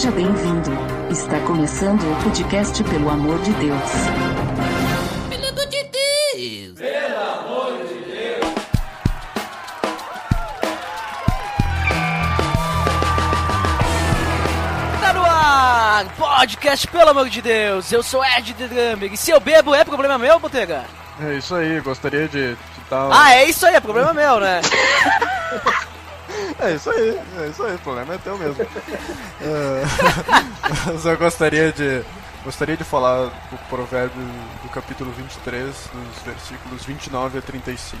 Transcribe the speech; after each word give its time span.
Seja 0.00 0.12
bem-vindo. 0.12 0.70
Está 1.10 1.38
começando 1.40 2.00
o 2.10 2.22
podcast 2.24 2.82
Pelo 2.84 3.10
Amor 3.10 3.38
de 3.42 3.52
Deus. 3.52 3.90
Pelo 5.28 7.18
amor 7.20 7.84
de 7.84 8.00
Deus! 8.00 8.50
Tá 15.00 15.12
no 15.12 15.22
ar! 15.24 16.04
Podcast, 16.16 16.86
pelo 16.88 17.10
amor 17.10 17.28
de 17.28 17.40
Deus! 17.42 17.90
Eu 17.92 18.02
sou 18.02 18.24
Ed 18.24 18.54
The 18.54 18.66
Drummer 18.68 19.12
e 19.12 19.16
se 19.16 19.30
eu 19.30 19.40
bebo 19.40 19.74
é 19.74 19.84
problema 19.84 20.18
meu, 20.18 20.38
Botega? 20.38 20.84
É 21.22 21.34
isso 21.34 21.54
aí, 21.54 21.80
gostaria 21.80 22.28
de 22.28 22.54
te 22.54 22.80
dar. 22.88 23.08
um- 23.08 23.12
Ah, 23.12 23.34
é 23.34 23.44
isso 23.46 23.66
aí, 23.66 23.74
é 23.74 23.80
problema 23.80 24.12
meu, 24.12 24.40
né? 24.40 24.60
É 26.62 26.74
isso 26.74 26.90
aí, 26.90 27.20
é 27.38 27.48
isso 27.48 27.62
aí, 27.62 27.74
o 27.74 27.78
problema 27.78 28.14
é 28.14 28.18
teu 28.18 28.36
mesmo. 28.36 28.62
É, 29.40 29.82
Eu 30.90 30.98
só 30.98 31.16
gostaria 31.16 31.72
de. 31.72 32.02
Gostaria 32.42 32.74
de 32.74 32.84
falar 32.84 33.26
o 33.52 33.58
provérbio 33.68 34.22
do 34.62 34.68
capítulo 34.70 35.12
23, 35.12 35.66
dos 35.66 36.22
versículos 36.24 36.84
29 36.86 37.38
a 37.38 37.42
35. 37.42 38.00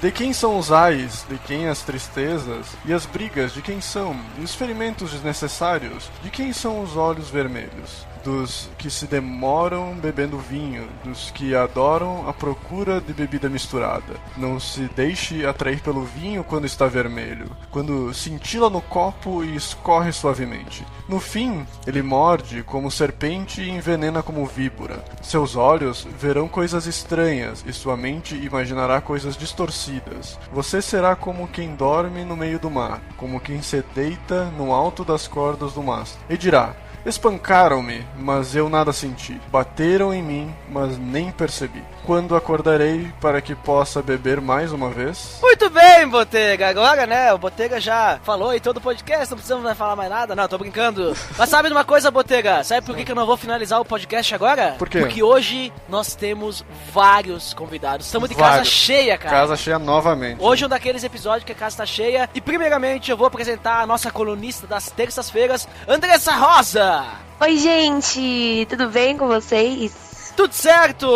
De 0.00 0.10
quem 0.10 0.32
são 0.32 0.58
os 0.58 0.72
ais, 0.72 1.24
de 1.28 1.38
quem 1.38 1.68
as 1.68 1.82
tristezas, 1.82 2.66
e 2.84 2.92
as 2.92 3.06
brigas, 3.06 3.54
de 3.54 3.62
quem 3.62 3.80
são, 3.80 4.16
e 4.38 4.42
os 4.42 4.56
ferimentos 4.56 5.12
desnecessários, 5.12 6.10
de 6.20 6.30
quem 6.30 6.52
são 6.52 6.80
os 6.80 6.96
olhos 6.96 7.30
vermelhos? 7.30 8.04
Dos 8.26 8.68
que 8.76 8.90
se 8.90 9.06
demoram 9.06 9.94
bebendo 9.94 10.36
vinho, 10.36 10.88
dos 11.04 11.30
que 11.30 11.54
adoram 11.54 12.28
a 12.28 12.32
procura 12.32 13.00
de 13.00 13.12
bebida 13.12 13.48
misturada. 13.48 14.14
Não 14.36 14.58
se 14.58 14.90
deixe 14.96 15.46
atrair 15.46 15.80
pelo 15.80 16.02
vinho 16.02 16.42
quando 16.42 16.66
está 16.66 16.88
vermelho, 16.88 17.56
quando 17.70 18.12
cintila 18.12 18.68
no 18.68 18.82
copo 18.82 19.44
e 19.44 19.54
escorre 19.54 20.10
suavemente. 20.10 20.84
No 21.08 21.20
fim, 21.20 21.64
ele 21.86 22.02
morde 22.02 22.64
como 22.64 22.90
serpente 22.90 23.62
e 23.62 23.70
envenena 23.70 24.24
como 24.24 24.44
víbora. 24.44 25.04
Seus 25.22 25.54
olhos 25.54 26.04
verão 26.18 26.48
coisas 26.48 26.86
estranhas 26.86 27.64
e 27.64 27.72
sua 27.72 27.96
mente 27.96 28.34
imaginará 28.34 29.00
coisas 29.00 29.36
distorcidas. 29.36 30.36
Você 30.52 30.82
será 30.82 31.14
como 31.14 31.46
quem 31.46 31.76
dorme 31.76 32.24
no 32.24 32.36
meio 32.36 32.58
do 32.58 32.68
mar, 32.68 33.00
como 33.16 33.38
quem 33.38 33.62
se 33.62 33.84
deita 33.94 34.46
no 34.58 34.72
alto 34.72 35.04
das 35.04 35.28
cordas 35.28 35.74
do 35.74 35.82
mastro. 35.82 36.18
E 36.28 36.36
dirá: 36.36 36.74
Espancaram-me, 37.06 38.04
mas 38.18 38.56
eu 38.56 38.68
nada 38.68 38.92
senti. 38.92 39.40
Bateram 39.48 40.12
em 40.12 40.20
mim, 40.20 40.52
mas 40.68 40.98
nem 40.98 41.30
percebi. 41.30 41.80
Quando 42.06 42.36
acordarei 42.36 43.12
para 43.20 43.40
que 43.40 43.52
possa 43.52 44.00
beber 44.00 44.40
mais 44.40 44.70
uma 44.70 44.90
vez? 44.90 45.38
Muito 45.42 45.68
bem, 45.68 46.08
Botega. 46.08 46.68
Agora, 46.68 47.04
né, 47.04 47.34
o 47.34 47.38
Botega 47.38 47.80
já 47.80 48.20
falou 48.22 48.54
em 48.54 48.60
todo 48.60 48.76
o 48.76 48.80
podcast, 48.80 49.28
não 49.28 49.36
precisamos 49.36 49.64
mais 49.64 49.76
falar 49.76 49.96
mais 49.96 50.08
nada. 50.08 50.36
Não, 50.36 50.46
tô 50.46 50.56
brincando. 50.56 51.16
Mas 51.36 51.48
sabe 51.48 51.68
de 51.68 51.74
uma 51.74 51.84
coisa, 51.84 52.08
Botega? 52.08 52.62
Sabe 52.62 52.86
por 52.86 52.94
que, 52.94 53.04
que 53.04 53.10
eu 53.10 53.16
não 53.16 53.26
vou 53.26 53.36
finalizar 53.36 53.80
o 53.80 53.84
podcast 53.84 54.32
agora? 54.32 54.76
Por 54.78 54.88
quê? 54.88 55.00
Porque 55.00 55.20
hoje 55.20 55.72
nós 55.88 56.14
temos 56.14 56.64
vários 56.92 57.52
convidados. 57.52 58.06
Estamos 58.06 58.28
de 58.28 58.36
casa 58.36 58.50
Vários. 58.50 58.68
cheia, 58.68 59.18
cara. 59.18 59.40
Casa 59.40 59.56
cheia 59.56 59.78
novamente. 59.80 60.40
Hoje 60.40 60.62
é 60.62 60.66
um 60.66 60.70
daqueles 60.70 61.02
episódios 61.02 61.42
que 61.42 61.50
a 61.50 61.56
casa 61.56 61.78
tá 61.78 61.86
cheia. 61.86 62.30
E 62.32 62.40
primeiramente 62.40 63.10
eu 63.10 63.16
vou 63.16 63.26
apresentar 63.26 63.80
a 63.80 63.86
nossa 63.86 64.12
colunista 64.12 64.64
das 64.64 64.90
terças-feiras, 64.90 65.66
Andressa 65.88 66.32
Rosa. 66.36 67.04
Oi, 67.40 67.56
gente, 67.56 68.64
tudo 68.70 68.88
bem 68.90 69.16
com 69.16 69.26
vocês? 69.26 70.05
Tudo 70.36 70.52
certo? 70.52 71.06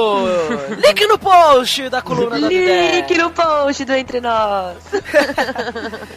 Link 0.85 1.07
no 1.07 1.19
post 1.19 1.89
da 1.91 2.01
coluna 2.01 2.41
da 2.41 2.49
Link 2.49 3.19
no 3.19 3.31
post 3.31 3.85
do 3.85 3.93
Entre 3.93 4.21
Nós. 4.21 4.79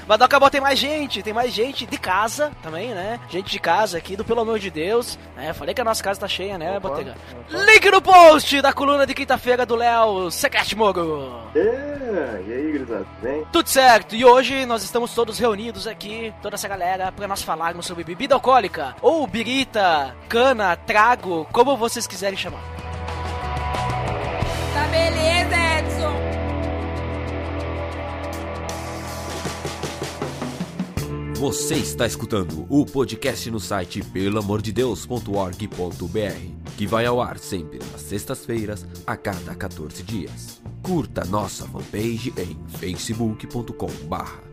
Mas 0.07 0.17
não 0.17 0.25
acabou, 0.25 0.49
tem 0.49 0.61
mais 0.61 0.79
gente, 0.79 1.21
tem 1.21 1.33
mais 1.33 1.51
gente 1.53 1.85
de 1.85 1.97
casa 1.97 2.51
também, 2.63 2.89
né? 2.89 3.19
Gente 3.29 3.51
de 3.51 3.59
casa 3.59 3.97
aqui 3.97 4.15
do 4.15 4.23
Pelo 4.23 4.41
Amor 4.41 4.57
de 4.57 4.69
Deus. 4.71 5.19
Né? 5.35 5.51
Falei 5.53 5.73
que 5.75 5.81
a 5.81 5.83
nossa 5.83 6.01
casa 6.01 6.21
tá 6.21 6.27
cheia, 6.27 6.57
né, 6.57 6.77
Opa, 6.77 6.89
Botega? 6.89 7.15
opa. 7.51 7.63
Link 7.65 7.91
no 7.91 8.01
post 8.01 8.61
da 8.61 8.71
coluna 8.71 9.05
de 9.05 9.13
quinta-feira 9.13 9.65
do 9.65 9.75
Léo 9.75 10.31
Secret 10.31 10.73
Moro. 10.75 11.41
É, 11.55 12.41
e 12.47 12.53
aí, 12.53 12.71
gurizada, 12.71 13.05
tudo 13.05 13.21
bem? 13.21 13.47
Tudo 13.51 13.67
certo, 13.69 14.15
e 14.15 14.23
hoje 14.23 14.65
nós 14.65 14.81
estamos 14.83 15.13
todos 15.13 15.37
reunidos 15.39 15.87
aqui, 15.87 16.33
toda 16.41 16.55
essa 16.55 16.67
galera, 16.67 17.11
pra 17.11 17.27
nós 17.27 17.41
falarmos 17.41 17.85
sobre 17.85 18.03
bebida 18.03 18.33
alcoólica, 18.35 18.95
ou 19.01 19.27
birita, 19.27 20.15
cana, 20.29 20.75
trago, 20.77 21.45
como 21.51 21.75
vocês 21.75 22.07
quiserem 22.07 22.37
chamar. 22.37 22.61
Beleza, 24.93 25.57
Edson. 25.79 26.13
Você 31.33 31.75
está 31.75 32.05
escutando 32.05 32.67
o 32.69 32.85
podcast 32.85 33.49
no 33.49 33.59
site 33.59 34.03
pelamordedeus.org.br, 34.03 36.75
que 36.77 36.85
vai 36.85 37.07
ao 37.07 37.19
ar 37.19 37.39
sempre 37.39 37.79
nas 37.91 38.01
sextas-feiras, 38.01 38.85
a 39.07 39.17
cada 39.17 39.55
14 39.55 40.03
dias. 40.03 40.61
Curta 40.83 41.25
nossa 41.25 41.67
fanpage 41.67 42.31
em 42.37 42.55
facebook.com/barra 42.77 44.52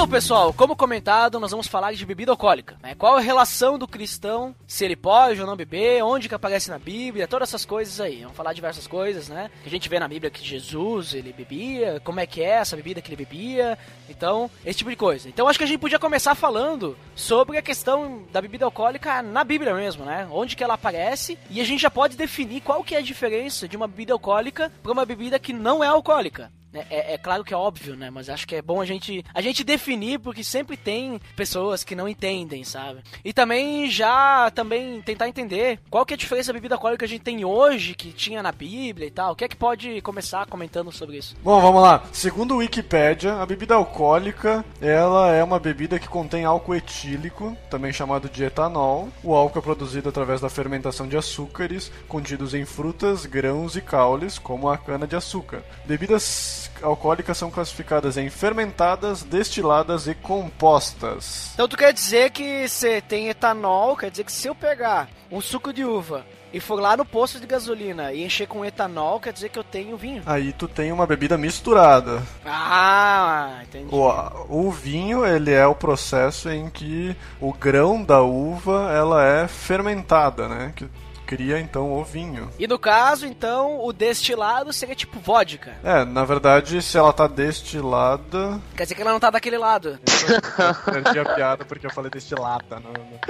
Então, 0.00 0.08
pessoal, 0.08 0.50
como 0.54 0.74
comentado, 0.74 1.38
nós 1.38 1.50
vamos 1.50 1.66
falar 1.66 1.92
de 1.92 2.06
bebida 2.06 2.30
alcoólica. 2.30 2.78
Né? 2.82 2.94
Qual 2.94 3.18
a 3.18 3.20
relação 3.20 3.78
do 3.78 3.86
cristão, 3.86 4.56
se 4.66 4.82
ele 4.82 4.96
pode 4.96 5.38
ou 5.42 5.46
não 5.46 5.54
beber, 5.54 6.02
onde 6.02 6.26
que 6.26 6.34
aparece 6.34 6.70
na 6.70 6.78
Bíblia, 6.78 7.28
todas 7.28 7.50
essas 7.50 7.66
coisas 7.66 8.00
aí. 8.00 8.22
Vamos 8.22 8.34
falar 8.34 8.54
diversas 8.54 8.86
coisas, 8.86 9.28
né? 9.28 9.50
Que 9.62 9.68
a 9.68 9.70
gente 9.70 9.90
vê 9.90 10.00
na 10.00 10.08
Bíblia 10.08 10.30
que 10.30 10.42
Jesus, 10.42 11.12
ele 11.12 11.34
bebia, 11.34 12.00
como 12.02 12.18
é 12.18 12.26
que 12.26 12.40
é 12.40 12.48
essa 12.48 12.76
bebida 12.76 13.02
que 13.02 13.10
ele 13.10 13.22
bebia. 13.26 13.78
Então, 14.08 14.50
esse 14.64 14.78
tipo 14.78 14.88
de 14.88 14.96
coisa. 14.96 15.28
Então, 15.28 15.46
acho 15.46 15.58
que 15.58 15.64
a 15.66 15.68
gente 15.68 15.78
podia 15.80 15.98
começar 15.98 16.34
falando 16.34 16.96
sobre 17.14 17.58
a 17.58 17.62
questão 17.62 18.24
da 18.32 18.40
bebida 18.40 18.64
alcoólica 18.64 19.20
na 19.20 19.44
Bíblia 19.44 19.74
mesmo, 19.74 20.06
né? 20.06 20.26
Onde 20.32 20.56
que 20.56 20.64
ela 20.64 20.74
aparece 20.74 21.38
e 21.50 21.60
a 21.60 21.64
gente 21.64 21.82
já 21.82 21.90
pode 21.90 22.16
definir 22.16 22.62
qual 22.62 22.82
que 22.82 22.94
é 22.94 22.98
a 23.00 23.02
diferença 23.02 23.68
de 23.68 23.76
uma 23.76 23.86
bebida 23.86 24.14
alcoólica 24.14 24.72
para 24.82 24.92
uma 24.92 25.04
bebida 25.04 25.38
que 25.38 25.52
não 25.52 25.84
é 25.84 25.88
alcoólica. 25.88 26.50
Né? 26.72 26.86
É, 26.90 27.14
é 27.14 27.18
claro 27.18 27.44
que 27.44 27.52
é 27.52 27.56
óbvio, 27.56 27.96
né? 27.96 28.10
Mas 28.10 28.28
acho 28.28 28.46
que 28.46 28.56
é 28.56 28.62
bom 28.62 28.80
a 28.80 28.84
gente, 28.84 29.24
a 29.34 29.40
gente 29.40 29.64
definir, 29.64 30.18
porque 30.18 30.44
sempre 30.44 30.76
tem 30.76 31.20
pessoas 31.36 31.84
que 31.84 31.94
não 31.94 32.08
entendem, 32.08 32.64
sabe? 32.64 33.02
E 33.24 33.32
também 33.32 33.90
já 33.90 34.50
também 34.50 35.00
tentar 35.02 35.28
entender 35.28 35.80
qual 35.90 36.04
que 36.06 36.14
é 36.14 36.16
a 36.16 36.18
diferença 36.18 36.52
da 36.52 36.58
bebida 36.58 36.74
alcoólica 36.74 37.00
que 37.00 37.04
a 37.04 37.08
gente 37.08 37.22
tem 37.22 37.44
hoje, 37.44 37.94
que 37.94 38.12
tinha 38.12 38.42
na 38.42 38.52
Bíblia 38.52 39.06
e 39.06 39.10
tal. 39.10 39.32
O 39.32 39.36
que 39.36 39.44
é 39.44 39.48
que 39.48 39.56
pode 39.56 40.00
começar 40.02 40.46
comentando 40.46 40.92
sobre 40.92 41.18
isso? 41.18 41.34
Bom, 41.42 41.60
vamos 41.60 41.82
lá. 41.82 42.04
Segundo 42.12 42.54
o 42.54 42.58
Wikipedia, 42.58 43.34
a 43.34 43.46
bebida 43.46 43.74
alcoólica, 43.74 44.64
ela 44.80 45.32
é 45.32 45.42
uma 45.42 45.58
bebida 45.58 45.98
que 45.98 46.08
contém 46.08 46.44
álcool 46.44 46.74
etílico, 46.74 47.56
também 47.68 47.92
chamado 47.92 48.28
de 48.28 48.44
etanol. 48.44 49.08
O 49.22 49.34
álcool 49.34 49.58
é 49.58 49.62
produzido 49.62 50.08
através 50.08 50.40
da 50.40 50.48
fermentação 50.48 51.08
de 51.08 51.16
açúcares 51.16 51.90
contidos 52.08 52.54
em 52.54 52.64
frutas, 52.64 53.26
grãos 53.26 53.76
e 53.76 53.80
caules, 53.80 54.38
como 54.38 54.68
a 54.68 54.76
cana-de-açúcar. 54.76 55.62
Bebidas 55.84 56.59
alcoólicas 56.82 57.36
são 57.36 57.50
classificadas 57.50 58.16
em 58.16 58.28
fermentadas, 58.28 59.22
destiladas 59.22 60.06
e 60.06 60.14
compostas. 60.14 61.50
Então 61.54 61.68
tu 61.68 61.76
quer 61.76 61.92
dizer 61.92 62.30
que 62.30 62.68
você 62.68 63.00
tem 63.00 63.28
etanol, 63.28 63.96
quer 63.96 64.10
dizer 64.10 64.24
que 64.24 64.32
se 64.32 64.48
eu 64.48 64.54
pegar 64.54 65.08
um 65.30 65.40
suco 65.40 65.72
de 65.72 65.84
uva 65.84 66.24
e 66.52 66.58
for 66.58 66.80
lá 66.80 66.96
no 66.96 67.04
posto 67.04 67.38
de 67.38 67.46
gasolina 67.46 68.12
e 68.12 68.24
encher 68.24 68.46
com 68.46 68.64
etanol, 68.64 69.20
quer 69.20 69.32
dizer 69.32 69.50
que 69.50 69.58
eu 69.58 69.64
tenho 69.64 69.96
vinho. 69.96 70.22
Aí 70.26 70.52
tu 70.52 70.66
tem 70.66 70.90
uma 70.90 71.06
bebida 71.06 71.38
misturada. 71.38 72.22
Ah, 72.44 73.60
entendi. 73.62 73.94
O, 73.94 74.66
o 74.66 74.70
vinho, 74.70 75.24
ele 75.24 75.52
é 75.52 75.66
o 75.66 75.74
processo 75.74 76.50
em 76.50 76.68
que 76.68 77.16
o 77.40 77.52
grão 77.52 78.02
da 78.02 78.20
uva, 78.22 78.90
ela 78.92 79.24
é 79.24 79.46
fermentada, 79.46 80.48
né? 80.48 80.72
Que 80.74 80.88
cria 81.30 81.60
então 81.60 81.92
o 81.92 82.02
vinho. 82.02 82.50
E 82.58 82.66
no 82.66 82.76
caso, 82.76 83.24
então, 83.24 83.84
o 83.84 83.92
destilado 83.92 84.72
seria 84.72 84.96
tipo 84.96 85.20
vodka. 85.20 85.76
É, 85.84 86.04
na 86.04 86.24
verdade, 86.24 86.82
se 86.82 86.98
ela 86.98 87.12
tá 87.12 87.28
destilada. 87.28 88.60
Quer 88.76 88.82
dizer 88.82 88.96
que 88.96 89.02
ela 89.02 89.12
não 89.12 89.20
tá 89.20 89.30
daquele 89.30 89.56
lado. 89.56 89.96
Eu 90.58 90.92
perdi 90.92 91.20
a 91.20 91.34
piada 91.36 91.64
porque 91.64 91.86
eu 91.86 91.90
falei 91.90 92.10
destilada. 92.10 92.80
Não, 92.80 92.92
não. 92.92 93.20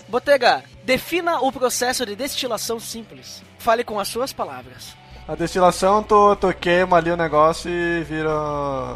Botega, 0.08 0.64
defina 0.82 1.40
o 1.40 1.52
processo 1.52 2.06
de 2.06 2.16
destilação 2.16 2.80
simples. 2.80 3.42
Fale 3.58 3.84
com 3.84 4.00
as 4.00 4.08
suas 4.08 4.32
palavras. 4.32 4.96
A 5.28 5.34
destilação, 5.34 6.02
tu, 6.02 6.36
tu 6.36 6.54
queima 6.54 6.96
ali 6.96 7.10
o 7.10 7.16
negócio 7.16 7.70
e 7.70 8.02
vira. 8.02 8.30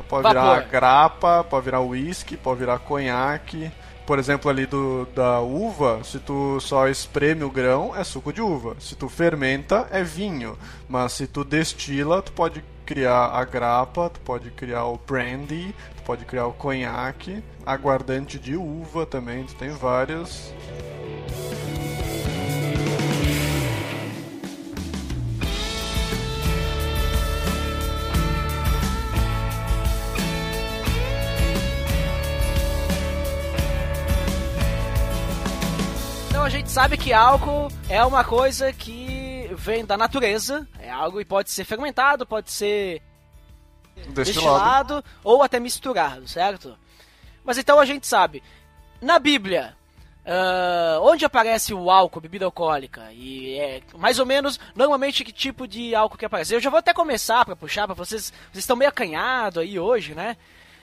Pode 0.08 0.26
virar 0.28 0.44
Vapor. 0.44 0.70
grapa, 0.70 1.44
pode 1.44 1.64
virar 1.66 1.80
uísque, 1.82 2.36
pode 2.36 2.60
virar 2.60 2.78
conhaque. 2.78 3.70
Por 4.06 4.18
exemplo, 4.18 4.50
ali 4.50 4.66
do, 4.66 5.06
da 5.14 5.40
uva, 5.40 6.02
se 6.04 6.18
tu 6.18 6.60
só 6.60 6.88
espreme 6.88 7.44
o 7.44 7.50
grão, 7.50 7.94
é 7.96 8.04
suco 8.04 8.32
de 8.32 8.40
uva. 8.40 8.76
Se 8.78 8.94
tu 8.94 9.08
fermenta, 9.08 9.88
é 9.90 10.02
vinho. 10.02 10.58
Mas 10.88 11.12
se 11.12 11.26
tu 11.26 11.44
destila, 11.44 12.20
tu 12.20 12.32
pode 12.32 12.62
criar 12.84 13.26
a 13.28 13.44
grapa, 13.44 14.10
tu 14.10 14.20
pode 14.20 14.50
criar 14.50 14.84
o 14.84 14.98
brandy, 14.98 15.74
tu 15.96 16.02
pode 16.02 16.24
criar 16.24 16.46
o 16.46 16.52
conhaque, 16.52 17.42
aguardente 17.64 18.38
de 18.38 18.56
uva 18.56 19.06
também, 19.06 19.44
tu 19.44 19.54
tem 19.54 19.70
várias. 19.70 20.52
Sabe 36.74 36.98
que 36.98 37.12
álcool 37.12 37.68
é 37.88 38.04
uma 38.04 38.24
coisa 38.24 38.72
que 38.72 39.48
vem 39.52 39.84
da 39.84 39.96
natureza, 39.96 40.66
é 40.80 40.90
algo 40.90 41.20
e 41.20 41.24
pode 41.24 41.52
ser 41.52 41.64
fermentado, 41.64 42.26
pode 42.26 42.50
ser 42.50 43.00
Destilado. 43.94 44.24
destilado 44.24 45.04
ou 45.22 45.44
até 45.44 45.60
misturado, 45.60 46.26
certo? 46.26 46.76
Mas 47.44 47.58
então 47.58 47.78
a 47.78 47.84
gente 47.84 48.08
sabe, 48.08 48.42
na 49.00 49.20
Bíblia, 49.20 49.76
ah, 50.26 50.98
onde 51.00 51.24
aparece 51.24 51.72
o 51.72 51.88
álcool, 51.88 52.20
bebida 52.20 52.44
alcoólica? 52.44 53.06
E 53.12 53.56
é 53.56 53.80
mais 53.96 54.18
ou 54.18 54.26
menos, 54.26 54.58
normalmente, 54.74 55.22
que 55.22 55.32
tipo 55.32 55.68
de 55.68 55.94
álcool 55.94 56.18
que 56.18 56.24
aparece? 56.24 56.56
Eu 56.56 56.60
já 56.60 56.70
vou 56.70 56.80
até 56.80 56.92
começar 56.92 57.44
pra 57.44 57.54
puxar 57.54 57.86
pra 57.86 57.94
vocês, 57.94 58.32
vocês 58.50 58.64
estão 58.64 58.74
meio 58.74 58.88
acanhados 58.88 59.62
aí 59.62 59.78
hoje, 59.78 60.12
né? 60.12 60.36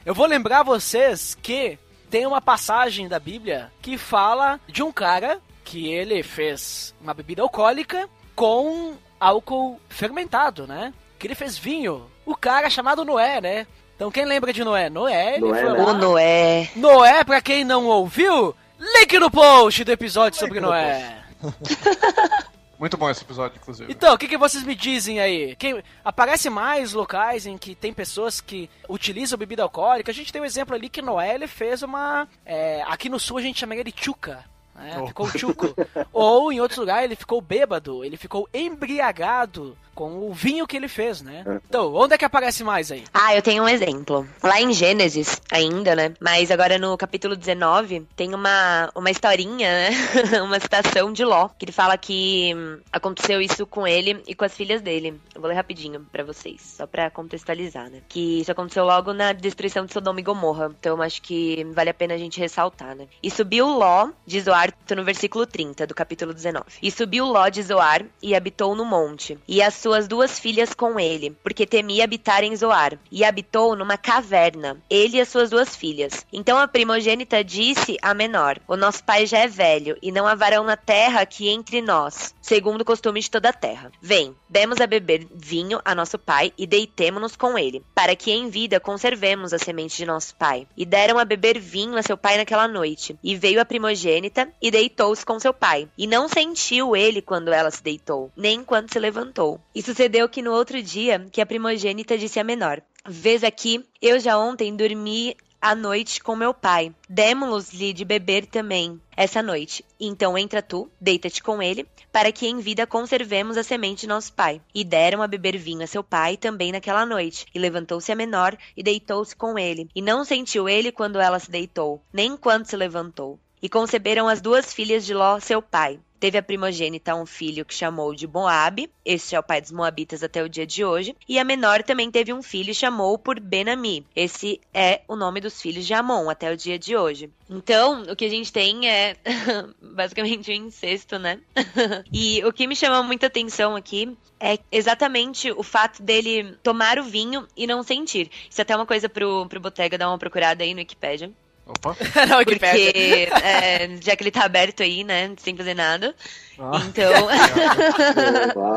Eu 0.06 0.16
vou 0.16 0.26
lembrar 0.26 0.64
vocês 0.64 1.36
que 1.36 1.78
tem 2.10 2.26
uma 2.26 2.40
passagem 2.40 3.10
da 3.10 3.20
Bíblia 3.20 3.70
que 3.82 3.98
fala 3.98 4.58
de 4.70 4.82
um 4.82 4.90
cara 4.90 5.42
que 5.72 5.88
ele 5.88 6.22
fez 6.22 6.94
uma 7.00 7.14
bebida 7.14 7.42
alcoólica 7.42 8.10
com 8.36 8.94
álcool 9.18 9.80
fermentado, 9.88 10.68
né? 10.68 10.94
Que 11.18 11.28
ele 11.28 11.34
fez 11.34 11.58
vinho. 11.58 12.12
O 12.26 12.36
cara 12.36 12.70
chamado 12.70 13.06
Noé, 13.06 13.40
né? 13.40 13.68
Então 13.96 14.12
quem 14.12 14.26
lembra 14.26 14.52
de 14.52 14.66
Noé? 14.66 14.90
Noé, 14.90 15.36
ele 15.36 15.48
Noé, 15.48 15.62
foi 15.62 15.72
né? 15.72 15.78
lá. 15.78 15.86
O 15.86 15.94
Noé. 15.94 16.72
Noé, 16.76 17.24
pra 17.24 17.40
quem 17.40 17.64
não 17.64 17.86
ouviu, 17.86 18.54
link 18.78 19.18
no 19.18 19.32
post 19.32 19.82
do 19.86 19.92
episódio 19.94 20.38
sobre 20.38 20.60
no 20.60 20.68
Noé. 20.68 21.24
Muito 22.78 22.98
bom 22.98 23.10
esse 23.10 23.24
episódio, 23.24 23.58
inclusive. 23.58 23.90
Então, 23.90 24.14
o 24.14 24.18
que, 24.18 24.28
que 24.28 24.38
vocês 24.38 24.64
me 24.64 24.76
dizem 24.76 25.22
aí? 25.22 25.56
Quem, 25.56 25.82
aparece 26.04 26.50
mais 26.50 26.92
locais 26.92 27.46
em 27.46 27.58
que 27.58 27.76
tem 27.76 27.94
pessoas 27.94 28.42
que 28.42 28.70
utilizam 28.90 29.40
bebida 29.40 29.64
alcoólica? 29.64 30.12
A 30.12 30.14
gente 30.14 30.34
tem 30.34 30.42
um 30.42 30.46
exemplo 30.46 30.76
ali 30.76 30.90
que 30.90 31.02
Noé 31.02 31.36
ele 31.36 31.48
fez 31.48 31.82
uma. 31.82 32.28
é, 32.46 32.84
aqui 32.88 33.08
no 33.08 33.20
sul 33.22 33.38
a 33.38 33.42
gente 33.42 33.60
chama 33.60 33.76
ele 33.76 33.90
de 33.90 34.04
chuca. 34.04 34.52
Né? 34.76 34.98
Oh. 35.00 35.08
Ficou 35.08 35.28
chuco. 35.28 35.76
Ou 36.12 36.52
em 36.52 36.60
outros 36.60 36.80
lugares 36.80 37.06
ele 37.06 37.16
ficou 37.16 37.42
bêbado, 37.42 38.04
ele 38.04 38.18
ficou 38.18 38.48
embriagado 38.54 39.78
com 39.94 40.28
o 40.28 40.34
vinho 40.34 40.66
que 40.66 40.76
ele 40.76 40.88
fez, 40.88 41.22
né? 41.22 41.44
Então, 41.68 41.94
onde 41.94 42.14
é 42.14 42.18
que 42.18 42.26
aparece 42.26 42.64
mais 42.64 42.92
aí? 42.92 43.04
Ah, 43.14 43.36
eu 43.36 43.42
tenho 43.42 43.64
um 43.64 43.70
exemplo. 43.70 44.28
Lá 44.42 44.60
em 44.62 44.74
Gênesis, 44.74 45.42
ainda, 45.52 45.96
né? 45.96 46.14
Mas 46.20 46.50
agora 46.50 46.78
no 46.78 46.98
capítulo 46.98 47.36
19, 47.36 48.08
tem 48.16 48.34
uma, 48.34 48.90
uma 48.96 49.12
historinha, 49.12 49.70
né? 49.70 49.90
uma 50.42 50.60
citação 50.60 51.12
de 51.12 51.24
Ló, 51.24 51.50
que 51.50 51.66
ele 51.66 51.72
fala 51.72 51.98
que 51.98 52.54
hum, 52.56 52.80
aconteceu 52.92 53.42
isso 53.42 53.66
com 53.66 53.86
ele 53.86 54.24
e 54.28 54.34
com 54.34 54.46
as 54.46 54.56
filhas 54.56 54.82
dele. 54.82 55.20
Eu 55.36 55.42
vou 55.42 55.50
ler 55.50 55.56
rapidinho 55.56 56.06
pra 56.12 56.24
vocês, 56.24 56.62
só 56.62 56.88
pra 56.88 57.10
contextualizar, 57.10 57.90
né? 57.90 58.02
Que 58.08 58.42
isso 58.42 58.52
aconteceu 58.52 58.86
logo 58.86 59.14
na 59.14 59.34
destruição 59.34 59.86
de 59.86 59.94
Sodoma 59.94 60.20
e 60.20 60.24
Gomorra. 60.24 60.74
Então 60.80 60.98
eu 60.98 61.04
acho 61.04 61.22
que 61.22 61.64
vale 61.74 61.90
a 61.90 61.94
pena 61.94 62.14
a 62.14 62.18
gente 62.18 62.40
ressaltar, 62.40 62.96
né? 62.96 63.08
E 63.22 63.30
subiu 63.30 63.68
Ló 63.68 64.10
de 64.26 64.42
Zoar, 64.42 64.61
tô 64.70 64.96
no 64.96 65.04
versículo 65.04 65.46
30 65.46 65.88
do 65.88 65.96
capítulo 65.96 66.34
19. 66.34 66.66
E 66.82 66.92
subiu 66.92 67.26
Ló 67.26 67.48
de 67.50 67.64
Zoar 67.64 68.06
e 68.22 68.36
habitou 68.36 68.76
no 68.76 68.86
monte, 68.86 69.40
e 69.48 69.62
as 69.62 69.76
suas 69.76 70.08
duas 70.08 70.40
filhas 70.40 70.74
com 70.74 71.00
ele, 71.00 71.32
porque 71.44 71.66
temia 71.66 72.04
habitar 72.04 72.44
em 72.44 72.56
Zoar, 72.56 72.98
e 73.12 73.24
habitou 73.24 73.76
numa 73.76 73.98
caverna, 73.98 74.78
ele 74.90 75.18
e 75.18 75.22
as 75.22 75.30
suas 75.30 75.50
duas 75.50 75.76
filhas. 75.76 76.26
Então 76.32 76.58
a 76.58 76.68
primogênita 76.68 77.44
disse 77.44 77.98
à 78.02 78.14
menor: 78.14 78.60
O 78.68 78.76
nosso 78.76 79.04
pai 79.04 79.26
já 79.26 79.40
é 79.40 79.48
velho, 79.48 79.98
e 80.02 80.12
não 80.12 80.28
há 80.28 80.36
varão 80.36 80.64
na 80.64 80.76
terra 80.76 81.26
que 81.26 81.50
entre 81.50 81.82
nós, 81.82 82.36
segundo 82.42 82.82
o 82.82 82.86
costume 82.86 83.22
de 83.22 83.32
toda 83.32 83.50
a 83.50 83.54
terra. 83.54 83.92
Vem, 84.02 84.36
demos 84.50 84.82
a 84.82 84.88
beber 84.88 85.26
vinho 85.34 85.80
a 85.86 85.96
nosso 85.96 86.20
pai 86.20 86.52
e 86.58 86.68
deitemo-nos 86.68 87.36
com 87.36 87.58
ele, 87.58 87.84
para 87.96 88.16
que 88.16 88.32
em 88.32 88.50
vida 88.50 88.80
conservemos 88.80 89.54
a 89.54 89.58
semente 89.58 89.96
de 89.96 90.06
nosso 90.06 90.36
pai. 90.36 90.68
E 90.76 90.86
deram 90.86 91.18
a 91.18 91.26
beber 91.26 91.60
vinho 91.60 91.98
a 91.98 92.04
seu 92.04 92.18
pai 92.18 92.38
naquela 92.38 92.68
noite. 92.68 93.16
E 93.24 93.36
veio 93.36 93.62
a 93.62 93.66
primogênita 93.66 94.51
e 94.62 94.72
deitou-se 94.72 95.26
com 95.26 95.40
seu 95.40 95.54
pai. 95.54 95.88
E 95.98 96.08
não 96.08 96.28
sentiu 96.28 96.96
ele 96.96 97.22
quando 97.22 97.54
ela 97.54 97.72
se 97.72 97.84
deitou, 97.84 98.32
nem 98.36 98.64
quando 98.64 98.92
se 98.92 99.00
levantou. 99.00 99.60
E 99.74 99.82
sucedeu 99.82 100.28
que 100.28 100.42
no 100.42 100.52
outro 100.52 100.82
dia 100.82 101.28
que 101.32 101.42
a 101.42 101.46
primogênita 101.46 102.18
disse 102.18 102.40
à 102.40 102.44
menor: 102.44 102.82
Vês 103.08 103.44
aqui, 103.44 103.84
eu 104.02 104.20
já 104.20 104.38
ontem 104.38 104.76
dormi 104.76 105.36
à 105.62 105.76
noite 105.76 106.24
com 106.24 106.36
meu 106.36 106.54
pai. 106.54 106.94
Demos-lhe 107.08 107.94
de 107.94 108.04
beber 108.04 108.48
também 108.48 109.00
essa 109.16 109.44
noite. 109.44 109.86
Então 110.00 110.36
entra 110.36 110.62
tu, 110.62 110.90
deita-te 111.00 111.44
com 111.44 111.62
ele, 111.62 111.86
para 112.12 112.32
que 112.32 112.48
em 112.48 112.60
vida 112.60 112.88
conservemos 112.88 113.58
a 113.58 113.64
semente 113.64 114.02
de 114.02 114.08
nosso 114.08 114.34
pai. 114.34 114.60
E 114.74 114.84
deram 114.84 115.22
a 115.22 115.28
beber 115.28 115.58
vinho 115.58 115.84
a 115.84 115.88
seu 115.88 116.04
pai 116.04 116.36
também 116.36 116.72
naquela 116.72 117.06
noite. 117.06 117.46
E 117.54 117.60
levantou-se 117.60 118.12
a 118.12 118.16
menor 118.16 118.58
e 118.76 118.82
deitou-se 118.82 119.36
com 119.36 119.58
ele. 119.58 119.88
E 119.96 120.02
não 120.02 120.26
sentiu 120.26 120.68
ele 120.68 120.92
quando 120.92 121.20
ela 121.20 121.40
se 121.40 121.52
deitou, 121.52 122.02
nem 122.12 122.36
quando 122.36 122.66
se 122.66 122.76
levantou. 122.76 123.40
E 123.62 123.70
conceberam 123.70 124.28
as 124.28 124.42
duas 124.42 124.74
filhas 124.74 125.06
de 125.06 125.14
Ló, 125.14 125.40
seu 125.40 125.62
pai. 125.62 126.00
Teve 126.22 126.38
a 126.38 126.44
primogênita 126.44 127.16
um 127.16 127.26
filho 127.26 127.66
que 127.66 127.74
chamou 127.74 128.14
de 128.14 128.28
Moabe, 128.28 128.92
este 129.04 129.36
é 129.36 129.40
o 129.40 129.44
pai 129.44 129.60
dos 129.60 129.72
moabitas 129.72 130.22
até 130.22 130.44
o 130.44 130.48
dia 130.48 130.68
de 130.68 130.86
hoje, 130.86 131.16
e 131.28 131.40
a 131.40 131.44
menor 131.44 131.82
também 131.82 132.12
teve 132.12 132.32
um 132.32 132.44
filho 132.44 132.70
e 132.70 132.76
chamou 132.76 133.18
por 133.18 133.40
Benami. 133.40 134.06
Esse 134.16 134.62
é 134.72 135.02
o 135.08 135.16
nome 135.16 135.42
dos 135.42 135.60
filhos 135.60 135.84
de 135.84 135.96
Amon 135.96 136.30
até 136.30 136.52
o 136.52 136.56
dia 136.56 136.78
de 136.78 136.96
hoje. 136.96 137.32
Então, 137.50 138.04
o 138.04 138.16
que 138.16 138.26
a 138.26 138.30
gente 138.30 138.54
tem 138.54 138.88
é 138.88 139.18
basicamente 139.82 140.52
um 140.52 140.68
incesto, 140.68 141.18
né? 141.18 141.40
e 142.14 142.44
o 142.46 142.54
que 142.54 142.68
me 142.68 142.76
chama 142.76 143.02
muita 143.02 143.26
atenção 143.26 143.76
aqui 143.76 144.16
é 144.40 144.60
exatamente 144.72 145.52
o 145.52 145.64
fato 145.64 146.04
dele 146.04 146.56
tomar 146.62 147.00
o 147.00 147.04
vinho 147.04 147.48
e 147.58 147.66
não 147.66 147.82
sentir. 147.82 148.30
Isso 148.48 148.62
é 148.62 148.64
até 148.64 148.76
uma 148.76 148.86
coisa 148.86 149.10
pro, 149.10 149.48
pro 149.48 149.60
Botega 149.60 149.98
dar 149.98 150.08
uma 150.08 150.20
procurada 150.20 150.64
aí 150.64 150.76
no 150.76 150.82
Wikipedia. 150.82 151.32
Opa. 151.66 151.96
Na 152.28 152.38
Porque, 152.38 152.52
Wikipédia. 152.52 153.30
é, 153.44 153.98
já 154.02 154.16
que 154.16 154.24
ele 154.24 154.32
tá 154.32 154.44
aberto 154.44 154.84
aí, 154.84 155.04
né, 155.04 155.32
sem 155.38 155.56
fazer 155.56 155.74
nada. 155.74 156.14
Ah, 156.60 156.82
Então, 156.88 157.12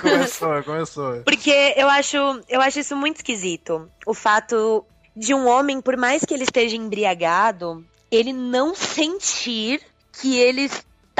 começou, 0.00 0.62
começou. 0.62 1.22
porque 1.24 1.74
eu 1.76 1.88
acho, 1.88 2.16
eu 2.48 2.60
acho 2.60 2.80
isso 2.80 2.96
muito 2.96 3.16
esquisito. 3.16 3.88
O 4.06 4.14
fato 4.14 4.84
de 5.16 5.34
um 5.34 5.46
homem, 5.48 5.80
por 5.80 5.96
mais 5.96 6.24
que 6.24 6.34
ele 6.34 6.44
esteja 6.44 6.76
embriagado, 6.76 7.84
ele 8.10 8.32
não 8.32 8.74
sentir 8.74 9.80
que 10.20 10.36
ele 10.38 10.70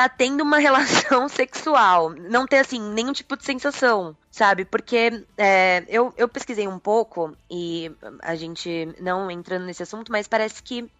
está 0.00 0.08
tendo 0.08 0.42
uma 0.42 0.58
relação 0.58 1.28
sexual. 1.28 2.10
Não 2.10 2.46
ter, 2.46 2.58
assim, 2.58 2.80
nenhum 2.80 3.12
tipo 3.12 3.36
de 3.36 3.44
sensação, 3.44 4.16
sabe? 4.30 4.64
Porque 4.64 5.24
é, 5.36 5.84
eu, 5.88 6.12
eu 6.16 6.28
pesquisei 6.28 6.66
um 6.66 6.78
pouco 6.78 7.36
e 7.50 7.92
a 8.20 8.34
gente 8.34 8.88
não 8.98 9.30
entrando 9.30 9.66
nesse 9.66 9.82
assunto, 9.82 10.10
mas 10.10 10.26
parece 10.26 10.62
que 10.62 10.90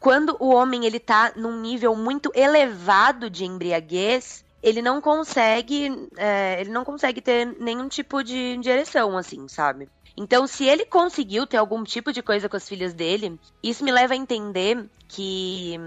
quando 0.00 0.36
o 0.40 0.48
homem 0.48 0.84
ele 0.86 1.00
tá 1.00 1.32
num 1.36 1.60
nível 1.60 1.94
muito 1.94 2.30
elevado 2.34 3.28
de 3.28 3.44
embriaguez, 3.44 4.44
ele 4.62 4.82
não 4.82 5.00
consegue, 5.00 6.08
é, 6.16 6.60
ele 6.60 6.70
não 6.70 6.84
consegue 6.84 7.20
ter 7.20 7.46
nenhum 7.60 7.88
tipo 7.88 8.22
de 8.22 8.56
direção, 8.58 9.16
assim, 9.16 9.46
sabe? 9.48 9.88
Então, 10.16 10.46
se 10.46 10.64
ele 10.64 10.86
conseguiu 10.86 11.46
ter 11.46 11.58
algum 11.58 11.84
tipo 11.84 12.10
de 12.10 12.22
coisa 12.22 12.48
com 12.48 12.56
as 12.56 12.66
filhas 12.66 12.94
dele, 12.94 13.38
isso 13.62 13.84
me 13.84 13.92
leva 13.92 14.14
a 14.14 14.16
entender 14.16 14.88
que 15.06 15.78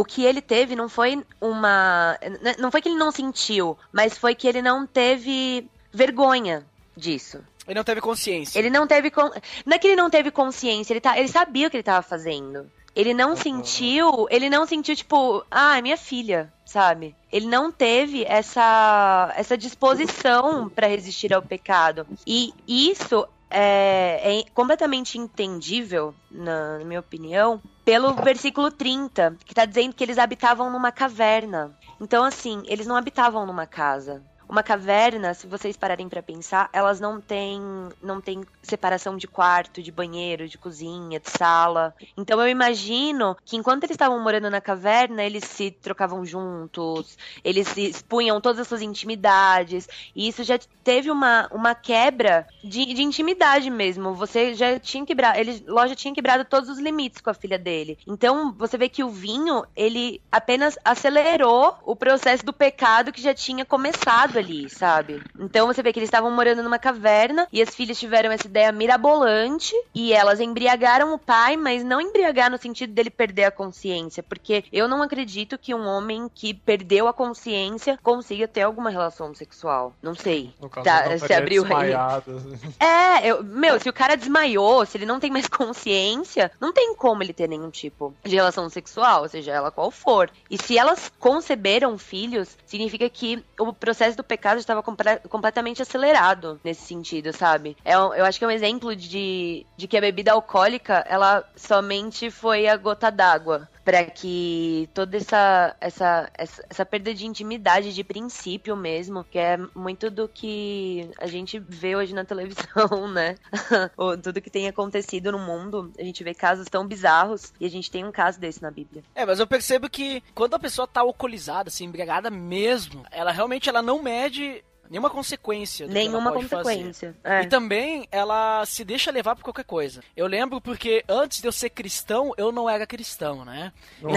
o 0.00 0.04
que 0.04 0.24
ele 0.24 0.40
teve 0.40 0.76
não 0.76 0.88
foi 0.88 1.24
uma. 1.40 2.16
Não 2.58 2.70
foi 2.70 2.80
que 2.80 2.88
ele 2.88 2.96
não 2.98 3.10
sentiu, 3.10 3.76
mas 3.92 4.16
foi 4.16 4.34
que 4.34 4.46
ele 4.46 4.62
não 4.62 4.86
teve 4.86 5.68
vergonha 5.92 6.64
disso. 6.96 7.40
Ele 7.66 7.74
não 7.78 7.84
teve 7.84 8.00
consciência. 8.00 8.58
Ele 8.58 8.70
não 8.70 8.86
teve. 8.86 9.10
con- 9.10 9.30
Não 9.66 9.74
é 9.74 9.78
que 9.78 9.86
ele 9.88 9.96
não 9.96 10.08
teve 10.08 10.30
consciência, 10.30 10.92
ele, 10.92 11.00
tá... 11.00 11.18
ele 11.18 11.28
sabia 11.28 11.66
o 11.66 11.70
que 11.70 11.76
ele 11.76 11.82
tava 11.82 12.02
fazendo. 12.02 12.70
Ele 12.96 13.12
não 13.14 13.36
sentiu. 13.36 14.26
Ele 14.30 14.48
não 14.48 14.66
sentiu, 14.66 14.96
tipo, 14.96 15.44
ah, 15.50 15.78
é 15.78 15.82
minha 15.82 15.96
filha, 15.96 16.52
sabe? 16.64 17.14
Ele 17.30 17.46
não 17.46 17.70
teve 17.70 18.24
essa, 18.24 19.32
essa 19.36 19.56
disposição 19.56 20.68
pra 20.68 20.86
resistir 20.88 21.32
ao 21.32 21.42
pecado. 21.42 22.06
E 22.26 22.52
isso 22.66 23.28
é, 23.50 24.40
é 24.40 24.44
completamente 24.54 25.18
entendível, 25.18 26.14
na, 26.30 26.78
na 26.78 26.84
minha 26.84 27.00
opinião, 27.00 27.60
pelo 27.88 28.12
versículo 28.16 28.70
30, 28.70 29.38
que 29.46 29.54
tá 29.54 29.64
dizendo 29.64 29.94
que 29.94 30.04
eles 30.04 30.18
habitavam 30.18 30.70
numa 30.70 30.92
caverna. 30.92 31.74
Então, 31.98 32.22
assim, 32.22 32.62
eles 32.66 32.86
não 32.86 32.94
habitavam 32.94 33.46
numa 33.46 33.66
casa. 33.66 34.22
Uma 34.48 34.62
caverna, 34.62 35.34
se 35.34 35.46
vocês 35.46 35.76
pararem 35.76 36.08
pra 36.08 36.22
pensar, 36.22 36.70
elas 36.72 36.98
não 36.98 37.20
têm, 37.20 37.60
não 38.02 38.20
têm 38.20 38.44
separação 38.62 39.16
de 39.16 39.28
quarto, 39.28 39.82
de 39.82 39.92
banheiro, 39.92 40.48
de 40.48 40.56
cozinha, 40.56 41.20
de 41.20 41.30
sala. 41.30 41.94
Então 42.16 42.40
eu 42.40 42.48
imagino 42.48 43.36
que 43.44 43.56
enquanto 43.56 43.84
eles 43.84 43.94
estavam 43.94 44.18
morando 44.20 44.48
na 44.48 44.60
caverna, 44.60 45.22
eles 45.22 45.44
se 45.44 45.70
trocavam 45.70 46.24
juntos, 46.24 47.18
eles 47.44 47.68
se 47.68 47.82
expunham 47.82 48.40
todas 48.40 48.60
as 48.60 48.68
suas 48.68 48.80
intimidades, 48.80 49.88
e 50.16 50.28
isso 50.28 50.42
já 50.42 50.58
teve 50.82 51.10
uma, 51.10 51.48
uma 51.52 51.74
quebra 51.74 52.46
de, 52.64 52.86
de 52.94 53.02
intimidade 53.02 53.68
mesmo. 53.68 54.14
Você 54.14 54.54
já 54.54 54.78
tinha 54.78 55.04
quebrado, 55.04 55.38
ele, 55.38 55.62
loja 55.66 55.94
tinha 55.94 56.14
quebrado 56.14 56.44
todos 56.44 56.70
os 56.70 56.78
limites 56.78 57.20
com 57.20 57.30
a 57.30 57.34
filha 57.34 57.58
dele. 57.58 57.98
Então 58.06 58.52
você 58.52 58.78
vê 58.78 58.88
que 58.88 59.04
o 59.04 59.10
vinho, 59.10 59.64
ele 59.76 60.22
apenas 60.32 60.78
acelerou 60.84 61.76
o 61.84 61.94
processo 61.94 62.44
do 62.44 62.52
pecado 62.52 63.12
que 63.12 63.20
já 63.20 63.34
tinha 63.34 63.64
começado 63.64 64.37
ali, 64.38 64.68
sabe? 64.68 65.22
Então 65.38 65.66
você 65.66 65.82
vê 65.82 65.92
que 65.92 65.98
eles 65.98 66.08
estavam 66.08 66.30
morando 66.30 66.62
numa 66.62 66.78
caverna 66.78 67.46
e 67.52 67.62
as 67.62 67.74
filhas 67.74 67.98
tiveram 67.98 68.30
essa 68.30 68.46
ideia 68.46 68.72
mirabolante 68.72 69.74
e 69.94 70.12
elas 70.12 70.40
embriagaram 70.40 71.12
o 71.14 71.18
pai, 71.18 71.56
mas 71.56 71.84
não 71.84 72.00
embriagar 72.00 72.50
no 72.50 72.58
sentido 72.58 72.92
dele 72.92 73.10
perder 73.10 73.44
a 73.44 73.50
consciência, 73.50 74.22
porque 74.22 74.64
eu 74.72 74.88
não 74.88 75.02
acredito 75.02 75.58
que 75.58 75.74
um 75.74 75.86
homem 75.86 76.30
que 76.32 76.54
perdeu 76.54 77.08
a 77.08 77.12
consciência 77.12 77.98
consiga 78.02 78.48
ter 78.48 78.62
alguma 78.62 78.90
relação 78.90 79.34
sexual. 79.34 79.92
Não 80.02 80.14
sei. 80.14 80.52
No 80.60 80.68
caso, 80.68 80.84
Tá, 80.84 81.18
se 81.18 81.32
abriu 81.32 81.62
desmaiado. 81.62 82.42
É, 82.78 83.26
eu, 83.26 83.42
meu, 83.42 83.80
se 83.80 83.88
o 83.88 83.92
cara 83.92 84.16
desmaiou, 84.16 84.84
se 84.86 84.96
ele 84.96 85.06
não 85.06 85.20
tem 85.20 85.30
mais 85.30 85.46
consciência, 85.48 86.50
não 86.60 86.72
tem 86.72 86.94
como 86.94 87.22
ele 87.22 87.32
ter 87.32 87.48
nenhum 87.48 87.70
tipo 87.70 88.14
de 88.24 88.36
relação 88.36 88.68
sexual, 88.68 89.28
seja 89.28 89.52
ela 89.52 89.70
qual 89.70 89.90
for. 89.90 90.30
E 90.50 90.56
se 90.56 90.78
elas 90.78 91.10
conceberam 91.18 91.98
filhos, 91.98 92.56
significa 92.66 93.08
que 93.08 93.42
o 93.58 93.72
processo 93.72 94.16
do 94.16 94.24
pecado 94.28 94.58
estava 94.58 94.82
comple- 94.82 95.20
completamente 95.28 95.82
acelerado 95.82 96.60
nesse 96.62 96.82
sentido, 96.82 97.32
sabe? 97.32 97.76
É, 97.84 97.94
eu 97.94 98.24
acho 98.24 98.38
que 98.38 98.44
é 98.44 98.48
um 98.48 98.52
exemplo 98.52 98.94
de, 98.94 99.66
de 99.76 99.88
que 99.88 99.96
a 99.96 100.00
bebida 100.00 100.32
alcoólica, 100.32 101.04
ela 101.08 101.44
somente 101.56 102.30
foi 102.30 102.68
a 102.68 102.76
gota 102.76 103.10
d'água 103.10 103.68
para 103.88 104.04
que 104.04 104.86
toda 104.92 105.16
essa, 105.16 105.74
essa, 105.80 106.30
essa, 106.34 106.66
essa 106.68 106.84
perda 106.84 107.14
de 107.14 107.24
intimidade, 107.24 107.94
de 107.94 108.04
princípio 108.04 108.76
mesmo, 108.76 109.24
que 109.24 109.38
é 109.38 109.56
muito 109.74 110.10
do 110.10 110.28
que 110.28 111.10
a 111.18 111.26
gente 111.26 111.58
vê 111.58 111.96
hoje 111.96 112.12
na 112.12 112.22
televisão, 112.26 113.10
né? 113.10 113.36
Tudo 114.22 114.42
que 114.42 114.50
tem 114.50 114.68
acontecido 114.68 115.32
no 115.32 115.38
mundo, 115.38 115.90
a 115.98 116.02
gente 116.02 116.22
vê 116.22 116.34
casos 116.34 116.68
tão 116.68 116.86
bizarros 116.86 117.54
e 117.58 117.64
a 117.64 117.70
gente 117.70 117.90
tem 117.90 118.04
um 118.04 118.12
caso 118.12 118.38
desse 118.38 118.60
na 118.60 118.70
Bíblia. 118.70 119.02
É, 119.14 119.24
mas 119.24 119.40
eu 119.40 119.46
percebo 119.46 119.88
que 119.88 120.22
quando 120.34 120.52
a 120.52 120.58
pessoa 120.58 120.86
tá 120.86 121.00
alcoolizada, 121.00 121.70
assim, 121.70 121.86
embriagada 121.86 122.28
mesmo, 122.28 123.06
ela 123.10 123.32
realmente 123.32 123.70
ela 123.70 123.80
não 123.80 124.02
mede 124.02 124.62
nenhuma 124.90 125.10
consequência. 125.10 125.86
do 125.86 125.92
que 125.92 125.98
ela 125.98 126.08
Nenhuma 126.08 126.32
consequência. 126.32 127.16
É. 127.22 127.42
E 127.42 127.46
também 127.46 128.06
ela 128.10 128.64
se 128.66 128.84
deixa 128.84 129.10
levar 129.10 129.36
por 129.36 129.42
qualquer 129.42 129.64
coisa. 129.64 130.02
Eu 130.16 130.26
lembro 130.26 130.60
porque 130.60 131.04
antes 131.08 131.40
de 131.40 131.48
eu 131.48 131.52
ser 131.52 131.70
cristão, 131.70 132.32
eu 132.36 132.50
não 132.52 132.68
era 132.68 132.86
cristão, 132.86 133.44
né? 133.44 133.72
Eu, 134.02 134.10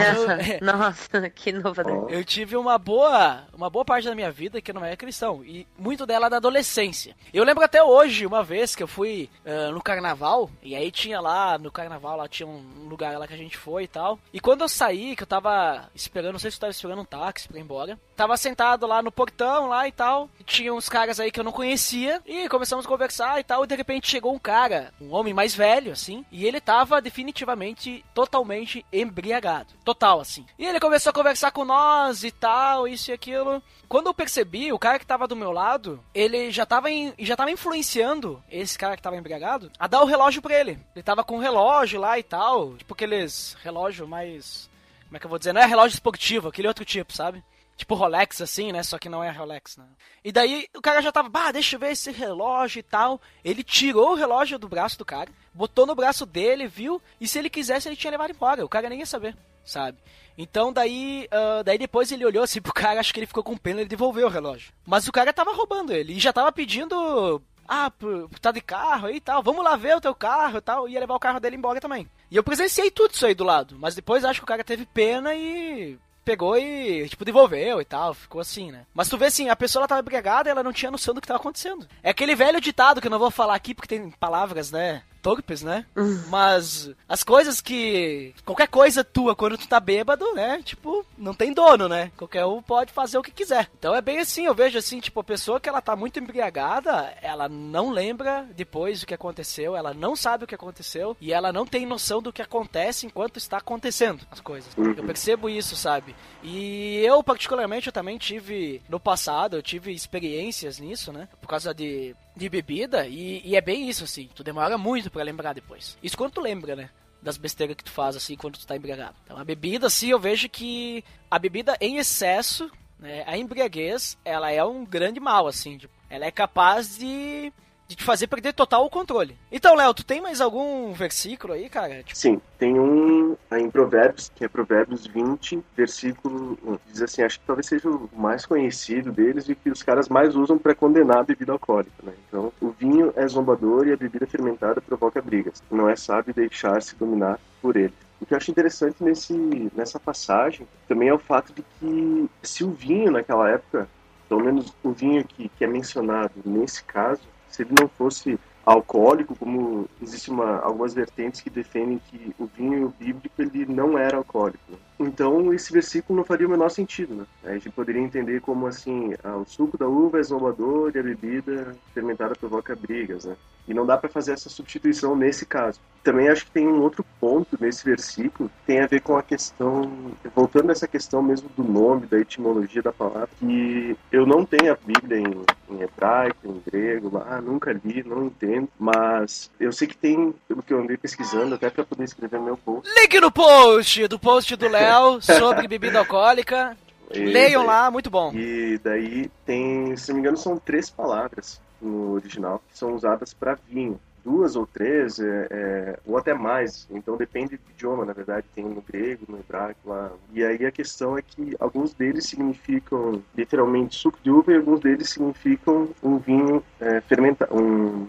Nossa, 0.62 1.30
que 1.30 1.50
inovador. 1.50 2.10
eu 2.10 2.24
tive 2.24 2.56
uma 2.56 2.78
boa, 2.78 3.46
uma 3.54 3.70
boa 3.70 3.86
parte 3.86 4.08
da 4.08 4.16
minha 4.16 4.32
vida 4.32 4.62
que 4.62 4.72
eu 4.72 4.75
não 4.75 4.86
era 4.86 4.98
cristão. 4.98 5.44
E 5.44 5.68
muito 5.78 6.06
dela 6.06 6.30
da 6.30 6.38
adolescência. 6.38 7.16
Eu 7.34 7.44
lembro 7.44 7.63
até 7.63 7.84
hoje, 7.84 8.25
uma 8.25 8.44
vez 8.44 8.75
que 8.75 8.84
eu 8.84 8.88
fui 8.88 9.30
ah, 9.46 9.72
no 9.72 9.82
carnaval, 9.82 10.50
e 10.62 10.75
aí 10.75 10.92
tinha 10.92 11.20
lá, 11.20 11.58
no 11.58 11.72
carnaval, 11.72 12.18
lá 12.18 12.28
tinha 12.28 12.48
um 12.48 12.88
lugar 12.88 13.18
lá 13.18 13.28
que 13.28 13.34
a 13.34 13.38
gente 13.38 13.58
foi 13.58 13.84
e 13.84 13.88
tal. 13.88 14.20
E 14.34 14.40
quando 14.40 14.62
eu 14.62 14.70
saí, 14.70 15.16
que 15.16 15.24
eu 15.24 15.28
tava 15.28 15.90
esperando, 15.94 16.34
não 16.34 16.40
sei 16.40 16.51
se 16.51 16.58
eu 16.58 16.62
tava 16.62 16.72
esperando 16.72 17.01
um 17.01 17.06
táxi 17.06 17.48
pra 17.48 17.58
ir 17.58 17.62
embora, 17.62 18.00
tava 18.22 18.38
sentado 18.38 18.86
lá 18.86 19.01
no 19.01 19.12
portão 19.12 19.68
lá 19.68 19.88
e 19.88 19.92
tal. 19.92 20.30
E 20.40 20.44
tinha 20.44 20.72
uns 20.74 20.88
caras 20.88 21.20
aí 21.20 21.32
que 21.32 21.40
eu 21.40 21.44
não 21.44 21.51
conhecia. 21.51 22.22
E 22.25 22.48
começamos 22.50 22.86
a 22.86 22.88
conversar 22.88 23.40
e 23.40 23.44
tal. 23.44 23.63
E 23.63 23.68
de 23.68 23.75
repente 23.75 24.10
chegou 24.10 24.34
um 24.34 24.38
cara, 24.40 24.94
um 25.01 25.12
homem 25.13 25.34
mais 25.34 25.56
velho, 25.56 25.92
assim. 25.92 26.24
E 26.32 26.46
ele 26.46 26.62
tava 26.62 27.01
definitivamente, 27.01 28.06
totalmente 28.13 28.86
embriagado. 28.94 29.74
Total, 29.84 30.20
assim. 30.20 30.46
E 30.60 30.66
ele 30.66 30.80
começou 30.80 31.10
a 31.10 31.13
conversar 31.13 31.51
com 31.51 31.66
nós 31.66 32.24
e 32.24 32.32
tal, 32.32 32.88
isso 32.88 33.10
e 33.10 33.13
aquilo. 33.13 33.62
Quando 33.90 34.08
eu 34.08 34.13
percebi, 34.13 34.72
o 34.72 34.80
cara 34.80 35.00
que 35.00 35.06
tava 35.06 35.28
do 35.28 35.36
meu 35.36 35.51
lado, 35.51 36.00
ele 36.13 36.51
já 36.51 36.66
tava, 36.66 36.90
em- 36.92 37.13
já 37.20 37.36
tava 37.36 37.50
influenciando 37.51 38.42
esse 38.50 38.78
cara 38.78 38.96
que 38.96 39.01
tava 39.01 39.18
embriagado 39.18 39.72
a 39.80 39.88
dar 39.88 40.01
o 40.01 40.06
relógio 40.06 40.42
pra 40.42 40.58
ele. 40.60 40.80
Ele 40.96 41.04
tava 41.04 41.24
com 41.24 41.38
um 41.38 41.42
relógio 41.42 42.00
lá 42.00 42.18
e 42.20 42.24
tal. 42.24 42.75
Tipo 42.78 42.94
aqueles 42.94 43.58
relógio 43.63 44.08
mais. 44.08 44.70
Como 45.08 45.18
é 45.18 45.20
que 45.20 45.25
eu 45.25 45.30
vou 45.30 45.40
dizer? 45.40 45.51
Não 45.54 45.62
é 45.62 45.66
relógio 45.66 45.96
esportivo, 45.96 46.48
aquele 46.48 46.68
outro 46.70 46.86
tipo, 46.86 47.12
sabe? 47.12 47.44
Tipo 47.81 47.95
Rolex, 47.95 48.39
assim, 48.41 48.71
né? 48.71 48.83
Só 48.83 49.00
que 49.00 49.09
não 49.09 49.23
é 49.23 49.31
Rolex, 49.31 49.75
né? 49.75 49.85
E 50.23 50.31
daí 50.31 50.67
o 50.75 50.81
cara 50.81 51.01
já 51.01 51.11
tava, 51.11 51.27
bah, 51.27 51.51
deixa 51.51 51.75
eu 51.75 51.79
ver 51.79 51.93
esse 51.93 52.11
relógio 52.11 52.79
e 52.79 52.83
tal. 52.83 53.19
Ele 53.43 53.63
tirou 53.63 54.11
o 54.11 54.15
relógio 54.15 54.59
do 54.59 54.69
braço 54.69 55.00
do 55.00 55.03
cara, 55.03 55.31
botou 55.51 55.88
no 55.88 55.95
braço 55.95 56.23
dele, 56.23 56.67
viu? 56.67 57.01
E 57.19 57.27
se 57.27 57.39
ele 57.39 57.50
quisesse, 57.50 57.89
ele 57.89 57.95
tinha 57.95 58.11
levado 58.11 58.29
embora. 58.29 58.63
O 58.63 58.69
cara 58.69 58.88
nem 58.88 59.00
ia 59.00 59.05
saber, 59.07 59.35
sabe? 59.65 59.97
Então 60.38 60.71
daí, 60.71 61.27
ah, 61.31 61.63
daí 61.65 61.79
depois 61.79 62.11
ele 62.11 62.23
olhou 62.23 62.43
assim 62.43 62.61
pro 62.61 62.71
cara, 62.71 63.00
acho 63.00 63.11
que 63.11 63.19
ele 63.19 63.25
ficou 63.25 63.43
com 63.43 63.57
pena, 63.57 63.81
ele 63.81 63.89
devolveu 63.89 64.27
o 64.27 64.29
relógio. 64.29 64.71
Mas 64.85 65.07
o 65.07 65.11
cara 65.11 65.33
tava 65.33 65.51
roubando 65.51 65.91
ele 65.91 66.13
e 66.13 66.19
já 66.19 66.31
tava 66.31 66.51
pedindo, 66.51 67.41
ah, 67.67 67.91
tá 68.39 68.51
de 68.51 68.61
carro 68.61 69.07
aí 69.07 69.15
e 69.15 69.21
tal, 69.21 69.41
vamos 69.41 69.65
lá 69.65 69.75
ver 69.75 69.97
o 69.97 70.01
teu 70.01 70.13
carro 70.13 70.59
e 70.59 70.61
tal, 70.61 70.88
ia 70.88 71.00
levar 71.00 71.15
o 71.15 71.19
carro 71.19 71.39
dele 71.39 71.55
embora 71.55 71.81
também. 71.81 72.07
E 72.29 72.35
eu 72.35 72.43
presenciei 72.43 72.91
tudo 72.91 73.15
isso 73.15 73.25
aí 73.25 73.33
do 73.33 73.43
lado, 73.43 73.75
mas 73.79 73.95
depois 73.95 74.23
acho 74.23 74.39
que 74.39 74.43
o 74.43 74.47
cara 74.47 74.63
teve 74.63 74.85
pena 74.85 75.33
e 75.33 75.97
pegou 76.24 76.58
e, 76.58 77.08
tipo, 77.10 77.25
devolveu 77.25 77.82
e 77.82 77.86
tal, 77.86 78.13
ficou 78.13 78.42
assim, 78.42 78.72
né? 78.72 78.86
Mas 78.94 79.10
tu 79.10 79.18
vê 79.18 79.25
assim, 79.25 79.50
a 79.50 79.56
pessoa 79.56 79.82
ela 79.82 79.88
tava 79.88 80.04
e 80.48 80.51
ela 80.51 80.63
não 80.63 80.74
tinha 80.74 80.92
noção 80.92 81.13
do 81.13 81.22
que 81.22 81.28
tava 81.28 81.40
acontecendo. 81.40 81.88
É 82.04 82.10
aquele 82.12 82.36
velho 82.36 82.62
ditado 82.62 83.01
que 83.01 83.08
eu 83.08 83.12
não 83.12 83.20
vou 83.20 83.32
falar 83.32 83.56
aqui 83.56 83.74
porque 83.74 83.88
tem 83.88 84.12
palavras, 84.12 84.72
né? 84.72 85.04
Torpes, 85.22 85.62
né? 85.62 85.86
Mas 86.30 86.90
as 87.08 87.24
coisas 87.24 87.62
que. 87.62 88.34
Qualquer 88.46 88.68
coisa 88.68 89.04
tua 89.04 89.36
quando 89.36 89.58
tu 89.58 89.68
tá 89.68 89.80
bêbado, 89.80 90.34
né? 90.34 90.62
Tipo, 90.63 91.06
não 91.18 91.34
tem 91.34 91.54
dono, 91.54 91.88
né? 91.88 92.12
Qualquer 92.18 92.46
um 92.46 92.62
pode 92.62 92.92
fazer 92.92 93.18
o 93.18 93.24
que 93.24 93.32
quiser. 93.32 93.70
Então 93.78 93.96
é 93.96 94.01
bem 94.01 94.20
assim, 94.20 94.46
eu 94.46 94.56
vejo 94.56 94.78
assim, 94.78 95.00
tipo, 95.00 95.20
a 95.20 95.24
pessoa 95.24 95.60
que 95.60 95.70
ela 95.70 95.82
tá 95.82 95.96
muito 95.96 96.20
embriagada, 96.20 97.13
ela 97.22 97.48
não 97.48 97.92
lembra 97.92 98.48
depois 98.56 99.04
o 99.04 99.06
que 99.06 99.13
aconteceu, 99.13 99.75
ela 99.75 99.94
não 99.94 100.16
sabe 100.16 100.44
o 100.44 100.48
que 100.48 100.56
aconteceu 100.56 101.16
e 101.20 101.32
ela 101.34 101.51
não 101.51 101.66
tem 101.66 101.86
noção 101.86 102.22
do 102.22 102.34
que 102.34 102.42
acontece 102.42 103.06
enquanto 103.06 103.38
está 103.38 103.58
acontecendo 103.58 104.25
as 104.32 104.40
coisas. 104.40 104.74
Eu 104.78 105.04
percebo 105.04 105.50
isso, 105.50 105.75
sabe? 105.75 106.16
E 106.44 106.98
eu, 107.06 107.24
particularmente, 107.24 107.88
eu 107.88 107.94
também 107.94 108.18
tive 108.18 108.82
no 108.90 109.00
passado, 109.00 109.56
eu 109.56 109.62
tive 109.62 109.92
experiências 109.92 110.80
nisso, 110.80 111.12
né? 111.12 111.28
Por 111.40 111.48
causa 111.48 111.74
de, 111.74 112.16
de 112.35 112.50
bebida, 112.50 113.07
e, 113.07 113.41
e 113.45 113.55
é 113.55 113.61
bem 113.61 113.89
isso, 113.89 114.03
assim. 114.03 114.29
Tu 114.33 114.43
demora 114.43 114.77
muito 114.77 115.11
pra 115.11 115.23
lembrar 115.23 115.53
depois. 115.53 115.97
Isso 116.01 116.17
quando 116.17 116.33
tu 116.33 116.41
lembra, 116.41 116.75
né? 116.75 116.89
Das 117.21 117.38
besteiras 117.38 117.75
que 117.75 117.83
tu 117.83 117.91
faz, 117.91 118.15
assim, 118.15 118.35
quando 118.35 118.57
tu 118.57 118.65
tá 118.65 118.75
embriagado. 118.75 119.15
Então, 119.23 119.38
a 119.38 119.43
bebida, 119.43 119.88
assim, 119.88 120.09
eu 120.09 120.19
vejo 120.19 120.50
que 120.50 121.03
a 121.29 121.38
bebida 121.38 121.77
em 121.79 121.97
excesso, 121.97 122.71
né? 122.97 123.23
A 123.27 123.38
embriaguez, 123.38 124.17
ela 124.23 124.51
é 124.51 124.63
um 124.63 124.85
grande 124.85 125.19
mal, 125.19 125.47
assim. 125.47 125.77
Tipo, 125.77 125.93
ela 126.09 126.25
é 126.25 126.31
capaz 126.31 126.97
de 126.97 127.51
de 127.91 127.98
te 127.98 128.03
fazer 128.03 128.27
perder 128.27 128.53
total 128.53 128.86
o 128.86 128.89
controle. 128.89 129.38
Então, 129.51 129.75
Léo, 129.75 129.93
tu 129.93 130.05
tem 130.05 130.21
mais 130.21 130.39
algum 130.39 130.93
versículo 130.93 131.53
aí, 131.53 131.67
cara? 131.67 132.01
Tipo, 132.03 132.17
Sim, 132.17 132.41
tem 132.57 132.79
um 132.79 133.36
em 133.51 133.69
Provérbios, 133.69 134.31
que 134.33 134.45
é 134.45 134.48
Provérbios 134.48 135.05
20, 135.05 135.62
versículo 135.75 136.57
1. 136.65 136.77
Diz 136.88 137.01
assim, 137.01 137.21
acho 137.21 137.39
que 137.39 137.45
talvez 137.45 137.67
seja 137.67 137.89
o 137.89 138.10
mais 138.15 138.45
conhecido 138.45 139.12
deles 139.12 139.50
e 139.50 139.55
que 139.55 139.69
os 139.69 139.83
caras 139.83 140.07
mais 140.07 140.36
usam 140.36 140.57
para 140.57 140.74
condenar 140.74 141.17
a 141.17 141.24
bebida 141.24 141.51
alcoólica, 141.51 141.91
né? 142.01 142.13
Então, 142.27 142.53
o 142.62 142.69
vinho 142.69 143.12
é 143.15 143.27
zombador 143.27 143.86
e 143.88 143.91
a 143.91 143.98
bebida 143.98 144.25
fermentada 144.25 144.79
provoca 144.79 145.21
brigas. 145.21 145.62
Não 145.69 145.89
é 145.89 145.95
sábio 145.95 146.33
deixar-se 146.33 146.95
dominar 146.95 147.39
por 147.62 147.75
ele. 147.75 147.93
O 148.21 148.25
que 148.25 148.33
eu 148.33 148.38
acho 148.38 148.51
interessante 148.51 149.03
nesse, 149.03 149.33
nessa 149.75 150.00
passagem 150.00 150.65
também 150.88 151.10
é 151.10 151.13
o 151.13 151.19
fato 151.19 151.51
de 151.51 151.62
que 151.62 152.29
se 152.41 152.63
o 152.63 152.71
vinho 152.71 153.12
naquela 153.12 153.50
época, 153.50 153.89
pelo 154.29 154.43
menos 154.43 154.74
o 154.81 154.91
vinho 154.91 155.25
que, 155.25 155.50
que 155.50 155.63
é 155.65 155.67
mencionado 155.67 156.31
nesse 156.45 156.83
caso, 156.83 157.21
se 157.51 157.63
ele 157.63 157.74
não 157.79 157.88
fosse 157.88 158.39
alcoólico, 158.65 159.36
como 159.36 159.89
existe 160.01 160.29
uma, 160.29 160.60
algumas 160.60 160.93
vertentes 160.93 161.41
que 161.41 161.50
defendem 161.50 162.00
que 162.10 162.34
o 162.39 162.46
vinho 162.46 162.93
bíblico 163.00 163.41
ele 163.41 163.65
não 163.65 163.98
era 163.98 164.17
alcoólico. 164.17 164.60
Então 165.05 165.53
esse 165.53 165.72
versículo 165.72 166.17
não 166.17 166.25
faria 166.25 166.48
o 166.48 166.50
menor 166.50 166.70
sentido, 166.70 167.15
né? 167.15 167.25
A 167.43 167.53
gente 167.53 167.70
poderia 167.70 168.01
entender 168.01 168.41
como 168.41 168.67
assim, 168.67 169.13
ah, 169.24 169.38
o 169.38 169.46
suco 169.46 169.77
da 169.77 169.88
uva 169.88 170.20
é 170.20 170.24
zombador 170.24 170.91
e 170.93 171.00
a 171.00 171.03
bebida 171.03 171.75
fermentada 171.93 172.36
provoca 172.36 172.75
brigas, 172.75 173.25
né? 173.25 173.36
E 173.67 173.74
não 173.74 173.86
dá 173.86 173.98
para 173.98 174.10
fazer 174.10 174.34
essa 174.34 174.50
substituição 174.50 175.15
nesse 175.15 175.46
caso. 175.46 175.79
Também 176.03 176.29
acho 176.29 176.46
que 176.46 176.51
tem 176.51 176.67
um 176.67 176.81
outro 176.81 177.05
ponto 177.20 177.55
nesse 177.60 177.86
versículo 177.86 178.50
que 178.50 178.65
tem 178.65 178.79
a 178.79 178.88
ver 178.88 179.01
com 179.01 179.15
a 179.15 179.22
questão, 179.22 180.12
voltando 180.36 180.70
a 180.70 180.72
essa 180.72 180.88
questão 180.88 181.22
mesmo 181.22 181.48
do 181.55 181.63
nome, 181.63 182.08
da 182.08 182.17
etimologia 182.17 182.81
da 182.81 182.91
palavra, 182.91 183.29
que 183.39 183.96
eu 184.12 184.25
não 184.25 184.43
tenho 184.43 184.74
a 184.74 184.77
Bíblia 184.84 185.20
em, 185.20 185.75
em 185.75 185.81
hebraico, 185.81 186.48
em 186.48 186.62
grego, 186.65 187.12
lá, 187.13 187.39
nunca 187.39 187.72
li, 187.72 188.03
não 188.03 188.25
entendo, 188.25 188.67
mas 188.79 189.51
eu 189.60 189.72
sei 189.72 189.88
que 189.88 189.96
tem, 189.96 190.34
pelo 190.48 190.63
que 190.63 190.74
eu 190.74 190.79
andei 190.79 190.98
pesquisando, 190.98 191.53
até 191.53 191.70
para 191.70 191.86
poder 191.86 192.05
escrever 192.05 192.39
meu 192.39 192.58
post, 192.58 192.91
Link 193.00 193.20
no 193.20 193.31
post 193.31 194.08
do 194.08 194.17
post 194.17 194.55
do 194.55 194.67
Léo 194.67 194.81
sobre 195.21 195.67
bebida 195.67 196.00
alcoólica. 196.00 196.77
Leiam 197.13 197.65
lá, 197.65 197.91
muito 197.91 198.10
bom. 198.10 198.31
E 198.33 198.79
daí 198.83 199.29
tem, 199.45 199.95
se 199.98 200.10
não 200.10 200.15
me 200.15 200.21
engano, 200.21 200.38
são 200.38 200.57
três 200.57 200.89
palavras 200.89 201.60
no 201.81 202.13
original 202.13 202.62
que 202.71 202.77
são 202.77 202.93
usadas 202.93 203.33
para 203.33 203.57
vinho 203.67 204.00
duas 204.24 204.56
ou 204.56 204.66
três, 204.66 205.20
é, 205.20 205.48
é, 205.50 206.00
ou 206.06 206.18
até 206.18 206.34
mais. 206.34 206.88
Então 206.90 207.18
depende 207.18 207.58
do 207.58 207.72
idioma, 207.72 208.06
na 208.06 208.13
verdade. 208.13 208.46
Tem 208.54 208.63
no 208.63 208.82
grego, 208.82 209.25
no 209.28 209.40
hebraico 209.40 209.80
lá. 209.86 210.12
E 210.34 210.44
aí 210.44 210.66
a 210.66 210.72
questão 210.72 211.18
é 211.18 211.22
que 211.22 211.56
alguns 211.60 211.94
deles 211.94 212.25
significam 212.25 213.22
literalmente 213.36 213.96
suco 213.96 214.20
de 214.24 214.32
uva 214.32 214.51
e 214.51 214.58
alguns 214.58 214.80
deles 214.80 215.10
significam 215.10 215.90
um 216.01 216.18
vinho 216.18 216.63
é, 216.80 217.01
fermentado, 217.01 217.56
um, 217.56 218.08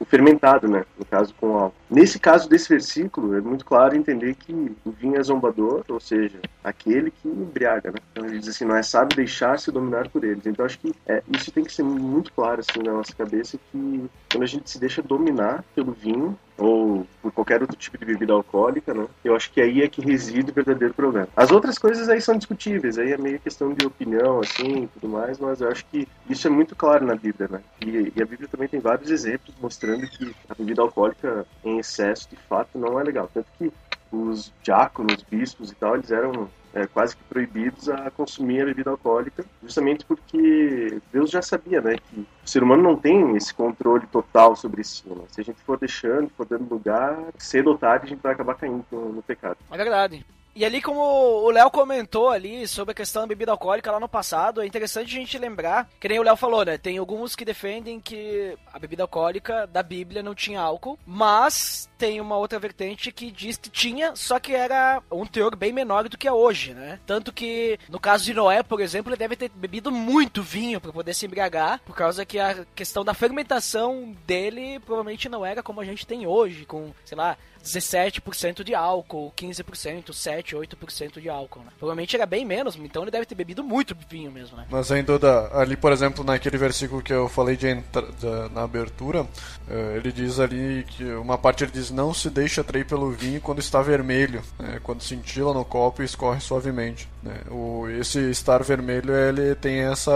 um, 0.00 0.04
fermentado, 0.04 0.68
né? 0.68 0.84
No 0.98 1.04
caso 1.04 1.34
com 1.34 1.56
álcool. 1.56 1.76
Nesse 1.88 2.18
caso 2.18 2.48
desse 2.48 2.68
versículo, 2.68 3.36
é 3.36 3.40
muito 3.40 3.64
claro 3.64 3.96
entender 3.96 4.34
que 4.34 4.52
o 4.84 4.90
vinho 4.90 5.16
é 5.16 5.22
zombador, 5.22 5.84
ou 5.88 6.00
seja, 6.00 6.40
aquele 6.62 7.10
que 7.10 7.28
embriaga, 7.28 7.90
né? 7.90 7.98
Então 8.12 8.26
ele 8.26 8.38
diz 8.38 8.48
assim, 8.48 8.64
não 8.64 8.76
é 8.76 8.82
sábio 8.82 9.16
deixar-se 9.16 9.70
dominar 9.70 10.08
por 10.08 10.24
eles. 10.24 10.46
Então 10.46 10.64
acho 10.64 10.78
que 10.78 10.94
é, 11.06 11.22
isso 11.28 11.52
tem 11.52 11.64
que 11.64 11.72
ser 11.72 11.84
muito 11.84 12.32
claro 12.32 12.60
assim 12.60 12.82
na 12.82 12.92
nossa 12.92 13.14
cabeça 13.14 13.58
que 13.70 14.10
quando 14.30 14.42
a 14.42 14.46
gente 14.46 14.68
se 14.68 14.78
deixa 14.78 15.02
dominar 15.02 15.35
pelo 15.74 15.92
vinho 15.92 16.38
ou 16.58 17.06
por 17.20 17.32
qualquer 17.32 17.60
outro 17.60 17.76
tipo 17.76 17.98
de 17.98 18.04
bebida 18.04 18.32
alcoólica, 18.32 18.94
né? 18.94 19.06
Eu 19.22 19.36
acho 19.36 19.52
que 19.52 19.60
aí 19.60 19.82
é 19.82 19.88
que 19.88 20.00
reside 20.00 20.50
o 20.50 20.54
verdadeiro 20.54 20.94
problema. 20.94 21.28
As 21.36 21.50
outras 21.50 21.78
coisas 21.78 22.08
aí 22.08 22.20
são 22.20 22.36
discutíveis, 22.36 22.98
aí 22.98 23.12
é 23.12 23.18
meio 23.18 23.38
questão 23.40 23.72
de 23.74 23.84
opinião, 23.84 24.40
assim, 24.40 24.84
e 24.84 24.88
tudo 24.88 25.08
mais, 25.08 25.38
mas 25.38 25.60
eu 25.60 25.68
acho 25.68 25.84
que 25.86 26.08
isso 26.28 26.46
é 26.46 26.50
muito 26.50 26.74
claro 26.74 27.04
na 27.04 27.14
Bíblia, 27.14 27.48
né? 27.50 27.60
E, 27.84 28.12
e 28.16 28.22
a 28.22 28.26
Bíblia 28.26 28.48
também 28.48 28.68
tem 28.68 28.80
vários 28.80 29.10
exemplos 29.10 29.54
mostrando 29.60 30.06
que 30.08 30.34
a 30.48 30.54
bebida 30.54 30.82
alcoólica 30.82 31.46
em 31.62 31.78
excesso, 31.78 32.28
de 32.30 32.36
fato, 32.48 32.78
não 32.78 32.98
é 32.98 33.04
legal. 33.04 33.28
Tanto 33.32 33.48
que 33.58 33.70
os 34.10 34.52
diáconos, 34.62 35.22
bispos 35.22 35.70
e 35.70 35.74
tal, 35.76 35.94
eles 35.94 36.10
eram 36.10 36.50
é, 36.76 36.86
quase 36.86 37.16
que 37.16 37.24
proibidos 37.24 37.88
a 37.88 38.10
consumir 38.10 38.60
a 38.60 38.64
bebida 38.66 38.90
alcoólica, 38.90 39.42
justamente 39.62 40.04
porque 40.04 41.00
Deus 41.10 41.30
já 41.30 41.40
sabia, 41.40 41.80
né, 41.80 41.96
que 41.96 42.20
o 42.20 42.26
ser 42.48 42.62
humano 42.62 42.82
não 42.82 42.96
tem 42.96 43.34
esse 43.34 43.54
controle 43.54 44.06
total 44.08 44.54
sobre 44.54 44.84
si. 44.84 45.08
Né? 45.08 45.24
Se 45.28 45.40
a 45.40 45.44
gente 45.44 45.58
for 45.62 45.78
deixando, 45.78 46.28
for 46.36 46.44
dando 46.44 46.68
lugar, 46.68 47.18
cedo 47.38 47.70
ou 47.70 47.78
tarde 47.78 48.04
a 48.04 48.08
gente 48.10 48.20
vai 48.20 48.32
acabar 48.32 48.54
caindo 48.56 48.84
no, 48.92 49.14
no 49.14 49.22
pecado. 49.22 49.56
É 49.70 49.76
verdade. 49.76 50.26
E 50.56 50.64
ali, 50.64 50.80
como 50.80 51.00
o 51.02 51.50
Léo 51.50 51.70
comentou 51.70 52.30
ali 52.30 52.66
sobre 52.66 52.92
a 52.92 52.94
questão 52.94 53.20
da 53.20 53.28
bebida 53.28 53.52
alcoólica 53.52 53.92
lá 53.92 54.00
no 54.00 54.08
passado, 54.08 54.62
é 54.62 54.66
interessante 54.66 55.14
a 55.14 55.20
gente 55.20 55.36
lembrar, 55.36 55.86
que 56.00 56.08
nem 56.08 56.18
o 56.18 56.22
Léo 56.22 56.34
falou, 56.34 56.64
né? 56.64 56.78
Tem 56.78 56.96
alguns 56.96 57.36
que 57.36 57.44
defendem 57.44 58.00
que 58.00 58.56
a 58.72 58.78
bebida 58.78 59.02
alcoólica 59.02 59.66
da 59.66 59.82
Bíblia 59.82 60.22
não 60.22 60.34
tinha 60.34 60.58
álcool, 60.58 60.98
mas 61.06 61.90
tem 61.98 62.22
uma 62.22 62.38
outra 62.38 62.58
vertente 62.58 63.12
que 63.12 63.30
diz 63.30 63.58
que 63.58 63.68
tinha, 63.68 64.16
só 64.16 64.40
que 64.40 64.54
era 64.54 65.02
um 65.12 65.26
teor 65.26 65.54
bem 65.54 65.74
menor 65.74 66.08
do 66.08 66.16
que 66.16 66.26
é 66.26 66.32
hoje, 66.32 66.72
né? 66.72 66.98
Tanto 67.04 67.34
que, 67.34 67.78
no 67.90 68.00
caso 68.00 68.24
de 68.24 68.32
Noé, 68.32 68.62
por 68.62 68.80
exemplo, 68.80 69.10
ele 69.10 69.18
deve 69.18 69.36
ter 69.36 69.50
bebido 69.50 69.92
muito 69.92 70.42
vinho 70.42 70.80
para 70.80 70.90
poder 70.90 71.12
se 71.12 71.26
embriagar, 71.26 71.82
por 71.84 71.94
causa 71.94 72.24
que 72.24 72.38
a 72.38 72.64
questão 72.74 73.04
da 73.04 73.12
fermentação 73.12 74.16
dele 74.26 74.80
provavelmente 74.80 75.28
não 75.28 75.44
era 75.44 75.62
como 75.62 75.82
a 75.82 75.84
gente 75.84 76.06
tem 76.06 76.26
hoje, 76.26 76.64
com, 76.64 76.94
sei 77.04 77.18
lá, 77.18 77.36
17% 77.66 78.62
de 78.62 78.74
álcool, 78.74 79.32
15%, 79.36 80.12
7, 80.12 80.56
8% 80.56 81.20
de 81.20 81.28
álcool, 81.28 81.60
né? 81.60 81.72
Provavelmente 81.78 82.16
era 82.16 82.26
bem 82.26 82.44
menos, 82.44 82.76
então 82.76 83.02
ele 83.02 83.10
deve 83.10 83.26
ter 83.26 83.34
bebido 83.34 83.62
muito 83.64 83.96
vinho 84.08 84.30
mesmo, 84.30 84.56
né? 84.56 84.66
Mas 84.70 84.90
ainda 84.92 85.16
ali, 85.52 85.76
por 85.76 85.92
exemplo, 85.92 86.24
naquele 86.24 86.56
versículo 86.56 87.02
que 87.02 87.12
eu 87.12 87.28
falei 87.28 87.56
de 87.56 87.66
entra, 87.66 88.06
na 88.52 88.62
abertura, 88.62 89.26
eh, 89.68 89.94
ele 89.96 90.12
diz 90.12 90.38
ali 90.38 90.84
que 90.88 91.04
uma 91.14 91.36
parte 91.36 91.64
ele 91.64 91.72
diz 91.72 91.90
não 91.90 92.14
se 92.14 92.30
deixa 92.30 92.60
atrair 92.60 92.86
pelo 92.86 93.10
vinho 93.10 93.40
quando 93.40 93.58
está 93.58 93.82
vermelho, 93.82 94.42
né? 94.58 94.80
quando 94.82 95.02
cintila 95.02 95.52
no 95.52 95.64
copo 95.64 96.02
e 96.02 96.04
escorre 96.04 96.40
suavemente. 96.40 97.08
Né? 97.22 97.40
O, 97.50 97.88
esse 97.88 98.30
estar 98.30 98.62
vermelho 98.62 99.14
ele 99.14 99.54
tem 99.54 99.80
essa 99.80 100.12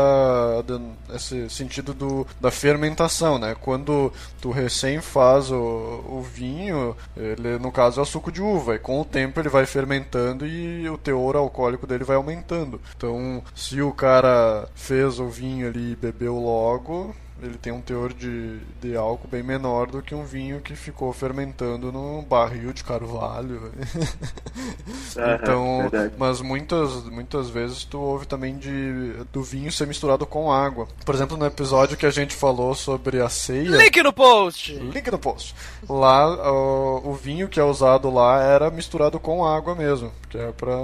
esse 1.14 1.49
sentido 1.50 1.92
do, 1.92 2.26
da 2.40 2.50
fermentação, 2.50 3.38
né? 3.38 3.57
Quando 3.61 4.12
tu 4.40 4.50
recém 4.50 5.00
faz 5.00 5.50
o, 5.50 5.57
o 5.57 6.23
vinho, 6.23 6.97
ele 7.40 7.59
no 7.59 7.72
caso 7.72 8.00
é 8.00 8.05
suco 8.05 8.31
de 8.31 8.42
uva, 8.42 8.74
e 8.74 8.79
com 8.79 9.00
o 9.00 9.05
tempo 9.05 9.40
ele 9.40 9.48
vai 9.48 9.66
fermentando 9.66 10.46
e 10.46 10.88
o 10.88 10.98
teor 10.98 11.37
alcoólico 11.37 11.87
dele 11.87 12.05
vai 12.05 12.16
aumentando. 12.16 12.81
Então, 12.96 13.42
se 13.55 13.81
o 13.81 13.92
cara 13.92 14.68
fez 14.74 15.18
o 15.18 15.29
vinho 15.29 15.66
ali 15.68 15.92
e 15.92 15.96
bebeu 15.96 16.37
logo, 16.38 17.14
ele 17.42 17.59
tem 17.59 17.72
um 17.72 17.81
teor 17.81 18.12
de, 18.12 18.59
de 18.81 18.96
álcool 18.96 19.29
bem 19.29 19.42
menor 19.42 19.87
do 19.87 20.03
que 20.03 20.14
um 20.14 20.24
vinho 20.24 20.61
que 20.61 20.74
ficou 20.74 21.12
fermentando 21.12 21.92
num 21.92 22.22
barril 22.22 22.72
de 22.72 22.85
carvalho. 22.85 23.72
então, 25.40 25.90
mas 26.18 26.40
muitas, 26.40 27.05
muitas 27.05 27.48
vezes 27.48 27.85
tu 27.85 27.98
ouve 27.98 28.26
também 28.26 28.57
de, 28.57 29.12
do 29.33 29.42
vinho 29.42 29.70
ser 29.72 29.87
misturado 29.87 30.26
com 30.26 30.53
água. 30.53 30.87
Por 31.05 31.14
exemplo, 31.14 31.37
no 31.37 31.46
episódio 31.46 31.96
que 31.96 32.07
a 32.07 32.11
gente 32.11 32.35
falou 32.35 32.74
sobre 32.74 33.20
a 33.20 33.29
ceia. 33.29 33.76
Link 33.76 34.03
no 34.03 34.12
post! 34.12 34.74
Link 34.74 35.11
no 35.11 35.18
post. 35.18 35.55
Lá, 35.88 36.53
o, 36.53 37.11
o 37.11 37.14
vinho 37.14 37.48
que 37.48 37.61
é 37.61 37.64
usado 37.64 38.11
lá 38.11 38.42
era 38.42 38.70
misturado 38.70 39.18
com 39.18 39.44
água 39.44 39.74
mesmo. 39.74 40.12
Que 40.29 40.38
é 40.38 40.53
pra, 40.53 40.79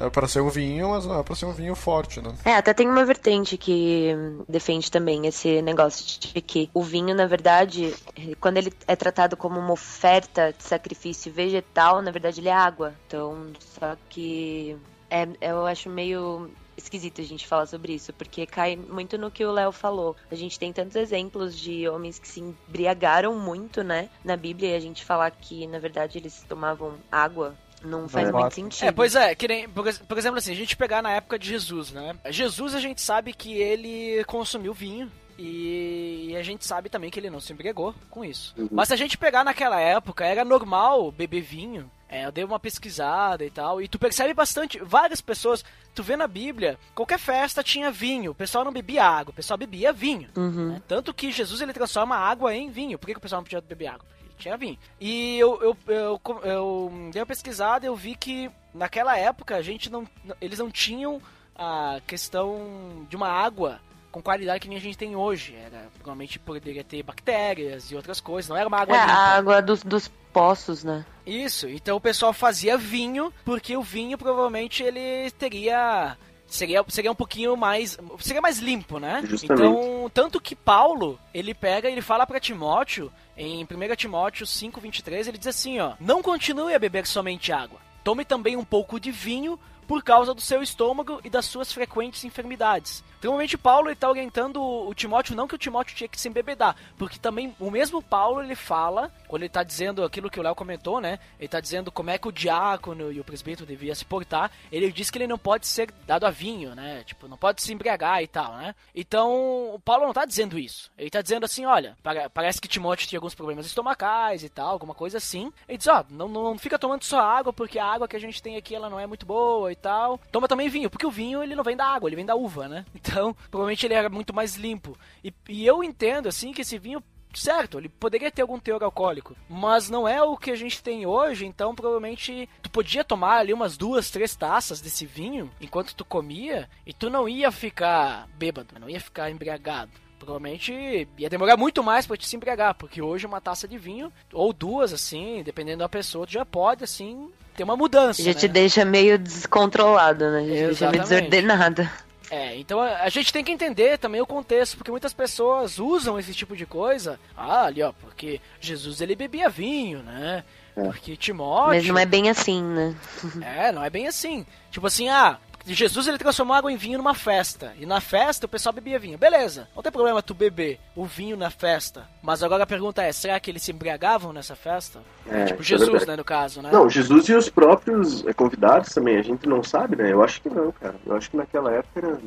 é 0.00 0.10
pra 0.10 0.28
ser 0.28 0.40
um 0.40 0.48
vinho, 0.48 0.90
mas 0.90 1.04
não 1.04 1.18
é 1.18 1.22
pra 1.22 1.34
ser 1.34 1.46
um 1.46 1.52
vinho 1.52 1.74
forte, 1.74 2.20
né? 2.20 2.32
É, 2.44 2.54
até 2.54 2.72
tem 2.72 2.88
uma 2.88 3.04
vertente 3.04 3.56
que 3.56 4.14
defende 4.48 4.90
também 4.90 5.26
esse 5.26 5.60
negócio 5.60 6.01
de 6.04 6.40
que 6.40 6.70
o 6.74 6.82
vinho, 6.82 7.14
na 7.14 7.26
verdade, 7.26 7.94
quando 8.40 8.56
ele 8.58 8.72
é 8.86 8.96
tratado 8.96 9.36
como 9.36 9.58
uma 9.58 9.72
oferta 9.72 10.52
de 10.56 10.62
sacrifício 10.62 11.32
vegetal, 11.32 12.02
na 12.02 12.10
verdade 12.10 12.40
ele 12.40 12.48
é 12.48 12.52
água. 12.52 12.94
Então, 13.06 13.52
só 13.58 13.96
que 14.08 14.76
é, 15.10 15.28
eu 15.40 15.66
acho 15.66 15.88
meio 15.88 16.50
esquisito 16.76 17.20
a 17.20 17.24
gente 17.24 17.46
falar 17.46 17.66
sobre 17.66 17.94
isso, 17.94 18.12
porque 18.12 18.46
cai 18.46 18.76
muito 18.76 19.18
no 19.18 19.30
que 19.30 19.44
o 19.44 19.52
Léo 19.52 19.72
falou. 19.72 20.16
A 20.30 20.34
gente 20.34 20.58
tem 20.58 20.72
tantos 20.72 20.96
exemplos 20.96 21.56
de 21.56 21.88
homens 21.88 22.18
que 22.18 22.26
se 22.26 22.40
embriagaram 22.40 23.38
muito, 23.38 23.82
né, 23.82 24.08
na 24.24 24.36
Bíblia, 24.36 24.70
e 24.70 24.74
a 24.74 24.80
gente 24.80 25.04
falar 25.04 25.30
que, 25.30 25.66
na 25.66 25.78
verdade, 25.78 26.18
eles 26.18 26.44
tomavam 26.48 26.94
água 27.10 27.54
não 27.84 28.08
faz 28.08 28.28
é. 28.28 28.32
muito 28.32 28.54
sentido. 28.54 28.88
É, 28.88 28.92
pois 28.92 29.14
é, 29.14 29.34
que 29.34 29.48
nem, 29.48 29.68
por, 29.68 29.92
por, 29.92 30.18
exemplo, 30.18 30.38
assim, 30.38 30.52
a 30.52 30.56
gente 30.56 30.76
pegar 30.76 31.02
na 31.02 31.10
época 31.10 31.38
de 31.38 31.48
Jesus, 31.48 31.90
né? 31.90 32.16
Jesus 32.30 32.74
a 32.74 32.80
gente 32.80 33.00
sabe 33.00 33.32
que 33.32 33.54
ele 33.54 34.24
consumiu 34.24 34.72
vinho, 34.72 35.10
e 35.38 36.34
a 36.36 36.42
gente 36.42 36.66
sabe 36.66 36.88
também 36.88 37.10
que 37.10 37.18
ele 37.18 37.30
não 37.30 37.40
se 37.40 37.52
embriagou 37.52 37.94
com 38.10 38.24
isso. 38.24 38.54
Uhum. 38.56 38.68
Mas 38.70 38.88
se 38.88 38.94
a 38.94 38.96
gente 38.96 39.18
pegar 39.18 39.44
naquela 39.44 39.80
época, 39.80 40.24
era 40.24 40.44
normal 40.44 41.10
beber 41.10 41.42
vinho. 41.42 41.90
É, 42.08 42.26
eu 42.26 42.32
dei 42.32 42.44
uma 42.44 42.60
pesquisada 42.60 43.42
e 43.42 43.50
tal, 43.50 43.80
e 43.80 43.88
tu 43.88 43.98
percebe 43.98 44.34
bastante, 44.34 44.78
várias 44.78 45.22
pessoas, 45.22 45.64
tu 45.94 46.02
vê 46.02 46.14
na 46.14 46.26
Bíblia, 46.26 46.78
qualquer 46.94 47.18
festa 47.18 47.62
tinha 47.62 47.90
vinho, 47.90 48.32
o 48.32 48.34
pessoal 48.34 48.66
não 48.66 48.72
bebia 48.72 49.02
água, 49.02 49.30
o 49.30 49.34
pessoal 49.34 49.56
bebia 49.56 49.94
vinho. 49.94 50.28
Uhum. 50.36 50.72
Né? 50.72 50.82
Tanto 50.86 51.14
que 51.14 51.32
Jesus 51.32 51.62
ele 51.62 51.72
transforma 51.72 52.14
água 52.14 52.54
em 52.54 52.70
vinho. 52.70 52.98
Por 52.98 53.06
que, 53.06 53.14
que 53.14 53.18
o 53.18 53.22
pessoal 53.22 53.40
não 53.40 53.44
podia 53.44 53.62
beber 53.62 53.86
água? 53.86 54.04
Porque 54.18 54.42
tinha 54.42 54.58
vinho. 54.58 54.78
E 55.00 55.38
eu, 55.38 55.58
eu, 55.62 55.76
eu, 55.86 56.20
eu, 56.24 56.40
eu 56.44 56.92
dei 57.10 57.22
uma 57.22 57.26
pesquisada 57.26 57.86
e 57.86 57.88
eu 57.88 57.96
vi 57.96 58.14
que 58.14 58.50
naquela 58.74 59.16
época 59.16 59.56
a 59.56 59.62
gente 59.62 59.88
não. 59.88 60.06
Eles 60.38 60.58
não 60.58 60.70
tinham 60.70 61.18
a 61.56 61.98
questão 62.06 63.06
de 63.08 63.16
uma 63.16 63.28
água 63.28 63.80
com 64.12 64.22
qualidade 64.22 64.60
que 64.60 64.68
nem 64.68 64.78
a 64.78 64.80
gente 64.80 64.96
tem 64.96 65.16
hoje. 65.16 65.56
Era, 65.56 65.88
provavelmente 65.94 66.38
poderia 66.38 66.84
ter 66.84 67.02
bactérias 67.02 67.90
e 67.90 67.96
outras 67.96 68.20
coisas, 68.20 68.48
não 68.48 68.56
era 68.56 68.68
uma 68.68 68.78
água 68.78 68.96
é, 68.96 69.00
limpa. 69.00 69.12
a 69.12 69.36
água 69.36 69.62
dos, 69.62 69.82
dos 69.82 70.08
poços, 70.32 70.84
né? 70.84 71.04
Isso, 71.26 71.68
então 71.68 71.96
o 71.96 72.00
pessoal 72.00 72.32
fazia 72.32 72.76
vinho, 72.76 73.32
porque 73.44 73.76
o 73.76 73.82
vinho 73.82 74.18
provavelmente 74.18 74.82
ele 74.82 75.30
teria 75.32 76.16
seria, 76.46 76.84
seria 76.88 77.10
um 77.10 77.14
pouquinho 77.14 77.56
mais. 77.56 77.98
Seria 78.20 78.42
mais 78.42 78.58
limpo, 78.58 78.98
né? 78.98 79.22
Justamente. 79.24 79.66
Então, 79.66 80.10
tanto 80.12 80.40
que 80.40 80.54
Paulo, 80.54 81.18
ele 81.32 81.54
pega 81.54 81.88
ele 81.88 82.02
fala 82.02 82.26
para 82.26 82.40
Timóteo, 82.40 83.10
em 83.36 83.64
1 83.64 83.96
Timóteo 83.96 84.46
5,23, 84.46 85.28
ele 85.28 85.38
diz 85.38 85.46
assim: 85.46 85.80
ó, 85.80 85.94
não 85.98 86.22
continue 86.22 86.74
a 86.74 86.78
beber 86.78 87.06
somente 87.06 87.52
água. 87.52 87.80
Tome 88.04 88.24
também 88.24 88.56
um 88.56 88.64
pouco 88.64 89.00
de 89.00 89.10
vinho 89.10 89.58
por 89.86 90.02
causa 90.02 90.34
do 90.34 90.40
seu 90.40 90.62
estômago 90.62 91.20
e 91.24 91.30
das 91.30 91.44
suas 91.46 91.72
frequentes 91.72 92.24
enfermidades. 92.24 93.02
Normalmente 93.22 93.56
Paulo 93.56 93.90
está 93.90 94.08
orientando 94.08 94.62
o 94.62 94.92
Timóteo, 94.94 95.36
não 95.36 95.46
que 95.46 95.54
o 95.54 95.58
Timóteo 95.58 95.94
tinha 95.94 96.08
que 96.08 96.20
se 96.20 96.28
embebedar, 96.28 96.76
porque 96.98 97.18
também 97.18 97.54
o 97.58 97.70
mesmo 97.70 98.02
Paulo 98.02 98.42
ele 98.42 98.54
fala, 98.54 99.10
quando 99.28 99.42
ele 99.42 99.46
está 99.48 99.62
dizendo 99.62 100.04
aquilo 100.04 100.30
que 100.30 100.40
o 100.40 100.42
Léo 100.42 100.54
comentou, 100.54 101.00
né? 101.00 101.18
Ele 101.38 101.46
está 101.46 101.60
dizendo 101.60 101.90
como 101.90 102.10
é 102.10 102.18
que 102.18 102.28
o 102.28 102.32
diácono 102.32 103.12
e 103.12 103.20
o 103.20 103.24
presbítero 103.24 103.66
devia 103.66 103.94
se 103.94 104.04
portar. 104.04 104.50
Ele 104.70 104.90
diz 104.92 105.10
que 105.10 105.18
ele 105.18 105.26
não 105.26 105.38
pode 105.38 105.66
ser 105.66 105.90
dado 106.06 106.26
a 106.26 106.30
vinho, 106.30 106.74
né? 106.74 107.02
Tipo, 107.04 107.28
não 107.28 107.36
pode 107.36 107.62
se 107.62 107.72
embriagar 107.72 108.22
e 108.22 108.26
tal, 108.26 108.54
né? 108.56 108.74
Então, 108.94 109.74
o 109.74 109.80
Paulo 109.80 110.02
não 110.02 110.10
está 110.10 110.24
dizendo 110.24 110.58
isso. 110.58 110.90
Ele 110.98 111.08
está 111.08 111.22
dizendo 111.22 111.44
assim, 111.44 111.64
olha, 111.64 111.96
parece 112.34 112.60
que 112.60 112.68
Timóteo 112.68 113.08
tinha 113.08 113.18
alguns 113.18 113.34
problemas 113.34 113.66
estomacais 113.66 114.44
e 114.44 114.48
tal, 114.48 114.70
alguma 114.70 114.94
coisa 114.94 115.18
assim. 115.18 115.52
Ele 115.68 115.78
diz, 115.78 115.86
ó, 115.86 116.00
oh, 116.00 116.12
não, 116.12 116.28
não 116.28 116.58
fica 116.58 116.78
tomando 116.78 117.04
só 117.04 117.20
água, 117.20 117.52
porque 117.52 117.78
a 117.78 117.86
água 117.86 118.08
que 118.08 118.16
a 118.16 118.20
gente 118.20 118.42
tem 118.42 118.56
aqui 118.56 118.74
ela 118.74 118.90
não 118.90 119.00
é 119.00 119.06
muito 119.06 119.24
boa 119.24 119.70
e 119.70 119.76
tal. 119.76 120.18
Toma 120.30 120.48
também 120.48 120.68
vinho, 120.68 120.90
porque 120.90 121.06
o 121.06 121.10
vinho 121.10 121.42
ele 121.42 121.54
não 121.54 121.64
vem 121.64 121.76
da 121.76 121.86
água, 121.86 122.08
ele 122.08 122.16
vem 122.16 122.26
da 122.26 122.34
uva, 122.34 122.68
né? 122.68 122.84
Então, 123.11 123.11
Então, 123.12 123.36
provavelmente 123.50 123.86
ele 123.86 123.94
era 123.94 124.08
muito 124.08 124.34
mais 124.34 124.56
limpo. 124.56 124.96
E, 125.22 125.32
e 125.48 125.66
eu 125.66 125.84
entendo, 125.84 126.28
assim, 126.28 126.52
que 126.52 126.62
esse 126.62 126.78
vinho 126.78 127.02
certo, 127.34 127.78
ele 127.78 127.88
poderia 127.88 128.30
ter 128.30 128.42
algum 128.42 128.58
teor 128.58 128.82
alcoólico, 128.82 129.34
mas 129.48 129.88
não 129.88 130.06
é 130.06 130.22
o 130.22 130.36
que 130.36 130.50
a 130.50 130.56
gente 130.56 130.82
tem 130.82 131.06
hoje, 131.06 131.46
então 131.46 131.74
provavelmente 131.74 132.48
tu 132.60 132.70
podia 132.70 133.02
tomar 133.02 133.38
ali 133.38 133.52
umas 133.54 133.76
duas, 133.76 134.10
três 134.10 134.36
taças 134.36 134.82
desse 134.82 135.06
vinho 135.06 135.50
enquanto 135.58 135.94
tu 135.94 136.04
comia 136.04 136.68
e 136.86 136.92
tu 136.92 137.08
não 137.08 137.28
ia 137.28 137.50
ficar 137.50 138.28
bêbado, 138.36 138.78
não 138.78 138.88
ia 138.88 139.00
ficar 139.00 139.30
embriagado. 139.30 139.90
Provavelmente 140.18 141.08
ia 141.18 141.28
demorar 141.28 141.56
muito 141.56 141.82
mais 141.82 142.06
para 142.06 142.16
te 142.16 142.28
se 142.28 142.36
embriagar, 142.36 142.74
porque 142.74 143.02
hoje 143.02 143.26
uma 143.26 143.40
taça 143.40 143.66
de 143.66 143.76
vinho, 143.76 144.12
ou 144.32 144.52
duas, 144.52 144.92
assim, 144.92 145.42
dependendo 145.42 145.78
da 145.78 145.88
pessoa, 145.88 146.26
tu 146.26 146.32
já 146.32 146.44
pode, 146.44 146.84
assim, 146.84 147.28
ter 147.56 147.64
uma 147.64 147.76
mudança. 147.76 148.22
Já 148.22 148.28
né? 148.32 148.34
te 148.34 148.46
deixa 148.46 148.84
meio 148.84 149.18
descontrolado, 149.18 150.30
né? 150.30 150.42
Já 150.42 150.54
te 150.54 150.64
deixa 150.66 150.90
meio 150.90 151.02
Exatamente. 151.02 152.02
É, 152.32 152.56
então 152.56 152.80
a, 152.80 153.02
a 153.02 153.10
gente 153.10 153.30
tem 153.30 153.44
que 153.44 153.52
entender 153.52 153.98
também 153.98 154.18
o 154.18 154.26
contexto, 154.26 154.78
porque 154.78 154.90
muitas 154.90 155.12
pessoas 155.12 155.78
usam 155.78 156.18
esse 156.18 156.32
tipo 156.32 156.56
de 156.56 156.64
coisa. 156.64 157.20
Ah, 157.36 157.66
ali 157.66 157.82
ó, 157.82 157.92
porque 157.92 158.40
Jesus 158.58 159.02
ele 159.02 159.14
bebia 159.14 159.50
vinho, 159.50 160.02
né? 160.02 160.42
Porque 160.74 161.14
Timóteo. 161.14 161.74
Mas 161.74 161.86
não 161.86 161.98
é 161.98 162.06
bem 162.06 162.30
assim, 162.30 162.62
né? 162.62 162.96
É, 163.42 163.70
não 163.70 163.84
é 163.84 163.90
bem 163.90 164.08
assim. 164.08 164.46
Tipo 164.70 164.86
assim, 164.86 165.10
ah, 165.10 165.38
Jesus 165.66 166.08
ele 166.08 166.18
transformou 166.18 166.56
água 166.56 166.72
em 166.72 166.76
vinho 166.76 166.98
numa 166.98 167.14
festa. 167.14 167.72
E 167.78 167.86
na 167.86 168.00
festa 168.00 168.46
o 168.46 168.48
pessoal 168.48 168.72
bebia 168.72 168.98
vinho. 168.98 169.18
Beleza, 169.18 169.68
não 169.74 169.82
tem 169.82 169.92
problema 169.92 170.22
tu 170.22 170.34
beber 170.34 170.80
o 170.96 171.04
vinho 171.04 171.36
na 171.36 171.50
festa. 171.50 172.08
Mas 172.22 172.42
agora 172.42 172.64
a 172.64 172.66
pergunta 172.66 173.02
é, 173.02 173.12
será 173.12 173.38
que 173.38 173.50
eles 173.50 173.62
se 173.62 173.72
embriagavam 173.72 174.32
nessa 174.32 174.56
festa? 174.56 175.00
É, 175.26 175.46
tipo, 175.46 175.60
é 175.60 175.64
Jesus, 175.64 175.88
verdade. 175.88 176.10
né, 176.10 176.16
no 176.16 176.24
caso, 176.24 176.62
né? 176.62 176.70
Não, 176.72 176.88
Jesus 176.88 177.28
e 177.28 177.34
os 177.34 177.48
próprios 177.48 178.26
eh, 178.26 178.32
convidados 178.32 178.90
também, 178.90 179.16
a 179.18 179.22
gente 179.22 179.48
não 179.48 179.62
sabe, 179.62 179.96
né? 179.96 180.12
Eu 180.12 180.22
acho 180.22 180.40
que 180.40 180.48
não, 180.48 180.72
cara. 180.72 180.96
Eu 181.06 181.16
acho 181.16 181.30
que 181.30 181.36
naquela 181.36 181.72
época 181.72 182.00
era 182.00 182.18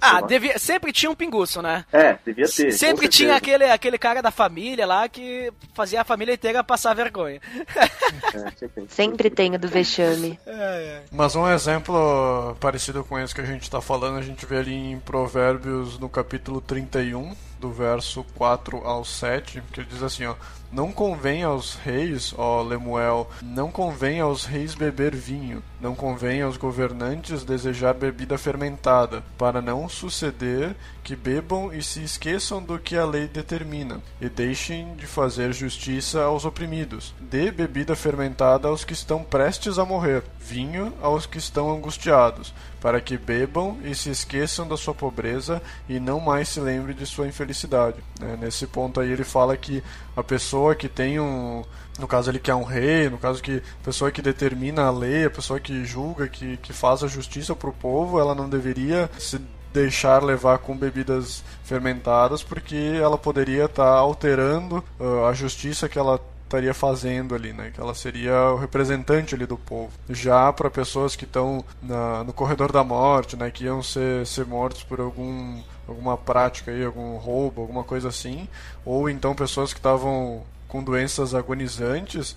ah, 0.00 0.20
devia, 0.20 0.58
sempre 0.58 0.92
tinha 0.92 1.10
um 1.10 1.14
pinguço, 1.14 1.60
né? 1.60 1.84
É, 1.92 2.16
devia 2.24 2.46
ter. 2.48 2.72
Sempre 2.72 3.08
tinha 3.08 3.36
aquele, 3.36 3.64
aquele 3.64 3.98
cara 3.98 4.22
da 4.22 4.30
família 4.30 4.86
lá 4.86 5.08
que 5.08 5.52
fazia 5.74 6.00
a 6.00 6.04
família 6.04 6.34
inteira 6.34 6.64
passar 6.64 6.94
vergonha. 6.94 7.40
É, 8.34 8.50
sempre, 8.56 8.86
Sempre 8.88 9.30
tem 9.30 9.54
o 9.54 9.58
do 9.58 9.68
vexame. 9.68 10.38
Mas 11.12 11.36
um 11.36 11.48
exemplo 11.48 12.56
parecido 12.60 13.04
com 13.04 13.18
esse 13.18 13.34
que 13.34 13.40
a 13.40 13.46
gente 13.46 13.62
está 13.62 13.80
falando, 13.80 14.18
a 14.18 14.22
gente 14.22 14.44
vê 14.46 14.58
ali 14.58 14.74
em 14.74 14.98
Provérbios 14.98 15.98
no 15.98 16.08
capítulo 16.08 16.60
31, 16.60 17.34
do 17.58 17.70
verso 17.70 18.24
4 18.34 18.78
ao 18.78 19.04
7, 19.04 19.62
que 19.72 19.80
ele 19.80 19.88
diz 19.90 20.02
assim, 20.02 20.24
ó: 20.24 20.34
Não 20.70 20.92
convém 20.92 21.42
aos 21.42 21.74
reis, 21.76 22.34
ó 22.36 22.62
Lemuel, 22.62 23.28
não 23.42 23.70
convém 23.70 24.20
aos 24.20 24.44
reis 24.44 24.74
beber 24.74 25.14
vinho, 25.14 25.62
não 25.80 25.94
convém 25.94 26.42
aos 26.42 26.58
governantes 26.58 27.42
desejar 27.42 27.94
bebida 27.94 28.36
fermentada, 28.36 29.22
para 29.38 29.62
não 29.62 29.88
suceder 29.88 30.76
que 31.08 31.16
bebam 31.16 31.72
e 31.72 31.82
se 31.82 32.02
esqueçam 32.02 32.62
do 32.62 32.78
que 32.78 32.94
a 32.94 33.06
lei 33.06 33.26
determina, 33.26 34.02
e 34.20 34.28
deixem 34.28 34.94
de 34.94 35.06
fazer 35.06 35.54
justiça 35.54 36.20
aos 36.20 36.44
oprimidos. 36.44 37.14
Dê 37.18 37.50
bebida 37.50 37.96
fermentada 37.96 38.68
aos 38.68 38.84
que 38.84 38.92
estão 38.92 39.24
prestes 39.24 39.78
a 39.78 39.86
morrer, 39.86 40.22
vinho 40.38 40.92
aos 41.00 41.24
que 41.24 41.38
estão 41.38 41.70
angustiados, 41.70 42.52
para 42.78 43.00
que 43.00 43.16
bebam 43.16 43.78
e 43.82 43.94
se 43.94 44.10
esqueçam 44.10 44.68
da 44.68 44.76
sua 44.76 44.92
pobreza 44.94 45.62
e 45.88 45.98
não 45.98 46.20
mais 46.20 46.50
se 46.50 46.60
lembre 46.60 46.92
de 46.92 47.06
sua 47.06 47.26
infelicidade. 47.26 47.96
né? 48.20 48.36
Nesse 48.38 48.66
ponto 48.66 49.00
aí 49.00 49.10
ele 49.10 49.24
fala 49.24 49.56
que 49.56 49.82
a 50.14 50.22
pessoa 50.22 50.74
que 50.74 50.90
tem 50.90 51.18
um 51.18 51.64
no 51.98 52.06
caso 52.06 52.30
ele 52.30 52.38
que 52.38 52.50
é 52.50 52.54
um 52.54 52.62
rei, 52.62 53.08
no 53.08 53.18
caso 53.18 53.42
que 53.42 53.62
a 53.80 53.84
pessoa 53.84 54.12
que 54.12 54.22
determina 54.22 54.82
a 54.82 54.90
lei, 54.90 55.24
a 55.24 55.30
pessoa 55.30 55.58
que 55.58 55.84
julga, 55.84 56.28
que, 56.28 56.58
que 56.58 56.72
faz 56.72 57.02
a 57.02 57.08
justiça 57.08 57.56
para 57.56 57.70
o 57.70 57.72
povo, 57.72 58.20
ela 58.20 58.36
não 58.36 58.48
deveria 58.48 59.10
se 59.18 59.40
deixar 59.72 60.22
levar 60.22 60.58
com 60.58 60.76
bebidas 60.76 61.42
fermentadas, 61.64 62.42
porque 62.42 62.98
ela 63.00 63.18
poderia 63.18 63.66
estar 63.66 63.88
alterando 63.88 64.84
uh, 64.98 65.26
a 65.26 65.32
justiça 65.32 65.88
que 65.88 65.98
ela 65.98 66.20
estaria 66.44 66.72
fazendo 66.72 67.34
ali, 67.34 67.52
né? 67.52 67.70
Que 67.72 67.80
ela 67.80 67.94
seria 67.94 68.52
o 68.52 68.56
representante 68.56 69.34
ali 69.34 69.44
do 69.44 69.58
povo. 69.58 69.92
Já 70.08 70.50
para 70.50 70.70
pessoas 70.70 71.14
que 71.14 71.24
estão 71.24 71.62
no 72.24 72.32
corredor 72.32 72.72
da 72.72 72.82
morte, 72.82 73.36
né? 73.36 73.50
Que 73.50 73.64
iam 73.64 73.82
ser, 73.82 74.26
ser 74.26 74.46
mortos 74.46 74.82
por 74.82 74.98
algum 74.98 75.60
alguma 75.86 76.16
prática 76.16 76.70
aí, 76.70 76.84
algum 76.84 77.16
roubo, 77.16 77.62
alguma 77.62 77.82
coisa 77.82 78.08
assim, 78.08 78.46
ou 78.84 79.08
então 79.08 79.34
pessoas 79.34 79.72
que 79.72 79.78
estavam 79.78 80.42
com 80.68 80.84
doenças 80.84 81.34
agonizantes, 81.34 82.36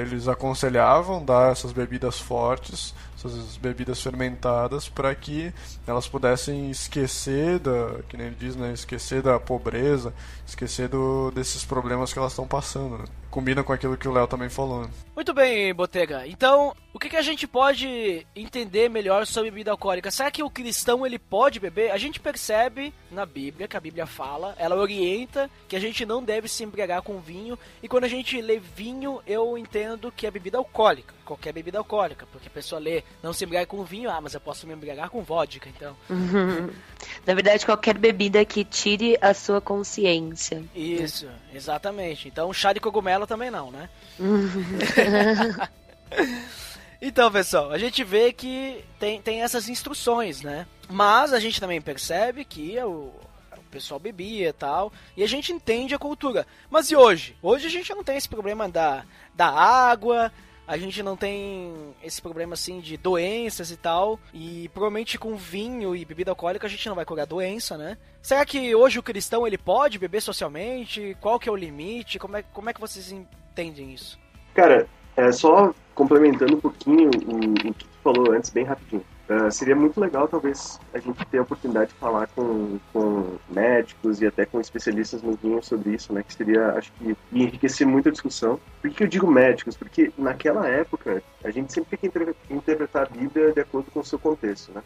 eles 0.00 0.26
aconselhavam 0.26 1.24
dar 1.24 1.52
essas 1.52 1.72
bebidas 1.72 2.18
fortes, 2.18 2.94
essas 3.16 3.56
bebidas 3.56 4.02
fermentadas, 4.02 4.88
para 4.88 5.14
que 5.14 5.54
elas 5.86 6.08
pudessem 6.08 6.70
esquecer 6.70 7.60
da, 7.60 8.02
que 8.08 8.16
nem 8.16 8.26
ele 8.26 8.36
diz, 8.38 8.56
né, 8.56 8.72
esquecer 8.72 9.22
da 9.22 9.38
pobreza, 9.38 10.12
esquecer 10.46 10.88
do, 10.88 11.30
desses 11.30 11.64
problemas 11.64 12.12
que 12.12 12.18
elas 12.18 12.32
estão 12.32 12.46
passando. 12.46 12.98
Né? 12.98 13.04
Combina 13.32 13.64
com 13.64 13.72
aquilo 13.72 13.96
que 13.96 14.06
o 14.06 14.12
Léo 14.12 14.26
também 14.26 14.50
falou. 14.50 14.86
Muito 15.16 15.32
bem, 15.32 15.72
Botega. 15.72 16.26
Então, 16.26 16.76
o 16.92 16.98
que, 16.98 17.08
que 17.08 17.16
a 17.16 17.22
gente 17.22 17.46
pode 17.46 18.26
entender 18.36 18.90
melhor 18.90 19.26
sobre 19.26 19.50
bebida 19.50 19.70
alcoólica? 19.70 20.10
Será 20.10 20.30
que 20.30 20.42
o 20.42 20.50
cristão 20.50 21.06
ele 21.06 21.18
pode 21.18 21.58
beber? 21.58 21.92
A 21.92 21.96
gente 21.96 22.20
percebe 22.20 22.92
na 23.10 23.24
Bíblia, 23.24 23.66
que 23.66 23.76
a 23.76 23.80
Bíblia 23.80 24.04
fala, 24.04 24.54
ela 24.58 24.76
orienta 24.76 25.50
que 25.66 25.74
a 25.74 25.80
gente 25.80 26.04
não 26.04 26.22
deve 26.22 26.46
se 26.46 26.62
embriagar 26.62 27.00
com 27.00 27.20
vinho. 27.20 27.58
E 27.82 27.88
quando 27.88 28.04
a 28.04 28.08
gente 28.08 28.38
lê 28.38 28.58
vinho, 28.58 29.22
eu 29.26 29.56
entendo 29.56 30.12
que 30.12 30.26
é 30.26 30.30
bebida 30.30 30.58
alcoólica. 30.58 31.14
Qualquer 31.32 31.52
bebida 31.52 31.78
alcoólica. 31.78 32.26
Porque 32.30 32.48
a 32.48 32.50
pessoa 32.50 32.80
lê 32.80 33.02
não 33.22 33.32
se 33.32 33.44
embriagar 33.44 33.66
com 33.66 33.84
vinho, 33.84 34.10
ah, 34.10 34.20
mas 34.20 34.34
eu 34.34 34.40
posso 34.40 34.66
me 34.66 34.74
embriagar 34.74 35.10
com 35.10 35.22
vodka, 35.22 35.68
então. 35.68 35.96
Na 37.26 37.34
verdade, 37.34 37.64
qualquer 37.64 37.96
bebida 37.96 38.44
que 38.44 38.64
tire 38.64 39.16
a 39.20 39.32
sua 39.32 39.60
consciência. 39.60 40.62
Isso, 40.74 41.28
exatamente. 41.52 42.28
Então, 42.28 42.52
chá 42.52 42.72
de 42.72 42.80
cogumelo 42.80 43.26
também 43.26 43.50
não, 43.50 43.70
né? 43.70 43.88
Então, 47.04 47.32
pessoal, 47.32 47.72
a 47.72 47.78
gente 47.78 48.04
vê 48.04 48.32
que 48.32 48.84
tem, 48.96 49.20
tem 49.20 49.42
essas 49.42 49.68
instruções, 49.68 50.40
né? 50.40 50.68
Mas 50.88 51.32
a 51.32 51.40
gente 51.40 51.58
também 51.58 51.80
percebe 51.80 52.44
que 52.44 52.78
o, 52.78 53.12
o 53.56 53.62
pessoal 53.72 53.98
bebia 53.98 54.50
e 54.50 54.52
tal, 54.52 54.92
e 55.16 55.24
a 55.24 55.26
gente 55.26 55.52
entende 55.52 55.96
a 55.96 55.98
cultura. 55.98 56.46
Mas 56.70 56.92
e 56.92 56.96
hoje? 56.96 57.36
Hoje 57.42 57.66
a 57.66 57.70
gente 57.70 57.92
não 57.92 58.04
tem 58.04 58.16
esse 58.16 58.28
problema 58.28 58.68
da, 58.68 59.04
da 59.34 59.48
água, 59.48 60.30
a 60.66 60.76
gente 60.76 61.02
não 61.02 61.16
tem 61.16 61.94
esse 62.02 62.20
problema 62.20 62.54
assim 62.54 62.80
de 62.80 62.96
doenças 62.96 63.70
e 63.70 63.76
tal, 63.76 64.18
e 64.32 64.68
provavelmente 64.72 65.18
com 65.18 65.36
vinho 65.36 65.94
e 65.94 66.04
bebida 66.04 66.30
alcoólica 66.30 66.66
a 66.66 66.70
gente 66.70 66.88
não 66.88 66.94
vai 66.94 67.04
curar 67.04 67.26
doença, 67.26 67.76
né? 67.76 67.98
Será 68.20 68.44
que 68.44 68.74
hoje 68.74 68.98
o 68.98 69.02
cristão 69.02 69.46
ele 69.46 69.58
pode 69.58 69.98
beber 69.98 70.22
socialmente? 70.22 71.16
Qual 71.20 71.38
que 71.38 71.48
é 71.48 71.52
o 71.52 71.56
limite? 71.56 72.18
Como 72.18 72.36
é, 72.36 72.42
como 72.52 72.70
é 72.70 72.72
que 72.72 72.80
vocês 72.80 73.10
entendem 73.10 73.92
isso? 73.92 74.18
Cara, 74.54 74.86
é 75.16 75.32
só 75.32 75.74
complementando 75.94 76.56
um 76.56 76.60
pouquinho 76.60 77.10
o, 77.26 77.68
o 77.68 77.74
que 77.74 77.84
tu 77.84 77.98
falou 78.02 78.32
antes, 78.32 78.50
bem 78.50 78.64
rapidinho. 78.64 79.04
Uh, 79.32 79.50
seria 79.50 79.74
muito 79.74 79.98
legal, 79.98 80.28
talvez, 80.28 80.78
a 80.92 80.98
gente 80.98 81.24
ter 81.26 81.38
a 81.38 81.42
oportunidade 81.42 81.90
de 81.90 81.94
falar 81.94 82.26
com, 82.26 82.78
com 82.92 83.38
médicos 83.48 84.20
e 84.20 84.26
até 84.26 84.44
com 84.44 84.60
especialistas 84.60 85.22
no 85.22 85.32
vinho 85.34 85.62
sobre 85.62 85.94
isso, 85.94 86.12
né? 86.12 86.22
Que 86.22 86.34
seria, 86.34 86.72
acho 86.72 86.92
que, 86.92 87.16
enriquecer 87.32 87.86
muito 87.86 88.10
a 88.10 88.12
discussão. 88.12 88.60
Por 88.82 88.90
que 88.90 89.04
eu 89.04 89.08
digo 89.08 89.30
médicos? 89.30 89.74
Porque 89.74 90.12
naquela 90.18 90.68
época, 90.68 91.22
a 91.42 91.50
gente 91.50 91.72
sempre 91.72 91.96
tem 91.96 92.10
que 92.10 92.18
inter 92.18 92.34
interpretar 92.50 93.04
a 93.04 93.06
Bíblia 93.06 93.52
de 93.52 93.60
acordo 93.60 93.90
com 93.90 94.00
o 94.00 94.04
seu 94.04 94.18
contexto, 94.18 94.72
né? 94.72 94.82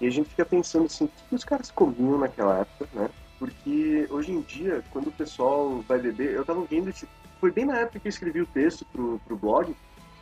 E 0.00 0.06
a 0.06 0.10
gente 0.10 0.30
fica 0.30 0.46
pensando 0.46 0.86
assim, 0.86 1.04
o 1.04 1.10
que 1.28 1.34
os 1.34 1.44
caras 1.44 1.70
comiam 1.70 2.18
naquela 2.18 2.60
época, 2.60 2.88
né? 2.94 3.10
Porque 3.38 4.06
hoje 4.08 4.32
em 4.32 4.40
dia, 4.40 4.82
quando 4.90 5.08
o 5.08 5.12
pessoal 5.12 5.84
vai 5.86 5.98
beber, 5.98 6.32
eu 6.32 6.44
tava 6.44 6.64
vendo 6.64 6.88
esse. 6.88 7.06
Foi 7.40 7.50
bem 7.50 7.66
na 7.66 7.78
época 7.78 7.98
que 7.98 8.08
eu 8.08 8.10
escrevi 8.10 8.40
o 8.40 8.46
texto 8.46 8.86
pro, 8.86 9.20
pro 9.26 9.36
blog, 9.36 9.74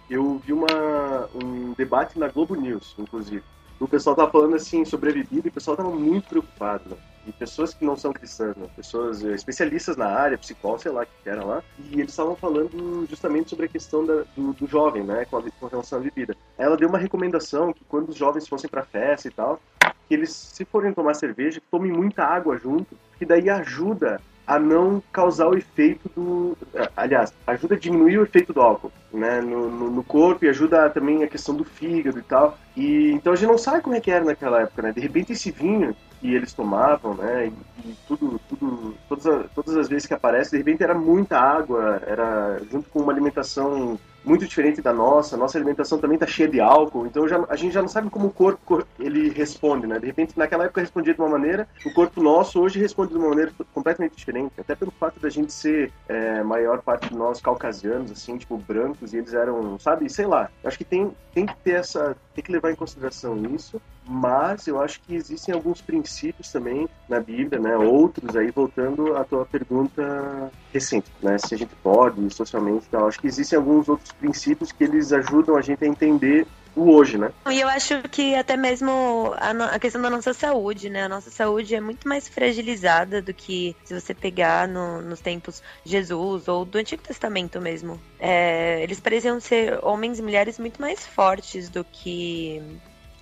eu 0.08 0.38
vi 0.38 0.52
uma, 0.52 1.28
um 1.34 1.72
debate 1.74 2.18
na 2.18 2.26
Globo 2.26 2.56
News, 2.56 2.96
inclusive. 2.98 3.44
O 3.80 3.88
pessoal 3.88 4.14
tava 4.14 4.30
falando 4.30 4.54
assim 4.54 4.84
sobre 4.84 5.10
a 5.10 5.12
bebida 5.14 5.48
e 5.48 5.50
o 5.50 5.52
pessoal 5.52 5.74
tava 5.74 5.90
muito 5.90 6.28
preocupado, 6.28 6.90
né? 6.90 6.96
E 7.26 7.32
pessoas 7.32 7.72
que 7.72 7.84
não 7.84 7.96
são 7.96 8.12
cristãs, 8.12 8.54
né? 8.54 8.66
Pessoas 8.76 9.24
eh, 9.24 9.34
especialistas 9.34 9.96
na 9.96 10.06
área, 10.06 10.36
psicólogos, 10.36 10.82
sei 10.82 10.92
lá, 10.92 11.06
que 11.06 11.28
era 11.28 11.42
lá. 11.42 11.62
E 11.78 11.94
eles 11.94 12.10
estavam 12.10 12.36
falando 12.36 13.06
justamente 13.08 13.50
sobre 13.50 13.66
a 13.66 13.68
questão 13.68 14.04
da, 14.04 14.24
do, 14.36 14.52
do 14.52 14.66
jovem, 14.66 15.02
né? 15.02 15.24
Com, 15.24 15.38
a, 15.38 15.42
com 15.42 15.66
relação 15.66 15.98
à 15.98 16.02
bebida. 16.02 16.36
Ela 16.58 16.76
deu 16.76 16.88
uma 16.88 16.98
recomendação 16.98 17.72
que 17.72 17.84
quando 17.84 18.10
os 18.10 18.16
jovens 18.16 18.46
fossem 18.46 18.68
pra 18.68 18.84
festa 18.84 19.28
e 19.28 19.30
tal, 19.30 19.60
que 20.08 20.14
eles, 20.14 20.30
se 20.30 20.64
forem 20.64 20.92
tomar 20.92 21.14
cerveja, 21.14 21.62
tomem 21.70 21.90
muita 21.90 22.22
água 22.22 22.58
junto, 22.58 22.98
que 23.18 23.24
daí 23.24 23.48
ajuda 23.48 24.20
a 24.50 24.58
não 24.58 25.00
causar 25.12 25.46
o 25.46 25.56
efeito 25.56 26.08
do. 26.08 26.58
Aliás, 26.96 27.32
ajuda 27.46 27.76
a 27.76 27.78
diminuir 27.78 28.18
o 28.18 28.24
efeito 28.24 28.52
do 28.52 28.60
álcool 28.60 28.90
né, 29.12 29.40
no, 29.40 29.70
no, 29.70 29.90
no, 29.92 30.02
corpo 30.02 30.44
e 30.44 30.48
ajuda 30.48 30.90
também 30.90 31.22
a 31.22 31.28
questão 31.28 31.54
do 31.54 31.62
fígado 31.62 32.18
e 32.18 32.22
tal. 32.22 32.58
E 32.76 33.12
então 33.12 33.32
a 33.32 33.36
gente 33.36 33.48
não 33.48 33.56
sabe 33.56 33.80
como 33.80 33.94
é 33.94 34.00
que 34.00 34.10
era 34.10 34.24
naquela 34.24 34.62
época, 34.62 34.82
né? 34.82 34.92
De 34.92 35.00
repente 35.00 35.32
esse 35.32 35.52
vinho 35.52 35.94
que 36.20 36.34
eles 36.34 36.52
tomavam, 36.52 37.14
né, 37.14 37.46
e, 37.46 37.88
e 37.88 37.96
tudo, 38.08 38.40
tudo, 38.48 38.94
todas, 39.08 39.26
as, 39.26 39.50
todas 39.52 39.76
as 39.76 39.88
vezes 39.88 40.06
que 40.06 40.12
aparece, 40.12 40.50
de 40.50 40.58
repente 40.58 40.82
era 40.82 40.94
muita 40.94 41.38
água, 41.38 42.02
era 42.04 42.60
junto 42.70 42.90
com 42.90 43.00
uma 43.00 43.12
alimentação 43.12 43.98
muito 44.24 44.46
diferente 44.46 44.82
da 44.82 44.92
nossa, 44.92 45.36
nossa 45.36 45.56
alimentação 45.56 45.98
também 45.98 46.16
está 46.16 46.26
cheia 46.26 46.48
de 46.48 46.60
álcool, 46.60 47.06
então 47.06 47.26
já, 47.26 47.44
a 47.48 47.56
gente 47.56 47.72
já 47.72 47.80
não 47.80 47.88
sabe 47.88 48.10
como 48.10 48.26
o 48.26 48.30
corpo 48.30 48.86
ele 48.98 49.30
responde, 49.30 49.86
né? 49.86 49.98
De 49.98 50.06
repente, 50.06 50.38
naquela 50.38 50.64
época 50.64 50.80
respondia 50.80 51.14
de 51.14 51.20
uma 51.20 51.28
maneira, 51.28 51.68
o 51.84 51.92
corpo 51.92 52.22
nosso 52.22 52.60
hoje 52.60 52.78
responde 52.78 53.12
de 53.12 53.18
uma 53.18 53.28
maneira 53.28 53.52
completamente 53.72 54.16
diferente, 54.16 54.52
até 54.58 54.74
pelo 54.74 54.90
fato 54.90 55.18
da 55.20 55.28
gente 55.28 55.52
ser 55.52 55.92
é, 56.08 56.42
maior 56.42 56.82
parte 56.82 57.08
de 57.08 57.16
nós 57.16 57.40
caucasianos, 57.40 58.10
assim, 58.10 58.36
tipo, 58.36 58.56
brancos, 58.56 59.12
e 59.12 59.18
eles 59.18 59.32
eram, 59.32 59.78
sabe, 59.78 60.08
sei 60.10 60.26
lá, 60.26 60.50
acho 60.64 60.78
que 60.78 60.84
tem, 60.84 61.10
tem 61.34 61.46
que 61.46 61.56
ter 61.56 61.72
essa, 61.72 62.16
tem 62.34 62.44
que 62.44 62.52
levar 62.52 62.70
em 62.70 62.76
consideração 62.76 63.36
isso, 63.54 63.80
mas 64.10 64.66
eu 64.66 64.82
acho 64.82 65.00
que 65.02 65.14
existem 65.14 65.54
alguns 65.54 65.80
princípios 65.80 66.50
também 66.50 66.88
na 67.08 67.20
Bíblia, 67.20 67.60
né? 67.60 67.76
Outros 67.76 68.34
aí, 68.34 68.50
voltando 68.50 69.16
à 69.16 69.22
tua 69.22 69.46
pergunta 69.46 70.50
recente, 70.72 71.08
né? 71.22 71.38
Se 71.38 71.54
a 71.54 71.58
gente 71.58 71.76
pode, 71.76 72.28
socialmente, 72.34 72.86
então, 72.88 73.06
acho 73.06 73.20
que 73.20 73.28
existem 73.28 73.56
alguns 73.56 73.88
outros 73.88 74.10
princípios 74.10 74.72
que 74.72 74.82
eles 74.82 75.12
ajudam 75.12 75.56
a 75.56 75.62
gente 75.62 75.84
a 75.84 75.86
entender 75.86 76.44
o 76.74 76.90
hoje, 76.90 77.18
né? 77.18 77.30
E 77.48 77.60
eu 77.60 77.68
acho 77.68 78.02
que 78.10 78.34
até 78.34 78.56
mesmo 78.56 79.32
a, 79.36 79.50
a, 79.74 79.78
questão 79.78 80.02
da 80.02 80.10
nossa 80.10 80.34
saúde, 80.34 80.90
né? 80.90 81.04
A 81.04 81.08
nossa 81.08 81.30
saúde 81.30 81.76
é 81.76 81.80
muito 81.80 82.08
mais 82.08 82.28
fragilizada 82.28 83.22
do 83.22 83.32
que 83.32 83.76
se 83.84 83.98
você 83.98 84.12
pegar 84.12 84.66
no, 84.66 85.00
nos 85.02 85.20
tempos 85.20 85.62
Jesus 85.84 86.48
ou 86.48 86.64
do 86.64 86.78
Antigo 86.78 87.02
Testamento 87.02 87.60
mesmo. 87.60 88.00
É, 88.18 88.82
eles 88.82 88.98
pareciam 88.98 89.38
ser 89.38 89.78
homens 89.84 90.18
e 90.18 90.22
mulheres 90.22 90.58
muito 90.58 90.80
mais 90.80 91.06
fortes 91.06 91.68
do 91.68 91.84
que 91.84 92.60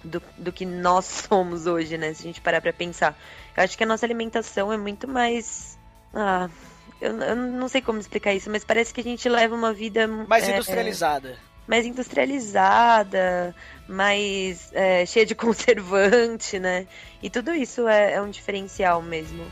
do, 0.02 0.22
do 0.36 0.52
que 0.52 0.64
nós 0.64 1.04
somos 1.28 1.66
hoje, 1.66 1.96
né? 1.98 2.12
Se 2.14 2.22
a 2.22 2.26
gente 2.26 2.40
parar 2.40 2.60
pra 2.60 2.72
pensar. 2.72 3.18
Eu 3.56 3.62
acho 3.64 3.76
que 3.76 3.84
a 3.84 3.86
nossa 3.86 4.06
alimentação 4.06 4.72
é 4.72 4.76
muito 4.76 5.08
mais. 5.08 5.78
Ah, 6.14 6.48
eu, 7.00 7.16
eu 7.20 7.36
não 7.36 7.68
sei 7.68 7.80
como 7.80 7.98
explicar 7.98 8.34
isso, 8.34 8.50
mas 8.50 8.64
parece 8.64 8.92
que 8.92 9.00
a 9.00 9.04
gente 9.04 9.28
leva 9.28 9.54
uma 9.54 9.72
vida. 9.72 10.06
Mais 10.06 10.48
é, 10.48 10.52
industrializada. 10.52 11.36
Mais 11.66 11.84
industrializada, 11.84 13.54
mais 13.86 14.70
é, 14.72 15.04
cheia 15.04 15.26
de 15.26 15.34
conservante, 15.36 16.58
né? 16.58 16.86
E 17.22 17.28
tudo 17.28 17.52
isso 17.54 17.86
é, 17.86 18.14
é 18.14 18.22
um 18.22 18.30
diferencial 18.30 19.02
mesmo. 19.02 19.44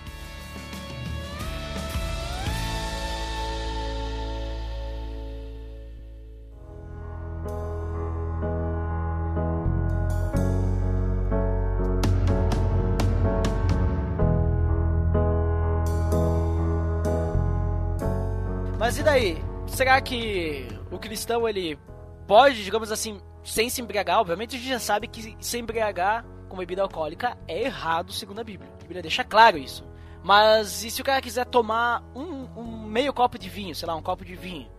Mas 18.87 18.99
e 18.99 19.03
daí? 19.03 19.45
Será 19.67 20.01
que 20.01 20.69
o 20.93 20.97
cristão 20.97 21.49
ele 21.49 21.77
pode, 22.25 22.63
digamos 22.63 22.93
assim, 22.93 23.21
sem 23.43 23.69
se 23.69 23.83
embriagar? 23.83 24.21
Obviamente 24.21 24.55
a 24.55 24.59
gente 24.61 24.69
já 24.69 24.79
sabe 24.79 25.09
que 25.09 25.37
se 25.41 25.59
embriagar 25.59 26.25
com 26.49 26.57
bebida 26.57 26.83
alcoólica 26.83 27.37
é 27.49 27.63
errado 27.63 28.13
segundo 28.13 28.39
a 28.39 28.45
Bíblia. 28.45 28.71
A 28.75 28.83
Bíblia 28.83 29.03
deixa 29.03 29.25
claro 29.25 29.59
isso. 29.59 29.85
Mas 30.23 30.85
e 30.85 30.91
se 30.93 31.03
o 31.03 31.05
cara 31.05 31.21
quiser 31.21 31.47
tomar 31.47 32.01
um, 32.15 32.47
um 32.57 32.87
meio 32.87 33.13
copo 33.13 33.37
de 33.37 33.49
vinho, 33.49 33.75
sei 33.75 33.89
lá, 33.89 33.97
um 33.97 34.01
copo 34.01 34.25
de 34.25 34.37
vinho? 34.37 34.71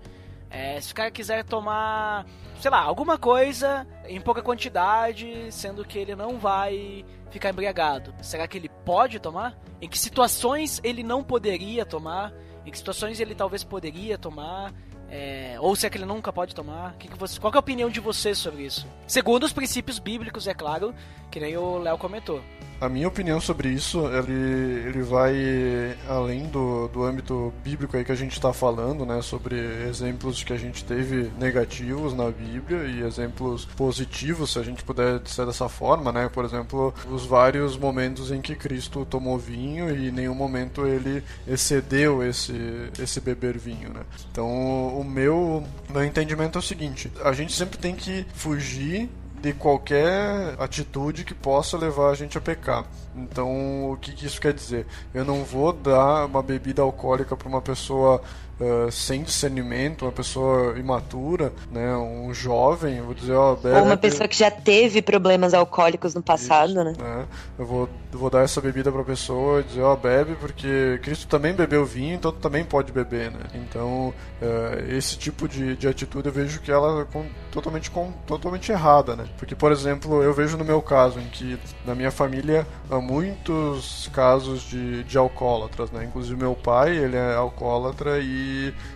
É, 0.50 0.80
se 0.80 0.94
o 0.94 0.96
cara 0.96 1.12
quiser 1.12 1.44
tomar, 1.44 2.26
sei 2.62 2.72
lá, 2.72 2.80
alguma 2.80 3.18
coisa 3.18 3.86
em 4.08 4.22
pouca 4.22 4.42
quantidade, 4.42 5.52
sendo 5.52 5.84
que 5.84 6.00
ele 6.00 6.16
não 6.16 6.40
vai 6.40 7.04
ficar 7.30 7.50
embriagado, 7.50 8.16
será 8.22 8.48
que 8.48 8.58
ele 8.58 8.70
pode 8.86 9.20
tomar? 9.20 9.58
Em 9.82 9.90
que 9.90 10.00
situações 10.00 10.80
ele 10.82 11.04
não 11.04 11.26
poderia 11.26 11.86
tomar? 11.86 12.32
Em 12.68 12.70
que 12.70 12.78
situações 12.78 13.22
ele 13.22 13.34
talvez 13.34 13.64
poderia 13.64 14.18
tomar? 14.18 14.74
É, 15.10 15.56
ou 15.62 15.74
se 15.74 15.88
é 15.88 15.90
que 15.90 15.98
ele 15.98 16.06
nunca 16.06 16.34
pode 16.34 16.54
tomar? 16.54 16.96
Que 16.98 17.08
que 17.08 17.18
você, 17.18 17.40
qual 17.40 17.50
que 17.50 17.58
é 17.58 17.60
a 17.60 17.62
opinião 17.62 17.90
de 17.90 18.02
vocês 18.02 18.38
sobre 18.38 18.64
isso? 18.64 18.86
Segundo 19.08 19.46
os 19.46 19.54
princípios 19.54 20.00
bíblicos, 20.00 20.48
é 20.48 20.54
claro, 20.54 20.94
que 21.32 21.40
nem 21.40 21.56
o 21.56 21.78
Léo 21.78 21.98
comentou. 21.98 22.44
A 22.80 22.88
minha 22.88 23.08
opinião 23.08 23.42
sobre 23.42 23.70
isso, 23.70 24.06
ele, 24.08 24.88
ele 24.88 25.02
vai 25.02 25.36
além 26.08 26.46
do, 26.46 26.88
do 26.90 27.04
âmbito 27.04 27.52
bíblico 27.64 27.98
aí 27.98 28.06
que 28.06 28.12
a 28.12 28.16
gente 28.16 28.34
está 28.34 28.54
falando, 28.54 29.04
né? 29.04 29.20
Sobre 29.24 29.56
exemplos 29.90 30.44
que 30.44 30.54
a 30.54 30.58
gente 30.58 30.86
teve 30.86 31.32
negativos 31.40 32.14
na 32.14 32.30
Bíblia 32.30 32.84
e 32.84 33.02
exemplos 33.02 33.66
positivos, 33.66 34.54
se 34.54 34.60
a 34.60 34.64
gente 34.64 34.84
puder 34.84 35.20
dizer 35.20 35.48
dessa 35.48 35.68
forma, 35.68 36.12
né? 36.12 36.30
Por 36.32 36.46
exemplo, 36.46 36.94
os 37.10 37.26
vários 37.26 37.76
momentos 37.76 38.32
em 38.32 38.42
que 38.42 38.54
Cristo 38.54 39.06
tomou 39.06 39.40
vinho 39.40 39.90
e 39.90 40.10
em 40.10 40.12
nenhum 40.12 40.36
momento 40.36 40.86
ele 40.86 41.24
excedeu 41.48 42.24
esse, 42.24 42.54
esse 43.00 43.20
beber 43.20 43.58
vinho, 43.58 43.90
né? 43.90 44.02
Então, 44.32 44.48
o 44.48 45.04
meu, 45.04 45.64
meu 45.90 46.04
entendimento 46.04 46.60
é 46.60 46.60
o 46.60 46.64
seguinte, 46.64 47.12
a 47.24 47.34
gente 47.34 47.54
sempre 47.54 47.80
tem 47.80 47.96
que 47.96 48.24
fugir 48.36 49.10
de 49.48 49.54
qualquer 49.54 50.56
atitude 50.60 51.24
que 51.24 51.34
possa 51.34 51.78
levar 51.78 52.10
a 52.10 52.16
gente 52.16 52.38
a 52.38 52.42
pecar. 52.42 52.84
Então, 53.16 53.92
o 53.92 53.98
que, 53.98 54.12
que 54.12 54.26
isso 54.26 54.42
quer 54.42 54.54
dizer? 54.54 54.86
Eu 55.14 55.24
não 55.24 55.46
vou 55.46 55.72
dar 55.72 56.26
uma 56.26 56.44
bebida 56.44 56.82
alcoólica 56.82 57.36
para 57.36 57.48
uma 57.48 57.62
pessoa 57.62 58.22
uh, 58.60 58.92
sem 58.92 59.24
discernimento, 59.24 60.04
uma 60.04 60.12
pessoa 60.12 60.78
imatura, 60.78 61.54
né, 61.72 61.96
um 61.96 62.34
jovem, 62.34 63.02
vou 63.02 63.14
dizer, 63.14 63.34
ó, 63.34 63.56
bebe, 63.56 63.78
Ou 63.78 63.86
uma 63.86 63.98
pessoa 63.98 64.28
que 64.28 64.38
já 64.38 64.52
teve 64.52 65.02
problemas 65.02 65.54
alcoólicos 65.54 66.14
no 66.14 66.22
passado, 66.22 66.70
isso, 66.70 66.84
né? 66.84 66.94
né? 66.98 67.26
Eu 67.58 67.66
vou, 67.66 67.90
vou 68.12 68.30
dar 68.30 68.44
essa 68.44 68.62
bebida 68.62 68.92
para 68.92 69.02
a 69.02 69.06
pessoa 69.06 69.62
e 69.62 69.64
dizer, 69.64 69.82
ó, 69.82 69.96
bebe, 69.96 70.36
porque 70.36 71.00
Cristo 71.04 71.28
também 71.28 71.54
bebeu 71.54 71.86
vinho, 71.86 72.16
então 72.16 72.32
tu 72.32 72.40
também 72.40 72.64
pode 72.64 72.92
beber, 72.92 73.32
né? 73.32 73.46
Então, 73.54 74.14
uh, 74.42 74.96
esse 74.96 75.18
tipo 75.18 75.48
de, 75.48 75.76
de 75.76 75.88
atitude 75.88 76.28
eu 76.28 76.34
vejo 76.34 76.60
que 76.62 76.72
ela 76.72 77.02
é 77.02 77.06
com, 77.06 77.26
totalmente, 77.52 77.92
com, 77.92 78.12
totalmente 78.26 78.72
errada, 78.72 79.16
né? 79.16 79.26
Porque, 79.38 79.56
por 79.56 79.72
exemplo, 79.72 80.22
eu 80.24 80.34
vejo 80.34 80.58
no 80.58 80.66
meu 80.66 80.82
caso, 80.82 81.20
em 81.20 81.28
que 81.28 81.58
na 81.86 81.96
minha 81.96 82.12
família 82.12 82.66
há 82.90 83.00
muitos 83.00 84.10
casos 84.14 84.62
de, 84.62 85.04
de 85.04 85.18
alcoólatras, 85.18 85.92
né? 85.92 86.04
Inclusive 86.06 86.38
meu 86.38 86.56
pai, 86.56 86.98
ele 86.98 87.16
é 87.16 87.36
alcoólatra 87.36 88.20
e 88.20 88.47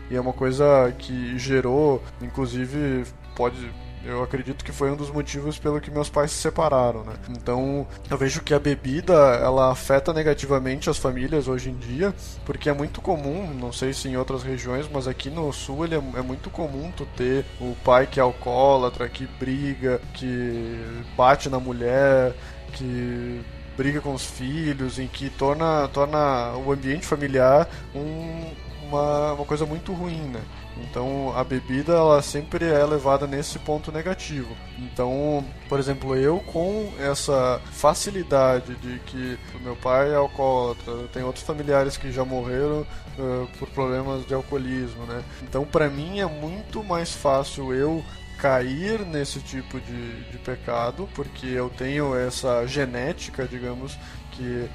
e, 0.09 0.15
é 0.15 0.19
uma 0.19 0.33
coisa 0.33 0.93
que 0.97 1.37
gerou, 1.37 2.03
inclusive, 2.21 3.05
pode 3.35 3.69
eu 4.03 4.23
acredito 4.23 4.65
que 4.65 4.71
foi 4.71 4.91
um 4.91 4.95
dos 4.95 5.11
motivos 5.11 5.59
pelo 5.59 5.79
que 5.79 5.91
meus 5.91 6.09
pais 6.09 6.31
se 6.31 6.37
separaram, 6.37 7.03
né? 7.03 7.13
Então, 7.29 7.85
eu 8.09 8.17
vejo 8.17 8.41
que 8.41 8.53
a 8.53 8.59
bebida, 8.59 9.13
ela 9.13 9.71
afeta 9.71 10.11
negativamente 10.11 10.89
as 10.89 10.97
famílias 10.97 11.47
hoje 11.47 11.69
em 11.69 11.75
dia, 11.75 12.13
porque 12.45 12.69
é 12.69 12.73
muito 12.73 12.99
comum, 12.99 13.53
não 13.53 13.71
sei 13.71 13.93
se 13.93 14.07
em 14.09 14.17
outras 14.17 14.41
regiões, 14.43 14.89
mas 14.91 15.07
aqui 15.07 15.29
no 15.29 15.51
sul 15.53 15.85
ele 15.85 15.95
é, 15.95 16.01
é 16.15 16.21
muito 16.21 16.49
comum 16.49 16.91
tu 16.95 17.05
ter 17.15 17.45
o 17.59 17.75
pai 17.83 18.07
que 18.07 18.19
é 18.19 18.23
alcoólatra, 18.23 19.07
que 19.07 19.27
briga, 19.39 20.01
que 20.13 20.79
bate 21.15 21.47
na 21.47 21.59
mulher, 21.59 22.33
que 22.73 23.41
briga 23.77 24.01
com 24.01 24.13
os 24.13 24.25
filhos, 24.25 24.97
em 24.97 25.07
que 25.07 25.29
torna, 25.29 25.87
torna 25.89 26.55
o 26.57 26.71
ambiente 26.71 27.05
familiar 27.05 27.67
um, 27.95 28.51
uma, 28.91 29.33
uma 29.33 29.45
coisa 29.45 29.65
muito 29.65 29.93
ruim, 29.93 30.21
né? 30.27 30.41
Então 30.77 31.33
a 31.35 31.43
bebida 31.43 31.93
ela 31.93 32.21
sempre 32.21 32.65
é 32.65 32.83
levada 32.85 33.25
nesse 33.25 33.57
ponto 33.59 33.91
negativo. 33.91 34.55
Então, 34.77 35.45
por 35.69 35.79
exemplo, 35.79 36.15
eu 36.15 36.39
com 36.39 36.91
essa 36.99 37.61
facilidade 37.71 38.75
de 38.75 38.99
que 38.99 39.37
meu 39.61 39.75
pai 39.75 40.11
é 40.11 40.15
alcoólatra, 40.15 41.07
tem 41.13 41.23
outros 41.23 41.45
familiares 41.45 41.97
que 41.97 42.11
já 42.11 42.25
morreram 42.25 42.81
uh, 43.17 43.47
por 43.57 43.69
problemas 43.69 44.25
de 44.25 44.33
alcoolismo, 44.33 45.05
né? 45.05 45.23
Então, 45.43 45.65
para 45.65 45.89
mim 45.89 46.19
é 46.19 46.25
muito 46.25 46.83
mais 46.83 47.13
fácil 47.13 47.73
eu 47.73 48.03
cair 48.37 49.05
nesse 49.05 49.39
tipo 49.39 49.79
de, 49.79 50.31
de 50.31 50.37
pecado, 50.39 51.07
porque 51.13 51.45
eu 51.45 51.69
tenho 51.69 52.15
essa 52.15 52.65
genética, 52.65 53.47
digamos, 53.47 53.97
que 54.31 54.67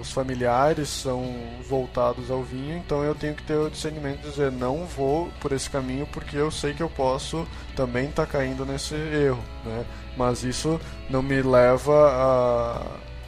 os 0.00 0.12
familiares 0.12 0.88
são 0.88 1.34
voltados 1.66 2.30
ao 2.30 2.42
vinho, 2.42 2.76
então 2.76 3.02
eu 3.02 3.14
tenho 3.14 3.34
que 3.34 3.42
ter 3.42 3.56
o 3.56 3.70
discernimento 3.70 4.20
de 4.20 4.30
dizer 4.30 4.52
não 4.52 4.84
vou 4.84 5.30
por 5.40 5.52
esse 5.52 5.70
caminho 5.70 6.06
porque 6.12 6.36
eu 6.36 6.50
sei 6.50 6.74
que 6.74 6.82
eu 6.82 6.90
posso 6.90 7.46
também 7.74 8.08
estar 8.08 8.26
tá 8.26 8.32
caindo 8.32 8.66
nesse 8.66 8.94
erro, 8.94 9.42
né? 9.64 9.84
Mas 10.16 10.44
isso 10.44 10.78
não 11.08 11.22
me 11.22 11.40
leva 11.40 12.10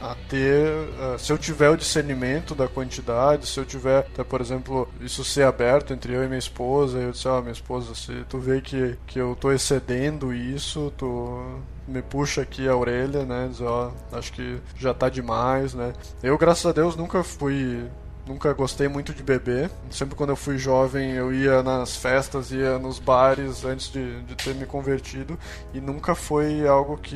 a, 0.01 0.11
a 0.11 0.15
ter, 0.29 0.67
uh, 0.67 1.17
se 1.17 1.31
eu 1.33 1.37
tiver 1.37 1.69
o 1.69 1.77
discernimento 1.77 2.53
da 2.53 2.67
quantidade, 2.67 3.47
se 3.47 3.59
eu 3.59 3.65
tiver, 3.65 3.99
até, 3.99 4.23
por 4.23 4.39
exemplo, 4.39 4.87
isso 5.01 5.23
ser 5.23 5.43
aberto 5.43 5.93
entre 5.93 6.13
eu 6.13 6.23
e 6.23 6.27
minha 6.27 6.37
esposa, 6.37 6.99
eu 6.99 7.11
disse, 7.11 7.27
ó, 7.27 7.39
oh, 7.39 7.41
minha 7.41 7.53
esposa, 7.53 7.95
se 7.95 8.23
tu 8.29 8.37
vê 8.37 8.61
que, 8.61 8.97
que 9.07 9.19
eu 9.19 9.35
tô 9.35 9.51
excedendo 9.51 10.31
isso, 10.31 10.93
tu 10.95 11.59
me 11.87 12.01
puxa 12.01 12.41
aqui 12.41 12.67
a 12.67 12.75
orelha, 12.75 13.25
né? 13.25 13.47
Diz, 13.49 13.61
ó, 13.61 13.91
acho 14.11 14.33
que 14.33 14.59
já 14.77 14.93
tá 14.93 15.09
demais, 15.09 15.73
né? 15.73 15.93
Eu, 16.21 16.37
graças 16.37 16.65
a 16.65 16.71
Deus, 16.71 16.95
nunca 16.95 17.23
fui 17.23 17.87
nunca 18.27 18.51
gostei 18.53 18.87
muito 18.87 19.13
de 19.13 19.23
beber. 19.23 19.69
Sempre 19.89 20.15
quando 20.15 20.31
eu 20.31 20.35
fui 20.35 20.57
jovem, 20.57 21.11
eu 21.11 21.33
ia 21.33 21.61
nas 21.61 21.95
festas, 21.95 22.51
ia 22.51 22.79
nos 22.79 22.99
bares 22.99 23.63
antes 23.63 23.91
de, 23.91 24.21
de 24.23 24.35
ter 24.35 24.55
me 24.55 24.65
convertido 24.65 25.37
e 25.73 25.79
nunca 25.79 26.15
foi 26.15 26.67
algo 26.67 26.97
que 26.97 27.15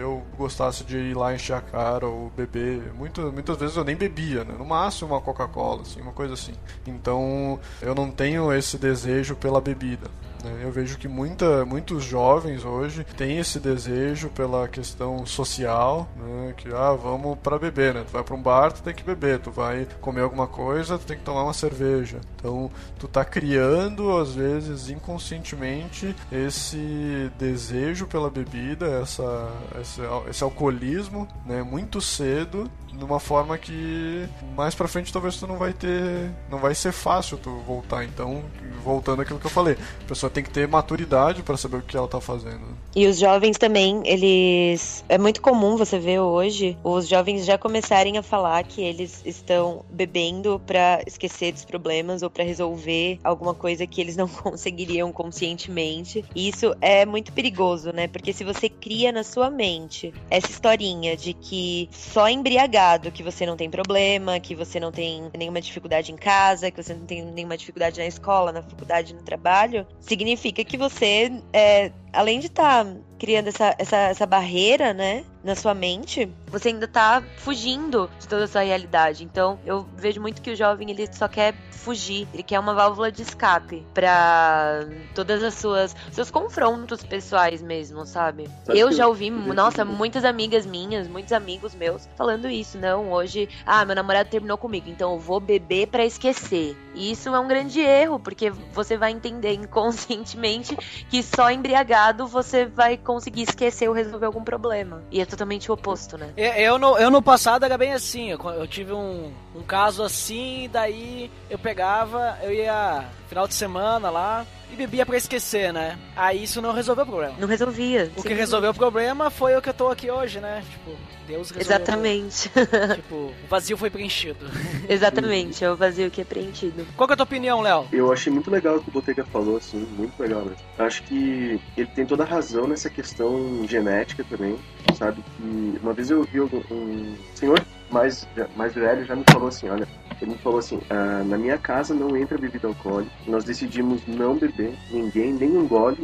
eu 0.00 0.22
gostasse 0.36 0.84
de 0.84 0.96
ir 0.96 1.16
lá 1.16 1.34
encher 1.34 1.54
a 1.54 1.60
cara 1.60 2.06
ou 2.06 2.30
beber. 2.36 2.92
Muito, 2.94 3.20
muitas 3.32 3.56
vezes 3.56 3.76
eu 3.76 3.84
nem 3.84 3.96
bebia, 3.96 4.44
né? 4.44 4.54
No 4.58 4.64
máximo 4.64 5.12
uma 5.12 5.20
Coca-Cola, 5.20 5.82
assim, 5.82 6.00
uma 6.00 6.12
coisa 6.12 6.34
assim. 6.34 6.54
Então 6.86 7.60
eu 7.82 7.94
não 7.94 8.10
tenho 8.10 8.52
esse 8.52 8.78
desejo 8.78 9.36
pela 9.36 9.60
bebida. 9.60 10.10
Né? 10.46 10.60
Eu 10.62 10.70
vejo 10.70 10.98
que 10.98 11.08
muita, 11.08 11.64
muitos 11.64 12.04
jovens 12.04 12.64
hoje 12.64 13.04
têm 13.16 13.38
esse 13.38 13.58
desejo 13.58 14.28
pela 14.30 14.68
questão 14.68 15.26
social, 15.26 16.08
né? 16.16 16.54
que 16.56 16.68
ah, 16.72 16.92
vamos 16.92 17.38
para 17.38 17.58
beber, 17.58 17.94
né? 17.94 18.04
Tu 18.06 18.12
vai 18.12 18.22
para 18.22 18.34
um 18.34 18.42
bar, 18.42 18.72
tu 18.72 18.82
tem 18.82 18.94
que 18.94 19.02
beber, 19.02 19.40
tu 19.40 19.50
vai 19.50 19.86
comer 20.00 20.22
alguma 20.22 20.46
coisa, 20.46 20.98
tu 20.98 21.06
tem 21.06 21.18
que 21.18 21.24
tomar 21.24 21.42
uma 21.42 21.52
cerveja. 21.52 22.20
Então, 22.36 22.70
tu 22.98 23.08
tá 23.08 23.24
criando 23.24 24.16
às 24.16 24.34
vezes 24.34 24.88
inconscientemente 24.88 26.14
esse 26.30 27.30
desejo 27.38 28.06
pela 28.06 28.30
bebida, 28.30 28.86
essa, 29.02 29.50
esse, 29.80 30.00
esse 30.30 30.44
alcoolismo, 30.44 31.26
né, 31.44 31.62
muito 31.62 32.00
cedo 32.00 32.70
de 32.96 33.04
uma 33.04 33.20
forma 33.20 33.58
que 33.58 34.28
mais 34.56 34.74
para 34.74 34.88
frente 34.88 35.12
talvez 35.12 35.36
tu 35.36 35.46
não 35.46 35.56
vai 35.56 35.72
ter, 35.72 36.30
não 36.50 36.58
vai 36.58 36.74
ser 36.74 36.92
fácil 36.92 37.38
tu 37.38 37.50
voltar. 37.66 38.04
Então, 38.04 38.42
voltando 38.82 39.22
àquilo 39.22 39.38
que 39.38 39.46
eu 39.46 39.50
falei, 39.50 39.76
a 40.02 40.08
pessoa 40.08 40.30
tem 40.30 40.42
que 40.42 40.50
ter 40.50 40.66
maturidade 40.66 41.42
para 41.42 41.56
saber 41.56 41.78
o 41.78 41.82
que 41.82 41.96
ela 41.96 42.08
tá 42.08 42.20
fazendo. 42.20 42.76
E 42.94 43.06
os 43.06 43.18
jovens 43.18 43.58
também, 43.58 44.02
eles 44.06 45.04
é 45.08 45.18
muito 45.18 45.42
comum 45.42 45.76
você 45.76 45.98
ver 45.98 46.20
hoje 46.20 46.78
os 46.82 47.06
jovens 47.06 47.44
já 47.44 47.58
começarem 47.58 48.16
a 48.16 48.22
falar 48.22 48.64
que 48.64 48.80
eles 48.80 49.20
estão 49.26 49.84
bebendo 49.90 50.60
para 50.66 51.02
esquecer 51.06 51.52
dos 51.52 51.64
problemas 51.64 52.22
ou 52.22 52.30
para 52.30 52.44
resolver 52.44 53.18
alguma 53.22 53.54
coisa 53.54 53.86
que 53.86 54.00
eles 54.00 54.16
não 54.16 54.28
conseguiriam 54.28 55.12
conscientemente. 55.12 56.24
E 56.34 56.48
isso 56.48 56.74
é 56.80 57.04
muito 57.04 57.32
perigoso, 57.32 57.92
né? 57.92 58.08
Porque 58.08 58.32
se 58.32 58.44
você 58.44 58.68
cria 58.68 59.12
na 59.12 59.22
sua 59.22 59.50
mente 59.50 60.14
essa 60.30 60.50
historinha 60.50 61.16
de 61.16 61.34
que 61.34 61.88
só 61.92 62.28
embriagar 62.28 62.85
que 63.12 63.22
você 63.22 63.44
não 63.44 63.56
tem 63.56 63.70
problema, 63.70 64.38
que 64.40 64.54
você 64.54 64.78
não 64.80 64.92
tem 64.92 65.30
nenhuma 65.36 65.60
dificuldade 65.60 66.12
em 66.12 66.16
casa, 66.16 66.70
que 66.70 66.82
você 66.82 66.94
não 66.94 67.06
tem 67.06 67.24
nenhuma 67.24 67.56
dificuldade 67.56 67.98
na 67.98 68.06
escola, 68.06 68.52
na 68.52 68.62
faculdade, 68.62 69.14
no 69.14 69.22
trabalho, 69.22 69.86
significa 70.00 70.64
que 70.64 70.76
você, 70.76 71.30
é, 71.52 71.92
além 72.12 72.40
de 72.40 72.46
estar 72.46 72.84
tá 72.84 72.96
criando 73.18 73.48
essa, 73.48 73.74
essa, 73.78 73.96
essa 73.96 74.26
barreira, 74.26 74.92
né, 74.92 75.24
na 75.42 75.54
sua 75.54 75.74
mente, 75.74 76.28
você 76.48 76.70
ainda 76.70 76.88
tá 76.88 77.22
fugindo 77.36 78.10
de 78.18 78.26
toda 78.26 78.44
essa 78.44 78.60
realidade. 78.60 79.22
Então, 79.22 79.58
eu 79.64 79.86
vejo 79.96 80.20
muito 80.20 80.42
que 80.42 80.50
o 80.50 80.56
jovem 80.56 80.90
ele 80.90 81.08
só 81.12 81.28
quer 81.28 81.54
fugir, 81.70 82.26
ele 82.34 82.42
quer 82.42 82.58
uma 82.58 82.74
válvula 82.74 83.12
de 83.12 83.22
escape 83.22 83.86
para 83.94 84.88
todas 85.14 85.40
as 85.44 85.54
suas 85.54 85.94
seus 86.10 86.32
confrontos 86.32 87.04
pessoais 87.04 87.62
mesmo, 87.62 88.04
sabe? 88.04 88.50
Sabe 88.64 88.76
eu 88.76 88.90
já 88.90 89.06
ouvi, 89.06 89.30
nossa, 89.30 89.84
muitas 89.84 90.24
amigas 90.24 90.66
minhas, 90.66 91.06
muitos 91.06 91.32
amigos 91.32 91.76
meus 91.76 92.08
falando 92.16 92.48
isso, 92.48 92.76
não, 92.76 93.12
hoje, 93.12 93.48
ah, 93.64 93.84
meu 93.84 93.94
namorado 93.94 94.28
terminou 94.28 94.58
comigo, 94.58 94.90
então 94.90 95.12
eu 95.12 95.18
vou 95.20 95.38
beber 95.38 95.86
para 95.86 96.04
esquecer. 96.04 96.76
E 96.92 97.12
isso 97.12 97.28
é 97.28 97.38
um 97.38 97.46
grande 97.46 97.78
erro, 97.78 98.18
porque 98.18 98.50
você 98.50 98.96
vai 98.96 99.12
entender 99.12 99.52
inconscientemente 99.52 100.76
que 101.08 101.22
só 101.22 101.52
embriagado 101.52 102.26
você 102.26 102.64
vai 102.64 102.96
conseguir 103.06 103.42
esquecer 103.42 103.88
ou 103.88 103.94
resolver 103.94 104.26
algum 104.26 104.42
problema. 104.42 105.02
E 105.10 105.20
é 105.20 105.24
totalmente 105.24 105.70
o 105.70 105.74
oposto, 105.74 106.18
né? 106.18 106.32
Eu 106.36 106.78
no, 106.78 106.98
eu 106.98 107.10
no 107.10 107.22
passado 107.22 107.64
era 107.64 107.78
bem 107.78 107.92
assim. 107.92 108.30
Eu, 108.30 108.38
eu 108.50 108.66
tive 108.66 108.92
um, 108.92 109.32
um 109.54 109.62
caso 109.62 110.02
assim, 110.02 110.68
daí 110.70 111.30
eu 111.48 111.58
pegava, 111.58 112.36
eu 112.42 112.52
ia 112.52 113.04
final 113.28 113.46
de 113.46 113.54
semana 113.54 114.10
lá, 114.10 114.46
e 114.72 114.76
bebia 114.76 115.06
para 115.06 115.16
esquecer, 115.16 115.72
né? 115.72 115.98
Aí 116.14 116.42
isso 116.42 116.60
não 116.60 116.72
resolveu 116.72 117.04
o 117.04 117.06
problema. 117.06 117.34
Não 117.38 117.48
resolvia. 117.48 118.10
O 118.16 118.22
sim. 118.22 118.28
que 118.28 118.34
resolveu 118.34 118.70
o 118.70 118.74
problema 118.74 119.30
foi 119.30 119.56
o 119.56 119.62
que 119.62 119.68
eu 119.68 119.74
tô 119.74 119.88
aqui 119.88 120.10
hoje, 120.10 120.40
né? 120.40 120.62
Tipo, 120.70 120.96
Deus 121.26 121.50
resolveu. 121.50 121.60
Exatamente. 121.60 122.50
tipo, 122.94 123.14
o 123.44 123.48
vazio 123.48 123.76
foi 123.76 123.90
preenchido. 123.90 124.46
Exatamente, 124.88 125.64
é 125.64 125.70
o 125.70 125.76
vazio 125.76 126.10
que 126.10 126.20
é 126.20 126.24
preenchido. 126.24 126.86
Qual 126.96 127.06
que 127.06 127.12
é 127.12 127.14
a 127.14 127.16
tua 127.16 127.24
opinião, 127.24 127.60
Léo? 127.60 127.86
Eu 127.92 128.12
achei 128.12 128.32
muito 128.32 128.50
legal 128.50 128.76
o 128.76 128.82
que 128.82 128.88
o 128.88 128.92
Botega 128.92 129.24
falou, 129.24 129.56
assim, 129.56 129.78
muito 129.96 130.18
legal 130.20 130.42
mesmo. 130.42 130.58
Acho 130.78 131.02
que 131.04 131.60
ele 131.76 131.88
tem 131.94 132.06
toda 132.06 132.22
a 132.22 132.26
razão 132.26 132.66
nessa 132.66 132.90
questão 132.90 133.66
genética 133.68 134.24
também, 134.28 134.58
sabe? 134.94 135.22
Que 135.36 135.78
uma 135.82 135.92
vez 135.92 136.10
eu 136.10 136.22
vi 136.24 136.40
um 136.40 137.16
senhor 137.34 137.64
mais, 137.96 138.28
mais 138.54 138.74
velho 138.74 139.04
já 139.04 139.16
me 139.16 139.24
falou 139.30 139.48
assim, 139.48 139.68
olha, 139.68 139.88
ele 140.20 140.32
me 140.32 140.38
falou 140.38 140.58
assim, 140.58 140.80
ah, 140.90 141.22
na 141.24 141.38
minha 141.38 141.56
casa 141.56 141.94
não 141.94 142.16
entra 142.16 142.36
bebida 142.36 142.68
alcoólica, 142.68 143.10
nós 143.26 143.44
decidimos 143.44 144.02
não 144.06 144.36
beber 144.36 144.74
ninguém, 144.90 145.32
nem 145.32 145.56
um 145.56 145.66
gole, 145.66 145.96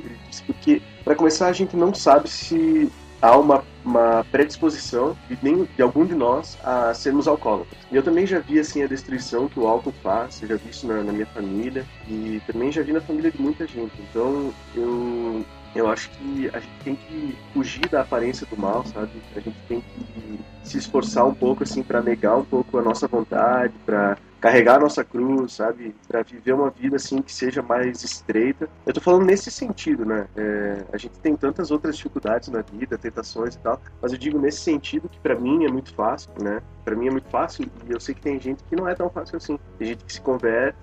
porque 0.46 0.80
para 1.04 1.14
começar 1.14 1.48
a 1.48 1.52
gente 1.52 1.76
não 1.76 1.92
sabe 1.92 2.28
se 2.30 2.90
há 3.20 3.36
uma, 3.36 3.62
uma 3.84 4.24
predisposição 4.32 5.16
de, 5.28 5.38
nem, 5.42 5.64
de 5.64 5.82
algum 5.82 6.04
de 6.04 6.14
nós 6.14 6.58
a 6.64 6.92
sermos 6.94 7.28
alcoólatras. 7.28 7.78
E 7.90 7.96
eu 7.96 8.02
também 8.02 8.26
já 8.26 8.40
vi 8.40 8.58
assim 8.58 8.82
a 8.82 8.86
destruição 8.86 9.48
que 9.48 9.60
o 9.60 9.66
álcool 9.66 9.94
faz, 10.02 10.42
eu 10.42 10.48
já 10.48 10.56
vi 10.56 10.70
isso 10.70 10.86
na, 10.86 11.02
na 11.02 11.12
minha 11.12 11.26
família 11.26 11.84
e 12.08 12.40
também 12.46 12.72
já 12.72 12.82
vi 12.82 12.92
na 12.92 13.00
família 13.00 13.30
de 13.30 13.40
muita 13.40 13.66
gente. 13.66 13.92
Então 14.10 14.52
eu 14.74 15.44
eu 15.74 15.88
acho 15.88 16.10
que 16.10 16.50
a 16.52 16.60
gente 16.60 16.74
tem 16.84 16.96
que 16.96 17.36
fugir 17.52 17.88
da 17.88 18.02
aparência 18.02 18.46
do 18.46 18.56
mal, 18.56 18.84
sabe? 18.86 19.10
A 19.34 19.40
gente 19.40 19.56
tem 19.68 19.80
que 19.80 20.40
se 20.62 20.78
esforçar 20.78 21.26
um 21.26 21.34
pouco 21.34 21.62
assim 21.62 21.82
para 21.82 22.02
negar 22.02 22.36
um 22.36 22.44
pouco 22.44 22.78
a 22.78 22.82
nossa 22.82 23.06
vontade, 23.06 23.72
para 23.84 24.16
carregar 24.42 24.74
a 24.74 24.80
nossa 24.80 25.04
cruz, 25.04 25.52
sabe? 25.52 25.94
Para 26.08 26.22
viver 26.22 26.52
uma 26.52 26.68
vida 26.68 26.96
assim 26.96 27.22
que 27.22 27.32
seja 27.32 27.62
mais 27.62 28.02
estreita. 28.02 28.68
Eu 28.84 28.92
tô 28.92 29.00
falando 29.00 29.24
nesse 29.24 29.52
sentido, 29.52 30.04
né? 30.04 30.26
É, 30.36 30.84
a 30.92 30.98
gente 30.98 31.16
tem 31.20 31.36
tantas 31.36 31.70
outras 31.70 31.96
dificuldades 31.96 32.48
na 32.48 32.60
vida, 32.60 32.98
tentações 32.98 33.54
e 33.54 33.58
tal, 33.60 33.80
mas 34.02 34.12
eu 34.12 34.18
digo 34.18 34.40
nesse 34.40 34.58
sentido 34.58 35.08
que 35.08 35.20
para 35.20 35.36
mim 35.36 35.64
é 35.64 35.68
muito 35.68 35.94
fácil, 35.94 36.32
né? 36.42 36.60
Para 36.84 36.96
mim 36.96 37.06
é 37.06 37.10
muito 37.12 37.28
fácil 37.28 37.70
e 37.88 37.92
eu 37.92 38.00
sei 38.00 38.16
que 38.16 38.20
tem 38.20 38.40
gente 38.40 38.64
que 38.64 38.74
não 38.74 38.88
é 38.88 38.94
tão 38.96 39.08
fácil 39.08 39.36
assim. 39.36 39.56
Tem 39.78 39.88
gente 39.88 40.04
que 40.04 40.12
se 40.12 40.20
converte 40.20 40.76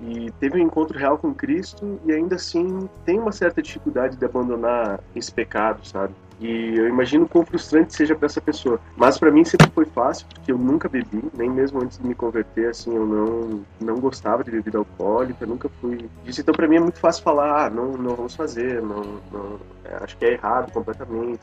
e 0.00 0.32
teve 0.40 0.58
um 0.58 0.62
encontro 0.62 0.98
real 0.98 1.16
com 1.16 1.32
Cristo 1.32 2.00
e 2.04 2.12
ainda 2.12 2.34
assim 2.34 2.88
tem 3.04 3.20
uma 3.20 3.30
certa 3.30 3.62
dificuldade 3.62 4.16
de 4.16 4.24
abandonar 4.24 4.98
esse 5.14 5.32
pecado, 5.32 5.86
sabe? 5.86 6.12
E 6.40 6.76
eu 6.76 6.88
imagino 6.88 7.28
quão 7.28 7.44
frustrante 7.44 7.94
seja 7.94 8.14
para 8.14 8.26
essa 8.26 8.40
pessoa. 8.40 8.80
Mas 8.96 9.18
para 9.18 9.30
mim 9.30 9.44
sempre 9.44 9.70
foi 9.70 9.84
fácil, 9.84 10.26
porque 10.26 10.50
eu 10.50 10.58
nunca 10.58 10.88
bebi, 10.88 11.22
nem 11.36 11.48
mesmo 11.48 11.80
antes 11.80 11.98
de 11.98 12.06
me 12.06 12.14
converter, 12.14 12.68
assim, 12.68 12.94
eu 12.94 13.06
não, 13.06 13.64
não 13.80 14.00
gostava 14.00 14.42
de 14.42 14.50
bebida 14.50 14.78
alcoólica, 14.78 15.46
nunca 15.46 15.68
fui. 15.80 16.08
Então 16.26 16.54
para 16.54 16.68
mim 16.68 16.76
é 16.76 16.80
muito 16.80 16.98
fácil 16.98 17.22
falar, 17.22 17.66
ah, 17.66 17.70
não, 17.70 17.92
não 17.92 18.14
vamos 18.16 18.34
fazer, 18.34 18.82
não, 18.82 19.20
não 19.32 19.60
é, 19.84 20.02
acho 20.02 20.16
que 20.16 20.24
é 20.24 20.32
errado 20.32 20.72
completamente. 20.72 21.40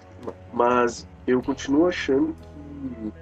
Mas 0.54 1.08
eu 1.26 1.42
continuo 1.42 1.88
achando 1.88 2.36
que 2.52 3.14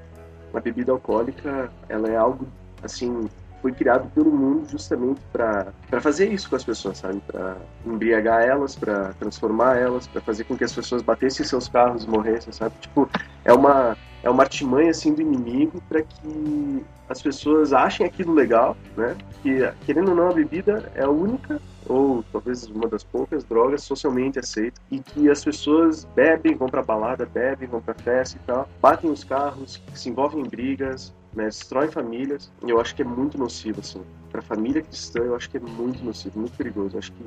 a 0.58 0.60
bebida 0.60 0.92
alcoólica, 0.92 1.72
ela 1.88 2.10
é 2.10 2.16
algo, 2.16 2.48
assim, 2.82 3.30
foi 3.62 3.72
criado 3.72 4.10
pelo 4.12 4.32
mundo 4.32 4.68
justamente 4.70 5.22
para 5.32 5.74
fazer 6.02 6.32
isso 6.32 6.50
com 6.50 6.56
as 6.56 6.64
pessoas, 6.64 6.98
sabe? 6.98 7.22
Para 7.28 7.58
embriagar 7.86 8.42
elas, 8.44 8.76
para 8.76 9.14
transformar 9.20 9.78
elas, 9.78 10.08
para 10.08 10.22
fazer 10.22 10.44
com 10.46 10.58
que 10.58 10.64
as 10.64 10.74
pessoas 10.74 11.02
batessem 11.02 11.46
seus 11.46 11.68
carros 11.68 12.04
e 12.04 12.10
morressem, 12.10 12.54
sabe? 12.54 12.76
Tipo, 12.80 13.10
é 13.44 13.54
uma 13.54 13.98
é 14.22 14.30
uma 14.30 14.44
artimanha 14.44 14.92
assim 14.92 15.14
do 15.14 15.22
inimigo 15.22 15.82
para 15.88 16.02
que 16.02 16.86
as 17.08 17.22
pessoas 17.22 17.72
achem 17.72 18.06
aquilo 18.06 18.34
legal, 18.34 18.76
né? 18.96 19.16
Que 19.42 19.60
querendo 19.86 20.10
ou 20.10 20.16
não 20.16 20.30
a 20.30 20.34
bebida 20.34 20.92
é 20.94 21.04
a 21.04 21.10
única 21.10 21.60
ou 21.88 22.24
talvez 22.32 22.68
uma 22.68 22.88
das 22.88 23.04
poucas 23.04 23.44
drogas 23.44 23.82
socialmente 23.84 24.38
aceitas 24.38 24.80
e 24.92 25.00
que 25.00 25.30
as 25.30 25.44
pessoas 25.44 26.06
bebem, 26.16 26.56
vão 26.56 26.68
para 26.68 26.84
balada, 26.84 27.26
bebem, 27.26 27.68
vão 27.68 27.82
para 27.82 27.96
festa 27.96 28.38
e 28.38 28.46
tal, 28.46 28.70
batem 28.82 29.10
os 29.10 29.24
carros, 29.24 29.82
se 29.94 30.10
envolvem 30.10 30.42
em 30.42 30.48
brigas, 30.48 31.14
né, 31.34 31.46
destrói 31.46 31.88
famílias. 31.90 32.52
Eu 32.62 32.80
acho 32.80 32.96
que 32.96 33.02
é 33.02 33.06
muito 33.06 33.38
nocivo, 33.38 33.80
assim. 33.80 34.02
Para 34.32 34.40
a 34.40 34.44
família 34.44 34.82
cristã, 34.82 35.20
eu 35.20 35.36
acho 35.36 35.50
que 35.50 35.58
é 35.58 35.60
muito 35.60 36.04
nocivo, 36.04 36.40
muito 36.40 36.56
perigoso. 36.58 36.96
Eu 36.96 37.00
acho 37.00 37.12
que 37.12 37.24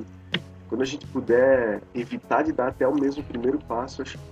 quando 0.69 0.81
a 0.81 0.85
gente 0.85 1.05
puder 1.07 1.81
evitar 1.93 2.43
de 2.43 2.51
dar 2.51 2.69
até 2.69 2.87
o 2.87 2.95
mesmo 2.95 3.23
primeiro 3.23 3.59
passo, 3.59 4.01
acho 4.01 4.17
que 4.17 4.23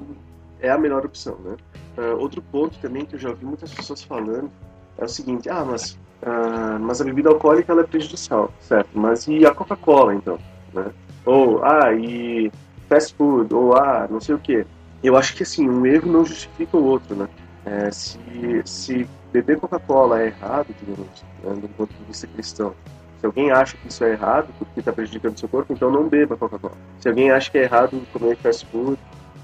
é 0.59 0.69
a 0.69 0.77
melhor 0.77 1.05
opção, 1.05 1.37
né? 1.43 1.55
Uh, 1.97 2.17
outro 2.17 2.41
ponto 2.41 2.77
também 2.79 3.05
que 3.05 3.15
eu 3.15 3.19
já 3.19 3.29
ouvi 3.29 3.45
muitas 3.45 3.73
pessoas 3.73 4.01
falando 4.01 4.49
é 4.97 5.05
o 5.05 5.09
seguinte: 5.09 5.49
ah, 5.49 5.65
mas, 5.65 5.91
uh, 6.23 6.79
mas 6.79 7.01
a 7.01 7.03
bebida 7.03 7.29
alcoólica 7.29 7.71
ela 7.71 7.81
é 7.81 7.85
prejudicial, 7.85 8.51
certo? 8.59 8.89
Mas 8.93 9.27
e 9.27 9.45
a 9.45 9.53
Coca-Cola, 9.53 10.15
então? 10.15 10.39
Né? 10.73 10.91
Ou, 11.25 11.63
ah, 11.63 11.93
e 11.93 12.51
fast 12.87 13.13
food, 13.15 13.53
ou 13.53 13.75
ah, 13.75 14.07
não 14.09 14.19
sei 14.21 14.35
o 14.35 14.39
que. 14.39 14.65
Eu 15.03 15.17
acho 15.17 15.35
que 15.35 15.43
assim, 15.43 15.67
um 15.69 15.85
erro 15.85 16.11
não 16.11 16.25
justifica 16.25 16.77
o 16.77 16.83
outro, 16.83 17.15
né? 17.15 17.27
É, 17.65 17.91
se, 17.91 18.17
se 18.65 19.07
beber 19.31 19.59
Coca-Cola 19.59 20.21
é 20.21 20.27
errado, 20.27 20.67
digamos, 20.79 21.25
né, 21.43 21.53
do 21.55 21.69
ponto 21.69 21.93
de 21.93 22.03
vista 22.05 22.27
cristão, 22.27 22.75
se 23.21 23.25
alguém 23.27 23.51
acha 23.51 23.77
que 23.77 23.87
isso 23.87 24.03
é 24.03 24.13
errado, 24.13 24.47
porque 24.57 24.79
está 24.79 24.91
prejudicando 24.91 25.39
seu 25.39 25.47
corpo, 25.47 25.71
então 25.71 25.91
não 25.91 26.09
beba 26.09 26.35
Coca-Cola. 26.35 26.73
Se 26.99 27.07
alguém 27.07 27.29
acha 27.29 27.51
que 27.51 27.59
é 27.59 27.63
errado 27.63 28.01
comer 28.11 28.35
fast 28.37 28.65
food, 28.65 28.97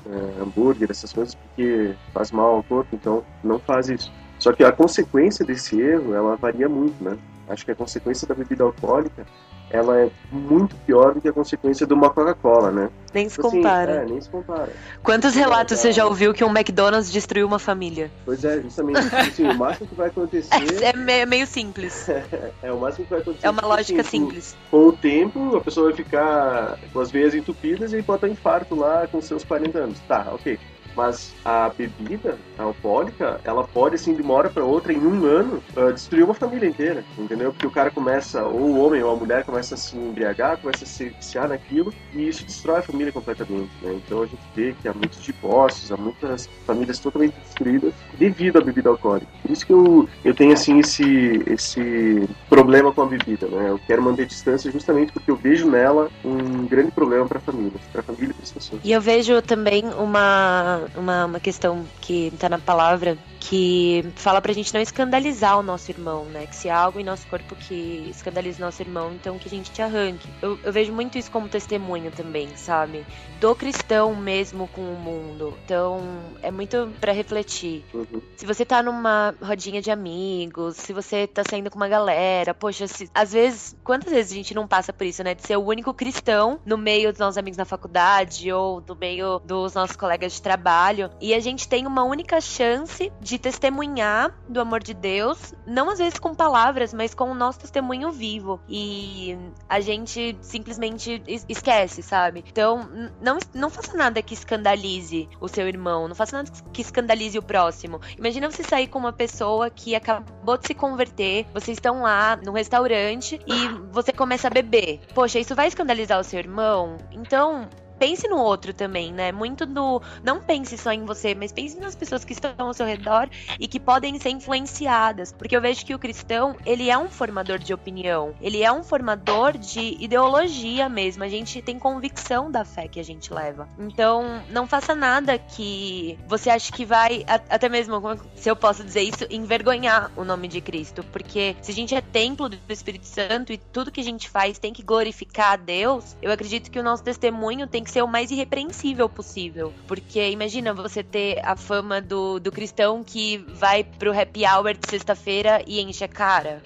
é, 0.09 0.41
hambúrguer, 0.41 0.89
essas 0.89 1.13
coisas, 1.13 1.35
porque 1.35 1.93
faz 2.11 2.31
mal 2.31 2.55
ao 2.55 2.63
corpo, 2.63 2.95
então 2.95 3.23
não 3.43 3.59
faz 3.59 3.87
isso. 3.87 4.11
Só 4.39 4.51
que 4.51 4.63
a 4.63 4.71
consequência 4.71 5.45
desse 5.45 5.79
erro, 5.79 6.15
ela 6.15 6.35
varia 6.35 6.67
muito, 6.67 7.03
né? 7.03 7.17
Acho 7.47 7.65
que 7.65 7.71
a 7.71 7.75
consequência 7.75 8.27
da 8.27 8.33
bebida 8.33 8.63
alcoólica 8.63 9.27
ela 9.69 9.99
é 9.99 10.09
muito 10.31 10.75
pior 10.77 11.13
do 11.13 11.21
que 11.21 11.27
a 11.27 11.33
consequência 11.33 11.85
de 11.85 11.93
uma 11.93 12.09
Coca-Cola, 12.09 12.71
né? 12.71 12.89
Nem 13.13 13.27
se 13.27 13.35
Tipo 13.35 13.47
assim, 13.47 13.57
compara. 13.57 13.91
é, 13.91 14.05
nem 14.05 14.21
se 14.21 14.29
compara. 14.29 14.69
Quantos 15.03 15.33
relatos 15.35 15.77
é, 15.77 15.81
você 15.81 15.91
já 15.91 16.03
é. 16.03 16.05
ouviu 16.05 16.33
que 16.33 16.43
um 16.43 16.49
McDonald's 16.49 17.11
destruiu 17.11 17.47
uma 17.47 17.59
família? 17.59 18.11
Pois 18.25 18.43
é, 18.43 18.61
justamente. 18.61 19.01
Tipo 19.03 19.15
assim, 19.15 19.47
o 19.49 19.57
máximo 19.57 19.87
que 19.87 19.95
vai 19.95 20.07
acontecer 20.07 20.49
É, 20.83 20.93
me- 20.95 21.25
meio 21.25 21.47
simples. 21.47 22.07
é 22.63 22.71
o 22.71 22.79
máximo 22.79 23.05
que 23.05 23.11
vai 23.11 23.21
acontecer. 23.21 23.47
É 23.47 23.49
uma 23.49 23.65
lógica 23.65 24.01
assim, 24.01 24.19
com- 24.21 24.25
simples. 24.27 24.55
Com 24.71 24.87
o 24.87 24.93
tempo, 24.93 25.55
a 25.57 25.61
pessoa 25.61 25.87
vai 25.87 25.95
ficar 25.95 26.77
com 26.93 26.99
as 26.99 27.11
veias 27.11 27.33
entupidas 27.35 27.91
e 27.93 28.01
pode 28.03 28.21
ter 28.21 28.27
um 28.27 28.31
infarto 28.33 28.75
lá 28.75 29.07
com 29.07 29.19
seus 29.21 29.43
40 29.43 29.79
anos. 29.79 29.99
Tá, 30.07 30.27
ok. 30.31 30.59
Mas 30.97 31.31
a 31.45 31.69
bebida 31.69 32.39
alcoólica, 32.57 33.39
ela 33.43 33.63
pode, 33.63 33.93
assim, 33.93 34.15
de 34.15 34.23
uma 34.23 34.33
hora 34.33 34.49
para 34.49 34.65
outra, 34.65 34.91
em 34.91 34.97
um 34.97 35.25
ano, 35.25 35.61
ah, 35.75 35.91
destruir 35.91 36.23
uma 36.23 36.33
família 36.33 36.67
inteira, 36.67 37.05
entendeu? 37.15 37.51
Porque 37.51 37.67
o 37.67 37.71
cara 37.71 37.91
começa, 37.91 38.43
ou 38.43 38.61
o 38.61 38.79
homem 38.79 39.03
ou 39.03 39.13
a 39.13 39.15
mulher 39.15 39.45
começa 39.45 39.75
a 39.75 39.77
se 39.77 39.95
embriagar, 39.95 40.57
começa 40.57 40.85
a 40.85 40.87
se 40.87 41.09
viciar 41.09 41.47
naquilo, 41.47 41.93
e 42.15 42.27
isso 42.27 42.43
destrói 42.43 42.79
a 42.79 42.81
família 42.81 43.13
completamente, 43.13 43.69
né? 43.83 43.93
Então 43.93 44.23
a 44.23 44.25
gente 44.25 44.41
vê 44.55 44.73
que 44.81 44.87
há 44.87 44.93
muitos 44.93 45.21
divórcios, 45.21 45.91
há 45.91 45.97
muitas 45.97 46.49
famílias 46.65 46.97
totalmente 46.97 47.35
destruídas 47.43 47.93
devido 48.17 48.57
à 48.57 48.61
bebida 48.61 48.89
alcoólica. 48.89 49.27
Por 49.43 49.51
isso 49.51 49.67
que 49.67 49.73
eu, 49.73 50.09
eu 50.25 50.33
tenho, 50.33 50.53
assim, 50.53 50.79
esse, 50.79 51.43
esse 51.45 52.27
problema 52.49 52.91
com 52.91 53.03
a 53.03 53.05
bebida, 53.05 53.45
né? 53.45 53.69
Eu 53.69 53.79
quero 53.85 54.01
manter 54.01 54.25
distância 54.25 54.71
justamente 54.71 55.11
porque 55.11 55.29
eu 55.29 55.35
vejo 55.35 55.69
nela 55.69 56.09
um 56.25 56.65
grande 56.65 56.89
problema 56.89 57.27
para 57.27 57.37
a 57.37 57.41
família, 57.41 57.79
para 57.91 58.01
a 58.01 58.03
família 58.03 58.31
e 58.31 58.33
para 58.33 58.43
as 58.43 58.51
pessoas. 58.51 58.81
E 58.83 58.91
eu 58.91 58.99
vejo 58.99 59.39
também 59.43 59.83
uma, 59.99 60.86
uma, 60.95 61.25
uma 61.25 61.39
questão 61.39 61.85
que 62.01 62.31
tá 62.39 62.47
na 62.49 62.59
palavra 62.59 63.17
que 63.39 64.03
fala 64.15 64.41
pra 64.41 64.51
gente 64.51 64.73
não 64.73 64.81
escandalizar 64.81 65.57
o 65.57 65.63
nosso 65.63 65.89
irmão, 65.91 66.25
né? 66.25 66.45
Que 66.47 66.55
se 66.55 66.69
há 66.69 66.77
algo 66.77 66.99
em 66.99 67.03
nosso 67.03 67.25
corpo 67.27 67.55
que 67.55 68.07
escandaliza 68.09 68.57
o 68.57 68.65
nosso 68.65 68.81
irmão, 68.81 69.13
então 69.13 69.37
que 69.39 69.47
a 69.47 69.49
gente 69.51 69.71
te 69.71 69.81
arranque. 69.81 70.27
Eu, 70.41 70.59
eu 70.63 70.73
vejo 70.73 70.91
muito 70.91 71.17
isso 71.17 71.31
como 71.31 71.47
testemunho 71.47 72.11
também, 72.11 72.49
sabe? 72.57 73.05
Do 73.39 73.55
cristão 73.55 74.15
mesmo 74.15 74.67
com 74.67 74.81
o 74.81 74.95
mundo. 74.97 75.53
Então 75.63 75.99
é 76.41 76.51
muito 76.51 76.91
pra 76.99 77.11
refletir. 77.13 77.85
Uhum. 77.93 78.21
Se 78.35 78.45
você 78.45 78.65
tá 78.65 78.81
numa 78.83 79.33
rodinha 79.41 79.81
de 79.81 79.91
amigos, 79.91 80.75
se 80.75 80.91
você 80.91 81.25
tá 81.27 81.43
saindo 81.49 81.69
com 81.69 81.77
uma 81.77 81.87
galera, 81.87 82.53
poxa, 82.53 82.87
se- 82.87 83.09
às 83.13 83.31
vezes, 83.31 83.75
quantas 83.83 84.11
vezes 84.11 84.31
a 84.31 84.35
gente 84.35 84.53
não 84.55 84.67
passa 84.67 84.91
por 84.91 85.05
isso, 85.05 85.23
né? 85.23 85.33
De 85.35 85.43
ser 85.45 85.55
o 85.57 85.63
único 85.63 85.93
cristão 85.93 86.59
no 86.65 86.77
meio 86.77 87.11
dos 87.11 87.19
nossos 87.19 87.37
amigos 87.37 87.57
na 87.57 87.65
faculdade 87.65 88.51
ou 88.51 88.83
no 88.87 88.95
meio 88.95 89.39
dos 89.45 89.73
nossos 89.73 89.95
colegas 89.95 90.33
de 90.33 90.41
trabalho. 90.41 90.76
E 91.21 91.33
a 91.33 91.39
gente 91.39 91.67
tem 91.67 91.85
uma 91.87 92.03
única 92.03 92.39
chance 92.39 93.11
de 93.19 93.37
testemunhar 93.39 94.33
do 94.47 94.59
amor 94.61 94.81
de 94.81 94.93
Deus, 94.93 95.53
não 95.65 95.89
às 95.89 95.97
vezes 95.99 96.19
com 96.19 96.33
palavras, 96.35 96.93
mas 96.93 97.13
com 97.13 97.31
o 97.31 97.33
nosso 97.33 97.59
testemunho 97.59 98.11
vivo. 98.11 98.59
E 98.69 99.37
a 99.67 99.79
gente 99.79 100.37
simplesmente 100.41 101.21
es- 101.27 101.45
esquece, 101.49 102.01
sabe? 102.03 102.43
Então, 102.47 102.87
não, 103.21 103.37
não 103.53 103.69
faça 103.69 103.95
nada 103.97 104.21
que 104.21 104.33
escandalize 104.33 105.27
o 105.39 105.47
seu 105.47 105.67
irmão, 105.67 106.07
não 106.07 106.15
faça 106.15 106.37
nada 106.37 106.51
que 106.71 106.81
escandalize 106.81 107.37
o 107.37 107.41
próximo. 107.43 107.99
Imagina 108.17 108.49
você 108.49 108.63
sair 108.63 108.87
com 108.87 108.99
uma 108.99 109.13
pessoa 109.13 109.69
que 109.69 109.95
acabou 109.95 110.57
de 110.57 110.67
se 110.67 110.73
converter, 110.73 111.45
vocês 111.53 111.77
estão 111.77 112.01
lá 112.03 112.35
no 112.37 112.51
restaurante 112.51 113.39
e 113.47 113.67
você 113.91 114.11
começa 114.11 114.47
a 114.47 114.51
beber. 114.51 114.99
Poxa, 115.13 115.39
isso 115.39 115.55
vai 115.55 115.67
escandalizar 115.67 116.19
o 116.19 116.23
seu 116.23 116.39
irmão? 116.39 116.97
Então, 117.11 117.67
pense 117.97 118.27
no 118.27 118.37
outro 118.37 118.73
também, 118.73 119.11
né? 119.11 119.31
Muito 119.31 119.65
no. 119.65 120.01
Não 120.23 120.41
pense 120.41 120.77
só 120.77 120.91
em 120.91 121.05
você, 121.05 121.35
mas 121.35 121.51
pense 121.51 121.77
nas 121.77 121.95
pessoas 121.95 122.23
que 122.23 122.33
estão 122.33 122.53
ao 122.57 122.73
seu 122.73 122.85
redor 122.85 123.29
e 123.59 123.67
que 123.67 123.79
podem 123.79 124.19
ser 124.19 124.29
influenciadas. 124.29 125.31
Porque 125.31 125.55
eu 125.55 125.61
vejo 125.61 125.85
que 125.85 125.93
o 125.93 125.99
cristão, 125.99 126.55
ele 126.65 126.89
é 126.89 126.97
um 126.97 127.09
formador 127.09 127.59
de 127.59 127.73
opinião. 127.73 128.33
Ele 128.41 128.63
é 128.63 128.71
um 128.71 128.83
formador 128.83 129.57
de 129.57 129.97
ideologia 129.99 130.87
mesmo. 130.89 131.23
A 131.23 131.27
gente 131.27 131.61
tem 131.61 131.79
convicção 131.79 132.51
da 132.51 132.63
fé 132.63 132.87
que 132.87 132.99
a 132.99 133.03
gente 133.03 133.33
leva. 133.33 133.67
Então, 133.77 134.41
não 134.49 134.67
faça 134.67 134.93
nada 134.93 135.37
que 135.37 136.17
você 136.27 136.49
ache 136.49 136.71
que 136.71 136.85
vai, 136.85 137.25
até 137.27 137.67
mesmo, 137.69 138.01
como- 138.01 138.21
se 138.35 138.49
eu 138.49 138.55
posso 138.55 138.83
dizer 138.83 139.01
isso, 139.01 139.25
envergonhar 139.29 140.11
o 140.15 140.23
nome 140.23 140.47
de 140.47 140.61
Cristo. 140.61 141.03
Porque 141.03 141.55
se 141.61 141.71
a 141.71 141.73
gente 141.73 141.95
é 141.95 142.01
templo 142.01 142.49
do 142.49 142.57
Espírito 142.69 143.05
Santo 143.07 143.51
e 143.51 143.57
tudo 143.57 143.91
que 143.91 144.01
a 144.01 144.03
gente 144.03 144.29
faz 144.29 144.59
tem 144.59 144.73
que 144.73 144.83
glorificar 144.83 145.53
a 145.53 145.55
Deus, 145.55 146.15
eu 146.21 146.31
acredito 146.31 146.69
que 146.69 146.79
o 146.79 146.83
nosso 146.83 147.03
testemunho 147.03 147.67
tem 147.67 147.83
ser 147.89 148.01
o 148.01 148.07
mais 148.07 148.31
irrepreensível 148.31 149.07
possível. 149.09 149.73
Porque 149.87 150.29
imagina 150.29 150.73
você 150.73 151.03
ter 151.03 151.39
a 151.43 151.55
fama 151.55 152.01
do, 152.01 152.39
do 152.39 152.51
cristão 152.51 153.03
que 153.03 153.37
vai 153.37 153.83
pro 153.83 154.17
happy 154.17 154.43
hour 154.45 154.73
de 154.73 154.89
sexta-feira 154.89 155.63
e 155.65 155.81
enche 155.81 156.03
a 156.03 156.07
cara. 156.07 156.61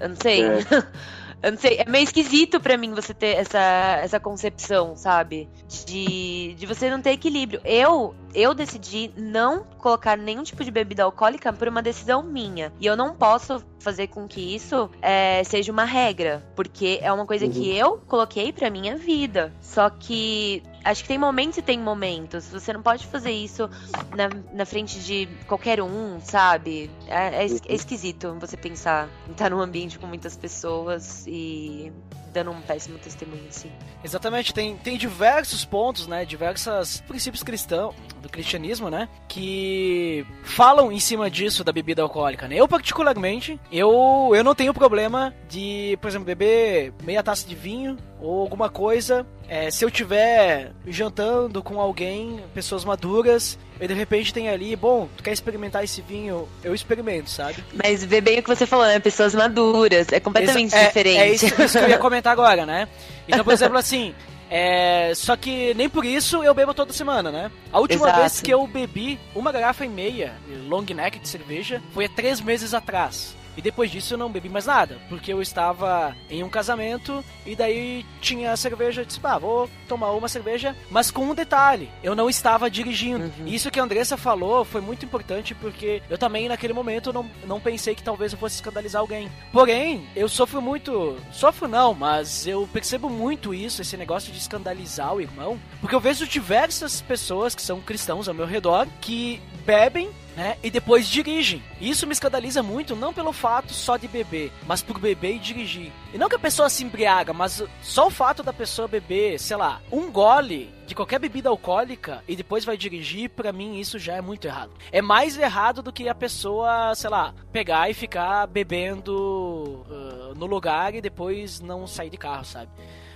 Eu 0.00 0.08
não 0.08 0.16
sei. 0.16 0.42
É. 0.42 0.58
Eu 1.42 1.52
não 1.52 1.58
sei, 1.58 1.78
é 1.78 1.90
meio 1.90 2.04
esquisito 2.04 2.60
pra 2.60 2.76
mim 2.76 2.94
você 2.94 3.12
ter 3.12 3.36
essa, 3.36 3.98
essa 4.02 4.20
concepção, 4.20 4.96
sabe? 4.96 5.48
De, 5.86 6.54
de 6.54 6.66
você 6.66 6.88
não 6.88 7.02
ter 7.02 7.10
equilíbrio. 7.10 7.60
Eu, 7.64 8.14
eu 8.32 8.54
decidi 8.54 9.10
não 9.16 9.64
colocar 9.78 10.16
nenhum 10.16 10.44
tipo 10.44 10.62
de 10.62 10.70
bebida 10.70 11.02
alcoólica 11.02 11.52
por 11.52 11.66
uma 11.66 11.82
decisão 11.82 12.22
minha. 12.22 12.72
E 12.78 12.86
eu 12.86 12.96
não 12.96 13.14
posso 13.14 13.60
fazer 13.80 14.06
com 14.06 14.28
que 14.28 14.54
isso 14.54 14.88
é, 15.02 15.42
seja 15.44 15.72
uma 15.72 15.84
regra. 15.84 16.44
Porque 16.54 17.00
é 17.02 17.12
uma 17.12 17.26
coisa 17.26 17.48
que 17.48 17.76
eu 17.76 17.98
coloquei 18.06 18.52
pra 18.52 18.70
minha 18.70 18.96
vida. 18.96 19.52
Só 19.60 19.90
que 19.90 20.62
acho 20.84 21.02
que 21.02 21.08
tem 21.08 21.18
momentos 21.18 21.58
e 21.58 21.62
tem 21.62 21.78
momentos. 21.78 22.48
Você 22.48 22.72
não 22.72 22.82
pode 22.82 23.06
fazer 23.06 23.32
isso 23.32 23.68
na, 24.16 24.28
na 24.52 24.66
frente 24.66 25.00
de 25.00 25.28
qualquer 25.46 25.80
um, 25.82 26.20
sabe? 26.20 26.90
É, 27.06 27.44
é 27.44 27.46
é 27.46 27.74
esquisito 27.74 28.36
você 28.40 28.56
pensar 28.56 29.08
em 29.28 29.32
estar 29.32 29.50
num 29.50 29.60
ambiente 29.60 29.98
com 29.98 30.06
muitas 30.06 30.36
pessoas 30.36 31.26
e 31.26 31.92
dando 32.32 32.50
um 32.50 32.60
péssimo 32.62 32.98
testemunho, 32.98 33.44
assim. 33.48 33.70
Exatamente, 34.02 34.54
tem, 34.54 34.76
tem 34.76 34.96
diversos 34.96 35.64
pontos, 35.64 36.06
né? 36.06 36.24
Diversos 36.24 37.02
princípios 37.02 37.42
cristãos, 37.42 37.94
do 38.20 38.28
cristianismo, 38.28 38.88
né? 38.88 39.08
Que 39.28 40.26
falam 40.42 40.90
em 40.90 40.98
cima 40.98 41.30
disso 41.30 41.62
da 41.62 41.72
bebida 41.72 42.02
alcoólica, 42.02 42.48
né? 42.48 42.56
Eu, 42.56 42.66
particularmente, 42.66 43.60
eu, 43.70 44.32
eu 44.34 44.42
não 44.42 44.54
tenho 44.54 44.72
problema 44.72 45.34
de, 45.48 45.98
por 46.00 46.08
exemplo, 46.08 46.24
beber 46.24 46.94
meia 47.02 47.22
taça 47.22 47.46
de 47.46 47.54
vinho 47.54 47.98
ou 48.22 48.40
alguma 48.40 48.68
coisa. 48.70 49.26
é, 49.48 49.70
se 49.70 49.84
eu 49.84 49.90
tiver 49.90 50.72
jantando 50.86 51.62
com 51.62 51.80
alguém, 51.80 52.40
pessoas 52.54 52.84
maduras, 52.84 53.58
e 53.80 53.86
de 53.86 53.92
repente 53.94 54.32
tem 54.32 54.48
ali, 54.48 54.74
bom, 54.76 55.08
tu 55.16 55.22
quer 55.22 55.32
experimentar 55.32 55.82
esse 55.84 56.00
vinho? 56.00 56.48
Eu 56.62 56.74
experimento, 56.74 57.28
sabe? 57.28 57.62
Mas 57.84 58.04
vê 58.04 58.20
bem 58.20 58.38
o 58.38 58.42
que 58.42 58.48
você 58.48 58.64
falou, 58.64 58.86
né? 58.86 58.98
Pessoas 59.00 59.34
maduras. 59.34 60.06
É 60.12 60.20
completamente 60.20 60.68
Exa- 60.68 60.78
é- 60.78 60.86
diferente. 60.86 61.18
É, 61.20 61.28
isso, 61.32 61.62
isso 61.62 61.78
que 61.78 61.84
eu 61.84 61.88
ia 61.90 61.98
comentar 61.98 62.32
agora, 62.32 62.64
né? 62.64 62.88
Então, 63.28 63.44
por 63.44 63.52
exemplo, 63.52 63.76
assim. 63.76 64.14
É, 64.54 65.12
só 65.14 65.34
que 65.34 65.72
nem 65.72 65.88
por 65.88 66.04
isso 66.04 66.44
eu 66.44 66.52
bebo 66.52 66.74
toda 66.74 66.92
semana, 66.92 67.30
né? 67.30 67.50
A 67.72 67.80
última 67.80 68.04
Exato. 68.06 68.20
vez 68.20 68.40
que 68.42 68.50
eu 68.52 68.66
bebi 68.66 69.18
uma 69.34 69.50
garrafa 69.50 69.82
e 69.86 69.88
meia 69.88 70.34
long 70.68 70.82
neck 70.94 71.18
de 71.18 71.26
cerveja 71.26 71.80
foi 71.94 72.04
há 72.04 72.08
três 72.10 72.38
meses 72.38 72.74
atrás. 72.74 73.34
E 73.56 73.62
depois 73.62 73.90
disso 73.90 74.14
eu 74.14 74.18
não 74.18 74.30
bebi 74.30 74.48
mais 74.48 74.66
nada, 74.66 74.98
porque 75.08 75.32
eu 75.32 75.42
estava 75.42 76.14
em 76.30 76.42
um 76.42 76.48
casamento 76.48 77.24
e 77.44 77.54
daí 77.54 78.04
tinha 78.20 78.52
a 78.52 78.56
cerveja, 78.56 79.02
eu 79.02 79.04
disse, 79.04 79.20
bah, 79.20 79.38
vou 79.38 79.68
tomar 79.88 80.12
uma 80.12 80.28
cerveja, 80.28 80.76
mas 80.90 81.10
com 81.10 81.24
um 81.24 81.34
detalhe, 81.34 81.90
eu 82.02 82.14
não 82.14 82.30
estava 82.30 82.70
dirigindo. 82.70 83.24
Uhum. 83.24 83.46
E 83.46 83.54
isso 83.54 83.70
que 83.70 83.80
a 83.80 83.82
Andressa 83.82 84.16
falou 84.16 84.64
foi 84.64 84.80
muito 84.80 85.04
importante 85.04 85.54
porque 85.54 86.02
eu 86.08 86.16
também 86.16 86.48
naquele 86.48 86.72
momento 86.72 87.12
não, 87.12 87.28
não 87.46 87.60
pensei 87.60 87.94
que 87.94 88.02
talvez 88.02 88.32
eu 88.32 88.38
fosse 88.38 88.56
escandalizar 88.56 89.00
alguém. 89.00 89.30
Porém, 89.52 90.06
eu 90.16 90.28
sofro 90.28 90.62
muito, 90.62 91.16
sofro 91.30 91.68
não, 91.68 91.94
mas 91.94 92.46
eu 92.46 92.68
percebo 92.72 93.08
muito 93.08 93.52
isso, 93.52 93.82
esse 93.82 93.96
negócio 93.96 94.32
de 94.32 94.38
escandalizar 94.38 95.14
o 95.14 95.20
irmão, 95.20 95.58
porque 95.80 95.94
eu 95.94 96.00
vejo 96.00 96.26
diversas 96.26 97.00
pessoas 97.00 97.54
que 97.54 97.62
são 97.62 97.80
cristãos 97.80 98.28
ao 98.28 98.34
meu 98.34 98.46
redor 98.46 98.86
que 99.00 99.40
bebem 99.64 100.10
né? 100.36 100.56
E 100.62 100.70
depois 100.70 101.06
dirigem. 101.06 101.62
Isso 101.80 102.06
me 102.06 102.12
escandaliza 102.12 102.62
muito, 102.62 102.96
não 102.96 103.12
pelo 103.12 103.32
fato 103.32 103.72
só 103.72 103.96
de 103.96 104.08
beber, 104.08 104.52
mas 104.66 104.82
por 104.82 104.98
beber 104.98 105.36
e 105.36 105.38
dirigir. 105.38 105.92
E 106.12 106.18
não 106.18 106.28
que 106.28 106.36
a 106.36 106.38
pessoa 106.38 106.68
se 106.68 106.84
embriaga, 106.84 107.32
mas 107.32 107.62
só 107.82 108.06
o 108.06 108.10
fato 108.10 108.42
da 108.42 108.52
pessoa 108.52 108.88
beber, 108.88 109.38
sei 109.38 109.56
lá, 109.56 109.80
um 109.90 110.10
gole 110.10 110.72
de 110.86 110.94
qualquer 110.94 111.18
bebida 111.18 111.48
alcoólica 111.48 112.22
e 112.28 112.36
depois 112.36 112.64
vai 112.64 112.76
dirigir, 112.76 113.30
pra 113.30 113.52
mim 113.52 113.78
isso 113.78 113.98
já 113.98 114.14
é 114.14 114.20
muito 114.20 114.46
errado. 114.46 114.72
É 114.90 115.00
mais 115.00 115.38
errado 115.38 115.82
do 115.82 115.92
que 115.92 116.08
a 116.08 116.14
pessoa, 116.14 116.94
sei 116.94 117.10
lá, 117.10 117.34
pegar 117.50 117.88
e 117.88 117.94
ficar 117.94 118.46
bebendo 118.46 119.84
ah, 119.90 120.32
no 120.36 120.46
lugar 120.46 120.94
e 120.94 121.00
depois 121.00 121.60
não 121.60 121.86
sair 121.86 122.10
de 122.10 122.18
carro, 122.18 122.44
sabe? 122.44 122.70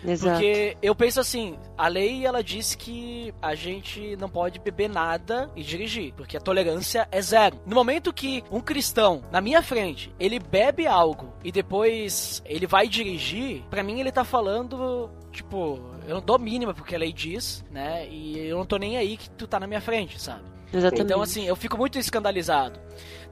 Exato. 0.07 0.34
Porque 0.34 0.76
eu 0.80 0.94
penso 0.94 1.20
assim, 1.20 1.59
a 1.76 1.88
lei 1.88 2.24
ela 2.24 2.42
diz 2.42 2.74
que 2.74 3.34
a 3.42 3.54
gente 3.54 4.16
não 4.16 4.28
pode 4.28 4.59
beber 4.59 4.88
nada 4.88 5.50
e 5.57 5.62
dirigir, 5.62 6.12
porque 6.14 6.36
a 6.36 6.40
tolerância 6.40 7.09
é 7.11 7.20
zero. 7.20 7.59
No 7.66 7.74
momento 7.74 8.12
que 8.12 8.44
um 8.50 8.61
cristão 8.61 9.22
na 9.30 9.40
minha 9.40 9.62
frente, 9.62 10.14
ele 10.18 10.38
bebe 10.38 10.86
algo 10.86 11.32
e 11.42 11.50
depois 11.50 12.42
ele 12.46 12.66
vai 12.66 12.88
dirigir, 12.88 13.62
pra 13.68 13.82
mim 13.82 14.00
ele 14.00 14.12
tá 14.12 14.24
falando, 14.24 15.11
tipo, 15.32 15.80
eu 16.07 16.14
não 16.14 16.22
dou 16.22 16.38
mínima 16.38 16.72
porque 16.72 16.94
a 16.94 16.98
lei 16.98 17.12
diz, 17.12 17.64
né? 17.70 18.07
E 18.09 18.38
eu 18.38 18.59
não 18.59 18.66
tô 18.66 18.76
nem 18.76 18.96
aí 18.96 19.16
que 19.16 19.28
tu 19.30 19.46
tá 19.46 19.59
na 19.59 19.66
minha 19.66 19.80
frente, 19.80 20.20
sabe? 20.20 20.55
Exatamente. 20.77 21.05
Então, 21.05 21.22
assim, 21.22 21.47
eu 21.47 21.57
fico 21.57 21.77
muito 21.77 21.99
escandalizado. 21.99 22.79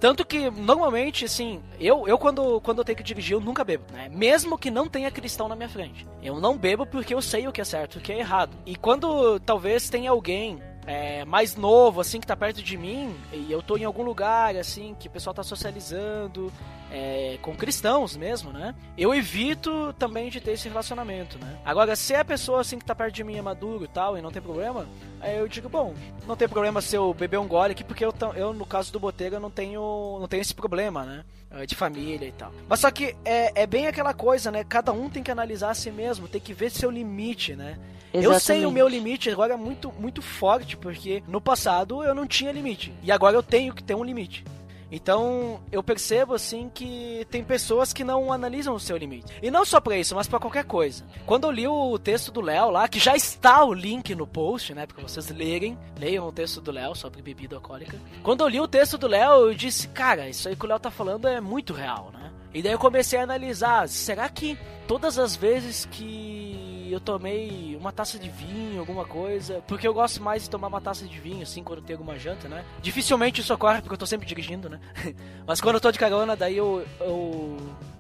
Tanto 0.01 0.25
que, 0.25 0.51
normalmente, 0.51 1.25
assim, 1.25 1.63
eu, 1.81 2.07
eu 2.07 2.19
quando, 2.19 2.61
quando 2.61 2.79
eu 2.79 2.85
tenho 2.85 2.97
que 2.97 3.03
dirigir, 3.03 3.35
eu 3.35 3.41
nunca 3.41 3.65
bebo, 3.65 3.85
né? 3.93 4.09
Mesmo 4.09 4.59
que 4.59 4.71
não 4.71 4.89
tenha 4.89 5.11
cristão 5.11 5.49
na 5.49 5.57
minha 5.57 5.69
frente. 5.69 6.07
Eu 6.23 6.41
não 6.41 6.57
bebo 6.59 6.85
porque 6.87 7.15
eu 7.15 7.23
sei 7.23 7.47
o 7.47 7.53
que 7.53 7.61
é 7.61 7.65
certo 7.65 7.95
e 7.95 7.99
o 7.99 8.01
que 8.01 8.13
é 8.13 8.19
errado. 8.19 8.57
E 8.67 8.77
quando 8.77 9.39
talvez 9.41 9.89
tenha 9.89 10.11
alguém 10.11 10.61
é, 10.87 11.25
mais 11.25 11.57
novo, 11.57 12.01
assim, 12.01 12.21
que 12.21 12.27
tá 12.27 12.37
perto 12.37 12.63
de 12.63 12.77
mim, 12.77 13.15
e 13.33 13.51
eu 13.51 13.63
tô 13.63 13.77
em 13.77 13.85
algum 13.85 14.03
lugar, 14.03 14.57
assim, 14.57 14.95
que 14.99 15.09
o 15.09 15.11
pessoal 15.11 15.33
tá 15.33 15.43
socializando, 15.43 16.53
é, 16.91 17.39
com 17.43 17.57
cristãos 17.57 18.17
mesmo, 18.17 18.53
né? 18.53 18.75
Eu 18.97 19.15
evito 19.15 19.93
também 19.95 20.31
de 20.31 20.41
ter 20.41 20.53
esse 20.53 20.69
relacionamento, 20.69 21.39
né? 21.39 21.59
Agora, 21.65 21.97
se 21.97 22.15
a 22.15 22.25
pessoa, 22.25 22.61
assim, 22.61 22.79
que 22.79 22.85
tá 22.85 22.95
perto 22.95 23.15
de 23.15 23.25
mim 23.25 23.37
é 23.37 23.43
maduro 23.43 23.85
e 23.85 23.89
tal, 23.89 24.17
e 24.17 24.23
não 24.23 24.31
tem 24.31 24.43
problema, 24.43 24.87
aí 25.21 25.37
eu 25.39 25.49
digo, 25.49 25.69
bom, 25.69 25.95
não 26.27 26.37
tem 26.37 26.49
problema 26.49 26.81
se 26.81 26.95
eu 26.97 27.13
beber 27.13 27.39
um 27.39 27.49
gole 27.49 27.73
aqui, 27.73 27.83
porque 27.83 28.05
eu, 28.05 28.15
eu 28.37 28.53
no 28.53 28.67
caso 28.67 28.93
do 28.93 29.01
Botega, 29.01 29.41
não 29.41 29.51
tenho, 29.51 30.19
não 30.21 30.29
tenho 30.29 30.41
esse 30.41 30.55
problema, 30.55 31.05
né? 31.05 31.25
É, 31.57 31.67
de 31.67 31.75
família 31.75 32.27
e 32.27 32.33
tal. 32.33 32.53
Mas 32.69 32.81
só 32.81 32.91
que 32.91 33.15
é, 33.25 33.63
é 33.63 33.67
bem 33.67 33.87
aquela 33.87 34.13
coisa, 34.13 34.51
né? 34.51 34.65
Cada 34.65 34.93
um 34.93 35.09
tem 35.09 35.23
que 35.23 35.31
analisar 35.31 35.71
a 35.71 35.75
si 35.75 35.91
mesmo, 35.91 36.27
tem 36.27 36.41
que 36.41 36.53
ver 36.53 36.71
seu 36.71 36.91
limite, 36.91 37.55
né? 37.55 37.79
Exatamente. 38.13 38.25
Eu 38.25 38.41
sei 38.41 38.67
o 38.67 38.71
meu 38.71 38.89
limite 38.89 39.31
agora 39.31 39.55
é 39.55 39.57
muito, 39.57 39.93
muito 39.93 40.21
forte, 40.21 40.77
porque 40.77 41.23
no 41.29 41.41
passado 41.41 42.03
eu 42.03 42.15
não 42.15 42.27
tinha 42.27 42.51
limite. 42.51 42.93
E 43.03 43.13
agora 43.13 43.37
eu 43.37 43.43
tenho 43.43 43.73
que 43.73 43.85
ter 43.85 43.95
um 43.95 44.03
limite. 44.03 44.45
Então, 44.91 45.61
eu 45.73 45.83
percebo 45.83 46.35
assim 46.35 46.71
que 46.73 47.27
tem 47.31 47.43
pessoas 47.43 47.93
que 47.93 48.05
não 48.05 48.33
analisam 48.33 48.75
o 48.75 48.81
seu 48.81 48.97
limite. 48.97 49.33
E 49.43 49.51
não 49.51 49.65
só 49.65 49.81
para 49.81 49.97
isso, 49.97 50.15
mas 50.15 50.29
para 50.29 50.39
qualquer 50.39 50.65
coisa. 50.65 51.05
Quando 51.27 51.45
eu 51.45 51.51
li 51.51 51.67
o 51.67 51.99
texto 51.99 52.31
do 52.31 52.41
Léo 52.41 52.71
lá, 52.71 52.87
que 52.89 52.99
já 52.99 53.17
está 53.17 53.65
o 53.65 53.73
link 53.73 54.15
no 54.15 54.27
post, 54.27 54.75
né, 54.75 54.87
para 54.87 55.03
vocês 55.03 55.29
lerem, 55.31 55.79
leiam 55.99 56.27
o 56.27 56.33
texto 56.33 56.61
do 56.61 56.71
Léo 56.71 56.95
sobre 56.95 57.23
bebida 57.23 57.57
alcoólica. 57.57 57.99
Quando 58.23 58.43
eu 58.43 58.49
li 58.49 58.61
o 58.61 58.69
texto 58.69 58.99
do 58.99 59.07
Léo, 59.07 59.49
eu 59.49 59.55
disse, 59.55 59.89
cara, 59.89 60.29
isso 60.29 60.49
aí 60.49 60.57
que 60.57 60.65
o 60.65 60.69
Léo 60.69 60.79
tá 60.79 60.91
falando 60.91 61.27
é 61.27 61.41
muito 61.41 61.73
real, 61.73 62.11
né? 62.13 62.31
E 62.53 62.63
daí 62.63 62.73
eu 62.73 62.79
comecei 62.79 63.19
a 63.19 63.25
analisar, 63.25 63.89
será 63.89 64.29
que 64.29 64.57
todas 64.87 65.19
as 65.19 65.35
vezes 65.35 65.89
que 65.91 66.54
eu 66.95 67.01
tomei 67.01 67.77
uma 67.77 67.93
taça 67.93 68.19
de 68.19 68.29
vinho, 68.29 68.81
alguma 68.81 69.05
coisa, 69.05 69.63
porque 69.67 69.87
eu 69.87 69.95
gosto 69.95 70.23
mais 70.23 70.45
de 70.45 70.51
tomar 70.51 70.69
uma 70.69 70.81
taça 70.81 71.07
de 71.07 71.19
vinho, 71.19 71.43
assim, 71.43 71.63
quando 71.63 71.83
tem 71.83 71.95
alguma 71.95 72.19
janta, 72.19 72.49
né? 72.49 72.65
Dificilmente 72.81 73.41
isso 73.41 73.53
ocorre, 73.53 73.81
porque 73.81 73.95
eu 73.95 73.99
tô 73.99 74.07
sempre 74.07 74.27
dirigindo, 74.27 74.69
né? 74.69 74.81
Mas 75.47 75.61
quando 75.61 75.77
eu 75.77 75.81
tô 75.81 75.91
de 75.91 75.99
carona, 75.99 76.37
daí 76.37 76.57
eu, 76.57 76.87
eu, 77.01 77.57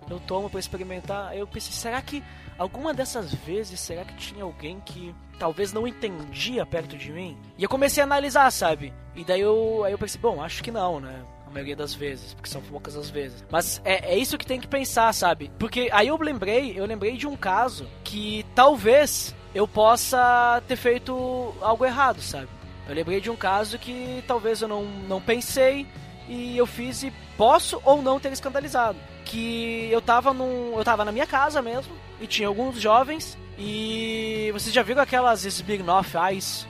eu 0.09 0.21
tomo 0.21 0.49
pra 0.49 0.61
experimentar, 0.61 1.37
eu 1.37 1.47
pensei, 1.47 1.73
será 1.73 2.01
que 2.01 2.23
alguma 2.59 2.95
dessas 2.95 3.35
vezes, 3.35 3.81
será 3.81 4.05
que 4.05 4.15
tinha 4.15 4.45
alguém 4.45 4.81
que 4.81 5.15
talvez 5.39 5.73
não 5.73 5.87
entendia 5.87 6.65
perto 6.65 6.97
de 6.97 7.13
mim? 7.13 7.37
E 7.59 7.63
eu 7.63 7.69
comecei 7.69 8.03
a 8.03 8.07
analisar, 8.07 8.51
sabe? 8.51 8.93
E 9.15 9.25
daí 9.25 9.41
eu, 9.41 9.83
aí 9.85 9.93
eu 9.93 9.99
pensei, 9.99 10.21
bom, 10.21 10.43
acho 10.43 10.63
que 10.63 10.71
não, 10.71 11.01
né? 11.01 11.25
Maioria 11.55 11.77
das 11.77 11.95
vezes, 11.95 12.35
porque 12.35 12.51
são 12.51 12.61
poucas 12.61 12.97
as 12.97 13.09
vezes. 13.09 13.45
Mas 13.51 13.81
é, 13.85 14.15
é 14.15 14.19
isso 14.19 14.37
que 14.37 14.45
tem 14.45 14.61
que 14.61 14.67
pensar, 14.67 15.13
sabe? 15.15 15.51
Porque 15.59 15.89
aí 15.93 16.09
eu 16.09 16.17
lembrei, 16.17 16.79
eu 16.79 16.85
lembrei 16.85 17.17
de 17.17 17.27
um 17.27 17.37
caso 17.37 17.87
que 18.03 18.45
talvez 18.55 19.35
eu 19.55 19.69
possa 19.69 20.63
ter 20.67 20.77
feito 20.77 21.55
algo 21.61 21.85
errado, 21.85 22.21
sabe? 22.21 22.49
Eu 22.89 22.95
lembrei 22.95 23.21
de 23.21 23.31
um 23.31 23.37
caso 23.37 23.79
que 23.79 24.23
talvez 24.27 24.61
eu 24.61 24.69
não, 24.69 24.85
não 24.85 25.21
pensei 25.21 25.87
e 26.29 26.59
eu 26.59 26.67
fiz 26.67 27.03
e 27.03 27.13
posso 27.37 27.81
ou 27.85 28.03
não 28.03 28.19
ter 28.19 28.33
escandalizado. 28.33 28.99
Que 29.25 29.89
eu 29.91 30.03
tava 30.03 30.35
num. 30.35 30.77
Eu 30.77 30.85
tava 30.85 31.05
na 31.05 31.13
minha 31.13 31.27
casa 31.27 31.63
mesmo 31.63 31.95
e 32.21 32.27
tinha 32.27 32.47
alguns 32.47 32.79
jovens 32.79 33.39
e 33.59 34.51
vocês 34.53 34.75
já 34.75 34.83
viram 34.83 35.01
aquelas 35.01 35.45
Smirnoff 35.45 36.15
Ice? 36.37 36.67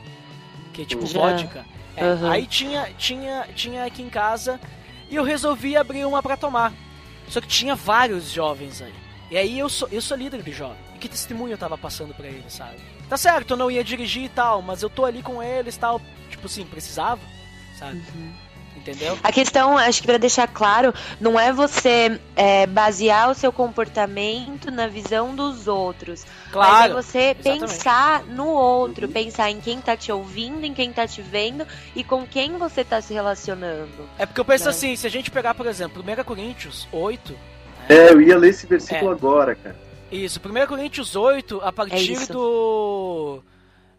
Que 0.73 0.83
é 0.83 0.85
tipo 0.85 1.07
Já. 1.07 1.19
vodka? 1.19 1.65
É, 1.97 2.05
Uhum. 2.05 2.31
Aí 2.31 2.47
tinha, 2.47 2.91
tinha, 2.99 3.49
tinha 3.55 3.85
aqui 3.85 4.03
em 4.03 4.09
casa 4.11 4.61
e 5.09 5.17
eu 5.17 5.23
resolvi 5.25 5.77
abrir 5.77 6.05
uma 6.05 6.23
pra 6.23 6.37
tomar. 6.37 6.73
Só 7.29 7.41
que 7.41 7.47
tinha 7.49 7.75
vários 7.75 8.31
jovens 8.31 8.83
aí. 8.83 8.93
E 9.31 9.37
aí 9.37 9.59
eu 9.59 9.69
sou, 9.69 9.89
eu 9.91 10.01
sou 10.03 10.17
líder 10.17 10.43
de 10.43 10.53
jovem. 10.53 10.77
E 10.95 10.99
que 10.99 11.09
testemunho 11.09 11.53
eu 11.55 11.59
tava 11.59 11.79
passando 11.79 12.15
pra 12.15 12.27
eles, 12.27 12.53
sabe? 12.53 12.77
Tá 13.09 13.17
certo, 13.17 13.53
eu 13.53 13.57
não 13.57 13.71
ia 13.71 13.85
dirigir 13.85 14.25
e 14.25 14.29
tal, 14.29 14.63
mas 14.63 14.83
eu 14.83 14.91
tô 14.91 15.05
ali 15.05 15.23
com 15.23 15.43
eles 15.43 15.77
e 15.77 15.79
tal. 15.79 16.01
Tipo 16.31 16.47
assim, 16.47 16.65
precisava, 16.65 17.21
sabe? 17.79 18.03
Entendeu? 18.87 19.19
A 19.23 19.33
questão, 19.33 19.79
acho 19.79 20.03
que 20.03 20.07
pra 20.07 20.19
deixar 20.19 20.47
claro, 20.47 20.93
não 21.19 21.41
é 21.41 21.51
você 21.53 22.21
é, 22.37 22.67
basear 22.67 23.31
o 23.31 23.35
seu 23.35 23.51
comportamento 23.51 24.71
na 24.71 24.87
visão 24.87 25.35
dos 25.35 25.67
outros. 25.67 26.25
Claro. 26.53 26.71
Mas 26.73 26.91
é 26.91 26.95
você 27.03 27.19
exatamente. 27.41 27.61
pensar 27.61 28.25
no 28.25 28.47
outro, 28.47 29.09
pensar 29.09 29.51
em 29.51 29.59
quem 29.61 29.81
tá 29.81 29.97
te 29.97 30.13
ouvindo, 30.13 30.65
em 30.65 30.75
quem 30.75 30.93
tá 30.93 31.07
te 31.07 31.23
vendo 31.23 31.67
e 31.97 32.05
com 32.05 32.27
quem 32.27 32.59
você 32.59 32.85
tá 32.85 33.01
se 33.01 33.15
relacionando. 33.15 33.89
É 34.19 34.27
porque 34.27 34.41
eu 34.41 34.45
penso 34.45 34.65
Né? 34.65 34.71
assim, 34.71 34.97
se 34.97 35.07
a 35.07 35.11
gente 35.11 35.31
pegar, 35.31 35.55
por 35.55 35.67
exemplo, 35.67 36.03
1 36.03 36.23
Coríntios 36.25 36.87
8, 36.93 37.35
É, 37.89 38.11
eu 38.13 38.21
ia 38.21 38.37
ler 38.37 38.51
esse 38.51 38.67
versículo 38.67 39.11
agora, 39.11 39.55
cara. 39.55 39.77
isso, 40.13 40.39
1 40.45 40.67
Coríntios 40.67 41.17
8, 41.17 41.61
a 41.65 41.73
partir 41.73 42.13
isso. 42.13 42.33
do. 42.33 43.43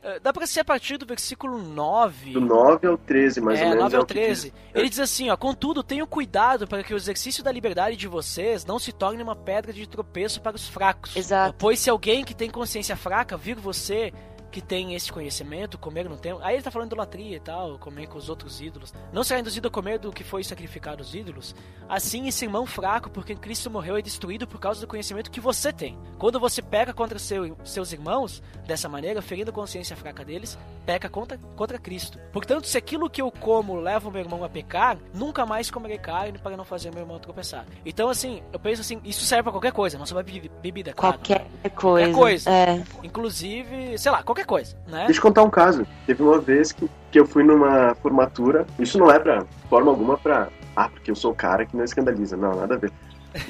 Eh, 0.06 0.20
Dá 0.20 0.32
pra 0.32 0.46
ser 0.46 0.60
a 0.60 0.66
partir 0.66 0.98
do 0.98 1.06
versículo 1.06 1.58
9. 1.58 2.32
Do 2.32 2.42
9 2.42 2.88
ao 2.88 2.98
13, 2.98 3.42
mais 3.42 3.60
é, 3.60 3.64
ou 3.64 3.70
menos. 3.70 3.84
9 3.84 3.96
é 3.96 3.98
ao 3.98 4.04
o 4.04 4.06
que 4.06 4.14
13. 4.14 4.52
diz. 4.52 4.54
Ele 4.74 4.90
diz 4.90 5.00
assim, 5.00 5.30
ó, 5.30 5.36
contudo, 5.36 5.84
tenham 5.84 6.06
cuidado 6.06 6.68
para 6.68 6.84
que 6.84 6.94
o 6.94 6.98
exercício 6.98 7.44
da 7.44 7.52
liberdade 7.52 7.98
de 7.98 8.08
vocês 8.08 8.66
não 8.66 8.78
se 8.78 8.92
torne 8.92 9.22
uma 9.24 9.36
pedra 9.36 9.74
de 9.74 9.88
tropeço 9.88 10.40
para 10.42 10.56
os 10.56 10.70
fracos. 10.70 11.16
Exato. 11.16 11.56
Pois 11.58 11.80
se 11.80 11.90
alguém 11.90 12.24
que 12.24 12.36
tem 12.36 12.50
consciência 12.50 12.96
fraca 12.96 13.36
vir 13.36 13.56
você 13.56 14.14
que 14.56 14.62
tem 14.62 14.96
esse 14.96 15.12
conhecimento, 15.12 15.78
comer 15.78 16.08
não 16.08 16.16
tem. 16.16 16.34
Aí 16.42 16.56
ele 16.56 16.64
tá 16.64 16.72
falando 16.72 16.88
de 16.88 16.94
idolatria 16.94 17.36
e 17.36 17.40
tal, 17.42 17.78
comer 17.78 18.08
com 18.08 18.18
os 18.18 18.30
outros 18.30 18.62
ídolos. 18.62 18.94
Não 19.12 19.22
será 19.22 19.42
induzido 19.42 19.68
a 19.68 19.72
comer 19.72 20.00
do 20.00 20.14
que 20.14 20.24
foi 20.24 20.46
sacrificado 20.46 21.04
aos 21.04 21.14
ídolos. 21.14 21.54
Assim, 21.90 22.30
esse 22.30 22.46
irmão 22.46 22.66
fraco, 22.66 23.10
porque 23.10 23.36
Cristo 23.36 23.70
morreu, 23.70 23.98
é 23.98 24.02
destruído 24.02 24.48
por 24.48 24.58
causa 24.58 24.80
do 24.80 24.88
conhecimento 24.88 25.30
que 25.30 25.42
você 25.42 25.74
tem. 25.74 26.00
Quando 26.18 26.40
você 26.40 26.62
peca 26.62 26.94
contra 26.94 27.20
seu, 27.20 27.58
seus 27.66 27.92
irmãos, 27.92 28.42
dessa 28.66 28.88
maneira, 28.88 29.22
ferindo 29.22 29.52
a 29.52 29.54
consciência 29.54 29.94
fraca 29.94 30.24
deles, 30.24 30.58
peca 30.86 31.10
contra, 31.10 31.38
contra 31.58 31.78
Cristo. 31.78 32.18
Portanto, 32.32 32.66
se 32.66 32.78
aquilo 32.78 33.10
que 33.10 33.22
eu 33.22 33.30
como 33.30 33.76
leva 33.76 34.08
o 34.08 34.12
meu 34.12 34.22
irmão 34.22 34.42
a 34.42 34.48
pecar, 34.48 34.98
nunca 35.14 35.46
mais 35.46 35.70
comerei 35.70 35.98
carne 35.98 36.38
para 36.38 36.56
não 36.56 36.64
fazer 36.64 36.92
meu 36.92 37.02
irmão 37.02 37.20
tropeçar. 37.20 37.66
Então, 37.86 38.08
assim, 38.08 38.42
eu 38.54 38.60
penso 38.60 38.80
assim, 38.80 39.02
isso 39.04 39.26
serve 39.26 39.44
para 39.44 39.52
qualquer 39.52 39.74
coisa, 39.74 39.98
não 39.98 40.06
só 40.06 40.16
pra 40.16 40.24
bebi- 40.24 40.50
bebida, 40.62 40.94
claro. 40.94 41.18
Qualquer 41.18 41.46
coisa. 41.76 42.14
coisa. 42.14 42.50
É. 42.50 42.82
Inclusive, 43.04 43.98
sei 43.98 44.12
lá, 44.12 44.24
qualquer 44.24 44.45
coisa, 44.46 44.76
né? 44.88 45.06
Deixa 45.06 45.20
eu 45.20 45.24
contar 45.24 45.44
um 45.44 45.50
caso. 45.50 45.86
Teve 46.06 46.24
uma 46.24 46.40
vez 46.40 46.72
que, 46.72 46.90
que 47.12 47.20
eu 47.20 47.26
fui 47.26 47.44
numa 47.44 47.96
formatura. 47.96 48.66
Isso 48.80 48.98
não 48.98 49.12
é 49.12 49.20
pra 49.20 49.46
forma 49.70 49.92
alguma 49.92 50.18
pra. 50.18 50.50
Ah, 50.76 50.90
porque 50.90 51.12
eu 51.12 51.16
sou 51.16 51.32
o 51.32 51.36
cara 51.36 51.66
que 51.66 51.76
não 51.76 51.84
escandaliza. 51.84 52.36
Não, 52.36 52.56
nada 52.56 52.76
a 52.76 52.78
ver. 52.78 52.92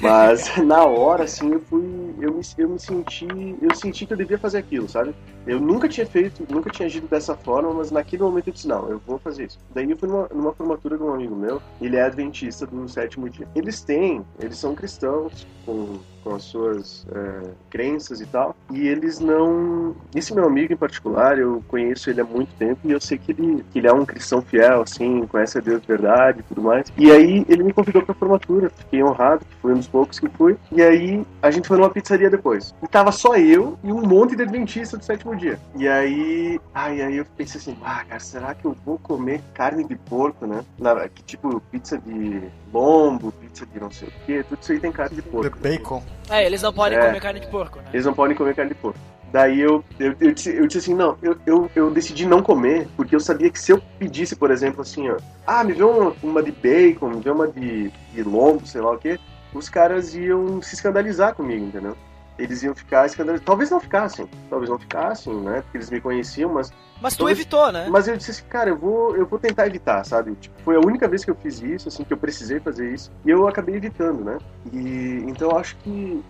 Mas 0.00 0.56
na 0.64 0.84
hora, 0.84 1.24
assim, 1.24 1.52
eu 1.52 1.60
fui. 1.60 2.14
Eu 2.20 2.34
me, 2.34 2.42
eu 2.58 2.68
me 2.68 2.78
senti. 2.78 3.26
Eu 3.60 3.74
senti 3.74 4.06
que 4.06 4.12
eu 4.12 4.16
devia 4.16 4.38
fazer 4.38 4.58
aquilo, 4.58 4.88
sabe? 4.88 5.14
Eu 5.46 5.60
nunca 5.60 5.88
tinha 5.88 6.06
feito, 6.06 6.44
nunca 6.52 6.70
tinha 6.70 6.86
agido 6.86 7.06
dessa 7.06 7.36
forma, 7.36 7.72
mas 7.72 7.90
naquele 7.90 8.22
momento 8.22 8.48
eu 8.48 8.52
disse, 8.52 8.66
não, 8.66 8.88
eu 8.90 9.00
vou 9.06 9.18
fazer 9.18 9.44
isso. 9.44 9.58
Daí 9.72 9.88
eu 9.88 9.96
fui 9.96 10.08
numa, 10.08 10.28
numa 10.34 10.52
formatura 10.52 10.96
de 10.96 11.02
um 11.04 11.14
amigo 11.14 11.36
meu, 11.36 11.62
ele 11.80 11.96
é 11.96 12.02
adventista 12.02 12.66
do 12.66 12.88
sétimo 12.88 13.30
dia. 13.30 13.46
Eles 13.54 13.80
têm, 13.82 14.24
eles 14.40 14.58
são 14.58 14.74
cristãos, 14.74 15.46
com, 15.64 16.00
com 16.26 16.34
as 16.34 16.42
suas 16.42 17.06
é, 17.12 17.50
crenças 17.70 18.20
e 18.20 18.26
tal, 18.26 18.56
e 18.72 18.88
eles 18.88 19.20
não. 19.20 19.94
Esse 20.12 20.34
meu 20.34 20.44
amigo 20.44 20.72
em 20.72 20.76
particular, 20.76 21.38
eu 21.38 21.62
conheço 21.68 22.10
ele 22.10 22.20
há 22.20 22.24
muito 22.24 22.52
tempo 22.56 22.80
e 22.84 22.90
eu 22.90 23.00
sei 23.00 23.16
que 23.16 23.30
ele, 23.30 23.64
que 23.70 23.78
ele 23.78 23.86
é 23.86 23.92
um 23.92 24.04
cristão 24.04 24.42
fiel, 24.42 24.82
assim, 24.82 25.24
conhece 25.28 25.56
a 25.56 25.60
Deus 25.60 25.80
de 25.80 25.86
verdade 25.86 26.40
e 26.40 26.42
tudo 26.42 26.62
mais. 26.62 26.92
E 26.98 27.12
aí 27.12 27.46
ele 27.48 27.62
me 27.62 27.72
convidou 27.72 28.02
pra 28.02 28.12
formatura, 28.12 28.70
fiquei 28.70 29.04
honrado, 29.04 29.44
que 29.44 29.54
foi 29.62 29.72
um 29.72 29.76
dos 29.76 29.86
poucos 29.86 30.18
que 30.18 30.28
fui. 30.30 30.56
E 30.72 30.82
aí 30.82 31.24
a 31.40 31.50
gente 31.52 31.68
foi 31.68 31.76
numa 31.76 31.90
pizzaria 31.90 32.28
depois. 32.28 32.74
E 32.82 32.88
tava 32.88 33.12
só 33.12 33.36
eu 33.36 33.78
e 33.84 33.92
um 33.92 34.02
monte 34.02 34.34
de 34.34 34.42
adventista 34.42 34.96
do 34.96 35.04
sétimo 35.04 35.36
dia. 35.36 35.60
E 35.76 35.86
aí, 35.86 36.60
ai, 36.74 37.02
aí 37.02 37.18
eu 37.18 37.26
pensei 37.36 37.60
assim, 37.60 37.76
ah, 37.84 38.04
cara, 38.04 38.20
será 38.20 38.52
que 38.52 38.64
eu 38.64 38.76
vou 38.84 38.98
comer 38.98 39.40
carne 39.54 39.84
de 39.84 39.94
porco, 39.94 40.44
né? 40.44 40.64
Na, 40.76 41.08
que 41.08 41.22
tipo 41.22 41.60
pizza 41.70 41.98
de 41.98 42.42
lombo, 42.76 43.32
pizza 43.32 43.64
de 43.66 43.80
não 43.80 43.90
sei 43.90 44.08
o 44.08 44.12
quê, 44.26 44.44
tudo 44.48 44.58
isso 44.60 44.72
aí 44.72 44.80
tem 44.80 44.92
carne 44.92 45.16
de 45.16 45.22
De 45.22 45.28
porco. 45.28 45.58
bacon. 45.58 46.02
É, 46.28 46.44
eles 46.44 46.62
não 46.62 46.72
podem 46.72 46.98
É. 46.98 47.06
comer 47.06 47.20
carne 47.20 47.40
de 47.40 47.46
porco, 47.48 47.78
né? 47.78 47.84
Eles 47.92 48.04
não 48.06 48.12
podem 48.14 48.36
comer 48.36 48.54
carne 48.54 48.70
de 48.70 48.76
porco. 48.76 48.98
Daí 49.32 49.60
eu, 49.60 49.82
eu, 49.98 50.14
eu, 50.20 50.32
disse, 50.32 50.54
eu 50.54 50.66
disse 50.66 50.78
assim, 50.78 50.94
não, 50.94 51.16
eu, 51.20 51.36
eu, 51.44 51.70
eu 51.74 51.90
decidi 51.90 52.24
não 52.26 52.42
comer, 52.42 52.86
porque 52.96 53.14
eu 53.14 53.20
sabia 53.20 53.50
que 53.50 53.58
se 53.58 53.72
eu 53.72 53.82
pedisse, 53.98 54.36
por 54.36 54.50
exemplo, 54.50 54.82
assim, 54.82 55.08
ó, 55.10 55.16
ah, 55.46 55.64
me 55.64 55.72
vê 55.72 55.82
uma, 55.82 56.14
uma 56.22 56.42
de 56.42 56.52
bacon, 56.52 57.08
me 57.10 57.20
vê 57.20 57.30
uma 57.30 57.48
de, 57.48 57.90
de 58.12 58.22
lombo, 58.22 58.66
sei 58.66 58.80
lá 58.80 58.92
o 58.92 58.98
quê, 58.98 59.18
os 59.52 59.68
caras 59.68 60.14
iam 60.14 60.62
se 60.62 60.74
escandalizar 60.74 61.34
comigo, 61.34 61.66
entendeu? 61.66 61.96
Eles 62.38 62.62
iam 62.62 62.74
ficar 62.74 63.06
escandalizados. 63.06 63.46
Talvez 63.46 63.70
não 63.70 63.80
ficassem, 63.80 64.28
talvez 64.50 64.70
não 64.70 64.78
ficassem, 64.78 65.34
né? 65.34 65.62
Porque 65.62 65.78
eles 65.78 65.90
me 65.90 66.00
conheciam, 66.00 66.52
mas 66.52 66.72
Mas 67.00 67.14
tu 67.14 67.18
Talvez- 67.18 67.38
evitou, 67.40 67.70
né? 67.70 67.88
Mas 67.90 68.08
eu 68.08 68.16
disse 68.16 68.30
assim, 68.30 68.44
cara, 68.48 68.70
eu 68.70 68.76
vou, 68.76 69.14
eu 69.16 69.26
vou 69.26 69.38
tentar 69.38 69.66
evitar, 69.66 70.02
sabe? 70.04 70.34
Tipo, 70.40 70.54
foi 70.64 70.76
a 70.76 70.80
única 70.80 71.06
vez 71.06 71.22
que 71.24 71.30
eu 71.30 71.34
fiz 71.34 71.60
isso, 71.60 71.88
assim, 71.88 72.04
que 72.04 72.12
eu 72.12 72.16
precisei 72.16 72.58
fazer 72.58 72.90
isso, 72.90 73.10
e 73.24 73.28
eu 73.30 73.46
acabei 73.46 73.74
evitando, 73.76 74.24
né? 74.24 74.38
E 74.72 75.22
então 75.28 75.50
eu 75.50 75.58
acho 75.58 75.76
que 75.84 76.22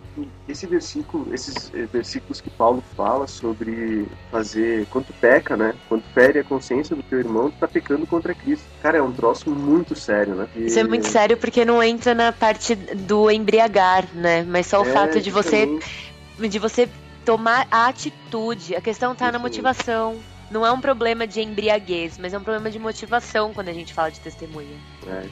esse 0.47 0.67
versículo, 0.67 1.33
esses 1.33 1.71
eh, 1.73 1.87
versículos 1.91 2.41
que 2.41 2.49
Paulo 2.49 2.83
fala 2.97 3.27
sobre 3.27 4.07
fazer, 4.29 4.85
quando 4.91 5.05
tu 5.05 5.13
peca, 5.21 5.55
né? 5.55 5.73
Quando 5.87 6.01
tu 6.01 6.09
fere 6.13 6.39
a 6.39 6.43
consciência 6.43 6.95
do 6.97 7.03
teu 7.03 7.19
irmão, 7.19 7.49
tu 7.49 7.57
tá 7.59 7.67
pecando 7.67 8.05
contra 8.05 8.33
Cristo. 8.35 8.65
Cara, 8.81 8.97
é 8.97 9.01
um 9.01 9.11
troço 9.13 9.49
muito 9.49 9.95
sério, 9.95 10.35
né? 10.35 10.47
E- 10.55 10.65
Isso 10.65 10.79
é 10.79 10.83
muito 10.83 11.07
sério 11.07 11.37
porque 11.37 11.63
não 11.63 11.81
entra 11.81 12.13
na 12.13 12.31
parte 12.33 12.75
do 12.75 13.31
embriagar, 13.31 14.05
né? 14.13 14.43
Mas 14.43 14.67
só 14.67 14.81
o 14.81 14.85
É, 14.85 14.91
fato 14.91 15.21
de 15.21 15.31
você. 15.31 15.79
De 16.39 16.59
você 16.59 16.89
tomar 17.25 17.67
a 17.71 17.87
atitude. 17.87 18.75
A 18.75 18.81
questão 18.81 19.15
tá 19.15 19.31
na 19.31 19.39
motivação. 19.39 20.17
Não 20.49 20.65
é 20.65 20.71
um 20.71 20.79
problema 20.79 21.27
de 21.27 21.41
embriaguez, 21.41 22.17
mas 22.17 22.33
é 22.33 22.37
um 22.37 22.43
problema 22.43 22.71
de 22.71 22.79
motivação 22.79 23.53
quando 23.53 23.67
a 23.67 23.73
gente 23.73 23.93
fala 23.93 24.09
de 24.09 24.19
testemunha. 24.21 24.77
É, 25.05 25.25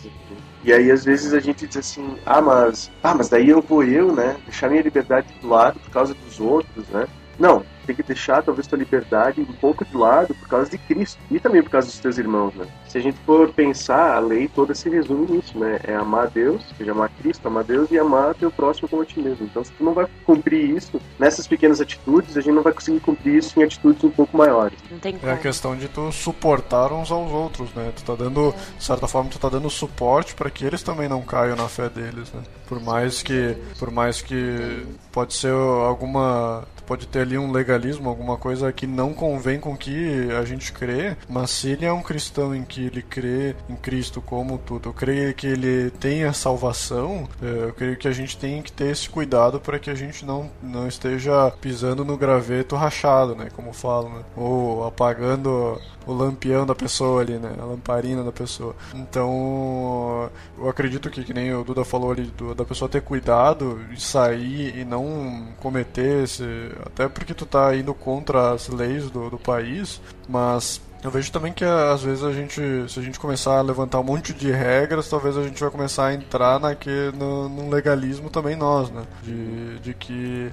e 0.62 0.74
aí, 0.74 0.92
às 0.92 1.06
vezes, 1.06 1.34
a 1.34 1.40
gente 1.40 1.66
diz 1.66 1.78
assim, 1.78 2.18
ah, 2.26 2.42
mas, 2.42 2.92
ah, 3.02 3.14
mas 3.16 3.30
daí 3.30 3.50
eu 3.50 3.62
vou 3.62 3.82
eu, 3.84 4.14
né? 4.14 4.36
Deixar 4.46 4.70
minha 4.70 4.82
liberdade 4.82 5.34
do 5.40 5.48
lado 5.48 5.80
por 5.80 5.90
causa 5.90 6.14
dos 6.14 6.40
outros, 6.42 6.88
né? 6.90 7.08
Não, 7.40 7.66
tem 7.86 7.96
que 7.96 8.04
deixar 8.04 8.44
talvez 8.44 8.68
tua 8.68 8.78
liberdade 8.78 9.40
um 9.42 9.46
pouco 9.46 9.86
de 9.86 9.96
lado 9.96 10.34
por 10.34 10.48
causa 10.48 10.70
de 10.70 10.78
Cristo 10.78 11.20
e 11.32 11.40
também 11.40 11.62
por 11.62 11.70
causa 11.70 11.88
dos 11.88 12.00
teus 12.00 12.18
irmãos, 12.18 12.54
né? 12.56 12.66
Se 12.96 13.00
a 13.00 13.02
gente 13.02 13.18
for 13.26 13.52
pensar, 13.52 14.16
a 14.16 14.20
lei 14.20 14.48
toda 14.48 14.74
se 14.74 14.90
resume 14.90 15.30
nisso, 15.30 15.60
né? 15.60 15.82
É 15.84 15.94
amar 15.96 16.28
a 16.28 16.30
Deus, 16.30 16.62
ou 16.72 16.78
seja, 16.78 16.94
amar 16.94 17.12
Cristo, 17.20 17.46
amar 17.46 17.66
Deus 17.66 17.92
e 17.92 18.00
amar 18.00 18.34
teu 18.36 18.50
próximo 18.50 18.88
como 18.88 19.02
a 19.02 19.06
ti 19.06 19.20
mesmo. 19.20 19.46
Então, 19.46 19.66
se 19.66 19.72
tu 19.74 19.84
não 19.84 19.94
vai 19.94 20.08
cumprir 20.26 20.70
isso 20.78 21.02
nessas 21.20 21.46
pequenas 21.46 21.82
atitudes, 21.82 22.38
a 22.38 22.40
gente 22.40 22.54
não 22.54 22.64
vai 22.64 22.72
conseguir 22.72 23.02
cumprir 23.02 23.36
isso 23.36 23.60
em 23.60 23.64
atitudes 23.64 24.02
um 24.02 24.10
pouco 24.10 24.38
maiores. 24.38 24.80
Não 24.90 24.98
tem 24.98 25.14
É 25.14 25.18
como. 25.18 25.34
a 25.34 25.36
questão 25.36 25.76
de 25.76 25.90
tu 25.90 26.10
suportar 26.14 26.94
uns 26.94 27.12
aos 27.12 27.30
outros, 27.34 27.70
né? 27.74 27.92
Tu 27.94 28.02
tá 28.06 28.16
dando, 28.16 28.56
de 28.78 28.84
certa 28.86 29.10
forma, 29.10 29.30
tu 29.30 29.40
tá 29.40 29.50
dando 29.50 29.70
suporte 29.70 30.34
para 30.34 30.50
que 30.50 30.64
eles 30.64 30.82
também 30.82 31.10
não 31.10 31.22
caiam 31.22 31.58
na 31.58 31.68
fé 31.68 31.90
deles, 31.90 32.32
né? 32.32 32.44
Por 32.66 32.80
mais 32.82 33.22
que, 33.22 33.58
por 33.78 33.92
mais 33.92 34.22
que 34.22 34.86
pode 35.12 35.34
ser 35.34 35.52
alguma, 35.52 36.64
tu 36.78 36.84
pode 36.84 37.08
ter 37.08 37.20
ali 37.20 37.38
um 37.38 37.52
legalismo, 37.52 38.08
alguma 38.08 38.38
coisa 38.38 38.72
que 38.72 38.88
não 38.88 39.14
convém 39.14 39.60
com 39.60 39.76
que 39.76 40.30
a 40.32 40.46
gente 40.46 40.72
crê, 40.72 41.16
mas 41.30 41.50
se 41.52 41.70
ele 41.72 41.86
é 41.86 41.92
um 41.92 42.02
cristão 42.02 42.56
em 42.56 42.64
que 42.64 42.85
ele 42.86 43.02
crê 43.02 43.56
em 43.70 43.76
Cristo 43.76 44.22
como 44.22 44.58
tudo, 44.58 44.90
eu 44.90 44.94
creio 44.94 45.34
que 45.34 45.48
ele 45.48 45.90
tem 45.92 46.24
a 46.24 46.34
salvação, 46.34 47.28
é, 47.42 47.66
eu 47.66 47.74
creio 47.74 47.98
que 47.98 48.08
a 48.08 48.12
gente 48.12 48.38
tem 48.38 48.62
que 48.62 48.72
ter 48.72 48.88
esse 48.92 49.10
cuidado 49.10 49.60
para 49.60 49.80
que 49.80 49.90
a 49.90 49.96
gente 49.96 50.26
não, 50.26 50.50
não 50.62 50.88
esteja 50.88 51.52
pisando 51.62 52.04
no 52.06 52.18
graveto 52.18 52.76
rachado, 52.76 53.36
né? 53.36 53.50
Como 53.56 53.74
falam, 53.74 54.10
né? 54.12 54.24
Ou 54.36 54.86
apagando 54.86 55.80
o 56.06 56.14
lampião 56.14 56.66
da 56.66 56.76
pessoa 56.76 57.22
ali, 57.22 57.34
né? 57.38 57.54
A 57.60 57.66
lamparina 57.66 58.24
da 58.24 58.32
pessoa. 58.32 58.76
Então, 58.94 60.30
eu 60.58 60.70
acredito 60.70 61.10
que, 61.10 61.24
que 61.24 61.34
nem 61.34 61.54
o 61.54 61.64
Duda 61.64 61.84
falou 61.84 62.12
ali, 62.12 62.24
do- 62.38 62.54
da 62.56 62.64
pessoa 62.66 62.88
ter 62.90 63.02
cuidado 63.02 63.80
e 63.92 64.00
sair 64.00 64.78
e 64.78 64.86
não 64.86 65.48
cometer 65.60 66.24
esse. 66.24 66.44
Até 66.86 67.08
porque 67.08 67.34
tu 67.34 67.46
tá 67.46 67.76
indo 67.76 67.94
contra 67.94 68.52
as 68.52 68.68
leis 68.68 69.10
do, 69.10 69.30
do 69.30 69.38
país, 69.38 70.00
mas. 70.28 70.82
Eu 71.06 71.12
vejo 71.12 71.32
também 71.32 71.54
que 71.54 71.64
às 71.64 72.02
vezes 72.02 72.24
a 72.24 72.32
gente, 72.32 72.60
se 72.90 73.00
a 73.00 73.04
gente 73.04 73.20
começar 73.20 73.60
a 73.60 73.62
levantar 73.62 74.00
um 74.00 74.04
monte 74.04 74.34
de 74.34 74.50
regras, 74.50 75.08
talvez 75.08 75.38
a 75.38 75.44
gente 75.44 75.62
vai 75.62 75.70
começar 75.70 76.08
a 76.08 76.14
entrar 76.16 76.60
naque, 76.60 76.90
no, 77.14 77.70
legalismo 77.70 78.28
também 78.32 78.56
nós, 78.56 78.90
né? 78.90 79.04
De, 79.22 79.78
de 79.82 79.94
que 79.94 80.52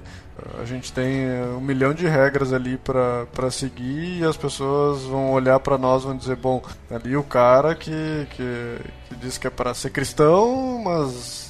a 0.61 0.63
gente 0.63 0.93
tem 0.93 1.25
um 1.57 1.59
milhão 1.59 1.91
de 1.91 2.05
regras 2.05 2.53
ali 2.53 2.77
pra 2.77 3.49
seguir 3.49 4.19
e 4.19 4.23
as 4.23 4.37
pessoas 4.37 5.01
vão 5.01 5.31
olhar 5.31 5.59
pra 5.59 5.75
nós 5.75 6.03
e 6.03 6.05
vão 6.05 6.15
dizer, 6.15 6.35
bom, 6.35 6.61
ali 6.91 7.17
o 7.17 7.23
cara 7.23 7.73
que, 7.73 8.27
que, 8.29 8.77
que 9.13 9.25
diz 9.25 9.37
que 9.37 9.47
é 9.47 9.49
para 9.49 9.73
ser 9.73 9.91
cristão, 9.91 10.81
mas 10.83 11.43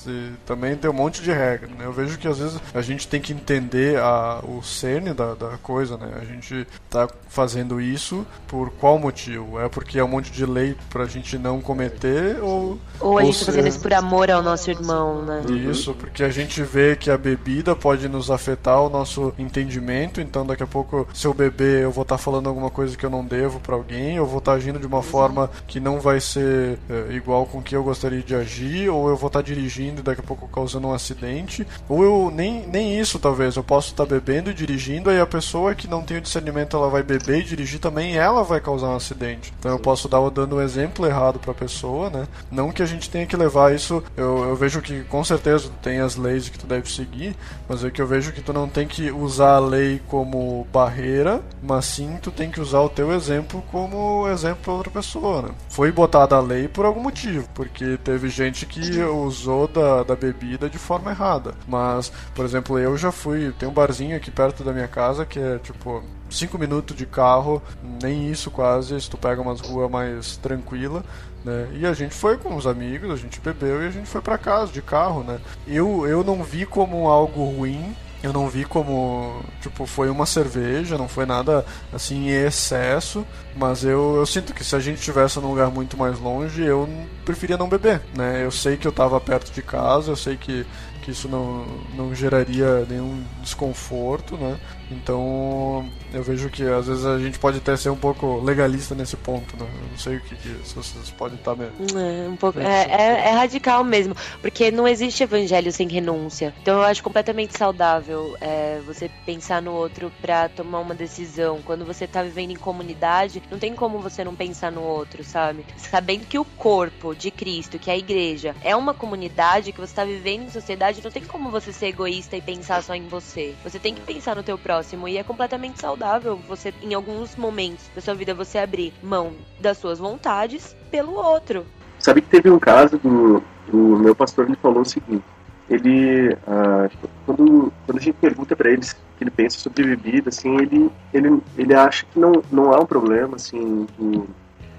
também 0.45 0.75
tem 0.75 0.89
um 0.89 0.93
monte 0.93 1.21
de 1.21 1.31
regras, 1.31 1.71
né? 1.71 1.85
Eu 1.85 1.93
vejo 1.93 2.17
que 2.17 2.27
às 2.27 2.37
vezes 2.37 2.59
a 2.73 2.81
gente 2.81 3.07
tem 3.07 3.21
que 3.21 3.33
entender 3.33 3.97
a, 3.99 4.41
o 4.43 4.61
cerne 4.61 5.13
da, 5.13 5.33
da 5.33 5.57
coisa, 5.61 5.97
né? 5.97 6.11
A 6.21 6.25
gente 6.25 6.67
tá 6.89 7.07
fazendo 7.29 7.79
isso 7.79 8.25
por 8.47 8.69
qual 8.71 8.99
motivo? 8.99 9.59
É 9.59 9.69
porque 9.69 9.97
é 9.97 10.03
um 10.03 10.07
monte 10.07 10.31
de 10.31 10.45
lei 10.45 10.75
pra 10.89 11.05
gente 11.05 11.37
não 11.37 11.61
cometer 11.61 12.41
ou 12.41 12.79
Ou 12.99 13.17
a 13.17 13.21
Ou 13.21 13.25
gente 13.25 13.39
tá 13.39 13.45
fazendo 13.45 13.67
isso 13.67 13.79
por 13.79 13.93
amor 13.93 14.29
ao 14.29 14.41
nosso 14.41 14.69
irmão, 14.69 15.21
né? 15.21 15.43
isso, 15.49 15.93
porque 15.93 16.23
a 16.23 16.29
gente 16.29 16.61
vê 16.63 16.95
que 16.95 17.09
a 17.09 17.17
bebida 17.17 17.75
pode 17.75 18.07
nos 18.07 18.29
afetar 18.29 18.81
o 18.81 18.89
nosso 18.89 19.33
entendimento, 19.37 20.19
então 20.19 20.45
daqui 20.45 20.63
a 20.63 20.67
pouco, 20.67 21.07
se 21.13 21.25
eu 21.25 21.33
beber, 21.33 21.83
eu 21.83 21.91
vou 21.91 22.03
estar 22.03 22.17
falando 22.17 22.47
alguma 22.47 22.69
coisa 22.69 22.97
que 22.97 23.05
eu 23.05 23.09
não 23.09 23.23
devo 23.23 23.59
pra 23.59 23.75
alguém, 23.75 24.17
eu 24.17 24.25
vou 24.25 24.39
estar 24.39 24.53
agindo 24.53 24.79
de 24.79 24.87
uma 24.87 25.01
forma 25.01 25.49
que 25.67 25.79
não 25.79 25.99
vai 25.99 26.19
ser 26.19 26.77
é, 26.89 27.13
igual 27.13 27.45
com 27.53 27.61
que 27.61 27.75
eu 27.75 27.83
gostaria 27.83 28.23
de 28.23 28.33
agir, 28.33 28.89
ou 28.89 29.07
eu 29.07 29.15
vou 29.15 29.27
estar 29.27 29.43
dirigindo 29.43 29.99
e 29.99 30.03
daqui 30.03 30.21
a 30.21 30.23
pouco 30.23 30.47
causando 30.47 30.87
um 30.87 30.93
acidente, 30.93 31.67
ou 31.87 32.03
eu 32.03 32.31
nem, 32.33 32.65
nem 32.65 32.99
isso 32.99 33.19
talvez, 33.19 33.55
eu 33.55 33.63
posso 33.63 33.91
estar 33.91 34.07
bebendo 34.07 34.49
e 34.49 34.53
dirigindo, 34.55 35.07
aí 35.07 35.19
a 35.19 35.25
pessoa 35.25 35.75
que 35.75 35.87
não 35.87 36.01
tem 36.01 36.17
o 36.17 36.21
discernimento, 36.21 36.75
ela 36.75 36.89
vai 36.89 37.03
beber 37.03 37.41
e 37.41 37.43
dirigir 37.43 37.79
também, 37.79 38.17
ela 38.17 38.43
vai 38.43 38.59
causar 38.59 38.87
um 38.87 38.95
acidente. 38.95 39.53
Então 39.59 39.71
eu 39.71 39.77
posso 39.77 40.09
dar 40.09 40.23
dando 40.31 40.55
um 40.55 40.61
exemplo 40.61 41.05
errado 41.05 41.37
pra 41.37 41.53
pessoa, 41.53 42.09
né? 42.09 42.27
Não 42.51 42.71
que 42.71 42.81
a 42.81 42.87
gente 42.87 43.07
tenha 43.07 43.27
que 43.27 43.35
levar 43.35 43.75
isso, 43.75 44.03
eu, 44.17 44.45
eu 44.45 44.55
vejo 44.55 44.81
que 44.81 45.03
com 45.03 45.23
certeza 45.23 45.69
tem 45.83 45.99
as 45.99 46.15
leis 46.15 46.49
que 46.49 46.57
tu 46.57 46.65
deve 46.65 46.91
seguir, 46.91 47.35
mas 47.69 47.83
é 47.83 47.91
que 47.91 48.01
eu 48.01 48.07
vejo 48.07 48.31
que 48.31 48.41
tu 48.41 48.51
não 48.51 48.67
tem 48.67 48.87
que 48.87 49.11
usar 49.11 49.57
a 49.57 49.59
lei 49.59 50.01
como 50.07 50.65
barreira, 50.73 51.39
mas 51.61 51.85
sim 51.85 52.17
tu 52.19 52.31
tem 52.31 52.49
que 52.49 52.59
usar 52.59 52.79
o 52.79 52.89
teu 52.89 53.11
exemplo 53.11 53.63
como 53.71 54.27
exemplo 54.27 54.63
pra 54.63 54.73
outra 54.73 54.91
pessoa, 54.91 55.43
né? 55.43 55.49
Foi 55.69 55.91
botada 55.91 56.35
a 56.35 56.41
lei 56.41 56.67
por 56.67 56.85
algum 56.85 57.01
motivo, 57.01 57.42
porque 57.53 57.97
teve 58.03 58.29
gente 58.29 58.65
que 58.65 59.01
usou 59.01 59.67
da, 59.67 60.03
da 60.03 60.15
bebida 60.15 60.69
de 60.69 60.77
forma 60.77 61.11
errada. 61.11 61.53
Mas, 61.67 62.11
por 62.33 62.45
exemplo, 62.45 62.79
eu 62.79 62.97
já 62.97 63.11
fui, 63.11 63.51
tem 63.57 63.67
um 63.67 63.73
barzinho 63.73 64.15
aqui 64.15 64.31
perto 64.31 64.63
da 64.63 64.73
minha 64.73 64.87
casa 64.87 65.25
que 65.25 65.39
é 65.39 65.57
tipo 65.59 66.03
cinco 66.29 66.57
minutos 66.57 66.95
de 66.95 67.05
carro, 67.05 67.61
nem 68.01 68.29
isso 68.31 68.49
quase, 68.49 68.99
se 68.99 69.09
tu 69.09 69.17
pega 69.17 69.41
umas 69.41 69.61
ruas 69.61 69.89
mais 69.89 70.37
tranquila, 70.37 71.03
né? 71.45 71.69
E 71.73 71.85
a 71.85 71.93
gente 71.93 72.13
foi 72.15 72.37
com 72.37 72.55
os 72.55 72.65
amigos, 72.65 73.11
a 73.11 73.15
gente 73.15 73.39
bebeu 73.39 73.83
e 73.83 73.87
a 73.87 73.91
gente 73.91 74.07
foi 74.07 74.21
pra 74.21 74.37
casa 74.37 74.71
de 74.71 74.81
carro, 74.81 75.23
né? 75.23 75.39
Eu, 75.67 76.07
eu 76.07 76.23
não 76.23 76.43
vi 76.43 76.65
como 76.65 77.07
algo 77.07 77.43
ruim, 77.45 77.95
eu 78.23 78.31
não 78.31 78.47
vi 78.47 78.63
como, 78.63 79.43
tipo, 79.61 79.85
foi 79.85 80.09
uma 80.09 80.25
cerveja, 80.25 80.97
não 80.97 81.09
foi 81.09 81.25
nada 81.25 81.65
assim 81.91 82.29
em 82.29 82.45
excesso, 82.45 83.27
mas 83.53 83.83
eu, 83.83 84.15
eu 84.15 84.25
sinto 84.25 84.53
que 84.53 84.63
se 84.63 84.73
a 84.77 84.79
gente 84.79 84.99
estivesse 84.99 85.37
num 85.41 85.49
lugar 85.49 85.69
muito 85.69 85.97
mais 85.97 86.17
longe, 86.17 86.63
eu 86.63 86.87
preferia 87.25 87.57
não 87.57 87.67
beber, 87.67 88.01
né? 88.15 88.41
Eu 88.43 88.49
sei 88.49 88.77
que 88.77 88.87
eu 88.87 88.93
tava 88.93 89.19
perto 89.19 89.51
de 89.51 89.61
casa, 89.61 90.11
eu 90.11 90.15
sei 90.15 90.37
que, 90.37 90.65
que 91.01 91.11
isso 91.11 91.27
não, 91.27 91.65
não 91.95 92.15
geraria 92.15 92.85
nenhum 92.89 93.21
desconforto, 93.41 94.37
né? 94.37 94.57
Então 94.93 95.85
eu 96.13 96.21
vejo 96.23 96.49
que 96.49 96.63
às 96.63 96.87
vezes 96.87 97.05
a 97.05 97.17
gente 97.19 97.39
pode 97.39 97.57
até 97.57 97.75
ser 97.75 97.89
um 97.89 97.95
pouco 97.95 98.39
legalista 98.41 98.93
nesse 98.93 99.17
ponto, 99.17 99.55
né? 99.57 99.65
Eu 99.67 99.89
não 99.91 99.97
sei 99.97 100.17
o 100.17 100.21
que, 100.21 100.35
que 100.35 100.49
se 100.63 100.75
vocês 100.75 101.09
podem 101.11 101.37
estar 101.37 101.55
mesmo. 101.55 101.73
É, 101.99 102.29
um 102.29 102.35
pouco, 102.35 102.59
é, 102.59 102.83
é- 102.89 103.29
é 103.29 103.31
radical 103.31 103.83
mesmo, 103.83 104.15
porque 104.41 104.69
não 104.71 104.87
existe 104.87 105.23
evangelho 105.23 105.71
sem 105.71 105.87
renúncia. 105.87 106.53
Então 106.61 106.75
eu 106.77 106.83
acho 106.83 107.01
completamente 107.03 107.57
saudável 107.57 108.35
é, 108.39 108.79
você 108.85 109.09
pensar 109.25 109.61
no 109.61 109.71
outro 109.73 110.11
pra 110.21 110.47
tomar 110.49 110.79
uma 110.79 110.93
decisão. 110.93 111.59
Quando 111.65 111.85
você 111.85 112.05
tá 112.07 112.21
vivendo 112.21 112.51
em 112.51 112.55
comunidade, 112.55 113.41
não 113.49 113.57
tem 113.57 113.73
como 113.73 113.99
você 113.99 114.23
não 114.23 114.35
pensar 114.35 114.71
no 114.71 114.81
outro, 114.83 115.23
sabe? 115.23 115.65
Sabendo 115.77 116.25
que 116.25 116.37
o 116.37 116.45
corpo 116.45 117.15
de 117.15 117.31
Cristo, 117.31 117.79
que 117.79 117.89
é 117.89 117.93
a 117.93 117.97
igreja, 117.97 118.55
é 118.63 118.75
uma 118.75 118.93
comunidade 118.93 119.71
que 119.71 119.79
você 119.81 119.93
tá 119.95 120.05
vivendo 120.05 120.43
em 120.43 120.49
sociedade, 120.51 121.01
não 121.03 121.11
tem 121.11 121.23
como 121.23 121.49
você 121.49 121.73
ser 121.73 121.87
egoísta 121.87 122.37
e 122.37 122.41
pensar 122.41 122.83
só 122.83 122.93
em 122.93 123.07
você. 123.07 123.55
Você 123.63 123.79
tem 123.79 123.93
que 123.95 124.01
pensar 124.01 124.35
no 124.35 124.43
teu 124.43 124.57
próximo 124.57 124.82
e 125.07 125.17
é 125.17 125.23
completamente 125.23 125.79
saudável 125.79 126.37
você, 126.47 126.73
em 126.81 126.93
alguns 126.93 127.35
momentos 127.35 127.89
da 127.95 128.01
sua 128.01 128.13
vida, 128.13 128.33
você 128.33 128.57
abrir 128.57 128.93
mão 129.01 129.33
das 129.59 129.77
suas 129.77 129.99
vontades 129.99 130.75
pelo 130.91 131.13
outro. 131.13 131.65
Sabe 131.99 132.21
que 132.21 132.29
teve 132.29 132.49
um 132.49 132.59
caso 132.59 132.97
do, 132.97 133.41
do 133.67 133.77
meu 133.77 134.15
pastor, 134.15 134.45
ele 134.45 134.57
falou 134.57 134.81
o 134.81 134.85
seguinte, 134.85 135.23
ele, 135.69 136.35
ah, 136.45 136.89
quando, 137.25 137.71
quando 137.85 137.97
a 137.97 138.01
gente 138.01 138.15
pergunta 138.15 138.55
para 138.55 138.69
ele 138.69 138.81
que 138.81 139.23
ele 139.23 139.31
pensa 139.31 139.57
sobre 139.57 139.95
bebida, 139.95 140.29
assim, 140.29 140.55
ele, 140.57 140.91
ele, 141.13 141.41
ele 141.57 141.73
acha 141.73 142.05
que 142.05 142.19
não, 142.19 142.43
não 142.51 142.73
há 142.73 142.79
um 142.79 142.85
problema, 142.85 143.35
assim, 143.35 143.87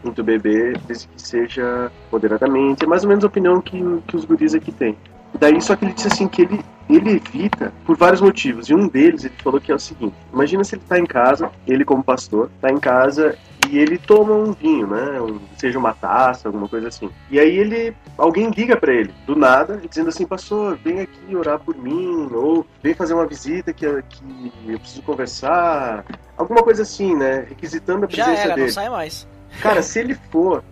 em 0.05 0.13
tu 0.13 0.23
beber, 0.23 0.79
desde 0.87 1.09
que 1.09 1.21
seja 1.21 1.91
moderadamente, 2.13 2.85
é 2.85 2.87
mais 2.87 3.03
ou 3.03 3.09
menos 3.09 3.25
a 3.25 3.27
opinião 3.27 3.61
que, 3.61 3.81
que 4.07 4.17
os 4.17 4.25
guris 4.25 4.55
aqui 4.55 4.71
têm. 4.71 4.97
Daí, 5.39 5.61
só 5.61 5.75
que 5.75 5.85
ele 5.85 5.95
disse 5.95 6.09
assim, 6.09 6.29
que 6.29 6.43
ele, 6.43 6.61
ele 6.89 7.13
evita 7.13 7.73
por 7.85 7.97
vários 7.97 8.21
motivos. 8.21 8.69
E 8.69 8.75
um 8.75 8.89
deles, 8.89 9.25
ele 9.25 9.35
falou 9.43 9.61
que 9.61 9.73
é 9.73 9.75
o 9.75 9.79
seguinte: 9.79 10.15
imagina 10.33 10.65
se 10.65 10.75
ele 10.75 10.83
está 10.83 10.99
em 10.99 11.07
casa, 11.07 11.51
ele 11.67 11.85
como 11.85 12.03
pastor, 12.03 12.51
está 12.57 12.71
em 12.71 12.79
casa 12.79 13.37
e 13.71 13.79
ele 13.79 13.99
toma 13.99 14.35
um 14.35 14.53
vinho, 14.53 14.87
né? 14.87 15.21
Um, 15.21 15.41
seja 15.57 15.79
uma 15.79 15.93
taça, 15.93 16.49
alguma 16.49 16.69
coisa 16.69 16.89
assim. 16.89 17.11
E 17.31 17.39
aí 17.39 17.57
ele, 17.57 17.95
alguém 18.19 18.51
liga 18.51 18.77
para 18.77 18.93
ele 18.93 19.13
do 19.27 19.35
nada, 19.35 19.81
dizendo 19.89 20.09
assim, 20.09 20.27
pastor, 20.27 20.77
vem 20.77 21.01
aqui 21.01 21.35
orar 21.35 21.59
por 21.59 21.77
mim, 21.77 22.29
ou 22.33 22.67
vem 22.83 22.95
fazer 22.95 23.15
uma 23.15 23.27
visita 23.27 23.73
que, 23.73 23.87
que 24.03 24.23
eu 24.67 24.79
preciso 24.79 25.03
conversar, 25.03 26.05
alguma 26.37 26.63
coisa 26.63 26.83
assim, 26.83 27.15
né? 27.15 27.47
Requisitando 27.49 28.05
a 28.05 28.09
presença 28.09 28.35
Já 28.35 28.43
era, 28.43 28.55
dele. 28.55 28.67
não 28.67 28.75
sai 28.75 28.89
mais. 28.91 29.27
Cara, 29.63 29.83
se 29.83 29.99
ele 29.99 30.15
for 30.31 30.63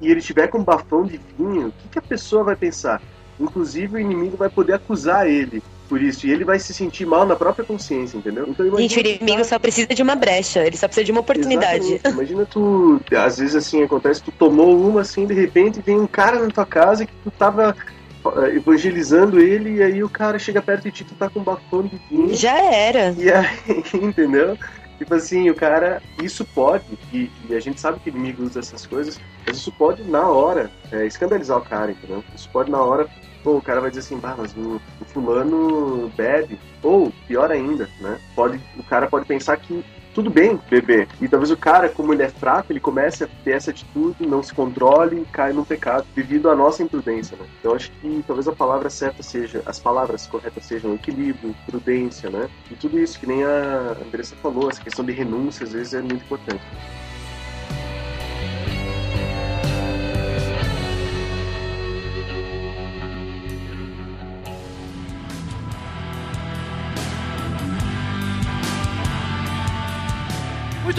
e 0.00 0.10
ele 0.10 0.20
tiver 0.20 0.48
com 0.48 0.58
um 0.58 0.64
bafão 0.64 1.04
de 1.04 1.20
vinho, 1.38 1.68
o 1.68 1.72
que, 1.72 1.88
que 1.90 1.98
a 1.98 2.02
pessoa 2.02 2.44
vai 2.44 2.56
pensar? 2.56 3.00
Inclusive 3.38 3.96
o 3.96 4.00
inimigo 4.00 4.36
vai 4.36 4.48
poder 4.48 4.74
acusar 4.74 5.28
ele 5.28 5.62
por 5.88 6.02
isso. 6.02 6.26
E 6.26 6.30
ele 6.30 6.44
vai 6.44 6.58
se 6.58 6.74
sentir 6.74 7.06
mal 7.06 7.26
na 7.26 7.36
própria 7.36 7.64
consciência, 7.64 8.16
entendeu? 8.16 8.46
Então, 8.48 8.66
imagina 8.66 8.88
Gente, 8.88 8.98
o 8.98 9.22
inimigo 9.22 9.44
só 9.44 9.58
precisa 9.58 9.88
de 9.88 10.02
uma 10.02 10.16
brecha, 10.16 10.64
ele 10.66 10.76
só 10.76 10.86
precisa 10.86 11.04
de 11.04 11.12
uma 11.12 11.20
oportunidade. 11.20 11.84
Exatamente. 11.84 12.14
Imagina 12.14 12.46
tu, 12.46 13.00
às 13.16 13.38
vezes 13.38 13.54
assim 13.54 13.82
acontece, 13.82 14.22
tu 14.22 14.32
tomou 14.32 14.78
uma 14.78 15.02
assim, 15.02 15.26
de 15.26 15.34
repente 15.34 15.80
vem 15.84 15.98
um 15.98 16.06
cara 16.06 16.40
na 16.40 16.48
tua 16.48 16.66
casa 16.66 17.06
que 17.06 17.12
tu 17.22 17.30
tava 17.30 17.76
eh, 18.24 18.56
evangelizando 18.56 19.38
ele 19.38 19.76
e 19.76 19.82
aí 19.82 20.02
o 20.02 20.08
cara 20.08 20.38
chega 20.38 20.60
perto 20.60 20.84
de 20.84 20.92
ti, 20.92 21.04
tu 21.04 21.14
tá 21.14 21.28
com 21.28 21.40
um 21.40 21.44
bafão 21.44 21.82
de 21.82 22.00
vinho. 22.10 22.34
Já 22.34 22.58
era. 22.58 23.14
E 23.16 23.30
aí, 23.30 23.46
entendeu? 23.94 24.58
Tipo 24.98 25.14
assim, 25.14 25.50
o 25.50 25.54
cara, 25.54 26.02
isso 26.22 26.42
pode, 26.42 26.84
e, 27.12 27.30
e, 27.50 27.54
a 27.54 27.60
gente 27.60 27.78
sabe 27.78 28.00
que 28.00 28.08
o 28.08 28.12
inimigo 28.12 28.42
usa 28.42 28.60
essas 28.60 28.86
coisas, 28.86 29.20
mas 29.46 29.58
isso 29.58 29.70
pode 29.70 30.02
na 30.02 30.26
hora 30.26 30.70
é, 30.90 31.06
escandalizar 31.06 31.58
o 31.58 31.62
cara, 31.62 31.90
entendeu? 31.90 32.24
Isso 32.34 32.48
pode 32.50 32.70
na 32.70 32.80
hora 32.82 33.06
Pô, 33.46 33.58
o 33.58 33.62
cara 33.62 33.80
vai 33.80 33.90
dizer 33.90 34.00
assim, 34.00 34.18
bah, 34.18 34.34
mas 34.36 34.52
o, 34.56 34.80
o, 35.00 35.04
fulano 35.04 36.12
bebe. 36.16 36.58
Ou, 36.82 37.12
pior 37.28 37.48
ainda, 37.52 37.88
né? 38.00 38.18
Pode, 38.34 38.60
o 38.76 38.82
cara 38.82 39.06
pode 39.06 39.24
pensar 39.24 39.56
que 39.56 39.84
tudo 40.12 40.28
bem 40.28 40.60
beber. 40.68 41.06
E 41.20 41.28
talvez 41.28 41.52
o 41.52 41.56
cara, 41.56 41.88
como 41.88 42.12
ele 42.12 42.24
é 42.24 42.28
fraco, 42.28 42.72
ele 42.72 42.80
comece 42.80 43.22
a 43.22 43.28
ter 43.44 43.52
essa 43.52 43.70
atitude, 43.70 44.26
não 44.26 44.42
se 44.42 44.52
controle 44.52 45.20
e 45.20 45.24
cai 45.26 45.52
num 45.52 45.62
pecado 45.62 46.04
devido 46.12 46.50
à 46.50 46.56
nossa 46.56 46.82
imprudência, 46.82 47.36
né? 47.36 47.46
Então 47.60 47.72
acho 47.72 47.92
que 47.92 48.24
talvez 48.26 48.48
a 48.48 48.52
palavra 48.52 48.90
certa 48.90 49.22
seja, 49.22 49.62
as 49.64 49.78
palavras 49.78 50.26
corretas 50.26 50.64
sejam 50.64 50.94
equilíbrio, 50.94 51.54
prudência, 51.66 52.28
né? 52.28 52.50
E 52.68 52.74
tudo 52.74 52.98
isso 52.98 53.16
que 53.20 53.28
nem 53.28 53.44
a 53.44 53.96
Andressa 54.04 54.34
falou, 54.42 54.68
essa 54.68 54.82
questão 54.82 55.04
de 55.04 55.12
renúncia 55.12 55.62
às 55.62 55.72
vezes 55.72 55.94
é 55.94 56.00
muito 56.00 56.24
importante. 56.24 56.62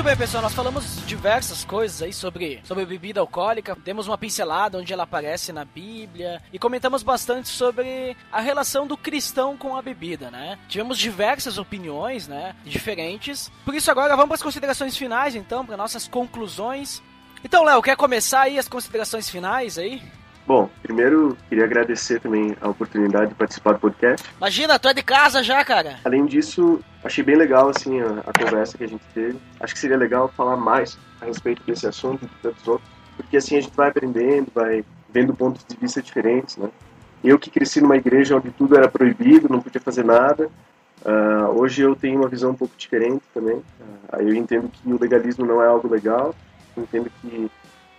Bem, 0.08 0.16
pessoal, 0.16 0.41
nós 0.41 0.53
falamos 0.53 1.05
diversas 1.05 1.66
coisas 1.66 2.01
aí 2.01 2.14
sobre, 2.14 2.62
sobre 2.64 2.86
bebida 2.86 3.20
alcoólica, 3.20 3.76
demos 3.84 4.08
uma 4.08 4.18
pincelada 4.18 4.78
onde 4.78 4.93
ela 4.93 5.03
aparece 5.03 5.51
na 5.51 5.66
Bíblia 5.66 6.41
e 6.53 6.58
comentamos 6.58 7.03
bastante 7.03 7.49
sobre 7.49 8.16
a 8.32 8.39
relação 8.39 8.88
do 8.88 8.95
cristão 8.95 9.58
com 9.58 9.76
a 9.76 9.82
bebida, 9.82 10.32
né? 10.32 10.58
Tivemos 10.70 10.97
diversas 10.97 11.58
opiniões, 11.58 12.26
né, 12.26 12.55
diferentes. 12.64 13.51
Por 13.66 13.76
isso 13.76 13.91
agora 13.91 14.16
vamos 14.16 14.30
para 14.30 14.36
as 14.36 14.43
considerações 14.43 14.95
finais, 14.95 15.36
então, 15.36 15.66
para 15.66 15.76
nossas 15.76 16.08
conclusões. 16.08 17.03
Então, 17.43 17.66
Léo, 17.66 17.82
quer 17.82 17.97
começar 17.97 18.43
aí 18.43 18.58
as 18.58 18.70
considerações 18.70 19.30
finais 19.30 19.78
aí? 19.78 20.01
Bom, 20.48 20.70
primeiro 20.82 21.38
queria 21.50 21.66
agradecer 21.66 22.22
também 22.22 22.56
a 22.62 22.70
oportunidade 22.70 23.32
de 23.32 23.36
participar 23.36 23.74
do 23.74 23.80
podcast. 23.80 24.26
Imagina, 24.38 24.80
tu 24.80 24.88
é 24.88 24.93
de 24.93 25.04
casa 25.04 25.43
já, 25.43 25.62
cara. 25.66 26.00
Além 26.06 26.26
disso, 26.26 26.80
achei 27.04 27.22
bem 27.22 27.36
legal 27.36 27.68
assim 27.68 28.00
a, 28.00 28.22
a, 28.26 28.32
conversa 28.32 28.78
que 28.78 28.86
a 28.86 28.88
gente 28.88 29.04
teve. 29.14 29.38
Acho 29.60 29.74
que 29.74 29.80
seria 29.80 29.98
legal 29.98 30.30
falar 30.30 30.56
mais 30.56 30.98
a 31.20 31.26
respeito 31.26 31.62
desse 31.68 31.86
assunto 31.86 32.24
e 32.24 32.28
de 32.28 32.36
tantos 32.41 32.66
outros, 32.66 32.89
porque 33.18 33.36
assim 33.36 33.58
a 33.58 33.62
gente 33.62 33.76
vai 33.76 33.89
aprendendo, 33.89 34.48
vai 34.56 34.86
vendo 35.10 35.36
pontos 35.36 35.66
de 35.68 35.76
vista 35.76 36.02
diferentes, 36.02 36.56
né? 36.56 36.70
Eu 37.22 37.38
que 37.38 37.50
cresci 37.50 37.82
numa 37.82 37.98
igreja 37.98 38.38
onde 38.38 38.50
tudo 38.52 38.78
era 38.78 38.88
proibido, 38.88 39.50
não 39.50 39.60
podia 39.60 39.82
fazer 39.82 40.06
nada. 40.06 40.50
Uh, 41.02 41.60
hoje 41.60 41.82
eu 41.82 41.93
tenho 41.93 42.22
uma 42.22 42.30
visão 42.30 42.52
um 42.52 42.56
pouco 42.56 42.74
diferente 42.78 43.24
também. 43.34 43.56
Uh, 43.56 44.22
eu 44.22 44.34
entendo 44.34 44.70
que 44.70 44.89
o 44.89 44.98
legalismo 44.98 45.45
não 45.45 45.62
é 45.62 45.68
algo 45.68 45.89
legal. 45.89 46.34
Entendo 46.78 47.12
que 47.22 47.52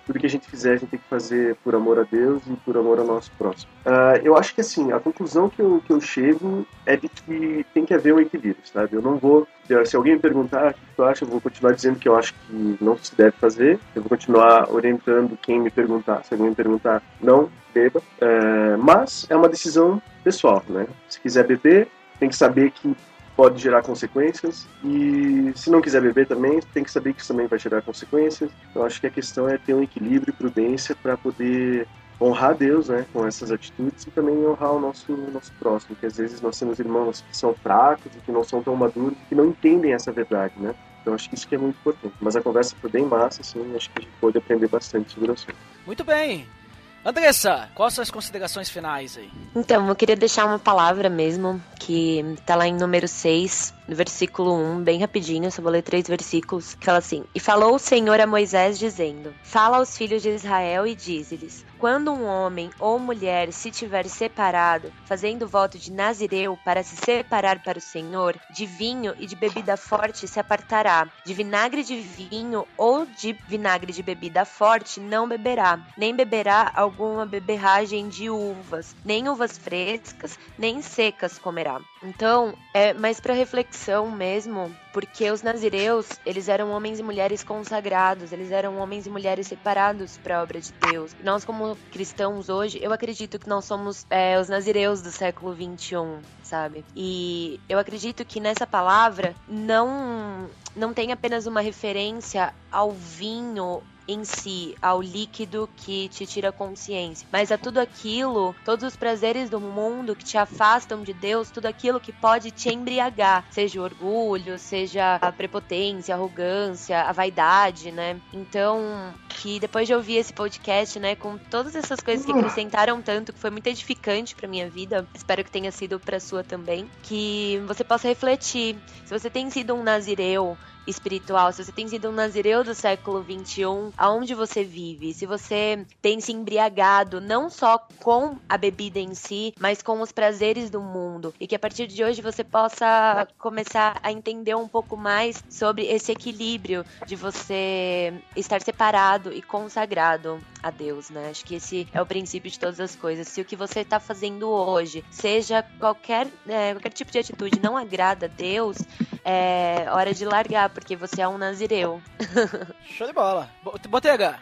tudo 0.08 0.18
que 0.18 0.26
a 0.26 0.30
gente 0.30 0.48
fizer 0.48 0.72
a 0.72 0.76
gente 0.76 0.88
tem 0.88 0.98
que 0.98 1.08
fazer 1.08 1.54
por 1.56 1.74
amor 1.74 1.98
a 1.98 2.02
Deus 2.02 2.42
e 2.46 2.56
por 2.64 2.78
amor 2.78 2.98
ao 2.98 3.04
nosso 3.04 3.30
próximo. 3.32 3.70
Uh, 3.84 4.18
eu 4.24 4.36
acho 4.36 4.54
que 4.54 4.62
assim, 4.62 4.90
a 4.90 4.98
conclusão 4.98 5.50
que 5.50 5.60
eu, 5.60 5.82
que 5.86 5.92
eu 5.92 6.00
chego 6.00 6.66
é 6.86 6.96
de 6.96 7.10
que 7.10 7.66
tem 7.74 7.84
que 7.84 7.92
haver 7.92 8.14
um 8.14 8.18
equilíbrio, 8.18 8.64
sabe? 8.64 8.96
Eu 8.96 9.02
não 9.02 9.18
vou, 9.18 9.46
se 9.84 9.94
alguém 9.94 10.14
me 10.14 10.18
perguntar 10.18 10.70
o 10.70 10.74
que 10.74 10.80
tu 10.96 11.04
acha, 11.04 11.24
eu 11.24 11.28
vou 11.28 11.42
continuar 11.42 11.72
dizendo 11.72 11.98
que 11.98 12.08
eu 12.08 12.16
acho 12.16 12.32
que 12.32 12.78
não 12.80 12.96
se 12.96 13.14
deve 13.14 13.32
fazer, 13.32 13.78
eu 13.94 14.00
vou 14.00 14.08
continuar 14.08 14.72
orientando 14.72 15.38
quem 15.42 15.60
me 15.60 15.70
perguntar, 15.70 16.24
se 16.24 16.32
alguém 16.32 16.48
me 16.48 16.56
perguntar, 16.56 17.02
não 17.20 17.50
beba, 17.74 18.00
uh, 18.00 18.78
mas 18.78 19.26
é 19.28 19.36
uma 19.36 19.48
decisão 19.48 20.00
pessoal, 20.24 20.64
né? 20.70 20.86
Se 21.06 21.20
quiser 21.20 21.46
beber, 21.46 21.86
tem 22.18 22.30
que 22.30 22.36
saber 22.36 22.70
que 22.70 22.96
pode 23.38 23.62
gerar 23.62 23.82
consequências 23.82 24.66
e 24.82 25.52
se 25.54 25.70
não 25.70 25.80
quiser 25.80 26.02
beber 26.02 26.26
também 26.26 26.58
tem 26.74 26.82
que 26.82 26.90
saber 26.90 27.14
que 27.14 27.20
isso 27.20 27.28
também 27.28 27.46
vai 27.46 27.56
gerar 27.56 27.82
consequências. 27.82 28.50
Então 28.68 28.84
acho 28.84 29.00
que 29.00 29.06
a 29.06 29.10
questão 29.10 29.48
é 29.48 29.56
ter 29.56 29.74
um 29.74 29.82
equilíbrio 29.84 30.34
e 30.34 30.36
prudência 30.36 30.92
para 31.00 31.16
poder 31.16 31.86
honrar 32.20 32.56
Deus, 32.56 32.88
né, 32.88 33.06
com 33.12 33.24
essas 33.24 33.52
atitudes 33.52 34.04
e 34.08 34.10
também 34.10 34.44
honrar 34.44 34.72
o 34.72 34.80
nosso 34.80 35.16
nosso 35.32 35.52
próximo, 35.52 35.94
que 35.94 36.06
às 36.06 36.16
vezes 36.16 36.40
nós 36.40 36.58
temos 36.58 36.80
irmãos 36.80 37.20
que 37.20 37.36
são 37.36 37.54
fracos 37.54 38.10
e 38.12 38.18
que 38.18 38.32
não 38.32 38.42
são 38.42 38.60
tão 38.60 38.74
maduros, 38.74 39.16
que 39.28 39.36
não 39.36 39.46
entendem 39.46 39.92
essa 39.92 40.10
verdade, 40.10 40.54
né? 40.56 40.74
Então 41.00 41.14
acho 41.14 41.28
que 41.28 41.36
isso 41.36 41.46
que 41.46 41.54
é 41.54 41.58
muito 41.58 41.76
importante. 41.76 42.16
Mas 42.20 42.34
a 42.34 42.42
conversa 42.42 42.74
foi 42.80 42.90
bem 42.90 43.04
massa, 43.04 43.42
assim, 43.42 43.60
acho 43.76 43.88
que 43.90 44.00
a 44.00 44.02
gente 44.02 44.14
pode 44.20 44.36
aprender 44.36 44.66
bastante 44.66 45.12
sobre 45.12 45.30
o 45.30 45.34
assunto. 45.34 45.54
Muito 45.86 46.02
bem. 46.02 46.57
Andressa, 47.04 47.70
quais 47.74 47.94
são 47.94 48.02
as 48.02 48.10
considerações 48.10 48.68
finais 48.68 49.16
aí? 49.16 49.30
Então, 49.54 49.88
eu 49.88 49.96
queria 49.96 50.16
deixar 50.16 50.44
uma 50.44 50.58
palavra 50.58 51.08
mesmo, 51.08 51.62
que 51.78 52.22
tá 52.44 52.54
lá 52.54 52.66
em 52.66 52.74
número 52.74 53.06
6, 53.06 53.72
no 53.86 53.96
versículo 53.96 54.52
1, 54.52 54.82
bem 54.82 55.00
rapidinho, 55.00 55.50
só 55.50 55.62
vou 55.62 55.70
ler 55.70 55.82
três 55.82 56.06
versículos, 56.06 56.74
que 56.74 56.84
fala 56.84 56.98
assim: 56.98 57.24
E 57.34 57.40
falou 57.40 57.76
o 57.76 57.78
Senhor 57.78 58.20
a 58.20 58.26
Moisés, 58.26 58.78
dizendo: 58.78 59.32
Fala 59.42 59.78
aos 59.78 59.96
filhos 59.96 60.22
de 60.22 60.30
Israel 60.30 60.86
e 60.86 60.94
diz-lhes: 60.94 61.64
Quando 61.78 62.10
um 62.10 62.24
homem 62.26 62.70
ou 62.80 62.98
mulher 62.98 63.52
se 63.52 63.70
tiver 63.70 64.08
separado, 64.08 64.92
fazendo 65.04 65.46
voto 65.46 65.78
de 65.78 65.92
Nazireu 65.92 66.58
para 66.64 66.82
se 66.82 66.96
separar 66.96 67.62
para 67.62 67.78
o 67.78 67.80
Senhor, 67.80 68.36
de 68.50 68.66
vinho 68.66 69.14
e 69.16 69.26
de 69.26 69.36
bebida 69.36 69.76
forte 69.76 70.26
se 70.26 70.40
apartará, 70.40 71.06
de 71.24 71.32
vinagre 71.32 71.84
de 71.84 71.96
vinho 71.96 72.66
ou 72.76 73.06
de 73.06 73.32
vinagre 73.46 73.92
de 73.92 74.02
bebida 74.02 74.44
forte 74.44 74.98
não 74.98 75.28
beberá, 75.28 75.78
nem 75.96 76.12
beberá 76.12 76.72
alguma 76.74 77.24
beberragem 77.24 78.08
de 78.08 78.28
uvas, 78.28 78.96
nem 79.04 79.28
uvas 79.28 79.56
frescas, 79.56 80.36
nem 80.58 80.82
secas 80.82 81.38
comerá. 81.38 81.80
Então, 82.02 82.54
é 82.74 82.92
mais 82.92 83.20
para 83.20 83.34
reflexão 83.34 84.10
mesmo, 84.10 84.74
porque 84.92 85.30
os 85.30 85.42
nazireus, 85.42 86.08
eles 86.26 86.48
eram 86.48 86.70
homens 86.70 86.98
e 86.98 87.04
mulheres 87.04 87.44
consagrados, 87.44 88.32
eles 88.32 88.50
eram 88.50 88.78
homens 88.78 89.06
e 89.06 89.10
mulheres 89.10 89.46
separados 89.46 90.16
para 90.16 90.38
a 90.38 90.42
obra 90.42 90.60
de 90.60 90.72
Deus. 90.72 91.14
Nós, 91.22 91.44
como 91.44 91.67
cristãos 91.90 92.48
hoje, 92.48 92.78
eu 92.82 92.92
acredito 92.92 93.38
que 93.38 93.48
nós 93.48 93.64
somos 93.64 94.06
é, 94.10 94.38
os 94.38 94.48
nazireus 94.48 95.02
do 95.02 95.10
século 95.10 95.54
21, 95.54 96.20
sabe? 96.48 96.84
E 96.96 97.60
eu 97.68 97.78
acredito 97.78 98.24
que 98.24 98.40
nessa 98.40 98.66
palavra 98.66 99.34
não 99.46 100.48
não 100.74 100.94
tem 100.94 101.12
apenas 101.12 101.46
uma 101.46 101.60
referência 101.60 102.54
ao 102.70 102.92
vinho 102.92 103.82
em 104.08 104.24
si, 104.24 104.74
ao 104.80 105.02
líquido 105.02 105.68
que 105.76 106.08
te 106.08 106.24
tira 106.24 106.48
a 106.48 106.52
consciência, 106.52 107.28
mas 107.30 107.52
a 107.52 107.58
tudo 107.58 107.78
aquilo, 107.78 108.54
todos 108.64 108.84
os 108.84 108.96
prazeres 108.96 109.50
do 109.50 109.60
mundo 109.60 110.16
que 110.16 110.24
te 110.24 110.38
afastam 110.38 111.02
de 111.02 111.12
Deus, 111.12 111.50
tudo 111.50 111.66
aquilo 111.66 112.00
que 112.00 112.10
pode 112.10 112.50
te 112.50 112.70
embriagar, 112.70 113.44
seja 113.50 113.78
o 113.78 113.84
orgulho, 113.84 114.58
seja 114.58 115.16
a 115.16 115.30
prepotência, 115.30 116.14
a 116.14 116.18
arrogância, 116.18 117.02
a 117.02 117.12
vaidade, 117.12 117.92
né? 117.92 118.18
Então, 118.32 119.12
que 119.28 119.60
depois 119.60 119.86
de 119.86 119.94
ouvir 119.94 120.16
esse 120.16 120.32
podcast, 120.32 120.98
né, 120.98 121.14
com 121.14 121.36
todas 121.36 121.76
essas 121.76 122.00
coisas 122.00 122.24
que 122.24 122.32
acrescentaram 122.32 123.02
tanto, 123.02 123.32
que 123.32 123.38
foi 123.38 123.50
muito 123.50 123.66
edificante 123.66 124.34
para 124.34 124.48
minha 124.48 124.70
vida, 124.70 125.06
espero 125.14 125.44
que 125.44 125.50
tenha 125.50 125.70
sido 125.70 126.00
para 126.00 126.18
sua 126.18 126.37
também, 126.42 126.90
que 127.02 127.60
você 127.66 127.82
possa 127.84 128.08
refletir. 128.08 128.76
Se 129.04 129.18
você 129.18 129.30
tem 129.30 129.50
sido 129.50 129.74
um 129.74 129.82
nazireu, 129.82 130.56
espiritual, 130.88 131.52
se 131.52 131.64
você 131.64 131.72
tem 131.72 131.86
sido 131.88 132.08
um 132.08 132.12
nazireu 132.12 132.64
do 132.64 132.74
século 132.74 133.22
21, 133.22 133.92
aonde 133.96 134.34
você 134.34 134.64
vive, 134.64 135.12
se 135.12 135.26
você 135.26 135.84
tem 136.00 136.20
se 136.20 136.32
embriagado 136.32 137.20
não 137.20 137.50
só 137.50 137.78
com 138.00 138.36
a 138.48 138.56
bebida 138.56 138.98
em 138.98 139.14
si, 139.14 139.54
mas 139.58 139.82
com 139.82 140.00
os 140.00 140.12
prazeres 140.12 140.70
do 140.70 140.80
mundo, 140.80 141.34
e 141.38 141.46
que 141.46 141.54
a 141.54 141.58
partir 141.58 141.86
de 141.86 142.02
hoje 142.02 142.22
você 142.22 142.42
possa 142.42 143.28
começar 143.38 143.98
a 144.02 144.12
entender 144.12 144.54
um 144.54 144.68
pouco 144.68 144.96
mais 144.96 145.42
sobre 145.50 145.86
esse 145.86 146.12
equilíbrio 146.12 146.84
de 147.06 147.16
você 147.16 148.12
estar 148.36 148.60
separado 148.60 149.32
e 149.32 149.42
consagrado 149.42 150.38
a 150.62 150.70
Deus, 150.70 151.10
né? 151.10 151.28
Acho 151.30 151.44
que 151.44 151.54
esse 151.54 151.86
é 151.92 152.00
o 152.00 152.06
princípio 152.06 152.50
de 152.50 152.58
todas 152.58 152.80
as 152.80 152.96
coisas. 152.96 153.28
Se 153.28 153.40
o 153.40 153.44
que 153.44 153.56
você 153.56 153.80
está 153.80 154.00
fazendo 154.00 154.48
hoje, 154.48 155.04
seja 155.10 155.62
qualquer, 155.78 156.26
é, 156.48 156.72
qualquer 156.74 156.92
tipo 156.92 157.10
de 157.10 157.18
atitude, 157.18 157.60
não 157.62 157.76
agrada 157.76 158.26
a 158.26 158.28
Deus, 158.28 158.78
é 159.24 159.86
hora 159.90 160.12
de 160.12 160.24
largar, 160.24 160.70
porque 160.80 160.96
você 160.96 161.22
é 161.22 161.28
um 161.28 161.38
nazireu. 161.38 162.00
Show 162.96 163.06
de 163.06 163.12
bola. 163.12 163.48
Botega. 163.88 164.38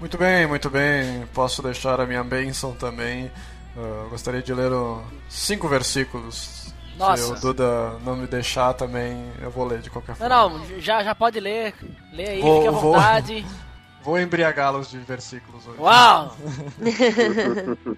Muito 0.00 0.16
bem, 0.16 0.46
muito 0.46 0.70
bem. 0.70 1.26
Posso 1.34 1.62
deixar 1.62 2.00
a 2.00 2.06
minha 2.06 2.22
bênção 2.22 2.72
também. 2.72 3.30
Uh, 3.76 4.08
gostaria 4.10 4.42
de 4.42 4.52
ler 4.52 4.70
cinco 5.28 5.68
versículos. 5.68 6.72
Nossa. 6.96 7.22
Se 7.22 7.32
o 7.32 7.34
Duda 7.36 7.98
não 8.04 8.16
me 8.16 8.26
deixar 8.26 8.74
também, 8.74 9.24
eu 9.40 9.50
vou 9.50 9.64
ler 9.64 9.80
de 9.80 9.88
qualquer 9.88 10.16
forma. 10.16 10.34
Não, 10.34 10.58
não, 10.58 10.80
já, 10.80 11.02
já 11.02 11.14
pode 11.14 11.38
ler. 11.38 11.74
Lê 12.12 12.28
aí, 12.28 12.40
vou, 12.40 12.56
fique 12.56 12.68
à 12.68 12.72
vontade. 12.72 13.40
Vou, 13.40 13.50
vou 14.14 14.20
embriagá-los 14.20 14.90
de 14.90 14.98
versículos 14.98 15.66
hoje. 15.66 15.80
Uau! 15.80 16.36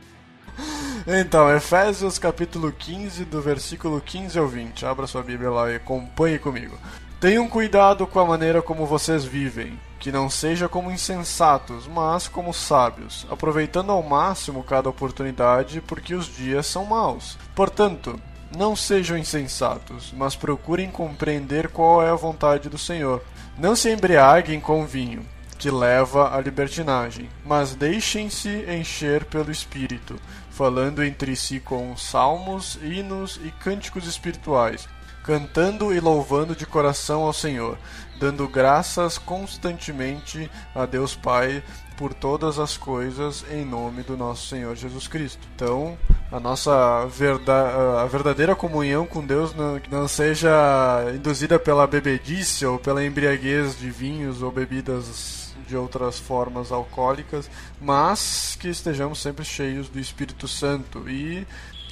então, 1.06 1.54
Efésios 1.54 2.18
capítulo 2.18 2.70
15, 2.72 3.24
do 3.24 3.40
versículo 3.40 4.00
15 4.00 4.38
ao 4.38 4.46
20. 4.46 4.84
Abra 4.84 5.06
sua 5.06 5.22
Bíblia 5.22 5.50
lá 5.50 5.70
e 5.70 5.76
acompanhe 5.76 6.38
comigo. 6.38 6.78
Tenham 7.20 7.46
cuidado 7.46 8.06
com 8.06 8.18
a 8.18 8.24
maneira 8.24 8.62
como 8.62 8.86
vocês 8.86 9.26
vivem, 9.26 9.78
que 9.98 10.10
não 10.10 10.30
seja 10.30 10.70
como 10.70 10.90
insensatos, 10.90 11.86
mas 11.86 12.26
como 12.26 12.54
sábios, 12.54 13.26
aproveitando 13.30 13.92
ao 13.92 14.02
máximo 14.02 14.64
cada 14.64 14.88
oportunidade, 14.88 15.82
porque 15.82 16.14
os 16.14 16.34
dias 16.34 16.64
são 16.64 16.86
maus. 16.86 17.36
Portanto, 17.54 18.18
não 18.56 18.74
sejam 18.74 19.18
insensatos, 19.18 20.14
mas 20.16 20.34
procurem 20.34 20.90
compreender 20.90 21.68
qual 21.68 22.02
é 22.02 22.08
a 22.08 22.14
vontade 22.14 22.70
do 22.70 22.78
Senhor. 22.78 23.22
Não 23.58 23.76
se 23.76 23.92
embriaguem 23.92 24.58
com 24.58 24.86
vinho, 24.86 25.22
que 25.58 25.70
leva 25.70 26.34
à 26.34 26.40
libertinagem, 26.40 27.28
mas 27.44 27.74
deixem-se 27.74 28.64
encher 28.66 29.26
pelo 29.26 29.50
Espírito, 29.50 30.18
falando 30.50 31.04
entre 31.04 31.36
si 31.36 31.60
com 31.60 31.94
salmos, 31.98 32.78
hinos 32.82 33.38
e 33.44 33.50
cânticos 33.50 34.06
espirituais 34.06 34.88
cantando 35.24 35.92
e 35.94 36.00
louvando 36.00 36.56
de 36.56 36.66
coração 36.66 37.22
ao 37.22 37.32
Senhor, 37.32 37.78
dando 38.18 38.48
graças 38.48 39.18
constantemente 39.18 40.50
a 40.74 40.86
Deus 40.86 41.14
Pai 41.14 41.62
por 41.96 42.14
todas 42.14 42.58
as 42.58 42.76
coisas 42.78 43.44
em 43.50 43.64
nome 43.64 44.02
do 44.02 44.16
nosso 44.16 44.46
Senhor 44.46 44.74
Jesus 44.74 45.06
Cristo. 45.06 45.46
Então, 45.54 45.98
a 46.32 46.40
nossa 46.40 47.06
verdade, 47.06 47.74
a 47.98 48.06
verdadeira 48.06 48.56
comunhão 48.56 49.04
com 49.04 49.24
Deus 49.24 49.54
não, 49.54 49.80
não 49.90 50.08
seja 50.08 50.50
induzida 51.14 51.58
pela 51.58 51.86
bebedice 51.86 52.64
ou 52.64 52.78
pela 52.78 53.04
embriaguez 53.04 53.78
de 53.78 53.90
vinhos 53.90 54.42
ou 54.42 54.50
bebidas 54.50 55.54
de 55.66 55.76
outras 55.76 56.18
formas 56.18 56.72
alcoólicas, 56.72 57.50
mas 57.80 58.56
que 58.58 58.68
estejamos 58.68 59.20
sempre 59.20 59.44
cheios 59.44 59.88
do 59.88 60.00
Espírito 60.00 60.48
Santo 60.48 61.08
e 61.08 61.46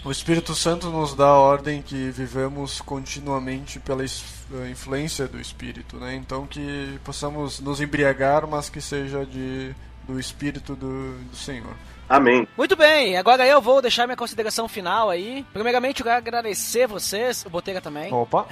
o 0.05 0.11
Espírito 0.11 0.55
Santo 0.55 0.91
nos 0.91 1.15
dá 1.15 1.27
a 1.27 1.39
ordem 1.39 1.83
que 1.83 2.11
vivemos 2.11 2.81
continuamente 2.81 3.81
pela 3.81 4.05
eh, 4.05 4.71
influência 4.71 5.27
do 5.27 5.41
Espírito, 5.41 5.97
né? 5.97 6.15
Então 6.15 6.47
que 6.47 6.99
possamos 7.05 7.61
nos 7.61 7.81
embriagar, 7.81 8.47
mas 8.47 8.71
que 8.71 8.81
seja 8.81 9.27
de 9.27 9.75
do 10.07 10.19
Espírito 10.19 10.75
do, 10.75 11.19
do 11.19 11.37
Senhor. 11.37 11.75
Amém. 12.09 12.49
Muito 12.57 12.75
bem, 12.75 13.19
agora 13.19 13.47
eu 13.47 13.61
vou 13.61 13.83
deixar 13.83 14.07
minha 14.07 14.17
consideração 14.17 14.67
final 14.67 15.11
aí. 15.11 15.45
Primeiramente, 15.53 16.01
eu 16.01 16.05
quero 16.05 16.17
agradecer 16.17 16.87
vocês, 16.87 17.45
o 17.45 17.51
Botega 17.51 17.83
também. 17.83 18.11
Opa! 18.13 18.47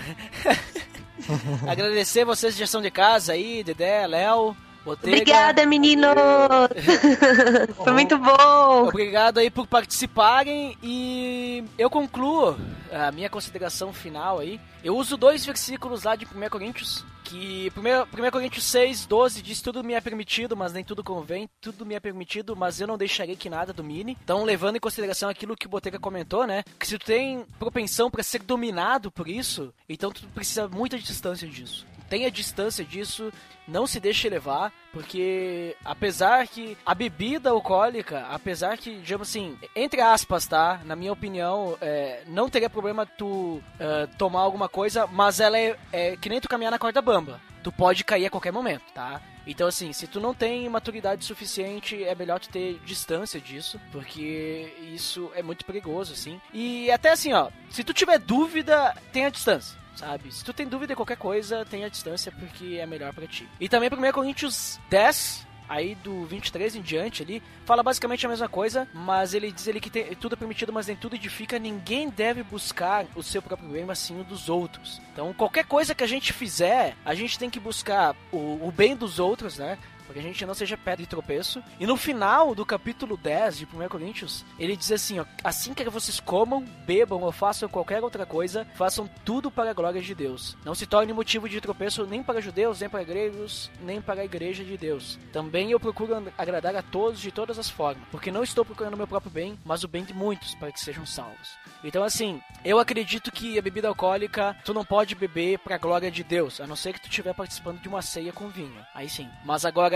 agradecer 1.66 2.26
vocês 2.26 2.53
de 2.53 2.59
gestão 2.59 2.82
de 2.82 2.90
casa 2.90 3.32
aí, 3.32 3.64
Dedé, 3.64 4.07
Léo, 4.07 4.55
Botega. 4.87 5.16
Obrigada, 5.16 5.66
meninos! 5.66 6.14
Foi 7.82 7.93
muito 7.93 8.16
bom! 8.18 8.87
Obrigado 8.87 9.39
aí 9.39 9.51
por 9.51 9.66
participarem 9.66 10.78
e 10.80 11.64
eu 11.76 11.91
concluo 11.91 12.57
a 12.93 13.11
minha 13.11 13.28
consideração 13.28 13.93
final 13.93 14.39
aí. 14.39 14.61
Eu 14.84 14.97
uso 14.97 15.16
dois 15.16 15.45
versículos 15.45 16.05
lá 16.05 16.14
de 16.14 16.24
1 16.24 16.49
Coríntios, 16.49 17.05
que 17.24 17.72
1 17.76 18.30
Coríntios 18.30 18.64
6, 18.66 19.07
12 19.07 19.43
diz 19.43 19.61
tudo 19.61 19.82
me 19.82 19.95
é 19.95 20.01
permitido, 20.01 20.57
mas 20.57 20.72
nem 20.72 20.84
tudo 20.84 21.03
convém, 21.03 21.49
tudo 21.61 21.84
me 21.84 21.97
é 21.97 22.01
permitido, 22.01 22.55
mas 22.55 22.80
eu 22.80 22.87
não 22.87 22.97
deixarei 22.97 23.34
que 23.34 23.51
nada 23.51 23.72
domine. 23.72 24.16
Então, 24.22 24.45
levando 24.45 24.76
em 24.76 24.80
consideração 24.80 25.28
aquilo 25.28 25.57
que 25.57 25.66
o 25.66 25.70
Botega 25.70 25.99
comentou, 25.99 26.47
né, 26.47 26.62
que 26.78 26.87
se 26.87 26.97
tu 26.97 27.07
tem 27.07 27.45
propensão 27.59 28.09
para 28.09 28.22
ser 28.22 28.41
dominado 28.41 29.11
por 29.11 29.26
isso, 29.26 29.74
então 29.89 30.12
tu 30.12 30.28
precisa 30.28 30.68
muita 30.68 30.97
distância 30.97 31.49
disso 31.49 31.84
tenha 32.09 32.30
distância 32.30 32.84
disso, 32.84 33.32
não 33.66 33.86
se 33.86 33.98
deixe 33.98 34.28
levar, 34.28 34.72
porque 34.92 35.76
apesar 35.84 36.46
que 36.46 36.76
a 36.86 36.94
bebida 36.94 37.50
alcoólica, 37.50 38.26
apesar 38.30 38.78
que, 38.78 38.96
digamos 39.00 39.28
assim, 39.28 39.59
entre 39.74 40.00
aspas, 40.00 40.46
tá? 40.46 40.80
Na 40.84 40.94
minha 40.94 41.12
opinião, 41.12 41.76
é, 41.80 42.22
não 42.26 42.48
teria 42.48 42.70
problema 42.70 43.04
tu 43.07 43.61
é, 43.78 44.07
tomar 44.18 44.40
alguma 44.40 44.68
coisa, 44.68 45.07
mas 45.07 45.40
ela 45.40 45.59
é, 45.59 45.76
é 45.92 46.16
que 46.16 46.28
nem 46.28 46.40
tu 46.40 46.48
caminhar 46.48 46.70
na 46.70 46.78
corda 46.78 47.02
bamba. 47.02 47.40
Tu 47.62 47.72
pode 47.72 48.04
cair 48.04 48.26
a 48.26 48.30
qualquer 48.30 48.52
momento, 48.52 48.84
tá? 48.94 49.20
Então, 49.47 49.68
assim, 49.68 49.92
se 49.92 50.07
tu 50.07 50.20
não 50.20 50.34
tem 50.34 50.68
maturidade 50.68 51.24
suficiente, 51.24 52.03
é 52.03 52.14
melhor 52.14 52.40
tu 52.40 52.49
ter 52.49 52.80
distância 52.84 53.40
disso, 53.40 53.80
porque 53.92 54.74
isso 54.92 55.30
é 55.34 55.42
muito 55.42 55.64
perigoso, 55.64 56.12
assim. 56.12 56.40
E 56.53 56.90
até 56.90 57.12
assim, 57.12 57.32
ó, 57.32 57.51
se 57.70 57.84
tu 57.84 57.94
tiver 57.94 58.18
dúvida, 58.18 58.94
tenha 59.12 59.30
distância 59.30 59.86
sabe? 59.97 60.30
Se 60.30 60.44
tu 60.44 60.53
tem 60.53 60.68
dúvida 60.68 60.92
em 60.92 60.97
qualquer 60.97 61.16
coisa, 61.16 61.64
tenha 61.64 61.88
distância 61.88 62.30
porque 62.30 62.76
é 62.78 62.86
melhor 62.86 63.12
para 63.12 63.26
ti. 63.26 63.49
E 63.59 63.68
também 63.68 63.88
1 63.88 64.12
Coríntios 64.12 64.78
10, 64.90 65.45
aí 65.69 65.95
do 65.97 66.25
23 66.27 66.77
em 66.77 66.83
diante 66.83 67.23
ali, 67.23 67.43
fala 67.64 67.83
basicamente 67.83 68.25
a 68.27 68.29
mesma 68.29 68.49
coisa, 68.49 68.89
mas 68.93 69.35
ele 69.35 69.51
diz 69.51 69.69
ali 69.69 69.81
que 69.81 69.91
tem, 69.91 70.14
tudo 70.17 70.35
é 70.35 70.37
permitido, 70.37 70.73
mas 70.73 70.87
nem 70.87 70.97
tudo 70.97 71.17
edifica, 71.17 71.59
ninguém 71.59 72.09
deve 72.09 72.43
buscar 72.43 73.07
o 73.14 73.23
seu 73.23 73.43
próprio 73.43 73.69
bem, 73.69 73.85
mas 73.85 73.99
sim 73.99 74.21
o 74.21 74.25
dos 74.25 74.49
outros. 74.49 75.01
Então, 75.12 75.33
qualquer 75.33 75.64
coisa 75.64 75.95
que 75.95 76.05
a 76.05 76.07
gente 76.07 76.33
fizer, 76.33 76.97
a 77.05 77.14
gente 77.14 77.39
tem 77.39 77.51
que 77.51 77.61
buscar 77.61 78.14
o, 78.33 78.67
o 78.67 78.73
bem 78.75 78.97
dos 78.97 79.19
outros, 79.19 79.59
né? 79.59 79.79
Para 80.07 80.14
que 80.14 80.20
a 80.20 80.22
gente 80.22 80.46
não 80.46 80.54
seja 80.54 80.76
pedra 80.76 81.02
de 81.02 81.09
tropeço. 81.09 81.62
E 81.78 81.86
no 81.86 81.96
final 81.96 82.54
do 82.54 82.64
capítulo 82.64 83.16
10 83.16 83.59
de 83.59 83.66
1 83.66 83.88
Coríntios, 83.88 84.44
ele 84.59 84.76
diz 84.76 84.92
assim: 84.92 85.18
ó, 85.18 85.24
assim 85.42 85.74
que 85.74 85.88
vocês 85.90 86.20
comam, 86.20 86.64
bebam 86.86 87.20
ou 87.22 87.32
façam 87.32 87.68
qualquer 87.68 88.02
outra 88.02 88.24
coisa, 88.24 88.66
façam 88.74 89.09
tudo 89.24 89.50
para 89.50 89.70
a 89.70 89.74
glória 89.74 90.00
de 90.00 90.14
Deus. 90.14 90.57
Não 90.64 90.74
se 90.74 90.86
torne 90.86 91.12
motivo 91.12 91.48
de 91.48 91.61
tropeço 91.61 92.07
nem 92.07 92.22
para 92.22 92.40
judeus, 92.40 92.80
nem 92.80 92.88
para 92.88 93.04
gregos, 93.04 93.70
nem 93.82 94.00
para 94.00 94.22
a 94.22 94.24
igreja 94.24 94.64
de 94.64 94.76
Deus. 94.76 95.18
Também 95.32 95.70
eu 95.70 95.80
procuro 95.80 96.32
agradar 96.36 96.76
a 96.76 96.82
todos 96.82 97.20
de 97.20 97.30
todas 97.30 97.59
as 97.59 97.68
formas, 97.68 98.02
porque 98.11 98.30
não 98.30 98.42
estou 98.42 98.64
procurando 98.64 98.94
o 98.94 98.96
meu 98.96 99.07
próprio 99.07 99.30
bem, 99.30 99.59
mas 99.64 99.84
o 99.84 99.88
bem 99.88 100.04
de 100.04 100.14
muitos, 100.14 100.54
para 100.54 100.72
que 100.72 100.80
sejam 100.80 101.07
salvos. 101.07 101.57
Então, 101.82 102.02
assim, 102.02 102.40
eu 102.64 102.78
acredito 102.78 103.30
que 103.30 103.59
a 103.59 103.62
bebida 103.62 103.88
alcoólica, 103.88 104.57
tu 104.64 104.74
não 104.74 104.84
pode 104.84 105.14
beber 105.14 105.59
para 105.59 105.76
a 105.76 105.78
glória 105.78 106.11
de 106.11 106.22
Deus, 106.24 106.61
a 106.61 106.66
não 106.66 106.76
ser 106.76 106.92
que 106.92 107.00
tu 107.00 107.09
estiver 107.09 107.34
participando 107.34 107.80
de 107.80 107.88
uma 107.88 108.02
ceia 108.02 108.32
com 108.32 108.48
vinho. 108.48 108.84
Aí 108.94 109.09
sim. 109.09 109.28
Mas 109.44 109.64
agora 109.64 109.95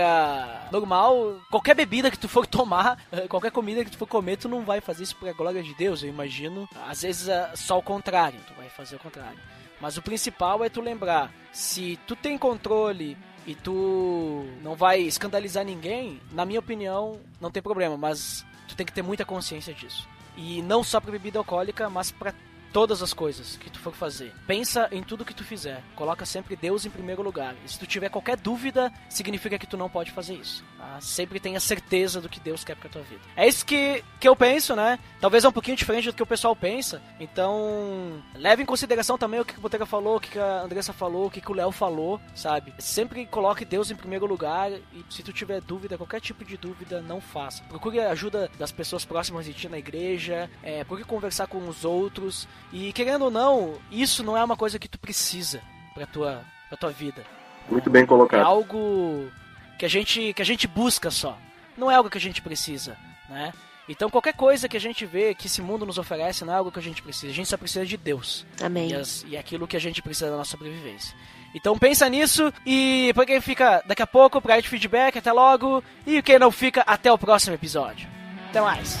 normal, 0.71 1.39
qualquer 1.49 1.75
bebida 1.75 2.11
que 2.11 2.17
tu 2.17 2.27
for 2.27 2.45
tomar, 2.45 2.97
qualquer 3.29 3.51
comida 3.51 3.83
que 3.83 3.91
tu 3.91 3.97
for 3.97 4.07
comer, 4.07 4.37
tu 4.37 4.49
não 4.49 4.63
vai 4.63 4.81
fazer 4.81 5.03
isso 5.03 5.15
pra 5.15 5.33
glória 5.33 5.61
de 5.61 5.73
Deus, 5.73 6.03
eu 6.03 6.09
imagino. 6.09 6.67
Às 6.87 7.01
vezes 7.01 7.27
é 7.27 7.51
só 7.55 7.77
o 7.77 7.83
contrário, 7.83 8.39
tu 8.47 8.53
vai 8.53 8.69
fazer 8.69 8.95
o 8.95 8.99
contrário. 8.99 9.39
Mas 9.79 9.97
o 9.97 10.01
principal 10.01 10.63
é 10.63 10.69
tu 10.69 10.79
lembrar, 10.79 11.31
se 11.51 11.99
tu 12.05 12.15
tem 12.15 12.37
controle 12.37 13.17
e 13.47 13.55
tu 13.55 14.45
não 14.61 14.75
vai 14.75 15.01
escandalizar 15.01 15.65
ninguém, 15.65 16.21
na 16.31 16.45
minha 16.45 16.59
opinião, 16.59 17.19
não 17.39 17.49
tem 17.49 17.61
problema, 17.61 17.97
mas 17.97 18.45
tu 18.67 18.75
tem 18.75 18.85
que 18.85 18.93
ter 18.93 19.01
muita 19.01 19.25
consciência 19.25 19.73
disso. 19.73 20.07
E 20.37 20.61
não 20.61 20.83
só 20.83 21.01
pra 21.01 21.11
bebida 21.11 21.39
alcoólica, 21.39 21.89
mas 21.89 22.11
pra 22.11 22.33
todas 22.71 23.01
as 23.01 23.13
coisas 23.13 23.57
que 23.57 23.69
tu 23.69 23.79
for 23.79 23.93
fazer. 23.93 24.33
Pensa 24.47 24.87
em 24.91 25.03
tudo 25.03 25.25
que 25.25 25.33
tu 25.33 25.43
fizer. 25.43 25.83
Coloca 25.95 26.25
sempre 26.25 26.55
Deus 26.55 26.85
em 26.85 26.89
primeiro 26.89 27.21
lugar. 27.21 27.55
E 27.65 27.69
se 27.69 27.77
tu 27.77 27.85
tiver 27.85 28.09
qualquer 28.09 28.37
dúvida, 28.37 28.91
significa 29.09 29.57
que 29.57 29.67
tu 29.67 29.77
não 29.77 29.89
pode 29.89 30.11
fazer 30.11 30.35
isso. 30.35 30.63
Tá? 30.77 30.99
Sempre 31.01 31.39
tenha 31.39 31.59
certeza 31.59 31.80
do 31.91 32.29
que 32.29 32.39
Deus 32.39 32.63
quer 32.63 32.75
pra 32.75 32.89
tua 32.89 33.01
vida. 33.01 33.21
É 33.35 33.45
isso 33.47 33.65
que, 33.65 34.01
que 34.19 34.27
eu 34.27 34.35
penso, 34.35 34.75
né? 34.75 34.97
Talvez 35.19 35.43
é 35.43 35.49
um 35.49 35.51
pouquinho 35.51 35.75
diferente 35.75 36.05
do 36.05 36.13
que 36.13 36.23
o 36.23 36.25
pessoal 36.25 36.55
pensa. 36.55 37.01
Então, 37.19 38.23
leve 38.33 38.63
em 38.63 38.65
consideração 38.65 39.17
também 39.17 39.41
o 39.41 39.45
que 39.45 39.57
o 39.57 39.61
Botega 39.61 39.85
falou, 39.85 40.15
o 40.15 40.19
que 40.19 40.39
a 40.39 40.61
Andressa 40.61 40.93
falou, 40.93 41.25
o 41.25 41.29
que 41.29 41.41
o 41.51 41.53
Léo 41.53 41.71
falou, 41.71 42.19
sabe? 42.33 42.73
Sempre 42.79 43.25
coloque 43.25 43.65
Deus 43.65 43.91
em 43.91 43.95
primeiro 43.95 44.25
lugar. 44.25 44.71
E 44.71 45.05
se 45.09 45.21
tu 45.21 45.33
tiver 45.33 45.59
dúvida, 45.59 45.97
qualquer 45.97 46.21
tipo 46.21 46.45
de 46.45 46.55
dúvida, 46.55 47.01
não 47.01 47.19
faça. 47.19 47.63
Procure 47.63 47.99
a 47.99 48.11
ajuda 48.11 48.49
das 48.57 48.71
pessoas 48.71 49.03
próximas 49.03 49.45
de 49.45 49.53
ti 49.53 49.67
na 49.67 49.77
igreja. 49.77 50.49
É, 50.63 50.83
procure 50.85 51.03
conversar 51.03 51.47
com 51.47 51.67
os 51.67 51.83
outros. 51.83 52.47
E 52.71 52.93
querendo 52.93 53.25
ou 53.25 53.31
não, 53.31 53.75
isso 53.91 54.23
não 54.23 54.37
é 54.37 54.43
uma 54.43 54.55
coisa 54.55 54.79
que 54.79 54.87
tu 54.87 54.97
precisa 54.97 55.61
pra 55.93 56.05
tua, 56.05 56.41
pra 56.69 56.77
tua 56.77 56.91
vida. 56.91 57.23
Muito 57.69 57.89
bem 57.89 58.05
colocado. 58.05 58.39
É 58.39 58.43
algo 58.43 59.29
que 59.77 59.85
a 59.85 59.89
gente 59.89 60.33
que 60.33 60.41
a 60.41 60.45
gente 60.45 60.67
busca 60.67 61.09
só. 61.09 61.37
Não 61.77 61.89
é 61.89 61.95
algo 61.95 62.09
que 62.09 62.17
a 62.17 62.21
gente 62.21 62.41
precisa, 62.41 62.97
né? 63.29 63.53
Então 63.89 64.09
qualquer 64.09 64.33
coisa 64.33 64.69
que 64.69 64.77
a 64.77 64.79
gente 64.79 65.05
vê 65.05 65.33
que 65.33 65.47
esse 65.47 65.61
mundo 65.61 65.85
nos 65.85 65.97
oferece 65.97 66.45
não 66.45 66.53
é 66.53 66.57
algo 66.57 66.71
que 66.71 66.79
a 66.79 66.83
gente 66.83 67.01
precisa. 67.01 67.31
A 67.31 67.35
gente 67.35 67.49
só 67.49 67.57
precisa 67.57 67.85
de 67.85 67.97
Deus. 67.97 68.45
Amém. 68.61 68.89
E, 68.89 68.95
as, 68.95 69.25
e 69.27 69.35
é 69.35 69.39
aquilo 69.39 69.67
que 69.67 69.75
a 69.75 69.81
gente 69.81 70.01
precisa 70.01 70.29
da 70.29 70.37
nossa 70.37 70.51
sobrevivência. 70.51 71.15
Então 71.53 71.77
pensa 71.77 72.07
nisso 72.07 72.53
e 72.65 73.11
pra 73.13 73.25
quem 73.25 73.41
fica 73.41 73.83
daqui 73.85 74.01
a 74.01 74.07
pouco, 74.07 74.41
pra 74.41 74.59
de 74.59 74.69
feedback, 74.69 75.17
até 75.17 75.31
logo. 75.31 75.83
E 76.05 76.21
quem 76.21 76.39
não 76.39 76.51
fica, 76.51 76.81
até 76.87 77.11
o 77.11 77.17
próximo 77.17 77.55
episódio. 77.55 78.07
Até 78.49 78.61
mais. 78.61 78.97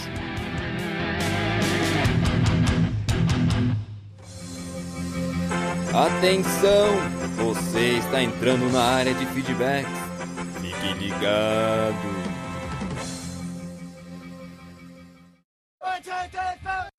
Atenção! 5.93 6.87
Você 7.37 7.97
está 7.97 8.21
entrando 8.21 8.71
na 8.71 8.81
área 8.81 9.13
de 9.13 9.25
feedback. 9.27 9.85
Fique 10.61 10.93
ligado. 10.93 12.20
Patriotes 16.03 16.90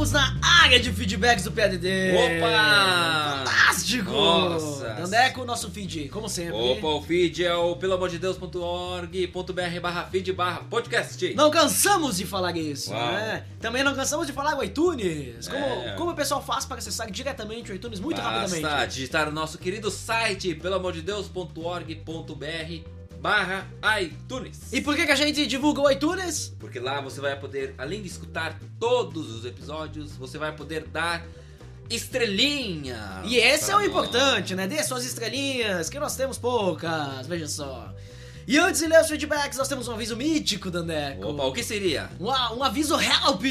Estamos 0.00 0.12
na 0.12 0.32
área 0.62 0.78
de 0.78 0.92
feedbacks 0.92 1.42
do 1.42 1.50
PADD. 1.50 2.12
Opa! 2.14 3.42
Fantástico! 3.44 4.12
Nossa! 4.12 4.90
Dandeco, 4.90 5.44
nosso 5.44 5.68
feed, 5.72 6.08
como 6.08 6.28
sempre. 6.28 6.52
Opa, 6.54 6.86
o 6.86 7.02
feed 7.02 7.44
é 7.44 7.52
o 7.56 7.74
pelamordedeus.org.br 7.74 9.80
barra 9.82 10.04
feed 10.04 10.32
barra 10.32 10.60
podcast. 10.70 11.34
Não 11.34 11.50
cansamos 11.50 12.16
de 12.18 12.24
falar 12.24 12.56
isso, 12.56 12.92
Uau. 12.92 13.10
né? 13.12 13.42
Também 13.60 13.82
não 13.82 13.92
cansamos 13.92 14.28
de 14.28 14.32
falar 14.32 14.56
o 14.56 14.62
iTunes. 14.62 15.48
Como, 15.48 15.64
É. 15.64 15.94
como 15.96 16.12
o 16.12 16.14
pessoal 16.14 16.40
faz 16.40 16.64
para 16.64 16.78
acessar 16.78 17.10
diretamente 17.10 17.72
o 17.72 17.74
iTunes 17.74 17.98
muito 17.98 18.20
rapidamente? 18.20 18.62
Basta 18.62 18.86
digitar 18.86 19.28
o 19.28 19.32
nosso 19.32 19.58
querido 19.58 19.90
site 19.90 20.54
pelamordedeus.org.br 20.54 22.97
barra 23.20 23.66
iTunes. 24.00 24.72
E 24.72 24.80
por 24.80 24.94
que, 24.96 25.06
que 25.06 25.12
a 25.12 25.16
gente 25.16 25.46
divulga 25.46 25.80
o 25.80 25.90
iTunes? 25.90 26.54
Porque 26.58 26.78
lá 26.78 27.00
você 27.00 27.20
vai 27.20 27.38
poder, 27.38 27.74
além 27.76 28.00
de 28.02 28.08
escutar 28.08 28.58
todos 28.78 29.30
os 29.30 29.44
episódios, 29.44 30.16
você 30.16 30.38
vai 30.38 30.52
poder 30.54 30.84
dar 30.88 31.24
estrelinha. 31.90 33.22
E 33.24 33.36
esse 33.36 33.70
é 33.70 33.74
o 33.74 33.78
nós. 33.78 33.88
importante, 33.88 34.54
né? 34.54 34.66
Dê 34.66 34.82
suas 34.82 35.04
estrelinhas, 35.04 35.88
que 35.88 35.98
nós 35.98 36.14
temos 36.16 36.38
poucas, 36.38 37.26
veja 37.26 37.48
só. 37.48 37.92
E 38.46 38.56
antes 38.58 38.80
de 38.80 38.86
ler 38.86 39.00
os 39.00 39.08
feedbacks, 39.08 39.58
nós 39.58 39.68
temos 39.68 39.88
um 39.88 39.92
aviso 39.92 40.16
mítico, 40.16 40.70
Dandeco. 40.70 41.28
Opa, 41.28 41.44
o 41.44 41.52
que 41.52 41.62
seria? 41.62 42.08
Um, 42.18 42.30
um 42.56 42.64
aviso 42.64 42.94
help! 42.98 43.42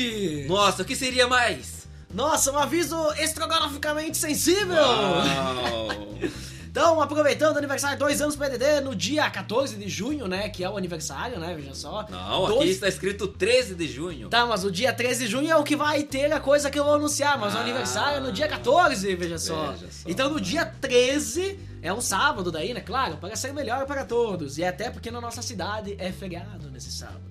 Nossa, 0.47 0.82
o 0.82 0.86
que 0.86 0.95
seria 0.95 1.28
mais? 1.28 1.88
Nossa, 2.11 2.51
um 2.51 2.57
aviso 2.57 2.95
estrogonoficamente 3.20 4.18
sensível! 4.18 4.76
Uau. 4.76 6.18
Então, 6.78 7.01
aproveitando 7.01 7.55
o 7.55 7.57
aniversário, 7.57 7.97
dois 7.97 8.21
anos 8.21 8.36
pro 8.36 8.45
EDD, 8.45 8.82
no 8.84 8.93
dia 8.95 9.28
14 9.32 9.75
de 9.78 9.89
junho, 9.89 10.28
né? 10.28 10.47
Que 10.47 10.63
é 10.63 10.69
o 10.69 10.78
aniversário, 10.78 11.39
né? 11.39 11.55
Veja 11.55 11.73
só. 11.73 12.05
Não, 12.07 12.45
aqui 12.45 12.53
Dois- 12.53 12.69
está 12.69 12.88
escrito 12.88 13.28
13 13.28 13.73
de 13.73 13.88
junho. 13.88 14.30
Tá, 14.30 14.45
mas 14.45 14.63
o 14.63 14.69
dia 14.69 14.93
13 14.93 15.25
de 15.25 15.32
junho 15.32 15.49
é 15.49 15.55
o 15.55 15.63
que 15.63 15.75
vai 15.75 16.03
ter 16.03 16.32
a 16.32 16.39
coisa 16.39 16.69
que 16.69 16.78
eu 16.78 16.84
vou 16.84 16.93
anunciar, 16.93 17.36
mas 17.39 17.55
o 17.55 17.57
Ah. 17.57 17.61
aniversário 17.61 18.17
é 18.17 18.19
no 18.19 18.32
dia 18.32 18.47
14, 18.47 19.15
veja 19.15 19.39
só. 19.39 19.71
Veja 19.71 19.88
só. 19.91 20.07
Então 20.07 20.30
no 20.30 20.39
dia 20.39 20.67
13 20.67 21.59
é 21.82 21.91
um 21.91 21.99
sábado 21.99 22.51
daí, 22.51 22.75
né? 22.75 22.82
Claro, 22.82 23.17
para 23.17 23.36
ser 23.36 23.51
melhor 23.53 23.88
para 23.88 24.05
todos. 24.05 24.59
E 24.59 24.63
até 24.63 24.91
porque 24.91 25.09
na 25.09 25.19
nossa 25.19 25.41
cidade 25.41 25.95
é 25.97 26.11
feriado 26.11 26.69
nesse 26.69 26.91
sábado. 26.91 27.21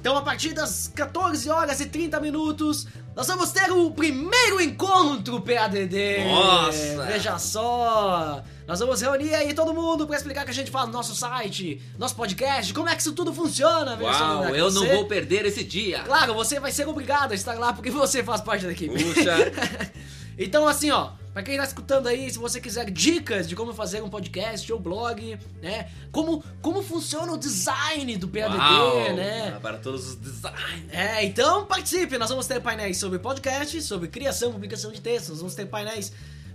Então 0.00 0.16
a 0.16 0.22
partir 0.22 0.52
das 0.52 0.86
14 0.94 1.48
horas 1.50 1.80
e 1.80 1.86
30 1.86 2.18
minutos, 2.20 2.86
nós 3.14 3.26
vamos 3.26 3.50
ter 3.52 3.70
o 3.72 3.90
primeiro 3.90 4.60
encontro 4.60 5.40
PADD. 5.40 6.24
Nossa! 6.28 7.04
Veja 7.06 7.38
só! 7.38 8.42
Nós 8.72 8.80
vamos 8.80 9.02
reunir 9.02 9.34
aí 9.34 9.52
todo 9.52 9.74
mundo 9.74 10.06
para 10.06 10.16
explicar 10.16 10.40
o 10.40 10.44
que 10.46 10.50
a 10.50 10.54
gente 10.54 10.70
fala 10.70 10.86
no 10.86 10.94
nosso 10.94 11.14
site, 11.14 11.78
nosso 11.98 12.16
podcast, 12.16 12.72
como 12.72 12.88
é 12.88 12.94
que 12.94 13.02
isso 13.02 13.12
tudo 13.12 13.30
funciona, 13.30 13.98
Uau, 14.00 14.44
né? 14.44 14.58
eu 14.58 14.70
não 14.70 14.80
Você- 14.86 14.94
vou 14.94 15.04
perder 15.04 15.44
esse 15.44 15.62
dia. 15.62 15.98
Claro, 16.04 16.32
você 16.32 16.58
vai 16.58 16.72
ser 16.72 16.88
obrigado 16.88 17.32
a 17.32 17.34
estar 17.34 17.52
lá 17.58 17.74
porque 17.74 17.90
você 17.90 18.24
faz 18.24 18.40
parte 18.40 18.64
da 18.64 18.72
equipe. 18.72 18.94
Puxa. 19.04 19.52
então, 20.38 20.66
assim, 20.66 20.90
ó, 20.90 21.10
pra 21.34 21.42
quem 21.42 21.58
tá 21.58 21.64
escutando 21.64 22.06
aí, 22.06 22.30
se 22.30 22.38
você 22.38 22.62
quiser 22.62 22.90
dicas 22.90 23.46
de 23.46 23.54
como 23.54 23.74
fazer 23.74 24.02
um 24.02 24.08
podcast 24.08 24.72
ou 24.72 24.80
blog, 24.80 25.38
né? 25.60 25.90
Como, 26.10 26.42
como 26.62 26.82
funciona 26.82 27.30
o 27.30 27.36
design 27.36 28.16
do 28.16 28.26
PADD, 28.26 28.56
Uau, 28.56 29.12
né? 29.14 29.58
Para 29.60 29.76
todos 29.76 30.08
os 30.08 30.14
designs. 30.14 30.90
É, 30.90 31.22
então 31.22 31.66
participe! 31.66 32.16
Nós 32.16 32.30
vamos 32.30 32.46
ter 32.46 32.58
painéis 32.58 32.96
sobre 32.96 33.18
podcast, 33.18 33.82
sobre 33.82 34.08
criação 34.08 34.48
e 34.48 34.52
publicação 34.52 34.90
de 34.90 35.00
textos, 35.02 35.28
nós 35.28 35.38
vamos 35.40 35.54
ter 35.54 35.66
painéis 35.66 36.10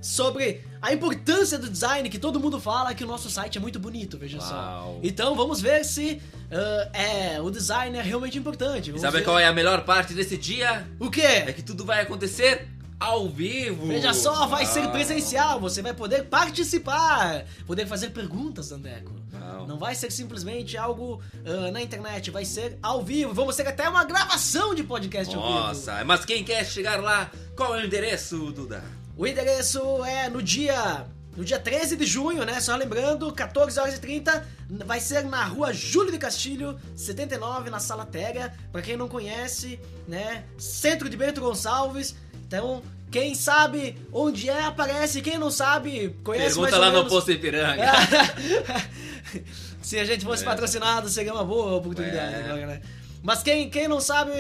sobre 0.08 0.62
a 0.82 0.94
importância 0.94 1.58
do 1.58 1.70
design, 1.70 2.10
que 2.10 2.18
todo 2.20 2.40
mundo 2.40 2.60
fala 2.60 2.94
que 2.94 3.04
o 3.04 3.08
nosso 3.08 3.30
site 3.30 3.58
é 3.58 3.62
muito 3.62 3.78
bonito, 3.80 4.18
veja 4.18 4.40
só. 4.40 4.54
Uau. 4.56 5.00
Então 5.04 5.36
vamos 5.36 5.60
ver 5.60 5.84
se 5.84 6.22
ah, 6.52 6.90
é, 6.98 7.42
o 7.42 7.50
design 7.50 7.98
é 7.98 8.02
realmente 8.02 8.38
importante. 8.38 8.92
Vamos 8.92 9.02
sabe 9.02 9.18
ver- 9.18 9.24
qual 9.26 9.38
é 9.38 9.46
a 9.46 9.54
melhor 9.54 9.84
parte 9.84 10.14
desse 10.14 10.38
dia? 10.38 10.88
O 11.00 11.08
É 11.08 11.10
quê? 11.46 11.54
que 11.54 11.62
tudo 11.62 11.84
vai 11.84 12.02
acontecer 12.02 12.68
ao 13.00 13.28
vivo. 13.30 13.86
Veja 13.88 14.14
só, 14.14 14.48
vai 14.48 14.66
ser 14.66 14.82
Uau. 14.84 14.92
presencial, 14.92 15.60
você 15.60 15.82
vai 15.82 15.94
poder 15.94 16.24
participar, 16.26 17.46
poder 17.66 17.86
fazer 17.86 18.10
perguntas, 18.12 18.70
Dandeco. 18.70 19.12
Uau. 19.34 19.68
Não 19.68 19.78
vai 19.78 19.94
ser 19.94 20.12
simplesmente 20.12 20.78
algo 20.78 21.22
ah, 21.46 21.70
na 21.72 21.82
internet, 21.82 22.32
vai 22.32 22.46
ser 22.46 22.78
ao 22.82 23.04
vivo. 23.04 23.34
Vamos 23.34 23.56
ter 23.56 23.68
até 23.68 23.88
uma 23.90 24.04
gravação 24.04 24.74
de 24.74 24.84
podcast 24.84 25.36
ao 25.36 25.42
vivo. 25.42 25.54
Nossa, 25.60 26.04
mas 26.06 26.24
quem 26.26 26.44
quer 26.44 26.66
chegar 26.66 27.02
lá, 27.02 27.30
qual 27.56 27.76
é 27.76 27.82
o 27.82 27.86
endereço, 27.86 28.52
Duda? 28.52 28.84
O 29.18 29.26
endereço 29.26 30.04
é 30.06 30.30
no 30.30 30.42
dia. 30.42 31.06
No 31.36 31.46
dia 31.46 31.60
13 31.60 31.96
de 31.96 32.04
junho, 32.06 32.44
né? 32.46 32.60
Só 32.60 32.76
lembrando, 32.76 33.32
14 33.32 33.80
horas 33.80 33.94
e 33.96 34.00
30, 34.00 34.44
vai 34.88 35.00
ser 35.00 35.24
na 35.24 35.44
rua 35.44 35.72
Júlio 35.72 36.12
de 36.12 36.18
Castilho, 36.18 36.80
79, 36.96 37.70
na 37.70 37.80
Sala 37.80 38.08
Tega. 38.08 38.52
Pra 38.72 38.82
quem 38.82 38.98
não 38.98 39.08
conhece, 39.08 39.80
né? 40.08 40.46
Centro 40.58 41.08
de 41.08 41.16
Bento 41.16 41.40
Gonçalves. 41.40 42.16
Então, 42.48 42.82
quem 43.12 43.36
sabe 43.36 43.96
onde 44.12 44.50
é, 44.50 44.64
aparece. 44.64 45.22
Quem 45.22 45.38
não 45.38 45.52
sabe, 45.52 46.16
conhece 46.24 46.56
Pergunta 46.56 46.72
mais 46.72 46.74
ou 46.74 46.80
lá 46.80 46.88
no 46.88 46.98
menos. 46.98 47.14
Posto 47.14 47.32
Ipiranga. 47.32 47.84
Se 49.82 50.00
a 50.00 50.06
gente 50.06 50.26
fosse 50.26 50.42
É. 50.42 50.46
patrocinado, 50.46 51.08
seria 51.08 51.34
uma 51.34 51.44
boa 51.46 51.76
oportunidade 51.76 52.34
É. 52.36 52.40
agora, 52.46 52.66
né? 52.66 52.82
Mas 53.22 53.44
quem, 53.44 53.70
quem 53.70 53.88
não 53.88 54.02
sabe 54.02 54.32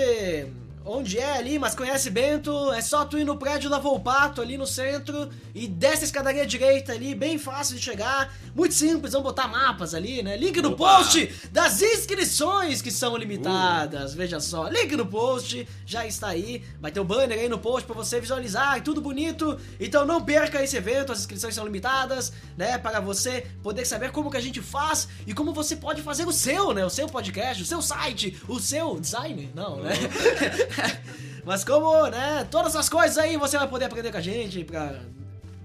onde 0.87 1.19
é 1.19 1.37
ali, 1.37 1.59
mas 1.59 1.75
conhece 1.75 2.09
Bento, 2.09 2.71
é 2.71 2.81
só 2.81 3.03
tu 3.03 3.19
ir 3.19 3.25
no 3.25 3.35
prédio 3.35 3.69
da 3.69 3.77
Volpato, 3.77 4.41
ali 4.41 4.57
no 4.57 4.65
centro, 4.65 5.29
e 5.53 5.67
desce 5.67 6.03
a 6.03 6.05
escadaria 6.05 6.45
direita 6.45 6.93
ali, 6.93 7.13
bem 7.13 7.37
fácil 7.37 7.75
de 7.75 7.81
chegar, 7.81 8.33
muito 8.55 8.73
simples, 8.73 9.11
vamos 9.11 9.27
botar 9.27 9.47
mapas 9.47 9.93
ali, 9.93 10.23
né? 10.23 10.37
Link 10.37 10.61
no 10.61 10.71
Opa! 10.71 10.97
post 10.97 11.49
das 11.51 11.81
inscrições 11.81 12.81
que 12.81 12.89
são 12.89 13.17
limitadas, 13.17 14.13
veja 14.13 14.39
só, 14.39 14.69
link 14.69 14.95
no 14.95 15.05
post, 15.05 15.67
já 15.85 16.05
está 16.05 16.29
aí, 16.29 16.63
vai 16.79 16.91
ter 16.91 17.01
o 17.01 17.03
banner 17.03 17.37
aí 17.37 17.49
no 17.49 17.59
post 17.59 17.85
pra 17.85 17.95
você 17.95 18.21
visualizar, 18.21 18.77
e 18.77 18.81
tudo 18.81 19.01
bonito, 19.01 19.59
então 19.79 20.05
não 20.05 20.23
perca 20.23 20.63
esse 20.63 20.77
evento, 20.77 21.11
as 21.11 21.19
inscrições 21.19 21.53
são 21.53 21.65
limitadas, 21.65 22.31
né, 22.55 22.77
para 22.77 23.01
você 23.01 23.45
poder 23.61 23.83
saber 23.85 24.11
como 24.11 24.31
que 24.31 24.37
a 24.37 24.41
gente 24.41 24.61
faz 24.61 25.09
e 25.25 25.33
como 25.33 25.51
você 25.53 25.75
pode 25.75 26.01
fazer 26.01 26.25
o 26.25 26.31
seu, 26.31 26.73
né, 26.73 26.85
o 26.85 26.89
seu 26.89 27.07
podcast, 27.07 27.61
o 27.61 27.65
seu 27.65 27.81
site, 27.81 28.39
o 28.47 28.57
seu 28.57 28.97
design, 28.99 29.51
não, 29.53 29.81
né? 29.83 29.91
Mas 31.45 31.63
como, 31.63 32.07
né, 32.07 32.45
todas 32.51 32.75
as 32.75 32.89
coisas 32.89 33.17
aí 33.17 33.37
você 33.37 33.57
vai 33.57 33.67
poder 33.67 33.85
aprender 33.85 34.11
com 34.11 34.17
a 34.17 34.21
gente, 34.21 34.63
pra, 34.63 34.99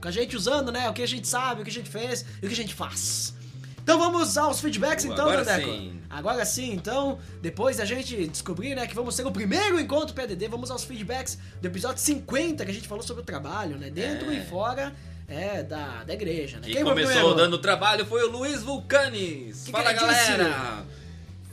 com 0.01 0.09
a 0.09 0.11
gente 0.11 0.37
usando, 0.37 0.71
né, 0.71 0.89
o 0.89 0.93
que 0.93 1.03
a 1.03 1.09
gente 1.09 1.27
sabe, 1.27 1.63
o 1.63 1.65
que 1.65 1.71
a 1.71 1.75
gente 1.75 1.91
fez 1.91 2.25
e 2.41 2.47
o 2.47 2.49
que 2.49 2.55
a 2.55 2.57
gente 2.57 2.75
faz. 2.75 3.35
Então 3.83 3.99
vamos 3.99 4.39
aos 4.39 4.61
feedbacks 4.61 5.05
então, 5.05 5.29
Agora 5.29 5.45
Dandeco? 5.45 5.71
sim. 5.73 6.01
Agora 6.09 6.45
sim, 6.45 6.73
então, 6.73 7.19
depois 7.41 7.79
da 7.79 7.85
gente 7.85 8.29
descobrir, 8.29 8.77
né, 8.77 8.87
que 8.87 8.95
vamos 8.95 9.17
ser 9.17 9.27
o 9.27 9.33
primeiro 9.33 9.81
encontro 9.81 10.15
PDD, 10.15 10.47
vamos 10.47 10.71
aos 10.71 10.85
feedbacks 10.85 11.37
do 11.61 11.67
episódio 11.67 12.01
50, 12.01 12.65
que 12.65 12.71
a 12.71 12.75
gente 12.75 12.87
falou 12.87 13.03
sobre 13.03 13.23
o 13.23 13.27
trabalho, 13.27 13.77
né, 13.77 13.91
dentro 13.91 14.31
É. 14.31 14.37
e 14.37 14.45
fora 14.47 14.95
é, 15.27 15.65
da, 15.65 16.05
da 16.05 16.15
igreja, 16.15 16.59
né. 16.59 16.63
Quem 16.67 16.75
foi 16.75 16.85
o 16.85 16.89
começou 16.91 17.35
dando 17.35 17.59
trabalho 17.59 18.07
foi 18.07 18.23
o 18.23 18.31
Luiz 18.31 18.63
Vulcanes. 18.63 19.65
Que 19.65 19.73
Fala 19.73 19.93
que 19.93 20.01
galera! 20.01 20.85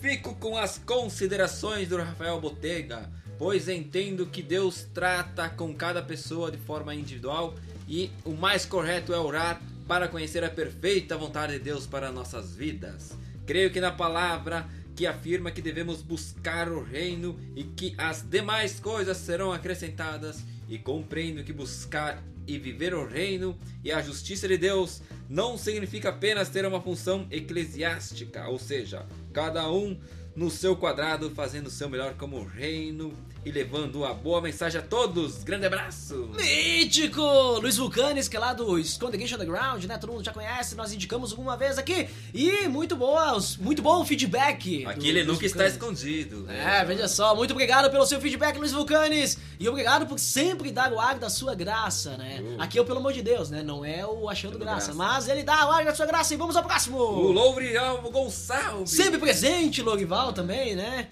Fico 0.01 0.36
com 0.36 0.55
as 0.55 0.78
considerações 0.78 1.88
do 1.88 1.97
Rafael 1.97 2.39
Botega, 2.39 3.10
pois 3.40 3.70
entendo 3.70 4.28
que 4.28 4.44
Deus 4.44 4.86
trata 4.94 5.50
com 5.50 5.74
cada 5.74 6.02
pessoa 6.02 6.52
de 6.52 6.58
forma 6.58 6.94
individual 6.94 7.56
e 7.88 8.12
o 8.26 8.34
mais 8.34 8.66
correto 8.66 9.14
é 9.14 9.18
orar 9.18 9.62
para 9.88 10.10
conhecer 10.10 10.44
a 10.44 10.50
perfeita 10.50 11.18
vontade 11.18 11.54
de 11.54 11.60
Deus 11.60 11.88
para 11.88 12.12
nossas 12.12 12.54
vidas. 12.54 13.18
Creio 13.48 13.72
que 13.72 13.80
na 13.80 13.92
palavra 13.92 14.68
que 14.96 15.08
afirma 15.08 15.50
que 15.50 15.62
devemos 15.62 16.02
buscar 16.02 16.70
o 16.70 16.84
reino 16.84 17.40
e 17.56 17.64
que 17.64 17.96
as 17.98 18.22
demais 18.22 18.80
coisas 18.80 19.16
serão 19.16 19.54
acrescentadas, 19.54 20.44
e 20.68 20.78
compreendo 20.78 21.44
que 21.44 21.52
buscar 21.52 22.22
e 22.46 22.58
viver 22.58 22.94
o 22.94 23.08
reino 23.08 23.58
e 23.84 23.92
a 23.92 24.02
justiça 24.02 24.48
de 24.48 24.58
Deus 24.58 25.02
não 25.28 25.58
significa 25.58 26.10
apenas 26.10 26.50
ter 26.50 26.66
uma 26.66 26.82
função 26.82 27.26
eclesiástica, 27.32 28.48
ou 28.48 28.60
seja, 28.60 29.06
cada 29.34 29.72
um 29.72 30.00
no 30.36 30.50
seu 30.50 30.76
quadrado 30.76 31.30
fazendo 31.32 31.68
o 31.68 31.72
seu 31.72 31.90
melhor 31.90 32.14
como 32.16 32.44
reino 32.46 33.14
e 33.46 33.52
levando 33.52 34.04
a 34.06 34.14
boa 34.14 34.42
mensagem 34.42 34.80
a 34.80 34.84
todos. 34.84 35.44
Grande 35.44 35.66
abraço! 35.66 36.30
Mítico! 36.36 37.22
Luiz 37.62 37.78
Vulcanes, 37.78 38.28
que 38.28 38.36
é 38.36 38.40
lá 38.40 38.54
do 38.54 38.78
Escondegation 38.78 39.36
Underground, 39.36 39.84
né? 39.86 39.98
Todo 39.98 40.12
mundo 40.12 40.24
já 40.24 40.32
conhece, 40.32 40.76
nós 40.76 40.92
indicamos 40.92 41.32
alguma 41.32 41.56
vez 41.56 41.78
aqui. 41.78 42.08
E 42.34 42.68
muito 42.68 42.96
boas, 42.96 43.58
muito 43.58 43.82
bom 43.82 44.02
o 44.02 44.06
feedback. 44.06 44.84
do 44.84 44.90
Aqui 44.90 45.10
ele 45.10 45.24
nunca 45.24 45.46
está 45.46 45.66
escondido. 45.68 46.46
É, 46.50 46.84
veja 46.84 47.08
só, 47.08 47.36
muito 47.36 47.52
obrigado 47.52 47.90
pelo 47.90 48.06
seu 48.06 48.20
feedback, 48.20 48.58
Luiz 48.58 48.72
Vulcanes. 48.72 49.38
E 49.60 49.68
obrigado 49.68 50.06
por 50.06 50.20
sempre 50.20 50.72
dar 50.72 50.92
o 50.92 51.00
ar 51.00 51.18
da 51.18 51.30
sua 51.30 51.56
graça, 51.56 52.18
né? 52.18 52.42
Uh. 52.42 52.62
Aqui 52.62 52.78
é 52.78 52.82
o 52.82 52.86
pelo 52.86 53.00
amor 53.00 53.14
de 53.14 53.22
Deus, 53.22 53.50
né? 53.50 53.64
Não 53.64 53.86
é 53.86 54.06
o 54.06 54.30
achando 54.30 54.58
graça, 54.58 54.88
graça. 54.88 54.94
mas 54.94 55.28
ele 55.28 55.44
dá 55.44 55.68
o 55.68 55.72
ar 55.72 55.86
da 55.86 55.96
sua 55.96 56.06
graça 56.06 56.34
e 56.34 56.38
vamos 56.38 56.56
ao 56.56 56.64
próximo. 56.64 56.98
O 56.98 57.32
Lourival 57.32 58.02
Gonçalves. 58.12 58.90
Sempre 58.90 59.18
presente, 59.18 59.82
Lorival 59.82 60.34
também, 60.34 60.76
né? 60.76 61.08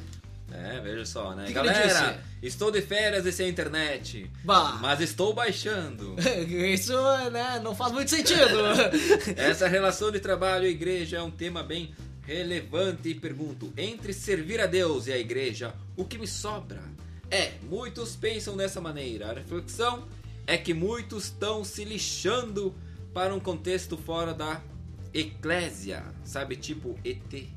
É, 0.51 0.79
veja 0.79 1.05
só, 1.05 1.35
né? 1.35 1.47
Que 1.47 1.53
Galera, 1.53 2.23
estou 2.41 2.71
de 2.71 2.81
férias 2.81 3.25
e 3.25 3.31
sem 3.31 3.49
internet. 3.49 4.29
Bah. 4.43 4.79
Mas 4.81 5.01
estou 5.01 5.33
baixando. 5.33 6.15
Isso, 6.47 6.93
né, 7.31 7.59
não 7.63 7.75
faz 7.75 7.91
muito 7.91 8.09
sentido. 8.09 8.57
Essa 9.35 9.67
relação 9.67 10.11
de 10.11 10.19
trabalho 10.19 10.65
e 10.65 10.69
igreja 10.69 11.17
é 11.17 11.21
um 11.21 11.31
tema 11.31 11.63
bem 11.63 11.93
relevante 12.23 13.09
e 13.09 13.15
pergunto: 13.15 13.73
entre 13.77 14.13
servir 14.13 14.61
a 14.61 14.65
Deus 14.65 15.07
e 15.07 15.13
a 15.13 15.17
igreja, 15.17 15.73
o 15.95 16.05
que 16.05 16.17
me 16.17 16.27
sobra? 16.27 16.81
É, 17.29 17.53
muitos 17.63 18.15
pensam 18.15 18.55
dessa 18.55 18.79
maneira. 18.79 19.31
A 19.31 19.33
reflexão 19.33 20.07
é 20.45 20.57
que 20.57 20.73
muitos 20.73 21.25
estão 21.25 21.63
se 21.63 21.83
lixando 21.83 22.73
para 23.13 23.35
um 23.35 23.39
contexto 23.39 23.97
fora 23.97 24.33
da 24.33 24.61
eclésia, 25.13 26.03
sabe, 26.23 26.55
tipo 26.55 26.97
ET. 27.03 27.56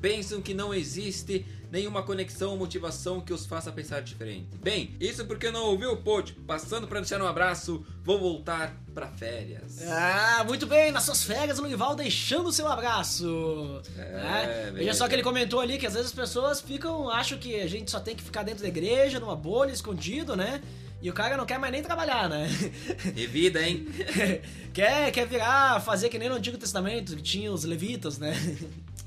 Pensam 0.00 0.40
que 0.40 0.54
não 0.54 0.72
existe 0.72 1.44
nenhuma 1.70 2.02
conexão 2.02 2.50
ou 2.50 2.56
motivação 2.56 3.20
que 3.20 3.32
os 3.32 3.46
faça 3.46 3.70
pensar 3.70 4.00
diferente. 4.00 4.48
Bem, 4.60 4.96
isso 4.98 5.24
porque 5.24 5.50
não 5.50 5.66
ouviu 5.66 5.92
o 5.92 5.96
pod. 5.96 6.32
Passando 6.46 6.88
para 6.88 7.00
deixar 7.00 7.20
um 7.22 7.26
abraço, 7.26 7.84
vou 8.02 8.18
voltar 8.18 8.74
para 8.92 9.08
férias. 9.08 9.80
Ah, 9.86 10.42
muito 10.46 10.66
bem, 10.66 10.90
nas 10.90 11.04
suas 11.04 11.22
férias, 11.22 11.58
o 11.58 11.62
Lorival 11.62 11.94
deixando 11.94 12.48
o 12.48 12.52
seu 12.52 12.66
abraço. 12.66 13.80
É? 13.96 14.64
Veja 14.64 14.72
veja. 14.72 14.94
só 14.94 15.08
que 15.08 15.14
ele 15.14 15.22
comentou 15.22 15.60
ali 15.60 15.78
que 15.78 15.86
às 15.86 15.94
vezes 15.94 16.08
as 16.08 16.14
pessoas 16.14 16.60
ficam, 16.60 17.08
acham 17.08 17.38
que 17.38 17.60
a 17.60 17.68
gente 17.68 17.90
só 17.90 18.00
tem 18.00 18.16
que 18.16 18.22
ficar 18.22 18.42
dentro 18.42 18.62
da 18.62 18.68
igreja, 18.68 19.20
numa 19.20 19.36
bolha, 19.36 19.70
escondido, 19.70 20.34
né? 20.34 20.60
E 21.02 21.08
o 21.08 21.14
cara 21.14 21.34
não 21.36 21.46
quer 21.46 21.58
mais 21.58 21.72
nem 21.72 21.82
trabalhar, 21.82 22.28
né? 22.28 22.46
E 23.16 23.26
vida, 23.26 23.62
hein? 23.66 23.86
quer, 24.74 25.10
quer 25.10 25.26
virar, 25.26 25.80
fazer 25.80 26.10
que 26.10 26.18
nem 26.18 26.28
no 26.28 26.34
Antigo 26.34 26.58
Testamento, 26.58 27.16
que 27.16 27.22
tinha 27.22 27.50
os 27.50 27.64
levitas, 27.64 28.18
né? 28.18 28.34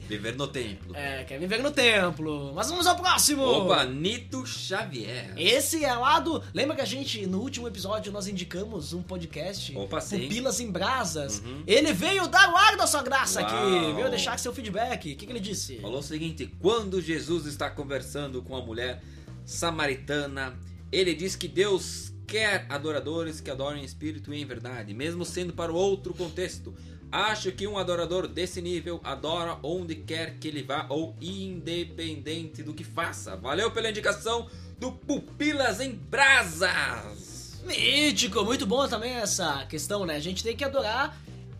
Viver 0.08 0.36
no 0.36 0.48
templo. 0.48 0.96
É, 0.96 1.24
quer 1.24 1.40
viver 1.40 1.62
no 1.62 1.72
templo. 1.72 2.54
Mas 2.54 2.70
vamos 2.70 2.86
ao 2.86 2.96
próximo! 2.96 3.44
Opa, 3.44 3.86
Nito 3.86 4.46
Xavier. 4.46 5.34
Esse 5.38 5.84
é 5.84 5.94
lá 5.94 6.20
do. 6.20 6.42
Lembra 6.54 6.76
que 6.76 6.82
a 6.82 6.86
gente, 6.86 7.26
no 7.26 7.40
último 7.40 7.68
episódio, 7.68 8.12
nós 8.12 8.28
indicamos 8.28 8.94
um 8.94 9.02
podcast? 9.02 9.76
Opa, 9.78 10.02
sim. 10.02 10.24
Pupilas 10.24 10.60
em 10.60 10.70
Brasas. 10.70 11.40
Uhum. 11.40 11.64
Ele 11.66 11.94
veio 11.94 12.28
dar 12.28 12.52
o 12.52 12.58
ar 12.58 12.76
da 12.76 12.86
sua 12.86 13.02
graça 13.02 13.42
Uau. 13.42 13.50
aqui. 13.50 13.94
Veio 13.94 14.10
deixar 14.10 14.38
seu 14.38 14.54
feedback. 14.54 15.14
O 15.14 15.16
que, 15.16 15.26
que 15.26 15.32
ele 15.32 15.40
disse? 15.40 15.78
Falou 15.78 16.00
o 16.00 16.04
seguinte: 16.04 16.54
quando 16.60 17.02
Jesus 17.02 17.46
está 17.46 17.70
conversando 17.70 18.42
com 18.42 18.56
a 18.56 18.62
mulher 18.62 19.02
samaritana, 19.46 20.58
ele 20.92 21.14
diz 21.16 21.36
que 21.36 21.48
Deus 21.48 22.14
quer 22.28 22.66
adoradores 22.70 23.40
que 23.40 23.50
adorem 23.50 23.82
em 23.82 23.86
espírito 23.86 24.34
e 24.34 24.42
em 24.42 24.46
verdade, 24.46 24.94
mesmo 24.94 25.26
sendo 25.26 25.54
para 25.54 25.72
o 25.72 25.76
outro 25.76 26.14
contexto. 26.14 26.74
Acho 27.14 27.52
que 27.52 27.68
um 27.68 27.78
adorador 27.78 28.28
desse 28.28 28.60
nível 28.60 29.00
adora 29.04 29.60
onde 29.62 29.94
quer 29.94 30.40
que 30.40 30.48
ele 30.48 30.64
vá 30.64 30.88
ou 30.90 31.16
independente 31.22 32.64
do 32.64 32.74
que 32.74 32.84
faça. 32.84 33.36
Valeu 33.36 33.70
pela 33.70 33.92
indicação 33.92 34.50
do 34.80 34.92
Pupilas 34.92 35.80
em 35.80 35.92
Brasas. 35.92 37.62
Mítico, 37.68 38.44
muito 38.44 38.66
bom 38.66 38.88
também 38.88 39.12
essa 39.12 39.64
questão, 39.68 40.08
né? 40.08 40.16
A 40.16 40.20
gente 40.20 40.42
tem 40.42 40.58
que 40.58 40.64
adorar 40.64 41.16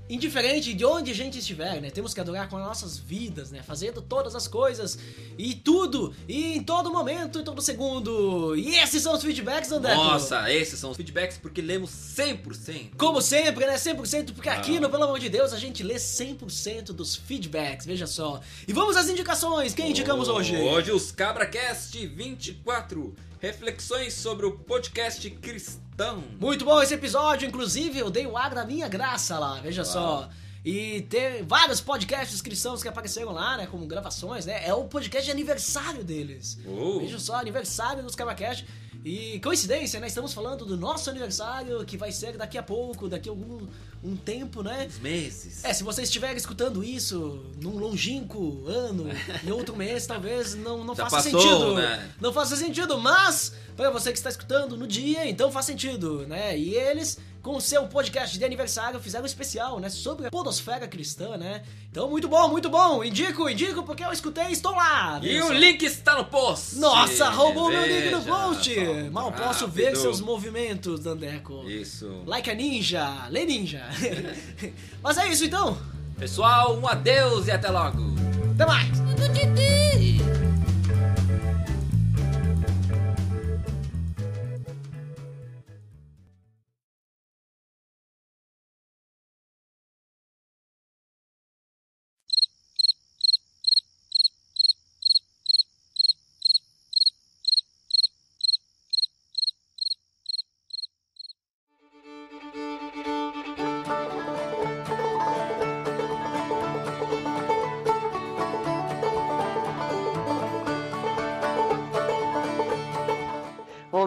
indiferente 0.10 0.74
de 0.74 0.86
onde 0.86 1.12
a 1.12 1.16
gente 1.16 1.40
estiver, 1.40 1.82
né? 1.82 1.90
Temos 1.90 2.14
que 2.14 2.20
adorar 2.20 2.50
com 2.50 2.58
as 2.58 2.64
nossas 2.64 2.98
vidas, 2.98 3.52
né? 3.52 3.62
Fazendo 3.64 4.02
todas 4.02 4.36
as 4.36 4.48
coisas 4.48 4.98
e 5.38 5.56
tudo, 5.56 6.14
e 6.28 6.56
em 6.58 6.62
todo 6.64 6.92
momento, 6.92 7.40
em 7.40 7.44
todo 7.44 7.62
segundo. 7.62 8.56
E 8.56 8.76
esses 8.76 9.02
são 9.02 9.14
os 9.14 9.22
feedbacks, 9.24 9.72
André. 9.72 9.96
Nossa, 9.96 10.52
esses 10.52 10.78
são 10.80 10.92
os 10.92 10.98
feedbacks 10.98 11.38
porque 11.38 11.62
lemos 11.62 11.90
100%. 11.90 12.92
Como 12.98 13.22
sempre, 13.22 13.66
né? 13.66 13.76
100%, 13.78 14.34
porque 14.34 14.50
aqui 14.50 14.78
Ah. 14.78 14.82
no 14.82 14.90
Pelo 14.90 15.06
Amor 15.06 15.20
de 15.20 15.30
Deus 15.30 15.54
a 15.54 15.58
gente 15.58 15.82
lê 15.84 15.96
100% 16.00 16.92
dos 16.94 17.16
feedbacks, 17.16 17.86
veja 17.86 18.06
só. 18.06 18.42
E 18.68 18.74
vamos 18.74 18.96
às 18.98 19.08
indicações, 19.10 19.74
quem 19.74 19.90
indicamos 19.92 20.28
hoje? 20.28 20.56
Hoje 20.58 20.92
os 20.92 21.12
CabraCast 21.12 22.06
24. 22.08 23.16
Reflexões 23.44 24.14
sobre 24.14 24.46
o 24.46 24.54
podcast 24.54 25.30
cristão. 25.30 26.24
Muito 26.40 26.64
bom 26.64 26.82
esse 26.82 26.94
episódio, 26.94 27.46
inclusive 27.46 28.00
eu 28.00 28.10
dei 28.10 28.26
o 28.26 28.38
ar 28.38 28.56
da 28.56 28.64
minha 28.64 28.88
graça 28.88 29.38
lá, 29.38 29.60
veja 29.60 29.84
só. 29.84 30.30
E 30.64 31.02
tem 31.10 31.44
vários 31.44 31.82
podcasts 31.82 32.42
cristãos 32.42 32.82
que 32.82 32.88
apareceram 32.88 33.34
lá, 33.34 33.58
né, 33.58 33.68
como 33.68 33.86
gravações, 33.86 34.46
né? 34.46 34.66
É 34.66 34.74
o 34.74 34.86
podcast 34.86 35.26
de 35.26 35.32
aniversário 35.32 36.06
deles. 36.06 36.58
Oh. 36.66 37.00
Veja 37.00 37.20
só, 37.20 37.36
aniversário 37.36 38.02
dos 38.02 38.16
CabraCast. 38.16 38.66
E 39.04 39.42
coincidência, 39.42 40.00
né? 40.00 40.08
Estamos 40.08 40.34
falando 40.34 40.66
do 40.66 40.78
nosso 40.78 41.10
aniversário, 41.10 41.84
que 41.84 41.98
vai 41.98 42.14
ser 42.14 42.38
daqui 42.38 42.58
a 42.58 42.64
pouco, 42.64 43.10
daqui 43.10 43.28
a 43.28 43.32
algum 43.34 43.68
um 44.04 44.16
tempo, 44.16 44.62
né? 44.62 44.86
Uns 44.90 45.00
meses. 45.00 45.64
É, 45.64 45.74
se 45.74 45.84
você 45.84 46.04
estiver 46.04 46.36
escutando 46.36 46.84
isso 46.84 47.42
num 47.62 47.78
longínquo 47.78 48.66
ano, 48.68 49.06
em 49.46 49.52
outro 49.52 49.76
mês, 49.76 50.06
talvez 50.06 50.56
não, 50.56 50.84
não 50.84 50.94
Já 50.96 51.10
faça 51.10 51.30
passou, 51.32 51.42
sentido. 51.42 51.76
né? 51.76 52.10
Não 52.20 52.34
faça 52.34 52.56
sentido, 52.56 52.98
mas 53.00 53.54
para 53.78 53.90
você 53.90 54.12
que 54.12 54.18
está 54.18 54.30
escutando 54.30 54.76
no 54.78 54.86
dia, 54.86 55.28
então 55.28 55.52
faz 55.52 55.66
sentido, 55.66 56.28
né? 56.28 56.58
E 56.58 56.76
eles, 56.76 57.18
com 57.42 57.56
o 57.56 57.62
seu 57.62 57.88
podcast 57.88 58.38
de 58.38 58.44
aniversário, 58.46 59.00
fizeram 59.00 59.24
um 59.24 59.26
especial, 59.26 59.80
né? 59.80 59.90
Sobre 59.90 60.28
a 60.28 60.30
podosfera 60.32 60.88
cristã, 60.88 61.38
né? 61.38 61.64
Então, 61.90 62.10
muito 62.10 62.28
bom, 62.28 62.50
muito 62.50 62.70
bom. 62.70 63.04
Indico, 63.04 63.48
indico, 63.50 63.84
porque 63.84 64.04
eu 64.04 64.12
escutei 64.12 64.46
e 64.46 64.52
estou 64.54 64.72
lá. 64.74 65.20
E 65.24 65.28
Veja 65.28 65.46
o 65.46 65.54
link 65.54 65.84
está 65.84 66.16
no 66.18 66.26
post. 66.26 66.76
Nossa, 66.78 67.30
roubou 67.30 67.70
meu 67.70 67.86
link 67.86 68.12
no 68.12 68.20
Veja 68.22 68.32
post. 68.36 68.76
Mal 69.12 69.32
posso 69.32 69.66
rápido. 69.66 69.72
ver 69.72 69.96
seus 69.96 70.20
movimentos, 70.20 71.00
Dandeco. 71.00 71.70
Isso. 71.70 72.24
Like 72.26 72.50
a 72.50 72.56
ninja, 72.56 73.28
lê 73.30 73.46
ninja. 73.46 73.88
Mas 75.02 75.18
é 75.18 75.28
isso 75.28 75.46
então. 75.46 75.78
Pessoal, 76.18 76.78
um 76.78 76.88
adeus 76.88 77.48
e 77.48 77.52
até 77.52 77.70
logo. 77.70 78.14
Até 78.56 78.66
mais. 78.66 80.33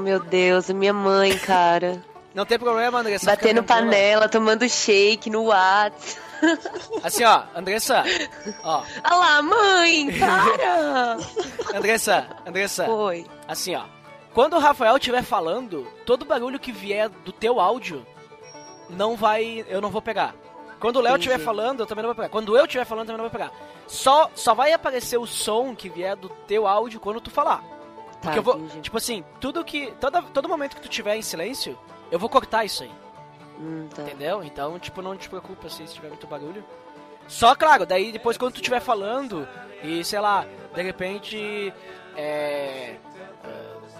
Meu 0.07 0.20
Deus, 0.20 0.70
minha 0.70 0.92
mãe, 0.92 1.36
cara. 1.36 2.00
Não 2.32 2.46
tem 2.46 2.57
problema, 2.61 3.00
Andressa. 3.00 3.26
Batendo 3.26 3.64
panela, 3.64 4.28
tomando 4.28 4.68
shake 4.68 5.28
no 5.28 5.46
Whats. 5.46 6.16
Assim, 7.02 7.24
ó, 7.24 7.42
Andressa. 7.57 8.04
Ó, 8.62 8.84
Olha 9.04 9.16
lá, 9.16 9.42
mãe, 9.42 10.16
para! 10.16 11.16
Andressa, 11.76 12.24
Andressa. 12.46 12.88
Oi. 12.88 13.26
Assim, 13.48 13.74
ó. 13.74 13.82
Quando 14.32 14.54
o 14.54 14.61
Rafael 14.61 14.96
estiver 14.96 15.24
falando, 15.24 15.84
todo 16.04 16.24
barulho 16.24 16.61
que 16.61 16.70
vier 16.70 17.09
do 17.09 17.32
teu 17.32 17.59
áudio 17.59 18.07
não 18.88 19.16
vai. 19.16 19.64
Eu 19.68 19.80
não 19.80 19.90
vou 19.90 20.00
pegar. 20.00 20.36
Quando 20.78 20.96
o 20.96 21.00
Léo 21.00 21.16
estiver 21.16 21.40
falando, 21.40 21.80
eu 21.80 21.86
também 21.86 22.02
não 22.02 22.11
vou 22.11 22.14
pegar. 22.14 22.28
Quando 22.28 22.57
eu 22.57 22.64
estiver 22.64 22.84
falando, 22.84 23.09
eu 23.09 23.16
também 23.16 23.22
não 23.22 23.30
vou 23.30 23.40
pegar. 23.40 23.52
Só, 23.88 24.30
só 24.36 24.54
vai 24.54 24.72
aparecer 24.72 25.18
o 25.18 25.26
som 25.26 25.74
que 25.74 25.88
vier 25.88 26.14
do 26.14 26.28
teu 26.28 26.64
áudio 26.68 27.00
quando 27.00 27.20
tu 27.20 27.30
falar. 27.30 27.75
Porque 28.26 28.38
eu 28.38 28.42
vou. 28.42 28.56
entendi. 28.56 28.80
Tipo 28.82 28.96
assim, 28.96 29.24
tudo 29.40 29.64
que. 29.64 29.92
Toda, 30.00 30.22
todo 30.22 30.48
momento 30.48 30.76
que 30.76 30.82
tu 30.82 30.88
tiver 30.88 31.16
em 31.16 31.22
silêncio, 31.22 31.78
eu 32.10 32.18
vou 32.18 32.28
cortar 32.28 32.64
isso 32.64 32.82
aí. 32.82 32.90
Hum, 33.58 33.88
tá. 33.94 34.02
Entendeu? 34.02 34.42
Então, 34.44 34.78
tipo, 34.78 35.00
não 35.02 35.16
te 35.16 35.28
preocupa 35.28 35.66
assim, 35.66 35.86
se 35.86 35.94
tiver 35.94 36.08
muito 36.08 36.26
barulho. 36.26 36.64
Só, 37.28 37.54
claro, 37.54 37.84
daí 37.84 38.12
depois 38.12 38.36
quando 38.36 38.52
tu 38.52 38.56
estiver 38.56 38.80
falando 38.80 39.48
e, 39.82 40.04
sei 40.04 40.20
lá, 40.20 40.46
de 40.74 40.82
repente, 40.82 41.72
é... 42.16 42.94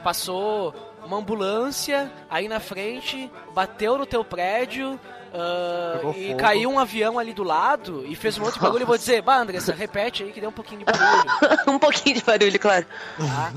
passou 0.02 0.72
uma 1.05 1.18
ambulância 1.18 2.11
aí 2.28 2.49
na 2.49 2.59
frente, 2.61 3.30
bateu 3.55 3.97
no 3.99 4.05
teu 4.07 4.24
prédio. 4.24 4.99
ah, 5.32 5.94
Pegou 5.99 6.14
e 6.16 6.26
fogo. 6.28 6.38
caiu 6.38 6.70
um 6.70 6.78
avião 6.78 7.18
ali 7.18 7.32
do 7.32 7.42
lado 7.44 8.05
e 8.07 8.14
fez 8.16 8.36
um 8.38 8.42
monte 8.42 8.55
de 8.55 8.61
barulho. 8.61 8.82
Eu 8.82 8.86
vou 8.86 8.99
dizer, 8.99 9.22
bah, 9.22 9.36
Andressa, 9.38 9.72
repete 9.72 10.22
aí 10.24 10.32
que 10.32 10.40
deu 10.40 10.51
um 10.51 10.53
pouquinho 10.53 10.80
de 10.80 10.84
barulho. 10.86 11.24
um 11.68 11.78
pouquinho 11.78 12.16
de 12.16 12.24
barulho, 12.24 12.59
claro. 12.59 12.86
Tá? 13.18 13.53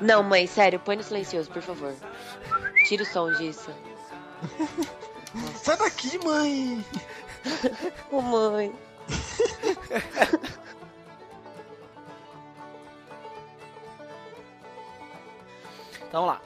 Não, 0.00 0.22
mãe, 0.22 0.46
sério, 0.46 0.78
põe 0.80 0.96
no 0.96 1.02
silencioso, 1.02 1.50
por 1.50 1.62
favor. 1.62 1.92
Tira 2.86 3.02
o 3.02 3.06
som 3.06 3.30
disso. 3.32 3.70
Sai 5.62 5.76
daqui, 5.76 6.18
mãe! 6.24 6.84
Ô, 8.10 8.20
mãe. 8.20 8.72
Então 16.08 16.22
vamos 16.26 16.28
lá. 16.36 16.40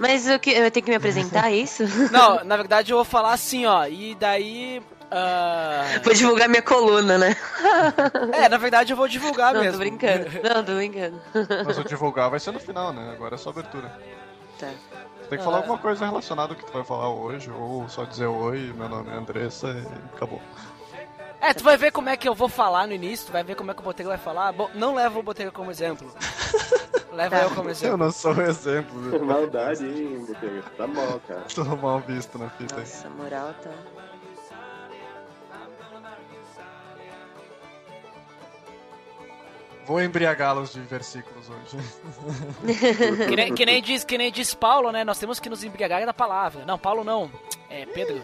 Mas 0.00 0.26
o 0.26 0.38
que, 0.38 0.50
eu 0.50 0.70
tenho 0.70 0.84
que 0.84 0.90
me 0.90 0.96
apresentar, 0.96 1.52
é 1.52 1.56
isso? 1.56 1.84
Não, 2.10 2.42
na 2.42 2.56
verdade 2.56 2.90
eu 2.90 2.96
vou 2.96 3.04
falar 3.04 3.34
assim, 3.34 3.66
ó. 3.66 3.86
E 3.86 4.14
daí. 4.14 4.82
ah, 5.10 5.84
Vou 6.02 6.14
divulgar 6.14 6.48
minha 6.48 6.62
coluna, 6.62 7.18
né? 7.18 7.36
É, 8.32 8.48
na 8.48 8.56
verdade 8.56 8.92
eu 8.92 8.96
vou 8.96 9.06
divulgar 9.06 9.52
Não, 9.52 9.60
mesmo. 9.60 9.74
tô 9.74 9.78
brincando. 9.78 10.26
Não, 10.42 10.64
tô 10.64 10.74
brincando. 10.74 11.20
Mas 11.66 11.78
o 11.78 11.84
divulgar 11.84 12.30
vai 12.30 12.40
ser 12.40 12.50
no 12.50 12.58
final, 12.58 12.92
né? 12.94 13.10
Agora 13.12 13.34
é 13.34 13.38
só 13.38 13.50
abertura. 13.50 13.88
Tá. 14.58 14.68
Você 14.68 15.28
tem 15.28 15.38
que 15.38 15.44
falar 15.44 15.58
alguma 15.58 15.78
coisa 15.78 16.04
relacionada 16.06 16.54
ao 16.54 16.58
que 16.58 16.64
tu 16.64 16.72
vai 16.72 16.82
falar 16.82 17.10
hoje, 17.10 17.50
ou 17.50 17.86
só 17.88 18.04
dizer 18.04 18.26
oi, 18.26 18.72
meu 18.74 18.88
nome 18.88 19.10
é 19.10 19.14
Andressa 19.14 19.68
e 19.68 20.16
acabou. 20.16 20.40
É, 21.42 21.54
tu 21.54 21.62
vai 21.62 21.76
ver 21.76 21.92
como 21.92 22.08
é 22.08 22.16
que 22.16 22.28
eu 22.28 22.34
vou 22.34 22.48
falar 22.48 22.86
no 22.86 22.92
início, 22.94 23.26
tu 23.26 23.32
vai 23.32 23.44
ver 23.44 23.54
como 23.54 23.70
é 23.70 23.74
que 23.74 23.80
o 23.80 23.84
Botega 23.84 24.08
vai 24.08 24.18
falar. 24.18 24.52
Bom, 24.52 24.68
não 24.74 24.94
leva 24.94 25.18
o 25.18 25.22
Botega 25.22 25.50
como 25.50 25.70
exemplo. 25.70 26.12
Leva 27.12 27.36
eu 27.38 27.50
como 27.50 27.68
Eu 27.68 27.72
exemplo. 27.72 27.96
não 27.96 28.12
sou 28.12 28.34
o 28.34 28.42
exemplo, 28.42 29.00
viu? 29.00 29.24
Maldade, 29.26 29.84
hein, 29.84 30.24
Botega? 30.26 30.62
Tá 30.76 30.86
mal, 30.86 31.20
cara. 31.26 31.44
Tô 31.54 31.64
mal 31.76 32.00
visto 32.00 32.38
na 32.38 32.48
fita 32.50 32.76
aí. 32.76 32.80
Nossa, 32.80 33.06
a 33.06 33.10
moral 33.10 33.54
tá. 33.62 33.70
Vou 39.86 40.00
embriagá-los 40.00 40.72
de 40.72 40.80
versículos 40.82 41.46
hoje. 41.50 41.78
Que 43.28 43.36
nem, 43.36 43.54
que 43.54 43.66
nem 43.66 43.82
diz, 43.82 44.04
que 44.04 44.16
nem 44.16 44.30
diz 44.30 44.54
Paulo, 44.54 44.92
né? 44.92 45.02
Nós 45.02 45.18
temos 45.18 45.40
que 45.40 45.48
nos 45.48 45.64
embriagar 45.64 46.04
da 46.06 46.14
palavra. 46.14 46.64
Não, 46.64 46.78
Paulo 46.78 47.02
não. 47.02 47.30
É 47.68 47.86
Pedro. 47.86 48.22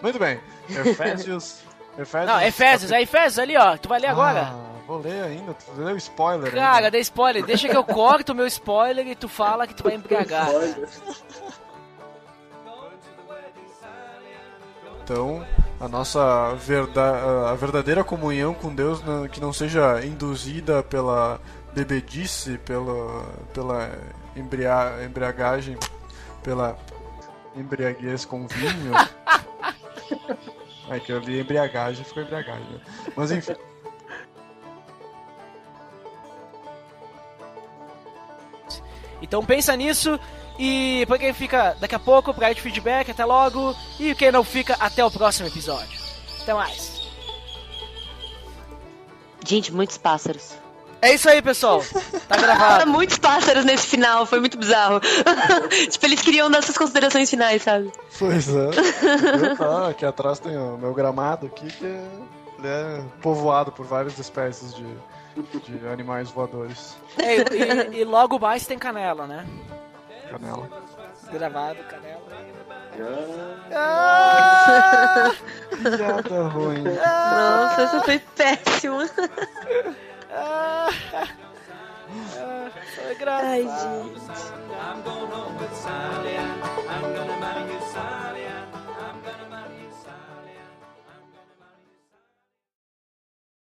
Muito 0.00 0.18
bem. 0.18 0.40
Efésios. 0.70 1.62
Efésios 1.98 2.30
Não, 2.30 2.40
Efésios, 2.40 2.92
é 2.92 3.02
Efésios 3.02 3.38
ali, 3.38 3.56
ó. 3.56 3.76
Tu 3.76 3.88
vai 3.88 3.98
ler 4.00 4.08
agora. 4.08 4.52
Ah, 4.52 4.71
vou 4.86 4.98
ler 5.00 5.22
ainda. 5.24 5.54
Tu 5.54 5.72
leu 5.80 5.96
spoiler 5.96 6.52
Cara, 6.52 6.76
ainda. 6.76 6.90
dê 6.90 6.98
spoiler. 7.00 7.44
Deixa 7.44 7.68
que 7.68 7.76
eu 7.76 7.84
corto 7.84 8.32
o 8.32 8.34
meu 8.34 8.46
spoiler 8.46 9.06
e 9.06 9.14
tu 9.14 9.28
fala 9.28 9.66
que 9.66 9.74
tu 9.74 9.82
vai 9.84 9.94
embriagar. 9.94 10.48
Então, 15.02 15.44
a 15.80 15.88
nossa 15.88 16.54
verda 16.54 17.50
a 17.50 17.54
verdadeira 17.54 18.04
comunhão 18.04 18.54
com 18.54 18.72
Deus 18.74 19.02
não- 19.02 19.26
que 19.28 19.40
não 19.40 19.52
seja 19.52 20.04
induzida 20.04 20.82
pela 20.82 21.40
bebedice, 21.74 22.58
pela, 22.58 23.24
pela 23.52 23.90
embria 24.36 25.04
embriagagem, 25.04 25.76
pela 26.42 26.76
embriaguez 27.56 28.24
com 28.24 28.46
vinho. 28.46 28.92
É 30.90 31.00
que 31.00 31.10
eu 31.10 31.20
li 31.20 31.40
embriagagem, 31.40 32.04
ficou 32.04 32.22
embriagagem. 32.22 32.64
né? 32.70 32.80
Mas 33.16 33.30
enfim. 33.30 33.54
Então 39.22 39.44
pensa 39.44 39.74
nisso 39.76 40.18
e 40.58 41.04
pra 41.06 41.18
quem 41.18 41.32
fica 41.32 41.76
daqui 41.80 41.94
a 41.94 41.98
pouco, 41.98 42.34
pra 42.34 42.52
de 42.52 42.60
feedback, 42.60 43.10
até 43.10 43.24
logo. 43.24 43.74
E 43.98 44.14
quem 44.14 44.30
não 44.30 44.44
fica, 44.44 44.76
até 44.78 45.04
o 45.04 45.10
próximo 45.10 45.48
episódio. 45.48 45.98
Até 46.42 46.52
mais. 46.52 47.02
Gente, 49.44 49.72
muitos 49.72 49.96
pássaros. 49.96 50.54
É 51.00 51.14
isso 51.14 51.28
aí, 51.28 51.42
pessoal. 51.42 51.82
Tá 52.28 52.36
gravado. 52.36 52.86
muitos 52.90 53.18
pássaros 53.18 53.64
nesse 53.64 53.88
final, 53.88 54.24
foi 54.24 54.38
muito 54.38 54.56
bizarro. 54.56 55.00
tipo, 55.90 56.06
eles 56.06 56.22
queriam 56.22 56.48
dar 56.48 56.62
suas 56.62 56.78
considerações 56.78 57.28
finais, 57.28 57.62
sabe? 57.62 57.90
Pois 58.18 58.48
é. 58.48 58.70
Eu, 59.50 59.56
tá, 59.56 59.88
aqui 59.88 60.04
atrás 60.04 60.38
tem 60.38 60.56
o 60.56 60.78
meu 60.78 60.94
gramado 60.94 61.46
aqui 61.46 61.66
que 61.66 61.84
é, 61.84 62.06
é 62.64 63.02
povoado 63.20 63.72
por 63.72 63.84
várias 63.84 64.16
espécies 64.16 64.72
de, 64.74 64.86
de 65.36 65.88
animais 65.88 66.30
voadores. 66.30 66.96
É, 67.18 67.36
e, 67.92 68.00
e 68.00 68.04
logo 68.04 68.38
mais 68.38 68.66
tem 68.66 68.78
canela, 68.78 69.26
né? 69.26 69.46
Canela. 70.30 70.68
Gravado, 71.30 71.82
canela. 71.84 72.22
Ah! 73.74 75.32
Piada 75.70 76.48
ruim. 76.48 76.82
Nossa, 76.82 77.82
essa 77.82 78.00
foi 78.02 78.18
péssima. 78.18 79.08
Ah, 80.30 80.88
foi 82.94 83.14
engraçado. 83.14 83.46
Ai, 83.46 83.62
gente. 83.62 84.52